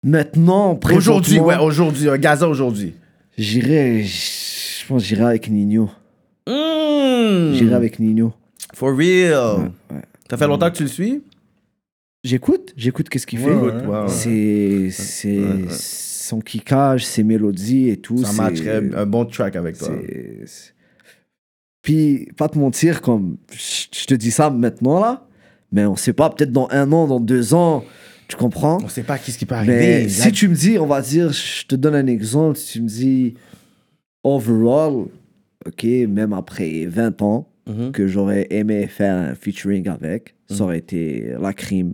Maintenant, 0.04 0.80
Aujourd'hui, 0.93 1.39
ouais, 1.39 1.58
aujourd'hui, 1.58 2.10
un 2.10 2.18
Gaza 2.18 2.47
aujourd'hui. 2.49 2.93
j'irai, 3.38 4.04
je 4.04 4.88
pense, 4.88 5.04
j'irai 5.04 5.26
avec 5.26 5.49
Nino. 5.49 5.91
Mhm. 6.47 7.54
J'irai 7.54 7.76
avec 7.76 7.99
Nino. 7.99 8.34
For 8.74 8.95
real. 8.97 9.58
Ouais, 9.89 9.95
ouais. 9.97 10.02
Ça 10.30 10.38
fait 10.38 10.47
longtemps 10.47 10.72
que 10.72 10.78
tu 10.78 10.84
le 10.84 10.89
suis? 10.89 11.22
J'écoute, 12.24 12.74
j'écoute 12.78 13.10
qu'est-ce 13.10 13.28
qu'il 13.28 13.39
Ouais, 13.41 14.08
fait. 14.08 14.89
C'est. 14.89 14.89
Son 16.32 16.39
kickage, 16.39 17.05
ses 17.05 17.23
mélodies 17.23 17.89
et 17.89 17.97
tout. 17.97 18.23
Ça 18.23 18.32
matcherait 18.34 18.89
un 18.95 19.05
bon 19.05 19.25
track 19.25 19.55
avec 19.57 19.77
toi. 19.77 19.89
Puis, 21.82 22.29
pas 22.38 22.47
te 22.47 22.57
mentir, 22.57 23.01
comme 23.01 23.38
je 23.51 24.05
te 24.05 24.13
dis 24.13 24.32
ça 24.32 24.49
maintenant 24.49 24.99
là, 24.99 25.27
mais 25.71 25.86
on 25.86 25.95
sait 25.95 26.13
pas, 26.13 26.29
peut-être 26.29 26.51
dans 26.51 26.67
un 26.71 26.91
an, 26.91 27.07
dans 27.07 27.19
deux 27.19 27.53
ans, 27.53 27.84
tu 28.27 28.38
comprends? 28.38 28.77
On 28.84 28.88
sait 28.88 29.03
pas 29.03 29.17
qu'est-ce 29.17 29.38
qui 29.38 29.45
peut 29.45 29.55
Mais 29.65 29.77
arriver. 30.03 30.09
si 30.09 30.32
tu 30.32 30.47
me 30.47 30.55
dis, 30.55 30.77
on 30.77 30.86
va 30.86 31.01
dire, 31.01 31.32
je 31.34 31.65
te 31.65 31.75
donne 31.75 31.95
un 31.95 32.07
exemple, 32.07 32.57
si 32.57 32.73
tu 32.73 32.82
me 32.82 32.88
dis 32.88 33.34
overall, 34.23 35.07
ok, 35.65 35.84
même 36.07 36.34
après 36.34 36.86
20 36.86 37.21
ans, 37.21 37.47
Mhm. 37.67 37.91
que 37.91 38.07
j'aurais 38.07 38.47
aimé 38.49 38.88
faire 38.88 39.15
un 39.15 39.36
featuring 39.36 39.88
avec, 39.88 40.36
Mm. 40.49 40.55
ça 40.55 40.63
aurait 40.63 40.77
été 40.79 41.34
La 41.39 41.53
Crime, 41.53 41.93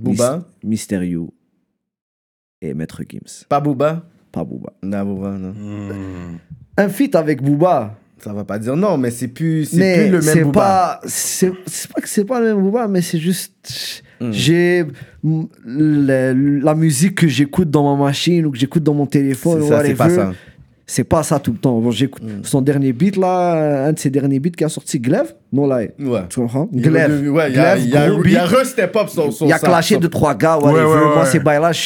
Booba? 0.00 0.46
Mystérieux 0.64 1.26
et 2.62 2.74
Maître 2.74 3.02
Gims, 3.08 3.44
Pas 3.48 3.60
Booba? 3.60 4.04
Pas 4.32 4.44
Booba. 4.44 4.72
Non, 4.82 5.04
Booba, 5.04 5.30
non. 5.32 5.50
Hmm. 5.52 6.38
Un 6.76 6.88
feat 6.88 7.14
avec 7.14 7.42
Booba, 7.42 7.98
Ça 8.18 8.32
va 8.32 8.44
pas 8.44 8.58
dire 8.58 8.76
non, 8.76 8.96
mais 8.98 9.10
c'est 9.10 9.28
plus, 9.28 9.66
c'est 9.66 9.76
mais 9.76 9.94
plus 10.02 10.10
le 10.10 10.20
même 10.20 10.22
c'est 10.22 10.42
Booba. 10.44 10.60
pas 10.60 11.00
c'est 11.06 11.50
pas 11.94 12.00
que 12.00 12.08
c'est 12.08 12.24
pas 12.24 12.40
le 12.40 12.54
même 12.54 12.62
Booba 12.62 12.88
mais 12.88 13.02
c'est 13.02 13.18
juste 13.18 14.02
Mm. 14.18 14.30
j'ai 14.32 14.86
la, 15.66 16.32
la 16.32 16.74
musique 16.74 17.16
que 17.16 17.28
j'écoute 17.28 17.70
dans 17.70 17.94
ma 17.94 18.02
machine 18.06 18.46
ou 18.46 18.50
que 18.50 18.56
j'écoute 18.56 18.82
dans 18.82 18.94
mon 18.94 19.04
téléphone 19.04 19.58
C'est 19.60 19.66
ou 19.66 19.68
ça, 19.68 19.84
c'est 19.84 19.94
pas 19.94 20.08
ça. 20.08 20.32
c'est 20.86 21.04
pas 21.04 21.22
ça 21.22 21.38
tout 21.38 21.52
le 21.52 21.58
temps 21.58 21.78
Bon, 21.80 21.90
j'écoute 21.90 22.22
Mm. 22.22 22.42
son 22.42 22.62
dernier 22.62 22.94
beat 22.94 23.18
là 23.18 23.86
un 23.88 23.92
de 23.92 23.98
ses 23.98 24.08
derniers 24.08 24.40
beats 24.40 24.52
qui 24.56 24.64
a 24.64 24.70
sorti 24.70 25.00
Glaive 25.00 25.34
non 25.56 25.66
là 25.66 25.78
Ouais. 25.98 26.20
tu 26.28 26.40
comprends? 26.40 26.68
Glaive 26.72 27.30
Ouais, 27.30 27.50
il 27.50 27.56
y 27.56 27.58
a, 27.58 27.76
Glaive, 27.76 27.84
il 27.86 27.90
y 28.32 28.36
a, 28.36 28.40
y 28.40 28.42
a 28.42 28.46
re-step 28.46 28.94
up 28.96 29.08
son, 29.08 29.30
son 29.30 29.46
il 29.46 29.48
y 29.48 29.52
a 29.52 29.58
clashé 29.58 29.96
de 29.98 30.06
trois 30.06 30.34
gars 30.34 30.58
whatever. 30.58 30.84
Ouais, 30.84 30.94
ouais, 30.94 31.04
moi 31.06 31.20
ouais. 31.22 31.26
ces 31.26 31.40
bails 31.40 31.60
là 31.60 31.72
je, 31.72 31.80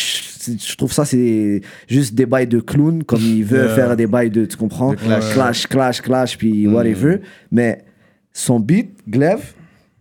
je 0.58 0.76
trouve 0.76 0.92
ça 0.92 1.04
c'est 1.04 1.60
juste 1.88 2.14
des 2.14 2.26
bails 2.26 2.46
de 2.46 2.60
clown 2.60 3.02
comme 3.04 3.20
il 3.22 3.44
veut 3.44 3.64
Yeah. 3.66 3.74
faire 3.74 3.96
des 3.96 4.06
bails 4.06 4.30
de 4.30 4.44
tu 4.44 4.56
comprends? 4.56 4.90
De 4.92 4.96
clash. 4.96 5.32
clash 5.32 5.66
clash 5.66 6.00
clash 6.02 6.36
puis 6.38 6.66
Mm. 6.66 6.74
whatever 6.74 7.20
mais 7.50 7.84
son 8.32 8.58
beat 8.60 8.90
Glaive 9.08 9.52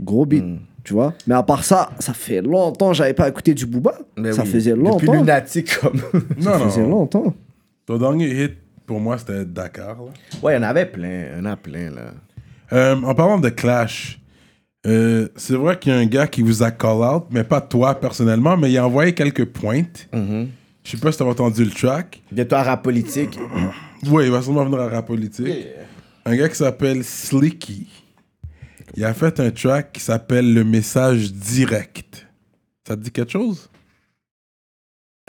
gros 0.01 0.25
beat 0.25 0.43
Mm. 0.43 0.57
tu 0.83 0.93
vois? 0.93 1.13
Mais 1.27 1.35
à 1.35 1.43
part 1.43 1.63
ça 1.63 1.89
ça 1.99 2.13
fait 2.13 2.41
longtemps 2.41 2.89
que 2.89 2.95
j'avais 2.95 3.13
pas 3.13 3.27
écouté 3.29 3.53
du 3.53 3.65
Booba 3.65 3.95
Mais 4.17 4.31
ça 4.31 4.43
oui. 4.43 4.49
faisait 4.49 4.71
Depuis 4.71 4.83
longtemps 4.83 5.13
lunatique 5.13 5.77
comme. 5.79 6.01
Non, 6.37 6.53
ça 6.53 6.59
faisait 6.59 6.81
non. 6.81 6.89
longtemps 6.89 7.33
Ton 7.85 7.97
dernier 7.97 8.27
hit, 8.43 8.53
pour 8.85 8.99
moi, 8.99 9.17
c'était 9.17 9.45
Dakar. 9.45 9.97
là. 9.97 10.11
ouais, 10.43 10.53
il 10.53 10.55
y 10.55 10.59
en 10.59 10.63
avait 10.63 10.85
plein. 10.85 11.25
Il 11.33 11.37
y 11.37 11.41
en 11.41 11.45
a 11.45 11.55
plein, 11.55 11.89
là. 11.91 12.11
Euh, 12.71 12.95
en 13.01 13.15
parlant 13.15 13.39
de 13.39 13.49
Clash, 13.49 14.19
euh, 14.85 15.27
c'est 15.35 15.55
vrai 15.55 15.77
qu'il 15.79 15.91
y 15.91 15.95
a 15.95 15.97
un 15.99 16.05
gars 16.05 16.27
qui 16.27 16.41
vous 16.41 16.63
a 16.63 16.71
call 16.71 16.97
out, 17.01 17.23
mais 17.31 17.43
pas 17.43 17.61
toi 17.61 17.95
personnellement, 17.99 18.55
mais 18.57 18.71
il 18.71 18.77
a 18.77 18.85
envoyé 18.85 19.13
quelques 19.13 19.45
pointes. 19.45 20.07
Mhm. 20.13 20.49
Je 20.83 20.91
sais 20.91 20.97
pas 20.97 21.11
si 21.11 21.17
t'as 21.17 21.25
entendu 21.25 21.63
le 21.65 21.71
track. 21.71 22.21
Bientôt 22.31 22.55
à 22.55 22.63
rap 22.63 22.83
politique. 22.83 23.37
Oui, 24.07 24.23
il 24.23 24.31
va 24.31 24.41
sûrement 24.41 24.63
venir 24.63 24.79
à 24.79 24.87
rap 24.87 25.07
politique. 25.07 25.67
Un 26.25 26.37
gars 26.37 26.47
qui 26.47 26.55
s'appelle 26.55 27.03
Slicky. 27.03 27.89
Il 28.95 29.03
a 29.03 29.13
fait 29.13 29.41
un 29.41 29.51
track 29.51 29.91
qui 29.91 29.99
s'appelle 29.99 30.53
Le 30.53 30.63
message 30.63 31.33
direct. 31.33 32.25
Ça 32.87 32.95
te 32.95 33.01
dit 33.01 33.11
quelque 33.11 33.33
chose? 33.33 33.69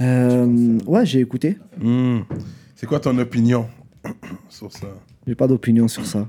Euh, 0.01 0.79
ouais 0.87 1.05
j'ai 1.05 1.19
écouté 1.21 1.59
Hmm. 1.79 2.21
C'est 2.77 2.87
quoi 2.87 3.01
ton 3.01 3.19
opinion 3.19 3.69
sur 4.49 4.71
ça? 4.73 4.87
j'ai 5.27 5.35
pas 5.35 5.49
d'opinion 5.49 5.89
sur 5.89 6.07
ça 6.07 6.29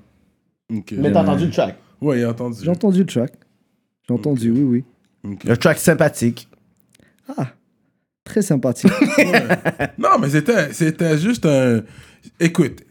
Mais 0.97 1.11
t'as 1.11 1.22
entendu 1.24 1.45
le 1.45 1.51
track? 1.51 1.78
Ouais, 2.01 2.24
a 2.24 2.30
entendu. 2.30 2.57
j'ai 2.63 2.69
entendu 2.69 2.99
le 2.99 3.05
track 3.05 3.32
j'ai 4.07 4.13
entendu 4.15 4.49
oui 4.51 4.84
oui. 5.24 5.36
Le 5.45 5.55
track 5.57 5.78
sympathique. 5.78 6.47
ah 7.38 7.47
très 8.24 8.41
sympathique 8.41 8.91
Non, 9.97 10.17
mais 10.19 10.30
c'était, 10.30 10.74
c'était 10.74 11.17
juste 11.17 11.45
un. 11.45 11.82
Écoute, 12.39 12.82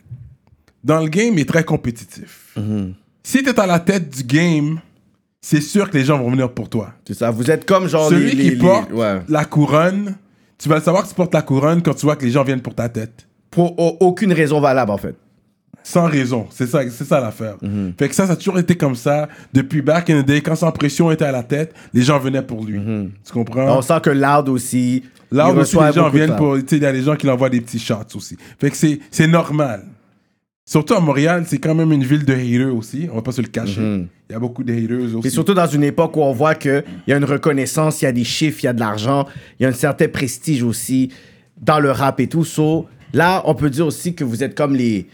dans 0.84 1.00
le 1.00 1.08
game, 1.08 1.34
il 1.34 1.40
est 1.40 1.48
très 1.48 1.64
compétitif. 1.64 2.52
Mhm. 2.56 2.94
Si 3.22 3.42
t'es 3.42 3.58
à 3.58 3.66
la 3.66 3.80
tête 3.80 4.08
du 4.14 4.22
game, 4.24 4.80
c'est 5.40 5.60
sûr 5.60 5.90
que 5.90 5.96
les 5.98 6.04
gens 6.04 6.18
vont 6.18 6.30
venir 6.30 6.52
pour 6.52 6.68
toi. 6.68 6.92
C'est 7.06 7.14
ça. 7.14 7.30
Vous 7.30 7.50
êtes 7.50 7.64
comme 7.66 7.88
genre 7.88 8.08
Celui 8.08 8.24
les, 8.26 8.30
qui 8.30 8.36
les- 8.36 8.50
les- 8.50 8.56
porte 8.56 8.92
ouais. 8.92 9.20
la 9.28 9.44
couronne, 9.44 10.16
tu 10.58 10.68
vas 10.68 10.76
le 10.76 10.82
savoir 10.82 11.04
que 11.04 11.08
tu 11.08 11.14
portes 11.14 11.34
la 11.34 11.42
couronne 11.42 11.82
quand 11.82 11.94
tu 11.94 12.06
vois 12.06 12.16
que 12.16 12.24
les 12.24 12.30
gens 12.30 12.44
viennent 12.44 12.62
pour 12.62 12.74
ta 12.74 12.88
tête. 12.88 13.26
Pour 13.50 13.78
au- 13.80 13.96
aucune 14.00 14.32
raison 14.32 14.60
valable, 14.60 14.90
en 14.90 14.98
fait. 14.98 15.16
Sans 15.82 16.06
raison. 16.06 16.46
C'est 16.50 16.66
ça, 16.66 16.82
c'est 16.90 17.04
ça 17.04 17.20
l'affaire. 17.20 17.56
Mhm. 17.62 17.94
Fait 17.98 18.08
que 18.08 18.14
ça, 18.14 18.26
ça 18.26 18.32
a 18.32 18.36
toujours 18.36 18.58
été 18.58 18.76
comme 18.76 18.94
ça. 18.94 19.28
Depuis 19.52 19.82
back 19.82 20.10
in 20.10 20.22
the 20.22 20.26
day, 20.26 20.40
quand 20.40 20.54
Sans 20.54 20.70
Pression 20.72 21.10
était 21.10 21.24
à 21.24 21.32
la 21.32 21.42
tête, 21.42 21.74
les 21.94 22.02
gens 22.02 22.18
venaient 22.18 22.42
pour 22.42 22.64
lui. 22.64 22.78
Mhm. 22.78 23.10
Tu 23.24 23.32
comprends? 23.32 23.78
On 23.78 23.82
sent 23.82 24.00
que 24.02 24.10
Loud 24.10 24.48
aussi. 24.48 25.04
Il 25.32 25.40
aussi, 25.40 25.76
les 25.76 25.92
gens 25.92 26.10
viennent 26.10 26.36
pour. 26.36 26.56
Tu 26.56 26.64
sais, 26.66 26.76
il 26.76 26.82
y 26.82 26.86
a 26.86 26.92
des 26.92 27.02
gens 27.02 27.16
qui 27.16 27.26
l'envoient 27.26 27.50
des 27.50 27.60
petits 27.60 27.78
shots 27.78 28.16
aussi. 28.16 28.36
Fait 28.58 28.70
que 28.70 28.76
c'est, 28.76 28.98
c'est 29.10 29.28
normal. 29.28 29.84
Surtout 30.64 30.94
à 30.94 31.00
Montréal, 31.00 31.44
c'est 31.46 31.58
quand 31.58 31.74
même 31.74 31.90
une 31.90 32.04
ville 32.04 32.24
de 32.24 32.32
haters 32.32 32.74
aussi. 32.74 33.08
On 33.10 33.16
va 33.16 33.22
pas 33.22 33.32
se 33.32 33.40
le 33.40 33.48
cacher. 33.48 33.80
Mhm. 33.80 34.06
Il 34.28 34.32
y 34.32 34.36
a 34.36 34.38
beaucoup 34.38 34.62
de 34.62 34.72
haters 34.72 35.16
aussi. 35.16 35.26
Et 35.26 35.30
surtout 35.30 35.54
dans 35.54 35.66
une 35.66 35.82
époque 35.82 36.16
où 36.16 36.20
on 36.20 36.32
voit 36.32 36.54
qu'il 36.54 36.84
y 37.08 37.12
a 37.12 37.16
une 37.16 37.24
reconnaissance, 37.24 38.02
il 38.02 38.04
y 38.04 38.08
a 38.08 38.12
des 38.12 38.24
chiffres, 38.24 38.60
il 38.62 38.66
y 38.66 38.68
a 38.68 38.72
de 38.72 38.78
l'argent, 38.80 39.26
il 39.58 39.64
y 39.64 39.66
a 39.66 39.70
un 39.70 39.72
certain 39.72 40.06
prestige 40.08 40.62
aussi 40.62 41.10
dans 41.60 41.80
le 41.80 41.90
rap 41.90 42.20
et 42.20 42.28
tout. 42.28 42.44
So, 42.44 42.86
là, 43.12 43.42
on 43.46 43.54
peut 43.54 43.70
dire 43.70 43.86
aussi 43.86 44.14
que 44.14 44.22
vous 44.22 44.44
êtes 44.44 44.56
comme 44.56 44.74
les. 44.76 45.08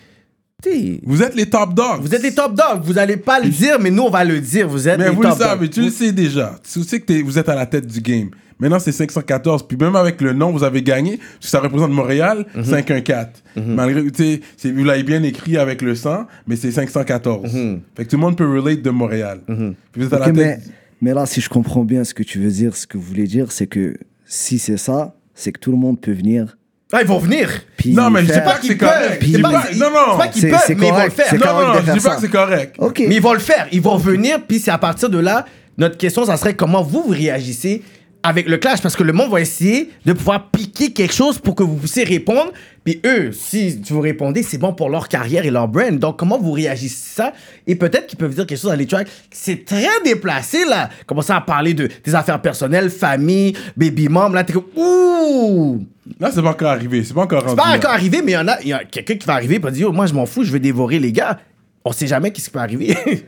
T'sais, 0.63 1.01
Vous 1.05 1.23
êtes 1.23 1.35
les 1.35 1.47
top 1.47 1.75
dogs. 1.75 2.01
Vous 2.01 2.15
êtes 2.15 2.23
les 2.23 2.35
top 2.35 2.55
dogs. 2.55 2.83
Vous 2.83 2.99
allez 2.99 3.17
pas 3.17 3.41
le 3.41 3.49
dire, 3.49 3.79
mais 3.81 3.91
nous, 3.91 4.05
on 4.05 4.11
va 4.11 4.25
le 4.25 4.41
dire. 4.41 4.69
Vous 4.69 4.89
êtes 4.89 4.99
Mais 4.99 5.09
les 5.09 5.15
vous 5.15 5.23
le 5.23 5.29
top 5.29 5.39
savez, 5.39 5.67
dogs. 5.67 5.71
tu 5.75 5.83
le 5.83 5.91
sais 5.91 6.13
déjà. 6.13 6.59
Tu 6.71 6.83
sais 6.83 7.01
que 7.01 7.07
t'es- 7.07 7.23
vous 7.23 7.39
êtes 7.39 7.49
à 7.49 7.55
la 7.55 7.67
tête 7.67 7.87
du 7.87 8.01
game. 8.01 8.31
Maintenant, 8.59 8.79
c'est 8.79 8.93
514. 8.93 9.67
Puis 9.69 9.77
même 9.77 9.97
avec 9.97 10.21
le 10.23 10.33
nom, 10.33 10.51
vous 10.51 10.65
avez 10.65 10.83
gagné. 10.83 11.19
parce 11.19 11.39
que 11.41 11.47
Ça 11.49 11.61
représente 11.61 11.91
Montréal, 11.91 12.47
Mhm. 12.55 12.65
514. 12.65 13.43
Malgré, 13.55 14.03
tu 14.11 14.25
sais, 14.25 14.41
c'est- 14.57 14.73
vous 14.73 14.85
l'avez 14.85 15.03
bien 15.03 15.23
écrit 15.23 15.59
avec 15.59 15.83
le 15.83 15.95
100, 15.95 16.27
mais 16.47 16.57
c'est 16.57 16.71
514. 16.71 17.53
Mhm. 17.55 17.81
Fait 17.97 18.05
que 18.05 18.11
tout 18.11 18.17
le 18.17 18.23
monde 18.23 18.37
peut 18.37 18.49
relate 18.49 18.81
de 18.83 18.91
Montréal. 18.91 19.41
Puis 19.47 20.01
vous 20.01 20.07
êtes 20.07 20.13
à 20.15 20.21
Ok, 20.21 20.27
la 20.29 20.33
mais, 20.33 20.59
mais 21.03 21.13
là, 21.13 21.27
si 21.27 21.43
je 21.43 21.51
comprends 21.51 21.85
bien 21.85 22.03
ce 22.05 22.15
que 22.15 22.23
tu 22.23 22.39
veux 22.39 22.51
dire, 22.51 22.77
ce 22.77 22.87
que 22.87 22.97
vous 22.97 23.05
voulez 23.05 23.27
dire, 23.27 23.53
c'est 23.53 23.67
que 23.67 23.95
si 24.25 24.59
c'est 24.59 24.79
ça, 24.79 25.15
c'est 25.35 25.53
que 25.53 25.61
tout 25.61 25.71
le 25.71 25.77
monde 25.79 26.01
peut 26.01 26.13
venir. 26.13 26.57
Ah, 26.93 26.99
ils 27.03 27.07
vont 27.09 27.18
venir. 27.18 27.51
Puis 27.76 27.93
Non, 27.93 28.11
mais 28.11 28.20
je 28.20 28.26
dis 28.26 28.32
faire- 28.32 28.45
pas 28.45 28.55
que 28.55 28.62
c'est 28.62 28.68
qu'ils 28.68 28.78
peuvent. 28.78 28.89
correct. 28.89 29.18
C'est 29.20 29.26
Je 29.28 29.37
dis 29.37 29.43
pas- 29.43 29.49
Non, 29.51 29.91
non. 29.91 29.99
c'est 30.12 30.18
pas 30.18 30.28
qu'ils 30.28 30.43
C'est- 30.43 30.49
peuvent, 30.51 30.61
c'est 30.66 30.74
mais 30.76 30.87
ils 30.87 30.91
vont 30.91 30.95
le 30.95 30.95
correct, 31.03 31.16
faire. 31.16 31.26
c'est 31.30 31.39
Non, 31.39 31.47
correct 31.47 31.66
non, 31.66 31.72
de 31.72 31.78
je 31.78 31.82
faire 31.84 31.95
dis 31.95 32.01
pas 32.01 32.09
ça. 32.11 32.14
que 32.14 32.20
c'est 32.22 32.28
correct. 32.30 32.74
Ok. 32.78 33.03
Mais 33.09 33.14
ils 33.16 33.22
vont 33.22 33.32
le 33.32 33.39
faire. 33.41 33.66
Ils 33.72 33.82
vont 33.82 33.97
venir, 33.97 34.39
puis 34.47 34.59
c'est 34.61 34.70
à 34.70 34.78
partir 34.78 35.11
de 35.11 35.18
là, 35.18 35.45
notre 35.78 35.97
question, 35.99 36.24
ça 36.24 36.37
serait 36.37 36.55
comment 36.55 36.82
vous, 36.82 37.03
vous 37.03 37.12
réagissez 37.12 37.82
avec 38.27 38.49
le 38.49 38.57
clash, 38.59 38.81
parce 38.83 38.97
que 38.97 39.03
le 39.03 39.12
monde 39.12 39.31
va 39.31 39.41
essayer 39.41 39.91
de 40.05 40.12
pouvoir 40.12 40.51
piquer 40.51 40.93
quelque 40.93 41.14
chose 41.14 41.39
pour 41.39 41.55
que 41.55 41.62
vous 41.62 41.77
puissiez 41.77 42.05
répondre. 42.05 42.53
Puis 42.85 43.01
eux, 43.05 43.31
si 43.33 43.81
vous 43.89 44.01
répondez, 44.01 44.43
c'est 44.43 44.59
bon 44.59 44.72
pour 44.72 44.91
leur 44.91 45.09
carrière 45.09 45.45
et 45.47 45.51
leur 45.51 45.68
brand. 45.68 45.99
Donc, 45.99 46.18
comment 46.18 46.39
vous 46.39 46.53
réagissez 46.53 47.20
à 47.20 47.24
ça? 47.27 47.33
Et 47.66 47.74
peut-être 47.77 48.07
qu'ils 48.07 48.18
peuvent 48.18 48.35
dire 48.35 48.47
quelque 48.47 48.59
chose 48.61 48.70
dans 48.70 48.77
les 48.77 48.87
tracks. 48.87 49.09
C'est 49.31 49.64
très 49.64 49.87
déplacé, 50.05 50.64
là. 50.64 50.89
Commencer 51.07 51.33
à 51.33 51.41
parler 51.41 51.74
de 51.74 51.89
des 52.05 52.14
affaires 52.14 52.41
personnelles, 52.43 52.91
famille, 52.91 53.55
baby 53.77 54.09
mom. 54.09 54.35
Là, 54.35 54.45
t'es 54.45 54.53
comme, 54.53 54.66
ouh! 54.77 55.85
Là, 56.20 56.31
c'est 56.33 56.43
pas 56.43 56.51
encore 56.51 56.70
arrivé. 56.70 57.03
C'est 57.05 57.14
pas 57.14 57.22
encore 57.22 57.43
C'est 57.43 57.49
rendu. 57.49 57.57
pas 57.61 57.77
encore 57.77 57.91
arrivé, 57.91 58.22
mais 58.22 58.33
il 58.33 58.35
y 58.35 58.39
en 58.39 58.49
a, 58.49 58.61
il 58.62 58.68
y 58.68 58.72
a 58.72 58.85
quelqu'un 58.85 59.14
qui 59.16 59.27
va 59.27 59.35
arriver 59.35 59.57
et 59.57 59.59
va 59.59 59.70
dire, 59.70 59.89
oh, 59.89 59.93
moi, 59.93 60.07
je 60.07 60.14
m'en 60.14 60.27
fous, 60.27 60.45
je 60.45 60.53
vais 60.53 60.61
dévorer 60.61 60.99
les 60.99 61.12
gars. 61.12 61.39
On 61.85 61.93
sait 61.93 62.07
jamais 62.07 62.31
qu'est-ce 62.31 62.47
qui 62.47 62.51
peut 62.53 62.59
arriver. 62.61 62.97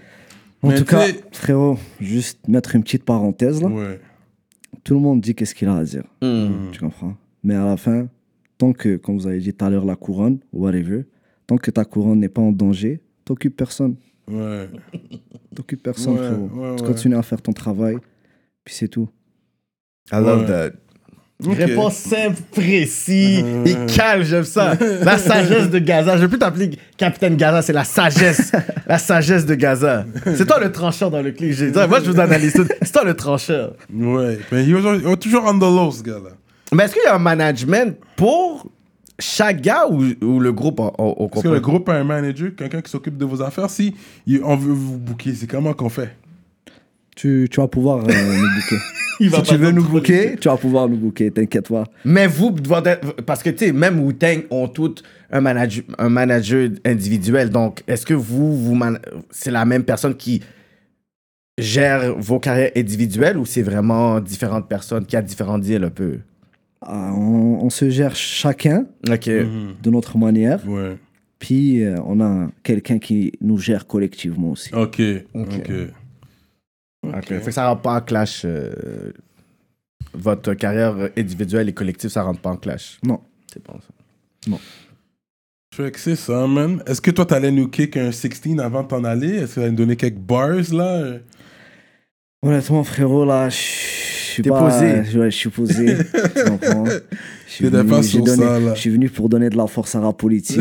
En 0.60 0.70
Mais 0.70 0.74
tout 0.78 0.84
cas, 0.86 1.04
frérot, 1.30 1.78
juste 2.00 2.40
mettre 2.48 2.74
une 2.74 2.82
petite 2.82 3.04
parenthèse 3.04 3.62
là. 3.62 3.68
Ouais. 3.68 4.00
Tout 4.88 4.94
le 4.94 5.00
monde 5.00 5.20
dit 5.20 5.34
qu'est-ce 5.34 5.54
qu'il 5.54 5.68
a 5.68 5.76
à 5.76 5.84
dire. 5.84 6.04
Hmm. 6.22 6.70
Tu 6.72 6.80
comprends? 6.80 7.14
Mais 7.42 7.54
à 7.54 7.66
la 7.66 7.76
fin, 7.76 8.08
tant 8.56 8.72
que, 8.72 8.96
comme 8.96 9.18
vous 9.18 9.26
avez 9.26 9.38
dit 9.38 9.52
tout 9.52 9.62
à 9.62 9.68
l'heure, 9.68 9.84
la 9.84 9.96
couronne, 9.96 10.38
whatever, 10.50 11.04
tant 11.46 11.58
que 11.58 11.70
ta 11.70 11.84
couronne 11.84 12.20
n'est 12.20 12.30
pas 12.30 12.40
en 12.40 12.52
danger, 12.52 13.02
t'occupes 13.26 13.54
personne. 13.54 13.96
Ouais. 14.26 14.66
T'occupes 15.54 15.82
personne, 15.82 16.14
Ouais, 16.14 16.26
frérot. 16.26 16.42
ouais, 16.54 16.76
tu 16.76 16.82
ouais. 16.84 16.88
continues 16.88 17.16
à 17.16 17.22
faire 17.22 17.42
ton 17.42 17.52
travail, 17.52 17.96
puis 18.64 18.74
c'est 18.74 18.88
tout. 18.88 19.10
I 20.10 20.14
love 20.16 20.40
Ouais. 20.40 20.46
that. 20.46 20.70
Ok. 21.46 21.56
Réponse 21.56 21.94
simple, 21.94 22.40
précis 22.50 23.44
et 23.64 23.74
calme, 23.94 24.24
j'aime 24.24 24.42
ça. 24.42 24.74
La 25.02 25.18
sagesse 25.18 25.70
de 25.70 25.78
Gaza. 25.78 26.16
Je 26.16 26.22
vais 26.22 26.28
plus 26.28 26.38
t'appeler 26.38 26.70
Capitaine 26.96 27.36
Gaza, 27.36 27.62
c'est 27.62 27.72
la 27.72 27.84
sagesse. 27.84 28.50
la 28.88 28.98
sagesse 28.98 29.46
de 29.46 29.54
Gaza. 29.54 30.04
C'est 30.24 30.46
toi 30.46 30.58
le 30.58 30.72
trancheur 30.72 31.12
dans 31.12 31.22
le 31.22 31.30
clip. 31.30 31.56
Moi, 31.88 32.00
je 32.04 32.10
vous 32.10 32.20
analyse 32.20 32.54
tout. 32.54 32.66
C'est 32.82 32.90
toi 32.92 33.04
le 33.04 33.14
trancheur. 33.14 33.74
Ouais. 33.94 34.40
Mais 34.50 34.64
il 34.64 34.74
est 34.76 35.16
toujours 35.18 35.44
on 35.46 35.56
the 35.56 35.62
low, 35.62 35.92
ce 35.92 36.02
gars-là. 36.02 36.30
Mais 36.72 36.84
est-ce 36.84 36.94
qu'il 36.94 37.02
y 37.04 37.06
a 37.06 37.14
un 37.14 37.20
management 37.20 37.96
pour 38.16 38.66
chaque 39.20 39.60
gars 39.60 39.86
ou, 39.88 40.04
ou 40.20 40.40
le 40.40 40.52
groupe 40.52 40.80
au, 40.80 40.90
au, 40.98 41.28
Parce 41.28 41.44
que 41.44 41.48
le 41.48 41.60
groupe 41.60 41.88
a 41.88 41.94
un 41.94 42.04
manager, 42.04 42.50
quelqu'un 42.56 42.80
qui 42.80 42.90
s'occupe 42.90 43.16
de 43.16 43.24
vos 43.24 43.42
affaires? 43.42 43.70
Si 43.70 43.94
on 44.42 44.56
veut 44.56 44.72
vous 44.72 44.98
booker, 44.98 45.34
c'est 45.34 45.46
comment 45.46 45.72
qu'on 45.72 45.88
fait? 45.88 46.16
Tu, 47.18 47.48
tu 47.50 47.60
vas 47.60 47.66
pouvoir 47.66 47.98
euh, 47.98 48.02
nous 48.06 48.54
booker. 48.54 48.76
Il 49.20 49.32
si 49.34 49.42
tu 49.42 49.56
veux 49.56 49.72
nous 49.72 49.82
booker, 49.82 50.36
tu 50.40 50.46
vas 50.48 50.56
pouvoir 50.56 50.88
nous 50.88 50.96
booker, 50.96 51.32
t'inquiète 51.32 51.68
pas. 51.68 51.82
Mais 52.04 52.28
vous, 52.28 52.52
parce 53.26 53.42
que 53.42 53.50
tu 53.50 53.66
sais, 53.66 53.72
même 53.72 53.98
Wu-Tang 53.98 54.42
ont 54.50 54.68
tout 54.68 54.94
un 55.32 55.40
manager, 55.40 55.82
un 55.98 56.08
manager 56.08 56.70
individuel. 56.86 57.50
Donc, 57.50 57.82
est-ce 57.88 58.06
que 58.06 58.14
vous, 58.14 58.56
vous 58.56 58.80
c'est 59.30 59.50
la 59.50 59.64
même 59.64 59.82
personne 59.82 60.14
qui 60.14 60.40
gère 61.58 62.14
vos 62.16 62.38
carrières 62.38 62.70
individuelles 62.76 63.36
ou 63.36 63.44
c'est 63.44 63.62
vraiment 63.62 64.20
différentes 64.20 64.68
personnes 64.68 65.04
qui 65.04 65.16
a 65.16 65.22
différents 65.22 65.58
deals 65.58 65.82
un 65.82 65.90
peu? 65.90 66.18
Ah, 66.80 67.10
on, 67.12 67.58
on 67.64 67.70
se 67.70 67.90
gère 67.90 68.14
chacun 68.14 68.86
Ok. 69.10 69.26
de 69.28 69.90
notre 69.90 70.16
manière, 70.18 70.60
Ouais. 70.68 70.96
puis 71.40 71.82
euh, 71.82 71.96
on 72.06 72.20
a 72.20 72.46
quelqu'un 72.62 73.00
qui 73.00 73.32
nous 73.40 73.58
gère 73.58 73.88
collectivement 73.88 74.52
aussi. 74.52 74.72
Ok. 74.72 75.02
Ok. 75.34 75.70
Ok. 77.06 77.14
Ok. 77.16 77.26
Fait 77.26 77.40
que 77.40 77.50
ça 77.52 77.68
rentre 77.68 77.82
pas 77.82 77.94
en 77.96 78.00
clash. 78.00 78.42
euh, 78.44 79.12
votre 80.14 80.54
carrière 80.54 80.96
individuelle 81.16 81.68
et 81.68 81.74
collective, 81.74 82.10
ça 82.10 82.22
rentre 82.22 82.40
pas 82.40 82.50
en 82.50 82.56
clash. 82.56 82.98
Non. 83.04 83.20
C'est 83.52 83.62
bon 83.64 83.78
ça. 83.80 84.56
Fait 85.74 85.92
que 85.92 86.00
c'est 86.00 86.16
ça, 86.16 86.46
man. 86.46 86.82
Est-ce 86.86 87.00
que 87.00 87.10
toi, 87.10 87.26
t'allais 87.26 87.50
nous 87.52 87.68
kick 87.68 87.96
un 87.96 88.10
16 88.10 88.58
avant 88.58 88.82
de 88.82 88.88
t'en 88.88 89.04
aller? 89.04 89.36
Est-ce 89.36 89.50
que 89.50 89.60
t'allais 89.60 89.70
nous 89.70 89.76
donner 89.76 89.96
quelques 89.96 90.16
bars, 90.18 90.72
là? 90.72 91.18
Honnêtement, 92.42 92.82
frérot, 92.84 93.24
là, 93.24 93.48
je 93.48 93.56
suis 94.38 94.42
T'es 94.44 94.50
pas... 94.50 94.62
posé. 94.62 95.18
Ouais, 95.18 95.30
je 95.30 95.36
suis 95.36 95.48
posé. 95.50 95.96
Je 97.46 97.52
suis 97.54 97.64
venu- 97.70 97.88
pas 97.88 98.02
j'ai 98.02 98.08
sur 98.08 98.24
donné- 98.24 98.42
ça, 98.44 98.60
là. 98.60 98.74
Je 98.74 98.80
suis 98.80 98.90
venu 98.90 99.08
pour 99.08 99.28
donner 99.28 99.48
de 99.48 99.56
la 99.56 99.66
force 99.66 99.94
à 99.94 100.00
la 100.00 100.12
politique. 100.12 100.60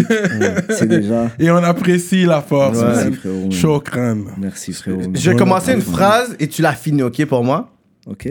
C'est 0.70 0.88
déjà... 0.88 1.30
Et 1.38 1.52
on 1.52 1.58
apprécie 1.58 2.26
la 2.26 2.42
force, 2.42 2.78
Ouais. 2.80 2.86
Merci, 2.88 3.12
frérot. 3.14 3.52
Chaud 3.52 3.80
crâne. 3.82 4.24
Merci, 4.38 4.72
frérot. 4.74 5.02
Je 5.02 5.08
vais 5.10 5.20
Voilà. 5.20 5.38
commencer 5.40 5.74
une 5.74 5.82
phrase 5.82 6.36
et 6.40 6.48
tu 6.48 6.62
la 6.62 6.72
finis, 6.74 7.04
ok, 7.04 7.26
pour 7.26 7.44
moi? 7.44 7.74
Ok. 8.08 8.30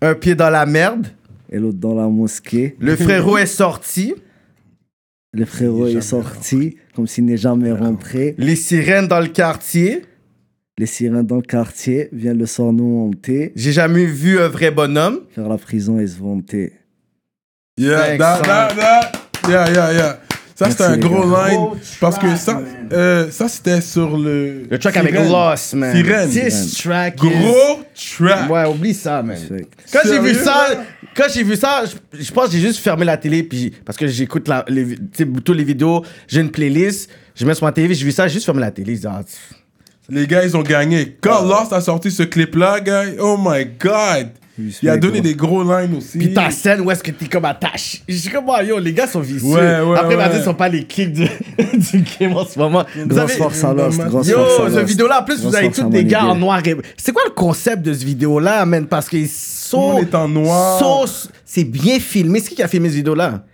Un 0.00 0.14
pied 0.14 0.34
dans 0.34 0.48
la 0.50 0.64
merde. 0.66 1.06
Et 1.50 1.58
l'autre 1.58 1.78
dans 1.78 1.94
la 1.94 2.08
mosquée. 2.08 2.74
Le 2.80 2.96
frérot 3.04 3.36
est 3.36 3.44
sorti. 3.46 4.14
Le 5.34 5.44
frérot 5.44 5.86
est 5.88 6.00
sorti 6.00 6.76
comme 6.96 7.06
s'il 7.06 7.26
n'est 7.26 7.36
jamais 7.36 7.72
rentré. 7.72 8.34
Les 8.38 8.56
sirènes 8.56 9.08
dans 9.08 9.20
le 9.20 9.28
quartier. 9.28 10.02
Les 10.78 10.86
sirènes 10.86 11.26
dans 11.26 11.36
le 11.36 11.42
quartier 11.42 12.08
viennent 12.12 12.38
le 12.38 12.46
soir 12.46 12.72
nous 12.72 12.84
monter, 12.88 13.52
J'ai 13.54 13.72
jamais 13.72 14.06
vu 14.06 14.40
un 14.40 14.48
vrai 14.48 14.70
bonhomme. 14.70 15.20
faire 15.34 15.48
la 15.48 15.58
prison 15.58 16.00
et 16.00 16.06
se 16.06 16.18
vanter. 16.18 16.72
Yeah, 17.78 18.16
that, 18.16 18.40
that, 18.42 18.74
that. 18.76 19.12
Yeah, 19.48 19.70
yeah, 19.70 19.92
yeah. 19.92 20.20
Ça, 20.54 20.70
c'était 20.70 20.84
un 20.84 20.96
gros 20.98 21.28
gars. 21.30 21.48
line. 21.48 21.56
Gros 21.58 21.76
parce 22.00 22.18
que 22.18 22.36
ça, 22.36 22.62
euh, 22.92 23.30
ça 23.30 23.48
c'était 23.48 23.80
sur 23.80 24.16
le. 24.16 24.64
Le 24.70 24.78
track 24.78 24.96
avec. 24.96 25.14
Lost, 25.14 25.74
man. 25.74 25.94
Sirène. 25.94 26.30
This 26.30 26.74
track 26.82 27.14
is- 27.22 27.26
Gros 27.26 27.80
track. 27.94 28.50
Ouais, 28.50 28.64
oublie 28.66 28.94
ça, 28.94 29.22
man. 29.22 29.36
Quand 29.92 30.00
j'ai 30.04 30.20
vu 30.20 30.34
ça, 30.34 30.66
quand 31.16 31.24
j'ai 31.34 31.42
vu 31.42 31.56
ça, 31.56 31.84
je, 31.86 32.22
je 32.22 32.32
pense 32.32 32.46
que 32.46 32.52
j'ai 32.52 32.60
juste 32.60 32.78
fermé 32.80 33.04
la 33.04 33.16
télé 33.16 33.42
puis 33.42 33.72
parce 33.84 33.96
que 33.98 34.06
j'écoute 34.06 34.48
les, 34.68 34.96
toutes 35.44 35.56
les 35.56 35.64
vidéos, 35.64 36.04
j'ai 36.28 36.40
une 36.40 36.50
playlist, 36.50 37.10
je 37.34 37.44
mets 37.44 37.54
sur 37.54 37.64
ma 37.66 37.72
télé, 37.72 37.92
j'ai 37.94 38.04
vu 38.04 38.12
ça, 38.12 38.28
j'ai 38.28 38.34
juste 38.34 38.46
fermé 38.46 38.60
la 38.60 38.70
télé. 38.70 38.94
je 38.94 39.00
dis, 39.00 39.06
ah. 39.06 39.22
Les 40.10 40.26
gars, 40.26 40.44
ils 40.44 40.56
ont 40.56 40.62
gagné. 40.62 41.16
Quand 41.20 41.42
Lost 41.44 41.72
a 41.72 41.80
sorti 41.80 42.10
ce 42.10 42.22
clip-là, 42.24 42.80
gars, 42.80 43.04
oh 43.20 43.36
my 43.38 43.64
god. 43.80 44.28
Il 44.82 44.88
a 44.90 44.98
donné 44.98 45.22
des 45.22 45.34
gros 45.34 45.62
lines 45.62 45.96
aussi. 45.96 46.18
Puis 46.18 46.34
ta 46.34 46.50
scène 46.50 46.82
où 46.82 46.90
est-ce 46.90 47.02
que 47.02 47.10
t'es 47.10 47.24
comme 47.26 47.46
attaché. 47.46 48.00
Je 48.06 48.14
suis 48.16 48.30
comme, 48.30 48.44
ah, 48.54 48.62
yo, 48.62 48.78
les 48.78 48.92
gars 48.92 49.06
sont 49.06 49.20
vicieux. 49.20 49.48
Ouais, 49.48 49.80
ouais, 49.80 49.98
Après, 49.98 50.14
ouais. 50.14 50.38
ce 50.38 50.42
sont 50.44 50.52
pas 50.54 50.68
les 50.68 50.84
clics 50.84 51.12
du, 51.12 51.24
du 51.58 52.04
game 52.20 52.36
en 52.36 52.44
ce 52.44 52.58
moment. 52.58 52.84
Vous 52.94 53.06
Grosse 53.06 53.20
avez- 53.30 53.32
force 53.34 53.64
à 53.64 53.72
Lost, 53.72 53.98
grosse 54.04 54.28
Yo, 54.28 54.36
force 54.44 54.74
à 54.74 54.80
Lost. 54.80 54.88
vidéo-là, 54.90 55.20
en 55.22 55.24
plus, 55.24 55.36
vous 55.36 55.42
Grosse 55.44 55.54
avez 55.54 55.66
force 55.66 55.78
tous 55.78 55.88
des 55.88 56.04
gars 56.04 56.24
en 56.26 56.34
noir 56.36 56.60
et... 56.66 56.76
C'est 56.98 57.12
quoi 57.12 57.22
le 57.24 57.32
concept 57.32 57.82
de 57.82 57.94
cette 57.94 58.02
vidéo-là, 58.02 58.66
man? 58.66 58.86
Parce 58.86 59.08
qu'ils 59.08 59.28
sont... 59.28 59.78
Tout 59.80 59.86
le 59.88 59.92
monde 59.94 60.02
est 60.02 60.14
en 60.14 60.28
noir. 60.28 60.78
sont- 60.78 61.28
C'est 61.46 61.64
bien 61.64 61.98
filmé. 61.98 62.40
C'est 62.40 62.50
qui 62.50 62.56
qui 62.56 62.62
a 62.62 62.68
filmé 62.68 62.88
cette 62.88 62.96
vidéo-là? 62.98 63.44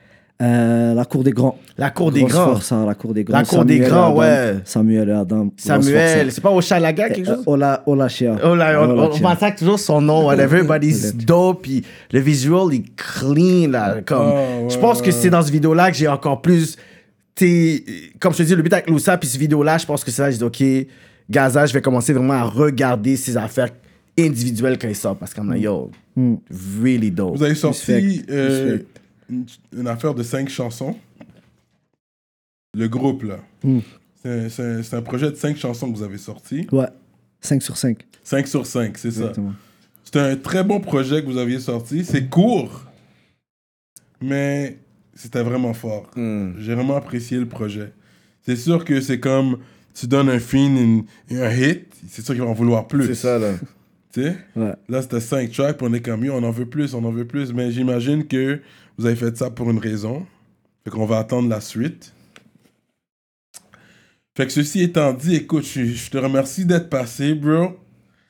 Euh, 0.40 0.94
la 0.94 1.04
cour 1.04 1.24
des 1.24 1.32
grands. 1.32 1.58
La 1.76 1.90
cour 1.90 2.12
des 2.12 2.20
Grosse 2.20 2.32
grands. 2.32 2.44
force 2.52 2.70
à 2.70 2.84
la 2.86 2.94
cour 2.94 3.12
des 3.12 3.24
grands. 3.24 3.38
La 3.38 3.44
cour 3.44 3.64
des 3.64 3.74
Samuel 3.74 3.86
et 3.86 3.90
grands, 3.90 4.06
Adam. 4.10 4.18
ouais. 4.20 4.54
Samuel 4.64 5.08
et 5.08 5.12
Adam. 5.12 5.52
Samuel, 5.56 6.20
force 6.22 6.34
c'est 6.36 6.40
pas 6.40 6.52
Oshalaga, 6.52 7.04
à- 7.06 7.08
quelque 7.10 7.28
Euh, 7.28 7.34
chose? 7.34 7.44
Ola, 7.46 7.82
Ola 7.86 8.08
Chia. 8.08 8.36
Oh 8.44 8.54
là, 8.54 8.80
on, 8.80 8.90
Ola 8.90 9.02
on 9.08 9.12
Chia. 9.12 9.28
massacre 9.28 9.58
toujours 9.58 9.80
son 9.80 10.00
nom, 10.00 10.26
whatever, 10.26 10.62
but 10.62 10.80
he's 10.84 11.12
dope, 11.16 11.62
puis 11.62 11.82
le 12.12 12.20
visual 12.20 12.72
est 12.72 12.84
clean, 12.94 13.68
là, 13.70 13.96
comme, 14.06 14.18
Ah, 14.32 14.62
ouais, 14.62 14.70
je 14.70 14.78
pense 14.78 15.02
que 15.02 15.10
c'est 15.10 15.28
dans 15.30 15.42
cette 15.42 15.52
vidéo-là 15.52 15.90
que 15.90 15.96
j'ai 15.96 16.06
encore 16.06 16.40
plus, 16.40 16.76
t'sais, 17.34 17.82
comme 18.20 18.32
je 18.32 18.38
te 18.38 18.42
dis, 18.44 18.54
le 18.54 18.62
but 18.62 18.72
avec 18.72 18.88
Loussa, 18.88 19.16
puis 19.18 19.28
cette 19.28 19.40
vidéo-là, 19.40 19.78
je 19.78 19.86
pense 19.86 20.04
que 20.04 20.12
c'est 20.12 20.22
là, 20.22 20.28
que 20.28 20.32
j'ai 20.34 20.38
dit, 20.38 20.44
ok, 20.84 20.86
Gaza, 21.28 21.66
je 21.66 21.72
vais 21.74 21.82
commencer 21.82 22.12
vraiment 22.12 22.34
à 22.34 22.44
regarder 22.44 23.16
ses 23.16 23.36
affaires 23.36 23.70
individuelles 24.16 24.78
quand 24.80 24.88
il 24.88 24.94
sort, 24.96 25.16
parce 25.16 25.34
qu'on 25.34 25.50
a, 25.50 25.56
yo, 25.58 25.90
Hmm. 26.16 26.36
really 26.82 27.10
dope. 27.10 27.36
Vous 27.36 27.42
avez 27.44 27.54
sorti 27.56 27.92
Respect. 27.92 28.22
euh, 28.30 28.70
Respect. 28.72 28.86
Une, 29.28 29.46
une 29.76 29.86
affaire 29.88 30.14
de 30.14 30.22
cinq 30.22 30.48
chansons. 30.48 30.96
Le 32.74 32.88
groupe, 32.88 33.22
là. 33.24 33.38
Mm. 33.64 33.78
C'est- 34.50 34.94
un 34.94 35.02
projet 35.02 35.30
de 35.30 35.36
cinq 35.36 35.56
chansons 35.56 35.90
que 35.90 35.96
vous 35.96 36.02
avez 36.02 36.18
sorti. 36.18 36.66
Ouais. 36.72 36.88
5 37.40 37.62
sur 37.62 37.76
5. 37.76 38.04
5 38.24 38.46
sur 38.48 38.66
5, 38.66 38.98
c'est 38.98 39.12
ça. 39.12 39.32
C'est 40.04 40.16
un 40.18 40.36
très 40.36 40.64
bon 40.64 40.80
projet 40.80 41.22
que 41.22 41.26
vous 41.30 41.38
aviez 41.38 41.60
sorti. 41.60 42.04
C'est 42.04 42.26
court, 42.28 42.82
mais 44.20 44.78
c'était 45.14 45.42
vraiment 45.42 45.72
fort. 45.72 46.10
Hmm. 46.16 46.52
J'ai 46.58 46.74
vraiment 46.74 46.96
apprécié 46.96 47.38
le 47.38 47.46
projet. 47.46 47.92
c'est 48.42 48.56
sûr 48.56 48.84
que 48.84 49.00
c'est 49.00 49.20
comme 49.20 49.58
tu 49.94 50.06
donnes 50.06 50.28
un 50.30 50.38
film, 50.38 50.76
une- 51.30 51.38
un 51.38 51.50
hit, 51.54 51.86
c'est 52.08 52.24
sûr 52.24 52.34
qu'ils 52.34 52.42
vont 52.42 52.50
en 52.50 52.54
vouloir 52.54 52.88
plus. 52.88 53.06
C'est 53.06 53.14
ça, 53.14 53.38
là. 53.38 53.52
Tu 54.12 54.22
sais? 54.22 54.36
Ouais. 54.56 54.72
Là, 54.88 55.02
c'était 55.02 55.20
5 55.20 55.50
tracks, 55.52 55.76
puis 55.76 55.86
on 55.88 55.92
est 55.92 56.00
comme, 56.00 56.24
yo, 56.24 56.32
on 56.34 56.42
en 56.42 56.50
veut 56.50 56.66
plus, 56.66 56.94
on 56.94 57.04
en 57.04 57.10
veut 57.10 57.26
plus. 57.26 57.52
Mais 57.52 57.70
j'imagine 57.70 58.26
que 58.26 58.60
vous 58.96 59.06
avez 59.06 59.16
fait 59.16 59.36
ça 59.36 59.50
pour 59.50 59.70
une 59.70 59.78
raison. 59.78 60.26
Fait 60.84 60.90
qu'on 60.90 61.04
va 61.06 61.18
attendre 61.18 61.48
la 61.48 61.60
suite. 61.60 62.12
Fait 64.36 64.46
que 64.46 64.52
ceci 64.52 64.82
étant 64.82 65.12
dit, 65.12 65.34
écoute, 65.36 65.64
je, 65.64 65.84
je 65.84 66.10
te 66.10 66.16
remercie 66.18 66.64
d'être 66.64 66.88
passé, 66.88 67.34
bro. 67.34 67.76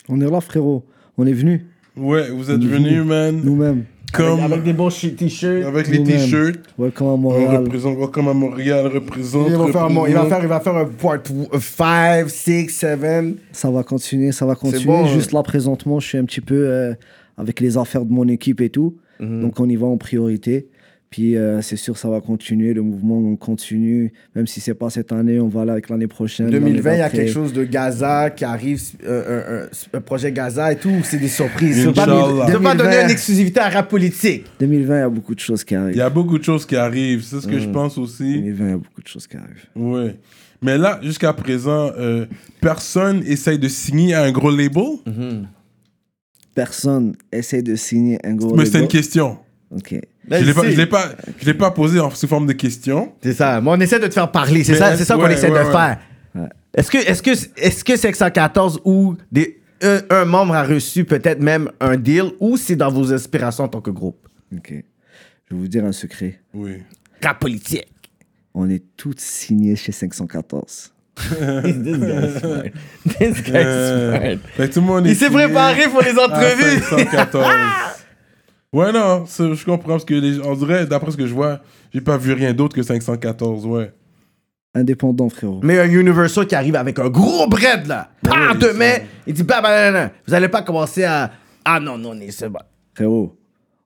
On 0.08 0.20
est 0.20 0.30
là, 0.30 0.40
frérot. 0.40 0.84
On 1.16 1.26
est 1.26 1.32
venu, 1.32 1.66
Ouais, 1.96 2.30
vous 2.30 2.50
êtes 2.50 2.62
venu. 2.62 3.02
man. 3.02 3.40
nous-mêmes. 3.44 3.84
Comme 4.12 4.40
Avec, 4.40 4.52
avec 4.52 4.62
des 4.64 4.72
bons 4.72 4.88
t-shirts. 4.88 5.64
avec 5.66 5.88
les 5.88 6.02
t-shirts. 6.02 6.61
Welcome 6.78 7.06
à 7.09 7.11
On 7.11 7.16
Montréal. 7.18 7.56
représente, 7.64 8.11
comme 8.11 8.28
à 8.28 8.32
Montréal, 8.34 8.86
représente. 8.86 9.48
Il 9.50 9.56
va, 9.56 9.66
faire, 9.68 9.84
un 9.84 9.88
mo- 9.90 10.06
il 10.06 10.14
va 10.14 10.22
représente. 10.22 10.28
faire, 10.28 10.42
il 10.42 10.48
va 10.48 10.61
faire 10.61 10.76
un 10.76 10.84
part 10.86 11.18
5, 11.61 12.30
6, 12.30 12.68
7. 12.70 13.36
Ça 13.52 13.70
va 13.70 13.82
continuer, 13.82 14.32
ça 14.32 14.46
va 14.46 14.54
continuer. 14.54 14.84
bon, 14.84 15.04
hein. 15.04 15.09
Juste 15.09 15.32
là, 15.32 15.42
présentement, 15.42 16.00
je 16.00 16.06
suis 16.09 16.18
un 16.18 16.24
petit 16.24 16.40
peu 16.40 16.54
euh, 16.68 16.94
avec 17.36 17.61
les 17.61 17.76
affaires 17.76 18.04
de 18.04 18.12
mon 18.12 18.26
équipe 18.28 18.61
et 18.62 18.70
tout. 18.70 18.96
Mhm. 19.20 19.42
Donc, 19.42 19.61
on 19.61 19.68
y 19.68 19.76
va 19.76 19.86
en 19.86 19.98
priorité. 19.98 20.68
Puis, 21.11 21.36
euh, 21.36 21.62
c'est 21.62 21.76
sûr, 21.76 21.96
ça 21.96 22.11
va 22.11 22.20
continuer. 22.20 22.74
Le 22.74 22.82
mouvement, 22.82 23.16
on 23.16 23.34
continue. 23.36 24.12
Même 24.34 24.46
si 24.46 24.61
c'est 24.61 24.74
pas 24.74 24.90
cette 24.90 25.11
année, 25.11 25.40
on 25.40 25.48
va 25.48 25.64
là 25.64 25.72
avec 25.72 25.88
l'année 25.88 26.06
prochaine. 26.06 26.50
2020, 26.50 26.92
il 26.94 26.98
y 26.98 27.00
a 27.00 27.09
quelque 27.09 27.30
chose 27.32 27.54
de 27.54 27.64
Gaza 27.64 28.28
qui 28.28 28.44
arrive, 28.44 28.82
euh, 29.04 29.62
un, 29.62 29.64
un- 29.64 29.98
un 29.98 30.00
projet 30.02 30.30
Gaza 30.32 30.70
et 30.70 30.76
tout, 30.76 30.90
ou 30.90 31.00
c'est 31.04 31.16
des 31.16 31.28
surprises? 31.28 31.82
Peux 31.82 31.92
pas, 31.94 32.04
donner 32.04 32.46
2020. 32.52 33.04
une 33.04 33.11
exclusivité 33.11 33.59
à 33.61 33.70
rap 33.70 33.88
politique. 33.88 34.44
2020, 34.61 34.96
il 34.96 35.00
y 35.00 35.02
a 35.02 35.09
beaucoup 35.09 35.34
de 35.34 35.40
choses 35.40 35.64
qui 35.64 35.72
Il 35.72 35.76
arrivent. 35.78 35.96
y 35.96 36.00
a 36.02 36.11
beaucoup 36.11 36.38
de 36.38 36.44
choses 36.44 36.66
qui 36.66 36.76
arrivent, 36.76 37.22
c'est 37.22 37.40
ce 37.40 37.46
que 37.46 37.59
je 37.59 37.68
pense 37.70 37.96
aussi. 37.96 38.34
2020, 38.42 38.64
il 38.66 38.70
y 38.70 38.74
a 38.74 38.76
beaucoup 38.76 39.00
de 39.02 39.09
choses 39.09 39.26
qui 39.26 39.36
arrivent. 39.38 39.66
Ouais. 39.76 40.14
Mais 40.61 40.76
là, 40.76 41.00
jusqu'à 41.02 41.32
présent, 41.32 41.90
euh, 41.96 42.26
personne 42.61 43.22
essaye 43.24 43.59
de 43.59 43.68
signer 43.68 44.12
à 44.12 44.24
un 44.24 44.30
gros 44.32 44.50
label? 44.54 44.82
Personne 46.54 47.14
essaie 47.32 47.62
de 47.62 47.76
signer 47.76 48.18
un 48.24 48.34
gros 48.34 48.54
Mais 48.56 48.64
c'est 48.64 48.72
une 48.72 48.74
label. 48.82 48.88
question. 48.88 49.38
Ok. 49.70 49.94
Je 50.30 50.44
l'ai 50.44 50.54
pas, 50.54 50.70
je 50.70 50.76
l'ai 50.76 50.86
pas, 50.86 51.08
je 51.40 51.46
l'ai 51.46 51.54
pas 51.54 51.70
posé 51.70 52.00
en 52.00 52.10
sous 52.10 52.26
forme 52.28 52.46
de 52.46 52.52
question. 52.52 53.12
C'est 53.22 53.32
ça. 53.34 53.60
Mais 53.60 53.70
on 53.70 53.80
essaie 53.80 53.98
de 54.00 54.06
te 54.06 54.14
faire 54.14 54.30
parler. 54.30 54.64
C'est 54.64 54.72
Mais 54.72 54.78
ça, 54.78 54.88
est-ce- 54.90 54.98
c'est 54.98 55.04
ça 55.04 55.14
qu'on 55.14 55.22
ouais, 55.22 55.32
essaie 55.34 55.50
ouais, 55.50 55.60
de 55.60 55.64
ouais. 55.66 55.72
faire. 55.72 55.98
Est-ce 56.74 56.90
que, 56.90 56.98
est-ce 56.98 57.22
que, 57.22 57.30
est-ce 57.56 57.82
que 57.84 57.96
514 57.96 58.80
ou 58.84 59.16
des, 59.32 59.60
un, 59.82 60.00
un 60.10 60.24
membre 60.24 60.54
a 60.54 60.62
reçu 60.64 61.04
peut-être 61.04 61.40
même 61.40 61.70
un 61.80 61.96
deal 61.96 62.30
ou 62.40 62.56
c'est 62.56 62.76
dans 62.76 62.90
vos 62.90 63.12
aspirations 63.12 63.64
en 63.64 63.68
tant 63.68 63.80
que 63.80 63.90
groupe? 63.90 64.28
Ok. 64.54 64.68
Je 64.70 65.54
vais 65.54 65.60
vous 65.60 65.68
dire 65.68 65.84
un 65.84 65.92
secret. 65.92 66.40
Oui. 66.54 66.82
Rap 67.22 67.38
politique. 67.40 67.86
On 68.54 68.68
est 68.68 68.82
tous 68.96 69.14
signés 69.18 69.76
chez 69.76 69.92
514. 69.92 70.92
This 71.18 71.28
guy's 71.98 72.38
smart. 72.38 72.62
This 73.18 73.42
guy's 73.42 73.54
Euh, 73.56 74.16
smart. 74.16 74.38
que 74.56 74.72
tout 74.72 74.80
le 74.80 74.86
monde 74.86 75.06
Il 75.06 75.12
est 75.12 75.14
s'est 75.14 75.26
signé 75.28 75.44
préparé 75.44 75.88
pour 75.88 76.02
les 76.02 76.10
à 76.16 76.24
entrevues. 76.26 76.80
514. 76.90 77.44
ouais, 78.72 78.92
non, 78.92 79.24
je 79.26 79.64
comprends 79.64 79.88
parce 79.92 80.04
que 80.04 80.14
les, 80.14 80.40
on 80.40 80.54
dirait, 80.54 80.86
d'après 80.86 81.10
ce 81.10 81.16
que 81.16 81.26
je 81.26 81.34
vois, 81.34 81.60
j'ai 81.92 82.00
pas 82.00 82.16
vu 82.16 82.32
rien 82.32 82.52
d'autre 82.52 82.74
que 82.74 82.82
514, 82.82 83.66
ouais. 83.66 83.92
Indépendant, 84.74 85.28
frérot. 85.28 85.60
Mais 85.62 85.78
un 85.78 85.90
Universal 85.90 86.46
qui 86.46 86.54
arrive 86.54 86.76
avec 86.76 86.98
un 86.98 87.08
gros 87.08 87.48
bread 87.48 87.86
là. 87.86 88.10
Par 88.22 88.52
oui, 88.52 88.58
demain, 88.58 88.98
il 89.26 89.34
dit 89.34 89.42
bah, 89.42 89.60
bah, 89.62 89.70
bah, 89.70 89.92
bah, 89.92 90.06
bah. 90.08 90.12
Vous 90.26 90.34
allez 90.34 90.48
pas 90.48 90.62
commencer 90.62 91.04
à. 91.04 91.32
Ah 91.64 91.80
non, 91.80 91.98
non, 91.98 92.14
c'est 92.20 92.30
c'est 92.30 92.48
bon. 92.48 92.60
Frérot, 92.94 93.36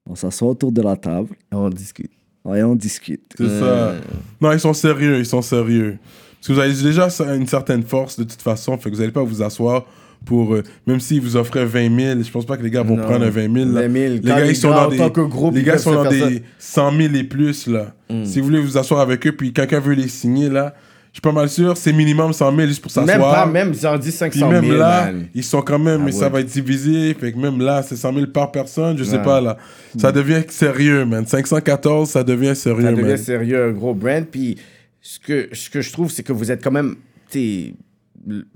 on 0.07 0.15
s'assoit 0.15 0.49
autour 0.49 0.73
de 0.73 0.83
la 0.83 0.97
table 0.97 1.29
On 1.53 1.69
discute. 1.71 2.11
et 2.47 2.63
on 2.63 2.75
discute. 2.75 3.25
C'est 3.37 3.61
ça. 3.61 3.95
Non, 4.41 4.53
ils 4.53 4.61
sont 4.61 4.75
sérieux, 4.75 5.19
ils 5.19 5.27
sont 5.27 5.43
sérieux. 5.43 5.99
Parce 6.35 6.49
que 6.49 6.53
vous 6.55 6.59
avez 6.59 6.83
déjà 6.83 7.09
une 7.35 7.47
certaine 7.47 7.85
force 7.85 8.19
de 8.19 8.25
toute 8.25 8.43
façon, 8.43 8.77
fait 8.77 8.91
que 8.91 8.97
vous 8.97 9.01
n'allez 9.01 9.13
pas 9.13 9.23
vous 9.23 9.43
asseoir 9.43 9.85
pour. 10.25 10.55
euh, 10.55 10.63
même 10.87 11.01
s'ils 11.01 11.21
vous 11.21 11.37
offraient 11.37 11.65
20 11.65 11.97
000, 12.15 12.23
je 12.23 12.31
pense 12.31 12.45
pas 12.47 12.57
que 12.57 12.63
les 12.63 12.71
gars 12.71 12.83
vont 12.83 12.97
Non. 12.97 13.03
prendre 13.05 13.25
un 13.25 13.31
20 13.31 13.53
000. 13.53 13.71
là. 13.73 13.87
20 13.89 13.93
000. 13.93 14.15
Les 14.15 14.21
gars, 14.21 14.47
ils 14.47 14.57
sont 14.57 14.71
gars, 14.71 14.89
dans 14.97 15.09
des. 15.09 15.29
groupe, 15.29 15.55
les 15.55 15.63
gars 15.63 15.79
sont 15.79 15.93
dans 15.95 16.09
des 16.11 16.43
100 16.59 16.93
000 16.97 17.15
et 17.15 17.25
plus, 17.25 17.67
là. 17.67 17.95
Mm. 18.11 18.25
Si 18.25 18.41
vous 18.41 18.47
voulez 18.47 18.61
vous 18.61 18.77
asseoir 18.79 19.01
avec 19.01 19.27
eux, 19.27 19.33
puis 19.33 19.53
quelqu'un 19.53 19.81
veut 19.81 19.95
les 19.95 20.09
signer, 20.09 20.49
là, 20.49 20.75
je 21.13 21.17
suis 21.19 21.21
pas 21.21 21.33
mal 21.33 21.49
sûr, 21.51 21.77
c'est 21.77 21.93
minimum 21.93 22.33
100 22.33 22.57
000 22.57 22.69
juste 22.69 22.81
pour 22.81 22.91
s'asseoir. 22.91 23.19
Même 23.19 23.21
pas, 23.21 23.47
même, 23.47 23.73
ils 23.79 23.87
ont 23.87 23.97
dit 23.99 24.09
Puis 24.09 24.13
500 24.13 24.39
000. 24.51 24.51
même 24.51 24.73
là, 24.79 25.13
man. 25.13 25.27
ils 25.35 25.45
sont 25.45 25.61
quand 25.61 25.79
même, 25.79 26.01
Ah 26.01 26.05
mais 26.07 26.13
ça 26.13 26.25
ouais. 26.27 26.31
va 26.33 26.41
être 26.41 26.47
divisé. 26.47 27.13
Fait 27.13 27.33
que 27.33 27.39
même 27.39 27.61
là, 27.61 27.83
c'est 27.83 27.97
100 27.97 28.15
000 28.15 28.27
par 28.29 28.51
personne, 28.51 28.97
je 28.97 29.05
sais 29.05 29.19
Ouais. 29.19 29.23
pas 29.23 29.41
là. 29.43 29.59
Ça 29.99 30.11
devient 30.11 30.41
sérieux, 30.49 31.05
man. 31.05 31.27
514, 31.27 32.09
ça 32.09 32.25
devient 32.25 32.57
sérieux, 32.57 32.83
Ça 32.83 32.93
devient 32.93 33.03
man. 33.03 33.17
sérieux, 33.19 33.63
un 33.65 33.73
gros 33.73 33.93
brand. 33.95 34.25
Puis 34.25 34.57
ce 35.03 35.19
que, 35.21 35.49
ce 35.53 35.69
que 35.69 35.83
je 35.83 35.93
trouve, 35.93 36.11
c'est 36.11 36.23
que 36.23 36.33
vous 36.33 36.51
êtes 36.51 36.65
quand 36.65 36.71
même. 36.71 36.97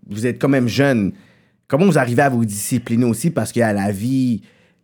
Vous 0.08 0.26
êtes 0.26 0.40
quand 0.40 0.48
même 0.48 0.68
jeune. 0.68 1.12
Comment 1.68 1.86
vous 1.86 1.98
arrivez 1.98 2.22
à 2.22 2.28
vous 2.28 2.44
discipliner 2.44 3.04
aussi? 3.04 3.30
Parce 3.30 3.52
qu'il 3.52 3.60
y 3.60 3.62
a 3.64 3.72
la 3.72 3.90
vie. 3.90 4.40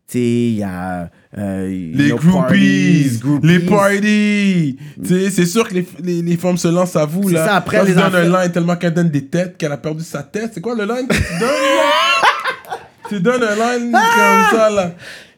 tu 0.08 0.18
sais, 0.18 0.18
Il 0.18 0.54
y 0.58 0.62
a. 0.62 1.10
euh, 1.38 1.68
Les 1.68 2.08
groupies, 2.10 2.32
parties, 2.32 3.18
groupies. 3.20 3.46
les 3.46 3.58
parties. 3.60 4.78
Tu 5.02 5.08
sais, 5.08 5.30
c'est 5.30 5.46
sûr 5.46 5.68
que 5.68 5.74
les, 5.74 5.86
les, 6.02 6.22
les 6.22 6.36
femmes 6.36 6.58
se 6.58 6.68
lancent 6.68 6.96
à 6.96 7.04
vous, 7.04 7.28
C'est 7.28 7.34
là. 7.36 7.46
ça, 7.46 7.54
après, 7.56 7.78
Quand 7.78 7.84
les 7.84 7.92
tu 7.94 7.98
donnes 7.98 8.14
un 8.14 8.42
line 8.42 8.52
tellement 8.52 8.76
qu'elle 8.76 8.94
donne 8.94 9.10
des 9.10 9.26
têtes, 9.26 9.56
qu'elle 9.56 9.72
a 9.72 9.76
perdu 9.76 10.02
sa 10.02 10.22
tête. 10.22 10.50
C'est 10.54 10.60
quoi 10.60 10.74
le 10.74 10.84
line 10.84 11.06
que 11.06 11.14
tu 11.14 11.38
donnes, 11.40 11.48
là? 11.48 12.78
Tu 13.08 13.20
donnes 13.20 13.42
un 13.42 13.54
line 13.78 13.92
comme 13.92 14.58
ça, 14.58 14.70
là. 14.70 14.92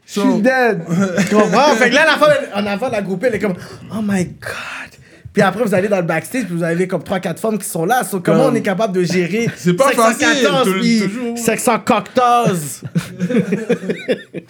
Je 0.06 0.20
suis 0.20 0.40
dead. 0.42 0.82
tu 1.28 1.34
comprends? 1.34 1.74
fait 1.76 1.90
que 1.90 1.94
là, 1.94 2.04
la 2.06 2.16
femme, 2.18 2.30
en 2.54 2.66
avant, 2.66 2.88
la 2.88 3.02
groupée, 3.02 3.26
elle 3.28 3.34
est 3.34 3.38
comme, 3.40 3.54
oh 3.90 4.00
my 4.02 4.24
god. 4.24 4.93
Puis 5.34 5.42
après, 5.42 5.64
vous 5.64 5.74
allez 5.74 5.88
dans 5.88 5.96
le 5.98 6.04
backstage, 6.04 6.44
puis 6.44 6.54
vous 6.54 6.62
avez 6.62 6.86
comme 6.88 7.02
3-4 7.02 7.38
femmes 7.38 7.58
qui 7.58 7.68
sont 7.68 7.84
là. 7.84 8.04
So, 8.04 8.20
comment 8.20 8.44
Comme- 8.44 8.52
on 8.52 8.54
est 8.56 8.62
capable 8.62 8.94
de 8.94 9.02
gérer 9.02 9.48
C'est 9.56 9.74
pas 9.74 9.90
facile, 9.90 10.26
514 10.28 10.64
tou- 10.68 10.80
puis 10.80 11.00
toujours. 11.00 11.36
514? 11.38 12.82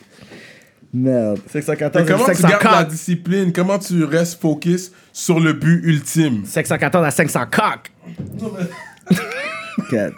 Merde. 0.93 1.41
514 1.51 2.05
Mais 2.05 2.13
comment 2.13 2.25
tu 2.27 2.43
gardes 2.43 2.53
la 2.53 2.59
540. 2.61 2.89
discipline? 2.89 3.53
Comment 3.53 3.79
tu 3.79 4.05
restes 4.05 4.41
focus 4.41 4.93
sur 5.13 5.41
le 5.41 5.53
but 5.55 5.81
ultime? 5.85 6.43
514 6.45 7.05
à 7.07 7.11
500 7.11 7.41
coq. 7.51 7.91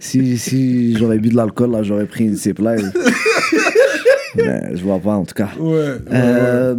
Si, 0.00 0.36
si 0.38 0.96
j'aurais 0.98 1.18
bu 1.18 1.28
de 1.28 1.36
l'alcool, 1.36 1.70
là, 1.70 1.82
j'aurais 1.84 2.06
pris 2.06 2.24
une 2.24 2.34
Live. 2.34 2.92
Mais 4.36 4.76
je 4.76 4.82
vois 4.82 4.98
pas, 4.98 5.12
en 5.12 5.24
tout 5.24 5.34
cas. 5.34 5.50
Ouais. 5.58 5.72
ouais, 5.72 5.84
ouais. 5.92 5.98
Euh, 6.12 6.74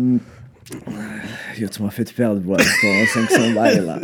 tu 1.68 1.84
m'as 1.84 1.90
fait 1.90 2.12
perdre, 2.14 2.42
voilà, 2.44 2.64
ton 2.64 3.06
500 3.28 3.54
balles, 3.54 3.86
là. 3.86 4.00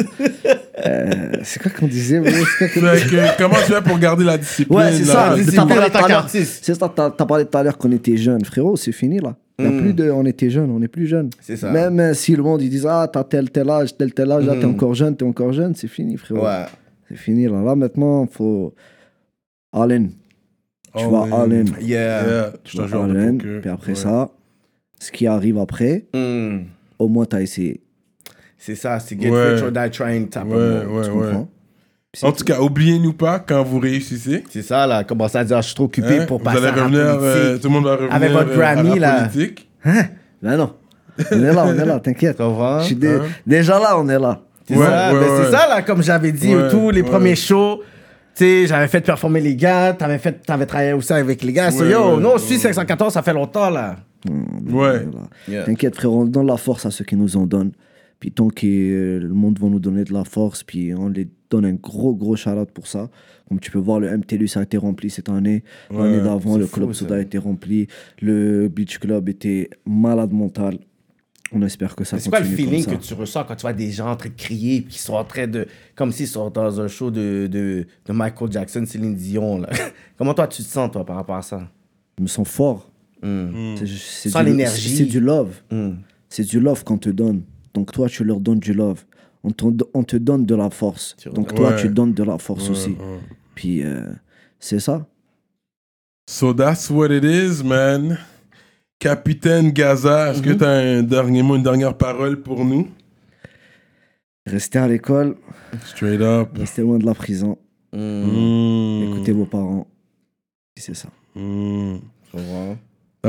Euh, 0.86 1.32
c'est 1.44 1.62
quoi 1.62 1.72
qu'on 1.72 1.88
disait, 1.88 2.20
bro? 2.20 2.30
C'est 2.30 2.58
quoi 2.58 2.82
qu'on 2.82 2.98
Fait 2.98 3.10
que, 3.10 3.38
comment 3.38 3.56
tu 3.66 3.72
fais 3.74 3.82
pour 3.82 3.98
garder 3.98 4.24
la 4.26 4.38
discipline? 4.38 4.78
Ouais, 4.78 4.92
c'est 4.92 5.06
ça. 5.06 5.36
C'est 5.38 6.74
ça, 6.76 6.90
t'as 6.96 7.26
parlé 7.26 7.46
tout 7.46 7.58
à 7.58 7.64
l'heure 7.64 7.78
qu'on 7.78 7.92
était 7.92 8.18
jeunes. 8.18 8.44
Frérot, 8.44 8.76
c'est 8.76 8.92
fini, 8.92 9.20
là. 9.20 9.36
Il 9.58 9.66
y 9.66 9.68
a 9.70 9.72
plus 9.82 9.94
de 9.94 10.10
on 10.12 10.26
était 10.26 10.50
jeunes, 10.50 10.70
on 10.70 10.82
est 10.82 10.90
plus 10.90 11.08
jeunes. 11.08 11.30
C'est 11.40 11.56
ça. 11.56 11.72
Même 11.72 11.98
euh, 12.02 12.14
si 12.14 12.36
le 12.36 12.44
monde, 12.44 12.62
ils 12.62 12.70
disent, 12.70 12.86
ah, 12.90 13.08
t'as 13.12 13.24
tel, 13.24 13.50
tel 13.50 13.70
âge, 13.70 13.96
tel, 13.96 14.14
tel 14.14 14.30
âge, 14.32 14.46
là, 14.46 14.56
t'es 14.60 14.66
encore 14.66 14.94
jeune, 14.94 15.16
t'es 15.16 15.24
encore 15.24 15.54
jeune, 15.54 15.74
c'est 15.76 15.88
fini, 15.88 16.18
frérot. 16.18 16.44
Ouais. 16.46 16.66
C'est 17.08 17.16
fini, 17.18 17.46
là. 17.46 17.62
Là, 17.62 17.74
maintenant, 17.76 18.28
faut 18.28 18.74
all 19.72 19.92
in. 19.94 20.08
Tu 20.98 21.06
vas 21.06 21.20
in. 21.24 21.32
all 21.32 21.54
in. 21.54 21.66
Yeah. 21.82 22.28
Yeah, 22.28 22.54
je 22.66 22.72
Tu 22.72 22.88
joueur 22.88 23.04
all 23.06 23.18
in. 23.18 23.38
Puis 23.38 23.70
après 23.70 23.92
Ouais. 23.92 23.96
ça, 23.96 24.30
ce 25.00 25.12
qui 25.12 25.26
arrive 25.26 25.58
après, 25.58 26.06
Hmm. 26.14 26.64
Au 27.00 27.08
moins, 27.08 27.26
t'as 27.26 27.42
essayé. 27.42 27.82
C'est 28.58 28.76
ça, 28.76 29.00
c'est 29.00 29.20
get 29.20 29.30
Ouais. 29.30 29.54
rich 29.56 29.64
or 29.64 29.72
die 29.72 29.90
trying 29.92 30.28
type 30.30 30.44
Ouais, 30.46 30.56
ouais, 30.56 31.04
Tu 31.06 31.10
ouais. 31.12 31.26
comprends? 31.28 31.50
En 32.24 32.32
tout 32.32 32.46
cas, 32.46 32.60
oubliez-nous 32.62 33.12
pas 33.14 33.40
quand 33.40 33.62
vous 33.64 33.78
réussissez. 33.80 34.44
C'est 34.50 34.62
ça, 34.62 34.88
là. 34.88 35.04
Commencer 35.04 35.38
à 35.38 35.44
dire, 35.44 35.62
je 35.62 35.66
suis 35.68 35.76
trop 35.76 35.84
occupé 35.84 36.20
Hein, 36.20 36.26
pour 36.26 36.38
vous 36.38 36.44
passer 36.46 36.60
allez 36.60 36.68
à 36.68 36.88
la 36.88 36.98
euh, 36.98 37.42
politique. 37.44 37.62
tout 37.62 37.68
le 37.68 37.74
monde 37.74 37.84
va 37.84 37.92
revenir 37.96 38.14
Avec 38.14 38.32
votre 38.32 38.58
euh, 38.58 38.62
à 38.64 38.74
Grammy, 38.76 39.00
là. 39.00 39.28
politique. 39.28 39.70
Ben 40.42 40.58
non. 40.58 40.74
On 41.32 41.44
est 41.44 41.54
là, 41.54 41.66
on 41.68 41.78
est 41.78 41.86
là, 41.86 42.00
t'inquiète. 42.00 42.38
Dé- 42.38 43.08
Hein? 43.08 43.22
Déjà 43.46 43.80
là, 43.80 43.98
on 44.00 44.08
est 44.08 44.18
là. 44.20 44.42
C'est 44.68 44.78
Ouais, 44.78 44.86
ça, 44.86 45.14
ouais, 45.14 45.20
ben 45.20 45.28
ouais. 45.30 45.44
c'est 45.46 45.52
ça, 45.52 45.68
là, 45.68 45.82
comme 45.82 46.02
j'avais 46.02 46.32
dit, 46.32 46.56
Ouais, 46.56 46.70
tous 46.70 46.90
les 46.92 47.02
ouais. 47.02 47.10
premiers 47.10 47.36
shows. 47.36 47.82
Tu 48.36 48.44
sais, 48.44 48.68
j'avais 48.68 48.88
fait 48.88 49.02
performer 49.02 49.40
les 49.42 49.56
gars, 49.56 49.94
t'avais, 49.94 50.18
fait, 50.18 50.42
t'avais 50.46 50.66
travaillé 50.66 50.94
aussi 50.94 51.14
avec 51.14 51.42
les 51.44 51.54
gars. 51.54 51.70
So, 51.72 51.86
yo, 51.86 52.16
ouais, 52.16 52.22
nous, 52.22 52.30
on 52.30 52.34
ouais. 52.34 52.40
suit 52.40 52.58
514, 52.58 53.14
ça 53.14 53.22
fait 53.22 53.34
longtemps, 53.34 53.70
là. 53.70 53.96
Ouais. 54.68 55.06
Yeah. 55.48 55.64
T'inquiète, 55.66 55.96
frérot, 55.96 56.22
on 56.22 56.26
donne 56.26 56.48
la 56.48 56.58
force 56.58 56.86
à 56.86 56.92
ceux 56.92 57.06
qui 57.06 57.16
nous 57.16 57.38
en 57.38 57.46
donnent. 57.46 57.72
Puis 58.20 58.32
tant 58.32 58.50
que 58.50 58.66
euh, 58.66 59.20
le 59.20 59.34
monde 59.34 59.60
va 59.60 59.68
nous 59.68 59.80
donner 59.80 60.04
de 60.04 60.14
la 60.14 60.24
force, 60.24 60.64
puis 60.64 60.94
on 60.96 61.10
les 61.10 61.28
donne 61.50 61.66
un 61.66 61.74
gros, 61.74 62.16
gros 62.16 62.36
shout 62.36 62.50
pour 62.74 62.88
ça. 62.88 63.10
Comme 63.50 63.60
tu 63.60 63.70
peux 63.72 63.80
voir, 63.80 64.00
le 64.00 64.18
MTLUS 64.18 64.50
a 64.58 64.64
été 64.64 64.78
rempli 64.78 65.10
cette 65.10 65.30
année. 65.30 65.64
L'année 65.92 66.18
Ouais, 66.18 66.24
d'avant, 66.24 66.58
le 66.58 66.66
fou, 66.66 66.78
Club 66.78 66.94
ça. 66.94 67.00
Soda 67.00 67.16
a 67.16 67.20
été 67.20 67.38
rempli. 67.38 67.88
Le 68.22 68.68
Beach 68.70 68.98
Club 69.00 69.30
était 69.30 69.70
malade 69.86 70.32
mental. 70.32 70.80
On 71.52 71.62
espère 71.62 71.96
que 71.96 72.04
ça 72.04 72.18
C'est 72.18 72.30
quoi 72.30 72.40
le 72.40 72.46
feeling 72.46 72.84
que 72.86 72.92
ça. 72.92 72.98
tu 72.98 73.14
ressens 73.14 73.44
quand 73.44 73.56
tu 73.56 73.62
vois 73.62 73.74
des 73.74 73.92
gens 73.92 74.10
en 74.10 74.16
train 74.16 74.30
de 74.30 74.34
crier, 74.36 74.82
puis 74.82 74.94
qui 74.94 75.00
sont 75.00 75.14
en 75.14 75.24
train 75.24 75.46
de. 75.46 75.68
Comme 75.94 76.12
s'ils 76.12 76.28
sont 76.28 76.50
dans 76.50 76.82
un 76.82 76.88
show 76.88 77.12
de, 77.12 77.48
de, 77.48 77.86
de 78.06 78.14
Michael 78.14 78.52
Jackson, 78.52 78.84
Céline 78.88 79.14
Dion, 79.16 79.60
là. 79.60 79.70
Comment 80.18 80.34
toi, 80.34 80.48
tu 80.48 80.64
te 80.64 80.68
sens, 80.68 80.90
toi, 80.92 81.06
par 81.06 81.18
rapport 81.18 81.36
à 81.36 81.42
ça? 81.44 81.70
Je 82.18 82.24
me 82.24 82.28
sens 82.28 82.48
fort. 82.48 82.90
Hmm. 83.22 83.76
C'est- 83.78 83.86
c'est 83.88 84.30
Sans 84.30 84.42
du- 84.44 84.50
l'énergie. 84.50 84.96
C'est 84.96 85.06
du 85.06 85.20
love. 85.20 85.56
Hmm. 85.72 85.94
C'est 86.30 86.44
du 86.44 86.60
love 86.60 86.84
qu'on 86.84 86.98
te 86.98 87.10
donne. 87.10 87.44
Donc 87.74 87.92
toi, 87.92 88.08
tu 88.10 88.24
leur 88.24 88.40
donnes 88.40 88.60
du 88.60 88.74
love. 88.74 89.04
on, 89.48 89.52
te- 89.52 89.84
on 89.94 90.04
te 90.04 90.16
donne 90.18 90.44
de 90.46 90.56
la 90.56 90.72
force. 90.72 91.16
Donc 91.34 91.54
toi, 91.54 91.70
Ouais. 91.70 91.76
tu 91.82 91.88
donnes 91.90 92.14
de 92.14 92.24
la 92.24 92.40
force 92.40 92.66
Ouais, 92.66 92.72
aussi. 92.72 92.90
ouais. 92.90 93.20
Puis 93.54 93.84
euh, 93.84 94.02
c'est 94.60 94.80
ça. 94.80 95.06
So 96.28 96.52
that's 96.54 96.90
what 96.90 97.10
it 97.16 97.24
is, 97.24 97.64
man. 97.64 98.18
Capitaine 98.98 99.70
Gaza, 99.72 100.32
est-ce 100.32 100.42
que 100.42 100.50
Mhm. 100.50 100.58
tu 100.58 100.64
as 100.64 100.70
un 100.70 101.04
dernier 101.04 101.44
mot, 101.44 101.56
une 101.58 101.62
dernière 101.64 101.96
parole 101.96 102.42
pour 102.42 102.66
nous? 102.66 102.88
Restez 104.48 104.80
à 104.80 104.88
l'école, 104.88 105.36
Straight 105.86 106.22
up. 106.22 106.50
restez 106.58 106.82
loin 106.82 106.98
de 106.98 107.06
la 107.06 107.14
prison, 107.14 107.58
écoutez 107.94 109.32
vos 109.32 109.46
parents. 109.46 109.86
C'est 110.78 110.96
ça. 110.96 111.10
Mm. 111.36 111.98
That 112.34 112.40
was 112.42 112.76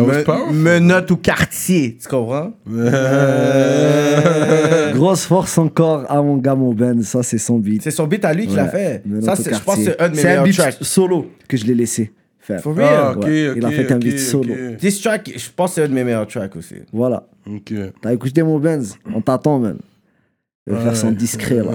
Me- 0.05 0.22
powerful. 0.24 0.55
Menottes 0.55 1.11
au 1.11 1.16
quartier, 1.16 1.97
tu 2.01 2.09
comprends? 2.09 2.53
Euh. 3.66 4.92
Grosse 4.94 5.24
force 5.26 5.59
encore 5.59 6.05
à 6.11 6.22
mon 6.22 6.36
gars, 6.38 6.55
mon 6.55 6.72
Ben. 6.72 7.03
Ça, 7.03 7.22
c'est 7.22 7.38
son 7.38 7.59
beat. 7.59 7.82
C'est 7.82 7.90
son 7.90 8.07
beat 8.07 8.24
à 8.24 8.32
lui 8.32 8.47
qui 8.47 8.55
l'a 8.57 8.64
Ouais. 8.64 8.70
fait. 8.70 9.03
Ça, 9.22 9.36
c'est- 9.36 9.55
je 9.55 9.61
pense 9.62 9.76
que 9.76 9.84
quartier. 9.84 9.84
c'est 9.84 10.01
un 10.01 10.09
de 10.09 10.14
mes 10.14 10.20
C'est 10.20 10.26
un 10.28 10.30
meilleurs 10.30 10.44
beat 10.44 10.57
tracks. 10.57 10.76
solo 10.80 11.26
que 11.49 11.57
je 11.57 11.64
l'ai 11.64 11.74
laissé 11.74 12.12
faire. 12.40 12.61
For 12.61 12.74
Ah, 12.78 13.12
real. 13.12 13.18
Ouais. 13.18 13.49
ok, 13.51 13.57
Il 13.57 13.64
a 13.64 13.70
fait 13.70 13.92
un 13.92 13.99
beat 13.99 14.18
solo. 14.18 14.55
This 14.78 15.01
track, 15.03 15.32
je 15.36 15.49
pense 15.55 15.70
que 15.70 15.74
c'est 15.76 15.82
un 15.84 15.88
de 15.88 15.94
mes 15.94 16.05
meilleurs 16.05 16.26
tracks 16.26 16.57
aussi. 16.57 16.76
Voilà. 16.92 17.26
Ok. 17.49 17.72
T'as 18.01 18.12
écouté 18.14 18.42
mon 18.42 18.59
Benz 18.59 18.97
On 19.14 19.20
t'attend, 19.20 19.59
man. 19.59 19.76
Il 20.68 20.72
va 20.74 20.80
faire 20.80 20.97
son 20.97 21.09
Ouais. 21.09 21.14
discret, 21.14 21.57
là. 21.57 21.70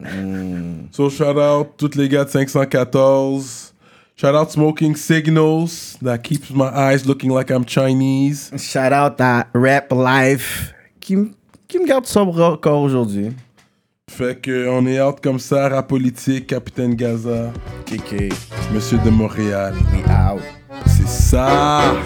So 0.92 1.08
shout 1.10 1.24
out 1.38 1.68
tous 1.78 1.94
les 1.96 2.08
gars 2.08 2.24
de 2.24 2.30
514. 2.30 3.73
Shout 4.16 4.34
out 4.36 4.52
Smoking 4.52 4.94
Signals 4.94 5.98
that 6.00 6.22
keeps 6.22 6.50
my 6.50 6.68
eyes 6.68 7.04
looking 7.04 7.30
like 7.30 7.50
I'm 7.50 7.64
Chinese. 7.64 8.52
Shout 8.56 8.92
out 8.92 9.20
à 9.20 9.46
Rap 9.52 9.92
Life 9.92 10.72
qui, 11.00 11.16
qui 11.66 11.78
me 11.80 11.86
garde 11.86 12.06
sobre 12.06 12.40
encore 12.40 12.82
aujourd'hui. 12.82 13.32
Fait 14.08 14.40
que 14.40 14.68
on 14.68 14.86
est 14.86 15.00
out 15.00 15.20
comme 15.20 15.40
ça, 15.40 15.68
rap 15.68 15.88
politique, 15.88 16.46
Capitaine 16.46 16.94
Gaza, 16.94 17.52
KK, 17.86 18.32
Monsieur 18.72 18.98
de 18.98 19.10
Montréal. 19.10 19.74
we 19.92 20.04
out. 20.08 20.42
C'est 20.86 21.08
ça. 21.08 21.96